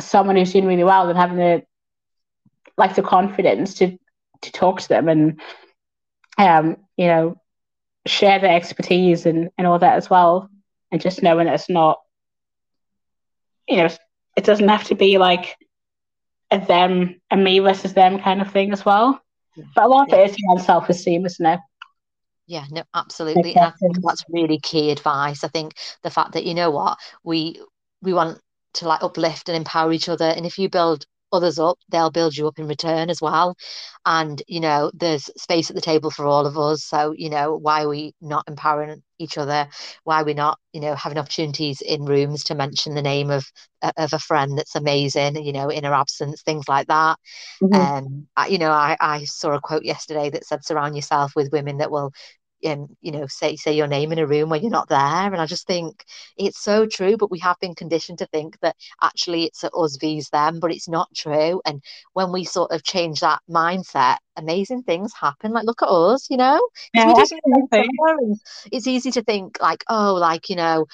someone 0.00 0.34
who's 0.34 0.52
doing 0.52 0.66
really 0.66 0.84
well 0.84 1.08
and 1.08 1.16
having 1.16 1.36
the 1.36 1.62
like 2.76 2.96
the 2.96 3.02
confidence 3.02 3.74
to 3.74 3.96
to 4.42 4.50
talk 4.50 4.80
to 4.80 4.88
them 4.88 5.08
and 5.08 5.40
um 6.38 6.76
you 6.96 7.06
know 7.06 7.36
share 8.06 8.38
their 8.38 8.56
expertise 8.56 9.26
and 9.26 9.50
and 9.58 9.66
all 9.66 9.78
that 9.78 9.96
as 9.96 10.10
well 10.10 10.50
and 10.90 11.00
just 11.00 11.22
knowing 11.22 11.46
that 11.46 11.54
it's 11.54 11.68
not, 11.68 11.98
you 13.68 13.76
know, 13.78 13.88
it 14.36 14.44
doesn't 14.44 14.68
have 14.68 14.84
to 14.84 14.94
be 14.94 15.18
like 15.18 15.56
a 16.50 16.58
them 16.58 17.20
and 17.30 17.42
me 17.42 17.58
versus 17.58 17.94
them 17.94 18.20
kind 18.20 18.40
of 18.40 18.50
thing 18.52 18.72
as 18.72 18.84
well. 18.84 19.20
But 19.74 19.84
a 19.84 19.88
lot 19.88 20.12
of 20.12 20.18
it 20.18 20.30
is 20.30 20.36
around 20.48 20.60
self 20.60 20.88
esteem, 20.88 21.26
isn't 21.26 21.44
it? 21.44 21.60
Yeah, 22.46 22.64
no, 22.70 22.84
absolutely. 22.94 23.56
And 23.56 23.64
I 23.64 23.70
think 23.70 23.96
that's 24.02 24.24
really 24.28 24.58
key 24.60 24.90
advice. 24.90 25.44
I 25.44 25.48
think 25.48 25.74
the 26.02 26.10
fact 26.10 26.32
that, 26.32 26.44
you 26.44 26.54
know 26.54 26.70
what, 26.70 26.98
we 27.24 27.60
we 28.02 28.12
want 28.12 28.38
to 28.74 28.88
like 28.88 29.02
uplift 29.02 29.48
and 29.48 29.56
empower 29.56 29.92
each 29.92 30.08
other. 30.08 30.26
And 30.26 30.46
if 30.46 30.58
you 30.58 30.68
build 30.68 31.06
others 31.34 31.58
up, 31.58 31.78
they'll 31.90 32.10
build 32.10 32.36
you 32.36 32.46
up 32.48 32.58
in 32.58 32.66
return 32.66 33.10
as 33.10 33.20
well. 33.20 33.56
And, 34.06 34.42
you 34.46 34.60
know, 34.60 34.90
there's 34.94 35.30
space 35.36 35.70
at 35.70 35.76
the 35.76 35.82
table 35.82 36.10
for 36.10 36.26
all 36.26 36.46
of 36.46 36.56
us. 36.56 36.84
So, 36.84 37.12
you 37.16 37.30
know, 37.30 37.56
why 37.56 37.84
are 37.84 37.88
we 37.88 38.14
not 38.20 38.44
empowering 38.48 39.02
each 39.18 39.38
other? 39.38 39.68
Why 40.04 40.20
are 40.20 40.24
we 40.24 40.34
not, 40.34 40.58
you 40.72 40.80
know, 40.80 40.94
having 40.94 41.18
opportunities 41.18 41.80
in 41.80 42.04
rooms 42.04 42.44
to 42.44 42.54
mention 42.54 42.94
the 42.94 43.02
name 43.02 43.30
of 43.30 43.44
of 43.96 44.12
a 44.12 44.18
friend 44.18 44.56
that's 44.56 44.76
amazing, 44.76 45.44
you 45.44 45.52
know, 45.52 45.68
in 45.68 45.84
her 45.84 45.92
absence, 45.92 46.42
things 46.42 46.68
like 46.68 46.86
that. 46.86 47.18
Mm-hmm. 47.62 47.74
Um, 47.74 48.48
you 48.48 48.58
know, 48.58 48.70
I, 48.70 48.96
I 48.98 49.24
saw 49.24 49.52
a 49.52 49.60
quote 49.60 49.84
yesterday 49.84 50.30
that 50.30 50.46
said, 50.46 50.64
surround 50.64 50.96
yourself 50.96 51.32
with 51.36 51.52
women 51.52 51.78
that 51.78 51.90
will 51.90 52.12
um, 52.64 52.96
you 53.00 53.12
know, 53.12 53.26
say 53.26 53.56
say 53.56 53.72
your 53.72 53.86
name 53.86 54.12
in 54.12 54.18
a 54.18 54.26
room 54.26 54.48
when 54.48 54.62
you're 54.62 54.70
not 54.70 54.88
there. 54.88 54.98
And 54.98 55.36
I 55.36 55.46
just 55.46 55.66
think 55.66 56.04
it's 56.36 56.62
so 56.62 56.86
true. 56.86 57.16
But 57.16 57.30
we 57.30 57.38
have 57.40 57.58
been 57.60 57.74
conditioned 57.74 58.18
to 58.18 58.26
think 58.26 58.58
that 58.60 58.76
actually 59.02 59.44
it's 59.44 59.64
us 59.64 59.96
vs 59.96 60.30
them, 60.30 60.60
but 60.60 60.72
it's 60.72 60.88
not 60.88 61.08
true. 61.14 61.60
And 61.64 61.82
when 62.12 62.32
we 62.32 62.44
sort 62.44 62.72
of 62.72 62.82
change 62.82 63.20
that 63.20 63.40
mindset, 63.50 64.16
amazing 64.36 64.82
things 64.82 65.12
happen. 65.14 65.52
Like 65.52 65.64
look 65.64 65.82
at 65.82 65.88
us, 65.88 66.28
you 66.30 66.36
know. 66.36 66.68
Yeah, 66.94 67.14
it's 68.72 68.86
easy 68.86 69.10
to 69.12 69.22
think 69.22 69.58
like, 69.60 69.84
oh, 69.88 70.14
like 70.14 70.48
you 70.48 70.56
know, 70.56 70.86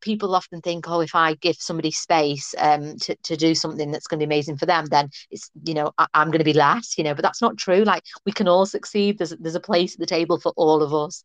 people 0.00 0.34
often 0.34 0.60
think, 0.60 0.88
oh, 0.88 1.00
if 1.00 1.14
I 1.14 1.34
give 1.34 1.56
somebody 1.56 1.90
space 1.90 2.54
um, 2.58 2.96
to, 2.98 3.16
to 3.24 3.36
do 3.36 3.54
something 3.54 3.90
that's 3.90 4.06
going 4.06 4.20
to 4.20 4.26
be 4.26 4.34
amazing 4.34 4.56
for 4.56 4.66
them, 4.66 4.86
then 4.86 5.10
it's, 5.30 5.50
you 5.64 5.74
know, 5.74 5.92
I, 5.98 6.06
am 6.14 6.28
going 6.28 6.38
to 6.38 6.44
be 6.44 6.52
less, 6.52 6.96
you 6.98 7.04
know, 7.04 7.14
but 7.14 7.22
that's 7.22 7.42
not 7.42 7.56
true. 7.56 7.84
Like 7.84 8.02
we 8.24 8.32
can 8.32 8.48
all 8.48 8.66
succeed. 8.66 9.18
There's, 9.18 9.34
there's 9.38 9.54
a 9.54 9.60
place 9.60 9.94
at 9.94 10.00
the 10.00 10.06
table 10.06 10.38
for 10.38 10.52
all 10.56 10.82
of 10.82 10.94
us. 10.94 11.24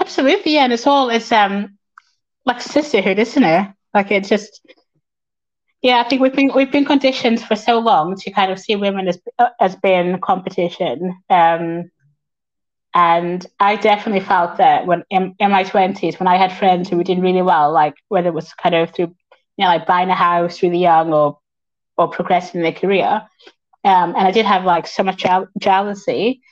Absolutely. 0.00 0.54
Yeah. 0.54 0.64
And 0.64 0.72
it's 0.72 0.86
all, 0.86 1.10
it's 1.10 1.32
um 1.32 1.76
like 2.44 2.60
sisterhood, 2.60 3.18
isn't 3.18 3.42
it? 3.42 3.68
Like 3.92 4.10
it's 4.10 4.28
just, 4.28 4.60
yeah, 5.82 6.02
I 6.04 6.08
think 6.08 6.22
we've 6.22 6.34
been, 6.34 6.52
we've 6.54 6.72
been 6.72 6.84
conditioned 6.84 7.42
for 7.42 7.56
so 7.56 7.78
long 7.78 8.16
to 8.16 8.30
kind 8.30 8.50
of 8.50 8.58
see 8.58 8.76
women 8.76 9.08
as, 9.08 9.18
as 9.60 9.76
being 9.76 10.18
competition. 10.20 11.16
Um, 11.28 11.90
and 12.96 13.46
I 13.60 13.76
definitely 13.76 14.26
felt 14.26 14.58
that 14.58 14.86
when 14.86 15.04
in, 15.10 15.36
in 15.40 15.52
my 15.52 15.64
twenties, 15.64 16.18
when 16.20 16.28
I 16.28 16.38
had 16.38 16.52
friends 16.52 16.90
who 16.90 16.98
were 16.98 17.04
doing 17.04 17.22
really 17.22 17.42
well, 17.42 17.72
like 17.72 17.94
whether 18.08 18.28
it 18.28 18.34
was 18.34 18.54
kind 18.54 18.74
of 18.74 18.90
through, 18.92 19.06
you 19.58 19.64
know, 19.64 19.68
like 19.68 19.86
buying 19.86 20.10
a 20.10 20.16
house 20.16 20.62
really 20.62 20.80
young 20.80 21.14
or 21.14 21.38
or 21.98 22.08
progressing 22.08 22.60
in 22.60 22.64
their 22.64 22.72
career, 22.72 23.22
um, 23.84 24.14
and 24.16 24.28
I 24.28 24.32
did 24.32 24.46
have 24.46 24.64
like 24.64 24.88
so 24.88 25.04
much 25.04 25.24
jealousy, 25.60 26.42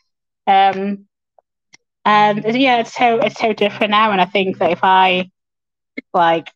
um, 0.46 1.06
and 2.04 2.44
yeah, 2.56 2.80
it's 2.80 2.94
so 2.94 3.20
it's 3.20 3.40
so 3.40 3.52
different 3.52 3.92
now. 3.92 4.12
And 4.12 4.20
I 4.20 4.26
think 4.26 4.58
that 4.58 4.72
if 4.72 4.80
I 4.84 5.30
like 6.14 6.50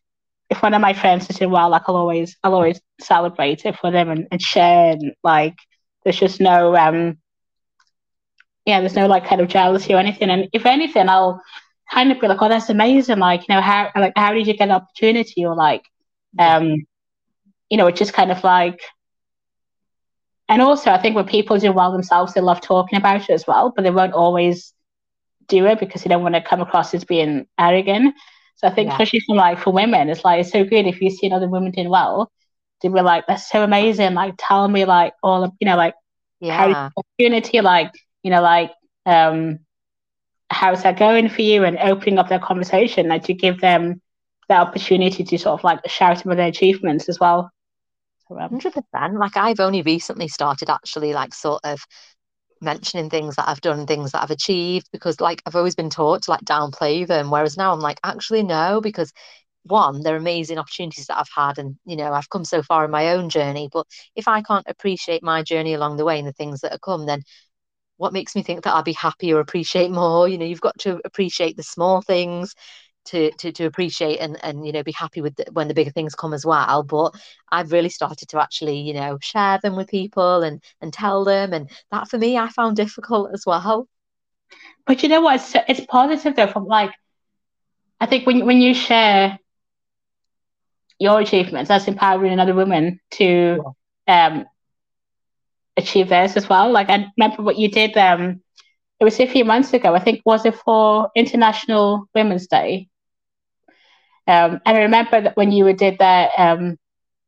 if 0.49 0.61
one 0.63 0.73
of 0.75 0.81
my 0.81 0.93
friends 0.93 1.29
is 1.29 1.37
doing 1.37 1.51
well, 1.51 1.69
like 1.69 1.83
I'll 1.87 1.97
always 1.97 2.37
I'll 2.43 2.55
always 2.55 2.81
celebrate 3.01 3.65
it 3.65 3.77
for 3.77 3.91
them 3.91 4.09
and, 4.09 4.27
and 4.31 4.41
share 4.41 4.93
and 4.93 5.13
like 5.23 5.55
there's 6.03 6.19
just 6.19 6.41
no 6.41 6.75
um 6.77 7.17
yeah, 8.69 8.79
there's 8.79 8.95
no 8.95 9.07
like 9.07 9.25
kind 9.25 9.41
of 9.41 9.47
jealousy 9.47 9.93
or 9.93 9.97
anything. 9.97 10.29
And 10.29 10.47
if 10.53 10.65
anything, 10.65 11.09
I'll 11.09 11.41
kind 11.91 12.11
of 12.11 12.19
be 12.19 12.27
like, 12.27 12.41
oh, 12.41 12.49
that's 12.49 12.69
amazing. 12.69 13.17
Like, 13.17 13.41
you 13.47 13.55
know, 13.55 13.61
how 13.61 13.91
like 13.95 14.13
how 14.15 14.33
did 14.33 14.47
you 14.47 14.53
get 14.53 14.69
an 14.69 14.71
opportunity? 14.71 15.45
Or 15.45 15.55
like, 15.55 15.83
um, 16.37 16.85
you 17.69 17.77
know, 17.77 17.87
it's 17.87 17.99
just 17.99 18.13
kind 18.13 18.31
of 18.31 18.43
like. 18.43 18.79
And 20.47 20.61
also, 20.63 20.89
I 20.89 20.99
think 20.99 21.15
when 21.15 21.27
people 21.27 21.59
do 21.59 21.71
well 21.71 21.91
themselves, 21.91 22.33
they 22.33 22.41
love 22.41 22.61
talking 22.61 22.97
about 22.97 23.21
it 23.21 23.29
as 23.29 23.45
well, 23.45 23.71
but 23.75 23.83
they 23.83 23.91
won't 23.91 24.13
always 24.13 24.73
do 25.47 25.65
it 25.67 25.79
because 25.79 26.03
they 26.03 26.09
don't 26.09 26.23
want 26.23 26.35
to 26.35 26.41
come 26.41 26.61
across 26.61 26.93
as 26.93 27.03
being 27.03 27.45
arrogant. 27.59 28.15
So 28.55 28.67
I 28.67 28.73
think, 28.73 28.87
yeah. 28.87 28.93
especially 28.93 29.21
for 29.21 29.35
like 29.35 29.59
for 29.59 29.71
women, 29.71 30.09
it's 30.09 30.25
like 30.25 30.41
it's 30.41 30.51
so 30.51 30.63
good 30.63 30.87
if 30.87 31.01
you 31.01 31.11
see 31.11 31.27
another 31.27 31.47
woman 31.47 31.71
doing 31.71 31.89
well, 31.89 32.31
to 32.81 32.89
be 32.89 33.01
like, 33.01 33.25
that's 33.27 33.49
so 33.49 33.63
amazing. 33.63 34.15
Like, 34.15 34.35
tell 34.37 34.67
me 34.67 34.85
like 34.85 35.13
all 35.21 35.43
of 35.43 35.51
you 35.59 35.65
know, 35.65 35.77
like 35.77 35.93
yeah. 36.39 36.57
how 36.57 36.91
opportunity, 36.97 37.61
like 37.61 37.91
you 38.23 38.31
know, 38.31 38.41
like, 38.41 38.71
um, 39.05 39.59
how's 40.49 40.83
that 40.83 40.99
going 40.99 41.29
for 41.29 41.41
you? 41.41 41.63
And 41.63 41.77
opening 41.79 42.19
up 42.19 42.29
that 42.29 42.41
conversation, 42.41 43.07
like 43.07 43.23
to 43.25 43.33
give 43.33 43.61
them 43.61 44.01
the 44.47 44.55
opportunity 44.55 45.23
to 45.23 45.37
sort 45.37 45.59
of 45.59 45.63
like 45.63 45.79
shout 45.89 46.25
about 46.25 46.37
their 46.37 46.47
achievements 46.47 47.09
as 47.09 47.19
well. 47.19 47.51
Um, 48.31 48.37
Hundred 48.37 48.73
percent. 48.73 49.19
Like 49.19 49.37
I've 49.37 49.59
only 49.59 49.81
recently 49.81 50.27
started 50.27 50.69
actually 50.69 51.13
like 51.13 51.33
sort 51.33 51.61
of 51.63 51.79
mentioning 52.61 53.09
things 53.09 53.35
that 53.35 53.47
I've 53.47 53.61
done, 53.61 53.85
things 53.87 54.11
that 54.11 54.23
I've 54.23 54.31
achieved, 54.31 54.87
because 54.91 55.21
like 55.21 55.41
I've 55.45 55.55
always 55.55 55.75
been 55.75 55.89
taught 55.89 56.23
to 56.23 56.31
like 56.31 56.41
downplay 56.41 57.07
them. 57.07 57.31
Whereas 57.31 57.57
now 57.57 57.73
I'm 57.73 57.79
like, 57.79 57.99
actually 58.03 58.43
no, 58.43 58.81
because 58.81 59.11
one, 59.63 60.01
they're 60.01 60.15
amazing 60.17 60.57
opportunities 60.57 61.07
that 61.07 61.19
I've 61.19 61.29
had, 61.35 61.57
and 61.59 61.77
you 61.85 61.95
know, 61.95 62.13
I've 62.13 62.29
come 62.29 62.45
so 62.45 62.63
far 62.63 62.85
in 62.85 62.91
my 62.91 63.11
own 63.11 63.29
journey. 63.29 63.69
But 63.71 63.87
if 64.15 64.27
I 64.27 64.41
can't 64.41 64.65
appreciate 64.67 65.23
my 65.23 65.43
journey 65.43 65.73
along 65.73 65.97
the 65.97 66.05
way 66.05 66.19
and 66.19 66.27
the 66.27 66.33
things 66.33 66.61
that 66.61 66.71
have 66.71 66.81
come, 66.81 67.05
then 67.05 67.23
what 67.99 68.13
makes 68.13 68.33
me 68.33 68.43
think 68.43 68.63
that 68.63 68.73
I'll 68.73 68.81
be 68.81 68.93
happy 68.93 69.33
or 69.33 69.41
appreciate 69.41 69.91
more? 69.91 70.27
You 70.29 70.37
know, 70.37 70.45
you've 70.45 70.61
got 70.61 70.79
to 70.79 71.01
appreciate 71.03 71.57
the 71.57 71.63
small 71.63 72.01
things 72.01 72.55
to 73.05 73.29
to, 73.31 73.51
to 73.51 73.65
appreciate 73.65 74.19
and 74.19 74.37
and 74.41 74.65
you 74.65 74.71
know 74.71 74.83
be 74.83 74.93
happy 74.93 75.19
with 75.19 75.35
the, 75.35 75.45
when 75.51 75.67
the 75.67 75.73
bigger 75.73 75.91
things 75.91 76.15
come 76.15 76.33
as 76.33 76.45
well. 76.45 76.83
But 76.83 77.13
I've 77.51 77.73
really 77.73 77.89
started 77.89 78.29
to 78.29 78.41
actually 78.41 78.79
you 78.79 78.93
know 78.93 79.17
share 79.21 79.59
them 79.61 79.75
with 79.75 79.89
people 79.89 80.43
and 80.43 80.63
and 80.79 80.93
tell 80.93 81.25
them, 81.25 81.51
and 81.53 81.69
that 81.91 82.09
for 82.09 82.17
me 82.17 82.37
I 82.37 82.47
found 82.47 82.77
difficult 82.77 83.31
as 83.33 83.43
well. 83.45 83.85
But 84.87 85.03
you 85.03 85.09
know 85.09 85.19
what? 85.21 85.35
It's, 85.35 85.53
it's 85.67 85.85
positive 85.85 86.37
though. 86.37 86.47
From 86.47 86.67
like, 86.67 86.91
I 87.99 88.05
think 88.05 88.25
when 88.25 88.45
when 88.45 88.61
you 88.61 88.73
share 88.73 89.37
your 90.99 91.19
achievements, 91.19 91.67
that's 91.67 91.89
empowering 91.89 92.31
another 92.31 92.55
woman 92.55 93.01
to 93.11 93.61
um 94.07 94.45
achieve 95.79 96.09
theirs 96.09 96.37
as 96.37 96.47
well. 96.49 96.71
Like 96.71 96.89
I 96.89 97.07
remember 97.17 97.43
what 97.43 97.57
you 97.57 97.69
did. 97.69 97.97
Um, 97.97 98.41
it 98.99 99.05
was 99.05 99.19
a 99.19 99.27
few 99.27 99.45
months 99.45 99.73
ago. 99.73 99.95
I 99.95 99.99
think 99.99 100.21
was 100.25 100.45
it 100.45 100.55
for 100.55 101.09
International 101.15 102.05
Women's 102.13 102.47
Day. 102.47 102.89
Um, 104.27 104.59
and 104.65 104.77
I 104.77 104.81
remember 104.81 105.21
that 105.21 105.37
when 105.37 105.51
you 105.51 105.71
did 105.73 105.97
that, 105.99 106.31
um, 106.37 106.77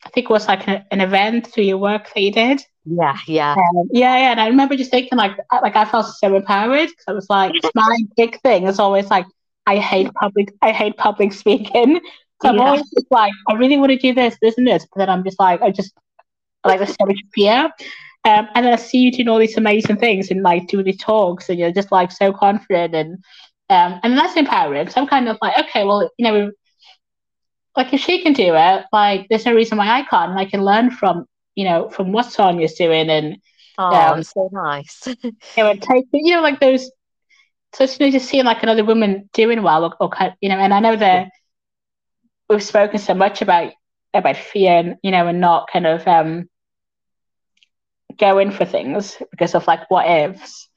I 0.06 0.10
think 0.10 0.30
it 0.30 0.34
was 0.34 0.48
like 0.48 0.68
an, 0.68 0.84
an 0.92 1.02
event 1.02 1.48
through 1.48 1.64
your 1.64 1.78
work 1.78 2.14
that 2.14 2.22
you 2.22 2.32
did. 2.32 2.62
Yeah, 2.86 3.18
yeah, 3.28 3.54
um, 3.54 3.88
yeah, 3.92 4.18
yeah. 4.18 4.32
And 4.32 4.42
I 4.42 4.48
remember 4.48 4.76
just 4.76 4.92
thinking 4.92 5.18
like, 5.18 5.38
like 5.52 5.76
I 5.76 5.86
felt 5.86 6.08
so 6.08 6.36
empowered 6.36 6.90
because 6.90 7.06
I 7.08 7.14
was 7.14 7.30
like, 7.30 7.54
my 7.76 7.98
big 8.18 8.40
thing 8.42 8.68
is 8.68 8.80
always 8.80 9.10
like, 9.10 9.26
I 9.66 9.78
hate 9.78 10.12
public, 10.14 10.54
I 10.62 10.72
hate 10.72 10.98
public 10.98 11.34
speaking. 11.34 12.02
So 12.42 12.50
I'm 12.50 12.60
always 12.60 12.82
just 12.82 13.06
like, 13.12 13.34
I 13.48 13.54
really 13.54 13.78
want 13.78 13.92
to 13.92 13.98
do 13.98 14.14
this, 14.16 14.36
this, 14.42 14.58
and 14.58 14.68
this, 14.68 14.88
but 14.92 15.00
then 15.00 15.10
I'm 15.10 15.24
just 15.24 15.40
like, 15.40 15.62
I 15.62 15.70
just 15.70 15.94
like 16.66 16.80
there's 16.80 16.96
so 17.00 17.06
much 17.06 17.20
fear. 17.34 17.70
Um, 18.24 18.48
and 18.54 18.66
then 18.66 18.74
I 18.74 18.76
see 18.76 19.00
you 19.00 19.12
doing 19.12 19.28
all 19.28 19.40
these 19.40 19.58
amazing 19.58 19.98
things 19.98 20.30
and 20.30 20.44
like 20.44 20.68
doing 20.68 20.86
these 20.86 20.98
talks, 20.98 21.50
and 21.50 21.58
you're 21.58 21.72
just 21.72 21.92
like 21.92 22.12
so 22.12 22.32
confident, 22.32 22.94
and 22.94 23.14
um, 23.70 24.00
and 24.04 24.18
that's 24.18 24.36
empowering. 24.36 24.90
So 24.90 25.02
I'm 25.02 25.08
kind 25.08 25.28
of 25.28 25.38
like, 25.42 25.58
okay, 25.58 25.84
well, 25.86 26.10
you 26.18 26.26
know, 26.26 26.52
like 27.76 27.94
if 27.94 28.02
she 28.02 28.22
can 28.22 28.34
do 28.34 28.54
it, 28.56 28.86
like 28.92 29.28
there's 29.30 29.46
no 29.46 29.56
reason 29.56 29.78
why 29.78 29.88
I 29.90 30.04
can't, 30.04 30.32
and 30.32 30.40
I 30.40 30.46
can 30.46 30.64
learn 30.64 30.92
from 30.92 31.26
you 31.56 31.66
know 31.66 31.90
from 31.90 32.12
what 32.12 32.32
Sonia's 32.32 32.74
doing, 32.74 33.10
and 33.10 33.38
oh, 33.80 33.96
um, 33.96 34.24
so 34.24 34.50
nice. 34.52 35.02
you 35.24 35.34
know, 35.58 35.72
and 35.72 35.82
take 35.82 36.06
you 36.14 36.36
know 36.36 36.42
like 36.42 36.60
those. 36.60 36.92
So 37.74 37.86
you 37.86 38.06
know, 38.06 38.12
just 38.12 38.30
seeing 38.30 38.46
like 38.46 38.62
another 38.62 38.86
woman 38.86 39.30
doing 39.34 39.64
well, 39.64 39.86
or, 39.86 39.96
or 40.00 40.36
you 40.42 40.50
know, 40.50 40.58
and 40.58 40.74
I 40.74 40.80
know 40.80 40.96
that 40.96 41.30
we've 42.50 42.62
spoken 42.62 43.00
so 43.00 43.16
much 43.16 43.42
about 43.42 43.74
about 44.14 44.38
fear, 44.38 44.74
and 44.74 44.98
you 45.02 45.10
know, 45.10 45.26
and 45.26 45.42
not 45.42 45.70
kind 45.72 45.88
of 45.88 46.08
um 46.08 46.50
go 48.18 48.38
in 48.40 48.52
for 48.52 48.66
things 48.66 49.18
because 49.32 49.56
of 49.56 49.68
like 49.68 49.90
what 49.90 50.08
ifs. 50.10 50.70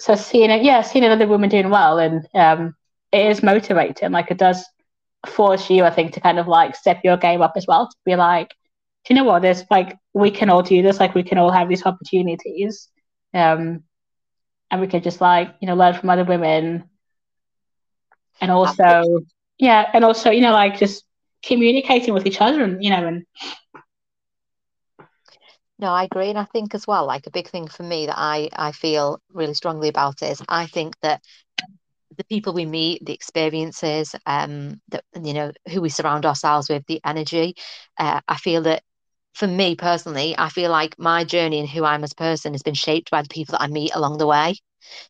So 0.00 0.14
seeing 0.14 0.50
it, 0.50 0.62
yeah, 0.62 0.82
seeing 0.82 1.04
another 1.04 1.26
woman 1.26 1.48
doing 1.48 1.70
well, 1.70 1.98
and 1.98 2.26
um, 2.34 2.74
it 3.12 3.26
is 3.30 3.42
motivating. 3.42 4.12
Like 4.12 4.30
it 4.30 4.38
does 4.38 4.64
force 5.26 5.70
you, 5.70 5.84
I 5.84 5.90
think, 5.90 6.12
to 6.12 6.20
kind 6.20 6.38
of 6.38 6.48
like 6.48 6.76
step 6.76 7.00
your 7.04 7.16
game 7.16 7.42
up 7.42 7.54
as 7.56 7.66
well. 7.66 7.88
To 7.88 7.96
be 8.04 8.16
like, 8.16 8.50
do 9.04 9.14
you 9.14 9.16
know 9.16 9.24
what? 9.24 9.42
There's 9.42 9.64
like 9.70 9.96
we 10.12 10.30
can 10.30 10.50
all 10.50 10.62
do 10.62 10.82
this. 10.82 11.00
Like 11.00 11.14
we 11.14 11.22
can 11.22 11.38
all 11.38 11.50
have 11.50 11.68
these 11.68 11.86
opportunities, 11.86 12.88
um, 13.34 13.84
and 14.70 14.80
we 14.80 14.86
can 14.86 15.02
just 15.02 15.20
like 15.20 15.54
you 15.60 15.66
know 15.66 15.74
learn 15.74 15.94
from 15.94 16.10
other 16.10 16.24
women, 16.24 16.84
and 18.40 18.50
also 18.50 19.02
yeah, 19.58 19.88
and 19.94 20.04
also 20.04 20.30
you 20.30 20.40
know 20.40 20.52
like 20.52 20.78
just 20.78 21.04
communicating 21.42 22.14
with 22.14 22.26
each 22.26 22.40
other, 22.40 22.62
and 22.62 22.82
you 22.82 22.90
know, 22.90 23.06
and 23.06 23.24
no, 25.78 25.88
I 25.92 26.04
agree. 26.04 26.30
And 26.30 26.38
I 26.38 26.44
think 26.44 26.74
as 26.74 26.86
well, 26.86 27.06
like 27.06 27.26
a 27.26 27.30
big 27.30 27.48
thing 27.48 27.68
for 27.68 27.82
me 27.82 28.06
that 28.06 28.18
I, 28.18 28.48
I 28.54 28.72
feel 28.72 29.20
really 29.32 29.54
strongly 29.54 29.88
about 29.88 30.22
is 30.22 30.42
I 30.48 30.66
think 30.66 30.94
that 31.02 31.22
the 32.16 32.24
people 32.24 32.54
we 32.54 32.64
meet, 32.66 33.04
the 33.04 33.12
experiences, 33.12 34.14
um, 34.26 34.80
that 34.88 35.04
you 35.22 35.34
know, 35.34 35.52
who 35.70 35.80
we 35.80 35.88
surround 35.88 36.24
ourselves 36.24 36.68
with, 36.68 36.84
the 36.86 37.00
energy, 37.04 37.56
uh, 37.98 38.20
I 38.28 38.36
feel 38.36 38.62
that 38.62 38.82
for 39.36 39.46
me 39.46 39.76
personally, 39.76 40.34
I 40.38 40.48
feel 40.48 40.70
like 40.70 40.98
my 40.98 41.22
journey 41.22 41.60
and 41.60 41.68
who 41.68 41.84
I'm 41.84 42.02
as 42.02 42.12
a 42.12 42.16
person 42.16 42.54
has 42.54 42.62
been 42.62 42.72
shaped 42.74 43.10
by 43.10 43.20
the 43.20 43.28
people 43.28 43.52
that 43.52 43.60
I 43.60 43.66
meet 43.66 43.94
along 43.94 44.16
the 44.16 44.26
way. 44.26 44.54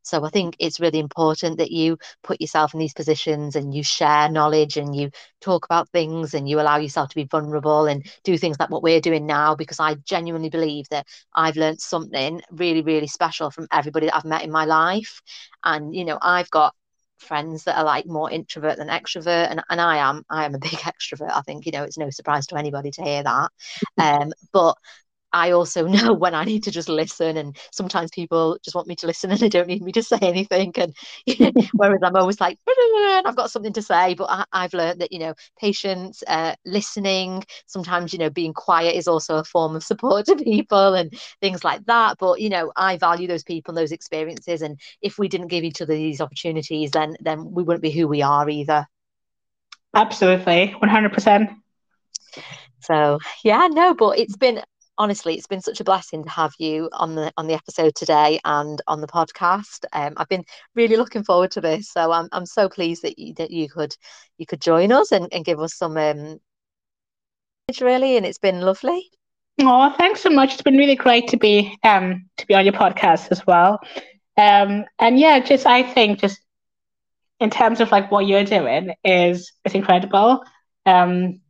So 0.02 0.24
I 0.24 0.30
think 0.30 0.56
it's 0.58 0.80
really 0.80 0.98
important 0.98 1.58
that 1.58 1.70
you 1.70 1.96
put 2.24 2.40
yourself 2.40 2.74
in 2.74 2.80
these 2.80 2.92
positions 2.92 3.54
and 3.54 3.72
you 3.72 3.84
share 3.84 4.28
knowledge 4.28 4.78
and 4.78 4.96
you 4.96 5.10
talk 5.40 5.64
about 5.64 5.88
things 5.90 6.34
and 6.34 6.48
you 6.48 6.58
allow 6.60 6.76
yourself 6.76 7.10
to 7.10 7.14
be 7.14 7.28
vulnerable 7.30 7.86
and 7.86 8.04
do 8.24 8.36
things 8.36 8.56
like 8.58 8.70
what 8.70 8.82
we're 8.82 9.00
doing 9.00 9.26
now 9.26 9.54
because 9.54 9.78
I 9.78 9.94
genuinely 9.94 10.50
believe 10.50 10.88
that 10.88 11.06
I've 11.32 11.56
learned 11.56 11.80
something 11.80 12.40
really, 12.50 12.82
really 12.82 13.06
special 13.06 13.52
from 13.52 13.68
everybody 13.70 14.06
that 14.06 14.16
I've 14.16 14.24
met 14.24 14.42
in 14.42 14.50
my 14.50 14.64
life. 14.64 15.20
And, 15.62 15.94
you 15.94 16.04
know, 16.04 16.18
I've 16.20 16.50
got 16.50 16.74
friends 17.18 17.64
that 17.64 17.78
are 17.78 17.84
like 17.84 18.06
more 18.06 18.30
introvert 18.30 18.76
than 18.76 18.88
extrovert 18.88 19.50
and, 19.50 19.62
and 19.68 19.80
I 19.80 19.96
am 19.98 20.24
I 20.30 20.44
am 20.44 20.54
a 20.54 20.58
big 20.60 20.70
extrovert 20.72 21.32
I 21.32 21.40
think 21.42 21.66
you 21.66 21.72
know 21.72 21.82
it's 21.84 21.98
no 21.98 22.10
surprise 22.10 22.46
to 22.48 22.56
anybody 22.56 22.90
to 22.92 23.02
hear 23.02 23.22
that. 23.22 23.50
Um 23.98 24.32
but 24.52 24.76
I 25.32 25.50
also 25.52 25.86
know 25.86 26.12
when 26.12 26.34
I 26.34 26.44
need 26.44 26.64
to 26.64 26.70
just 26.70 26.88
listen, 26.88 27.36
and 27.36 27.56
sometimes 27.72 28.10
people 28.10 28.58
just 28.64 28.74
want 28.74 28.88
me 28.88 28.96
to 28.96 29.06
listen 29.06 29.30
and 29.32 29.40
they 29.40 29.48
don't 29.48 29.68
need 29.68 29.82
me 29.82 29.92
to 29.92 30.02
say 30.02 30.18
anything. 30.22 30.72
And 30.76 30.94
you 31.26 31.36
know, 31.54 31.62
whereas 31.74 32.00
I'm 32.02 32.16
always 32.16 32.40
like, 32.40 32.58
I've 33.24 33.36
got 33.36 33.50
something 33.50 33.72
to 33.74 33.82
say, 33.82 34.14
but 34.14 34.46
I, 34.52 34.62
have 34.62 34.74
learned 34.74 35.00
that 35.00 35.12
you 35.12 35.18
know, 35.18 35.34
patience, 35.58 36.22
uh, 36.26 36.54
listening, 36.64 37.44
sometimes 37.66 38.12
you 38.12 38.18
know, 38.18 38.30
being 38.30 38.52
quiet 38.52 38.96
is 38.96 39.08
also 39.08 39.36
a 39.36 39.44
form 39.44 39.76
of 39.76 39.84
support 39.84 40.26
to 40.26 40.36
people 40.36 40.94
and 40.94 41.12
things 41.40 41.64
like 41.64 41.84
that. 41.86 42.16
But 42.18 42.40
you 42.40 42.48
know, 42.48 42.72
I 42.76 42.96
value 42.96 43.28
those 43.28 43.44
people 43.44 43.72
and 43.72 43.78
those 43.78 43.92
experiences, 43.92 44.62
and 44.62 44.80
if 45.02 45.18
we 45.18 45.28
didn't 45.28 45.48
give 45.48 45.64
each 45.64 45.82
other 45.82 45.94
these 45.94 46.20
opportunities, 46.20 46.90
then 46.92 47.16
then 47.20 47.50
we 47.50 47.62
wouldn't 47.62 47.82
be 47.82 47.90
who 47.90 48.08
we 48.08 48.22
are 48.22 48.48
either. 48.48 48.86
Absolutely, 49.94 50.72
one 50.78 50.90
hundred 50.90 51.12
percent. 51.12 51.50
So 52.80 53.18
yeah, 53.42 53.68
no, 53.70 53.94
but 53.94 54.18
it's 54.18 54.36
been 54.36 54.62
honestly, 54.98 55.34
it's 55.34 55.46
been 55.46 55.60
such 55.60 55.80
a 55.80 55.84
blessing 55.84 56.24
to 56.24 56.30
have 56.30 56.52
you 56.58 56.88
on 56.92 57.14
the 57.14 57.32
on 57.36 57.46
the 57.46 57.54
episode 57.54 57.94
today 57.94 58.38
and 58.44 58.80
on 58.86 59.00
the 59.00 59.06
podcast. 59.06 59.84
Um, 59.92 60.14
I've 60.16 60.28
been 60.28 60.44
really 60.74 60.96
looking 60.96 61.24
forward 61.24 61.50
to 61.52 61.60
this, 61.60 61.90
so 61.90 62.12
I'm 62.12 62.28
I'm 62.32 62.46
so 62.46 62.68
pleased 62.68 63.02
that 63.02 63.18
you 63.18 63.34
that 63.34 63.50
you 63.50 63.68
could 63.68 63.94
you 64.38 64.46
could 64.46 64.60
join 64.60 64.92
us 64.92 65.12
and, 65.12 65.28
and 65.32 65.44
give 65.44 65.60
us 65.60 65.74
some 65.74 65.96
um, 65.96 66.38
really, 67.80 68.16
and 68.16 68.26
it's 68.26 68.38
been 68.38 68.60
lovely. 68.60 69.10
Oh, 69.60 69.92
thanks 69.96 70.20
so 70.20 70.30
much. 70.30 70.52
It's 70.52 70.62
been 70.62 70.76
really 70.76 70.96
great 70.96 71.28
to 71.28 71.36
be 71.36 71.78
um 71.82 72.28
to 72.38 72.46
be 72.46 72.54
on 72.54 72.64
your 72.64 72.74
podcast 72.74 73.28
as 73.30 73.46
well. 73.46 73.80
Um, 74.36 74.84
and 74.98 75.18
yeah, 75.18 75.40
just 75.40 75.66
I 75.66 75.82
think 75.82 76.20
just 76.20 76.40
in 77.40 77.50
terms 77.50 77.80
of 77.80 77.90
like 77.90 78.10
what 78.10 78.26
you're 78.26 78.44
doing 78.44 78.94
is 79.04 79.52
is 79.64 79.74
incredible. 79.74 80.42
Um, 80.84 81.40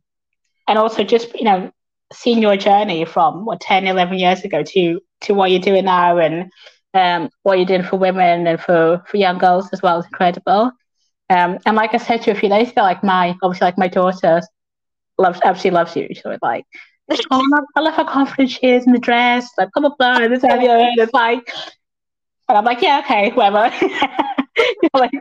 and 0.67 0.77
also 0.77 1.03
just 1.03 1.33
you 1.33 1.45
know 1.45 1.71
seeing 2.13 2.41
your 2.41 2.57
journey 2.57 3.05
from 3.05 3.45
what 3.45 3.59
10 3.61 3.87
11 3.87 4.17
years 4.17 4.43
ago 4.43 4.63
to 4.63 4.99
to 5.21 5.33
what 5.33 5.51
you're 5.51 5.59
doing 5.59 5.85
now 5.85 6.17
and 6.17 6.51
um, 6.93 7.29
what 7.43 7.57
you're 7.57 7.65
doing 7.65 7.83
for 7.83 7.97
women 7.97 8.47
and 8.47 8.59
for 8.59 9.03
for 9.07 9.17
young 9.17 9.37
girls 9.37 9.69
as 9.73 9.81
well 9.81 9.99
is 9.99 10.05
incredible. 10.05 10.71
Um, 11.29 11.57
and 11.65 11.75
like 11.75 11.93
i 11.93 11.97
said 11.97 12.21
to 12.21 12.31
you 12.31 12.37
a 12.37 12.39
few 12.39 12.47
days 12.47 12.71
ago 12.71 12.83
like 12.83 13.03
my 13.03 13.35
obviously 13.43 13.65
like 13.65 13.77
my 13.77 13.89
daughter 13.89 14.41
loves 15.17 15.41
absolutely 15.43 15.77
loves 15.77 15.93
you 15.93 16.07
so 16.15 16.37
like 16.41 16.63
oh, 17.11 17.15
I, 17.31 17.35
love, 17.35 17.65
I 17.75 17.81
love 17.81 17.93
how 17.95 18.05
confident 18.05 18.51
she 18.51 18.65
is 18.65 18.85
in 18.87 18.93
the 18.93 18.99
dress 18.99 19.49
like 19.57 19.67
blah 19.73 19.81
blah 19.81 19.95
blah 19.99 20.23
and 20.23 20.33
this 20.33 20.45
and 20.45 20.61
the 20.61 20.69
other 20.69 20.89
it's 20.95 21.13
like 21.13 21.51
and 22.47 22.57
i'm 22.57 22.63
like 22.63 22.81
yeah 22.81 23.01
okay 23.03 23.31
whatever. 23.31 23.75
Like 24.93 25.11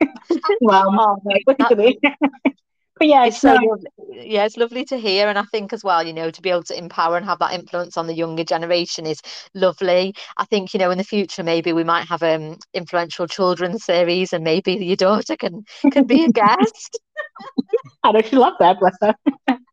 well 0.60 0.90
oh, 0.90 1.18
but 2.98 3.08
yeah, 3.08 3.26
it's, 3.26 3.40
so 3.40 3.52
lovely. 3.52 3.90
yeah, 4.10 4.44
it's 4.44 4.56
lovely 4.56 4.84
to 4.86 4.96
hear, 4.96 5.28
and 5.28 5.38
I 5.38 5.42
think 5.44 5.72
as 5.72 5.84
well, 5.84 6.06
you 6.06 6.12
know, 6.12 6.30
to 6.30 6.42
be 6.42 6.50
able 6.50 6.62
to 6.64 6.78
empower 6.78 7.16
and 7.16 7.26
have 7.26 7.38
that 7.40 7.52
influence 7.52 7.96
on 7.96 8.06
the 8.06 8.14
younger 8.14 8.44
generation 8.44 9.06
is 9.06 9.20
lovely. 9.54 10.14
I 10.38 10.44
think 10.46 10.72
you 10.72 10.78
know, 10.78 10.90
in 10.90 10.98
the 10.98 11.04
future, 11.04 11.42
maybe 11.42 11.72
we 11.72 11.84
might 11.84 12.08
have 12.08 12.22
um 12.22 12.56
influential 12.72 13.26
children's 13.26 13.84
series, 13.84 14.32
and 14.32 14.44
maybe 14.44 14.72
your 14.74 14.96
daughter 14.96 15.36
can 15.36 15.64
can 15.92 16.04
be 16.04 16.24
a 16.24 16.28
guest. 16.30 16.98
I 18.02 18.12
know 18.12 18.22
she 18.22 18.36
loved 18.36 18.56
that, 18.60 18.78
bless 18.78 18.96
her. 19.00 19.14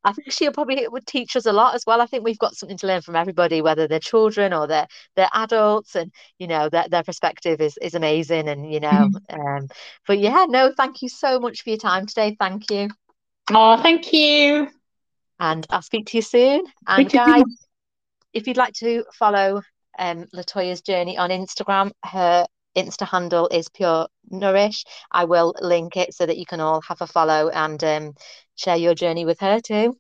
I 0.06 0.12
think 0.12 0.32
she'll 0.32 0.52
probably 0.52 0.86
would 0.88 1.08
teach 1.08 1.36
us 1.36 1.46
a 1.46 1.54
lot 1.54 1.76
as 1.76 1.86
well. 1.88 2.02
I 2.02 2.06
think 2.06 2.26
we've 2.26 2.40
got 2.40 2.56
something 2.56 2.78
to 2.80 2.88
learn 2.88 3.02
from 3.02 3.16
everybody, 3.16 3.62
whether 3.62 3.88
they're 3.88 4.00
children 4.00 4.54
or 4.54 4.68
they're 4.68 4.88
they're 5.16 5.30
adults, 5.34 5.96
and 5.96 6.12
you 6.40 6.48
know 6.48 6.68
their 6.68 6.90
their 6.90 7.04
perspective 7.04 7.62
is 7.62 7.78
is 7.82 7.94
amazing. 7.94 8.50
And 8.50 8.72
you 8.72 8.82
know, 8.82 8.90
mm-hmm. 8.90 9.42
um, 9.42 9.68
but 10.06 10.20
yeah, 10.20 10.46
no, 10.50 10.74
thank 10.76 11.02
you 11.02 11.10
so 11.10 11.40
much 11.40 11.62
for 11.62 11.70
your 11.70 11.80
time 11.80 12.06
today. 12.06 12.36
Thank 12.38 12.70
you. 12.70 12.90
Oh, 13.52 13.78
thank 13.82 14.14
you. 14.14 14.70
And 15.40 15.66
I'll 15.70 15.82
speak 15.82 16.08
to 16.08 16.18
you 16.18 16.22
soon. 16.22 16.64
And 16.88 17.12
guys, 17.12 17.44
if 18.34 18.48
you'd 18.48 18.58
like 18.58 18.74
to 18.76 19.04
follow 19.14 19.62
um, 20.00 20.26
Latoya's 20.34 20.82
journey 20.82 21.18
on 21.18 21.30
Instagram, 21.30 21.92
her 22.06 22.46
Insta 22.76 23.08
handle 23.08 23.48
is 23.50 23.70
Pure 23.70 24.08
Nourish. 24.30 24.84
I 25.12 25.26
will 25.26 25.54
link 25.62 25.98
it 25.98 26.14
so 26.14 26.26
that 26.26 26.38
you 26.38 26.46
can 26.46 26.60
all 26.60 26.82
have 26.88 27.02
a 27.02 27.08
follow 27.08 27.50
and 27.50 27.84
um, 27.84 28.14
share 28.56 28.78
your 28.78 28.96
journey 28.96 29.26
with 29.26 29.40
her 29.42 29.60
too. 29.60 29.98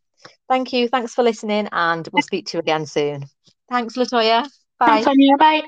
Thank 0.50 0.74
you. 0.74 0.88
Thanks 0.88 1.14
for 1.14 1.24
listening, 1.24 1.68
and 1.72 2.08
we'll 2.12 2.22
speak 2.22 2.48
to 2.48 2.58
you 2.58 2.60
again 2.60 2.86
soon. 2.86 3.26
Thanks, 3.70 3.96
Latoya. 3.96 4.48
Bye. 4.80 5.04
Thanks, 5.04 5.38
Bye. 5.39 5.64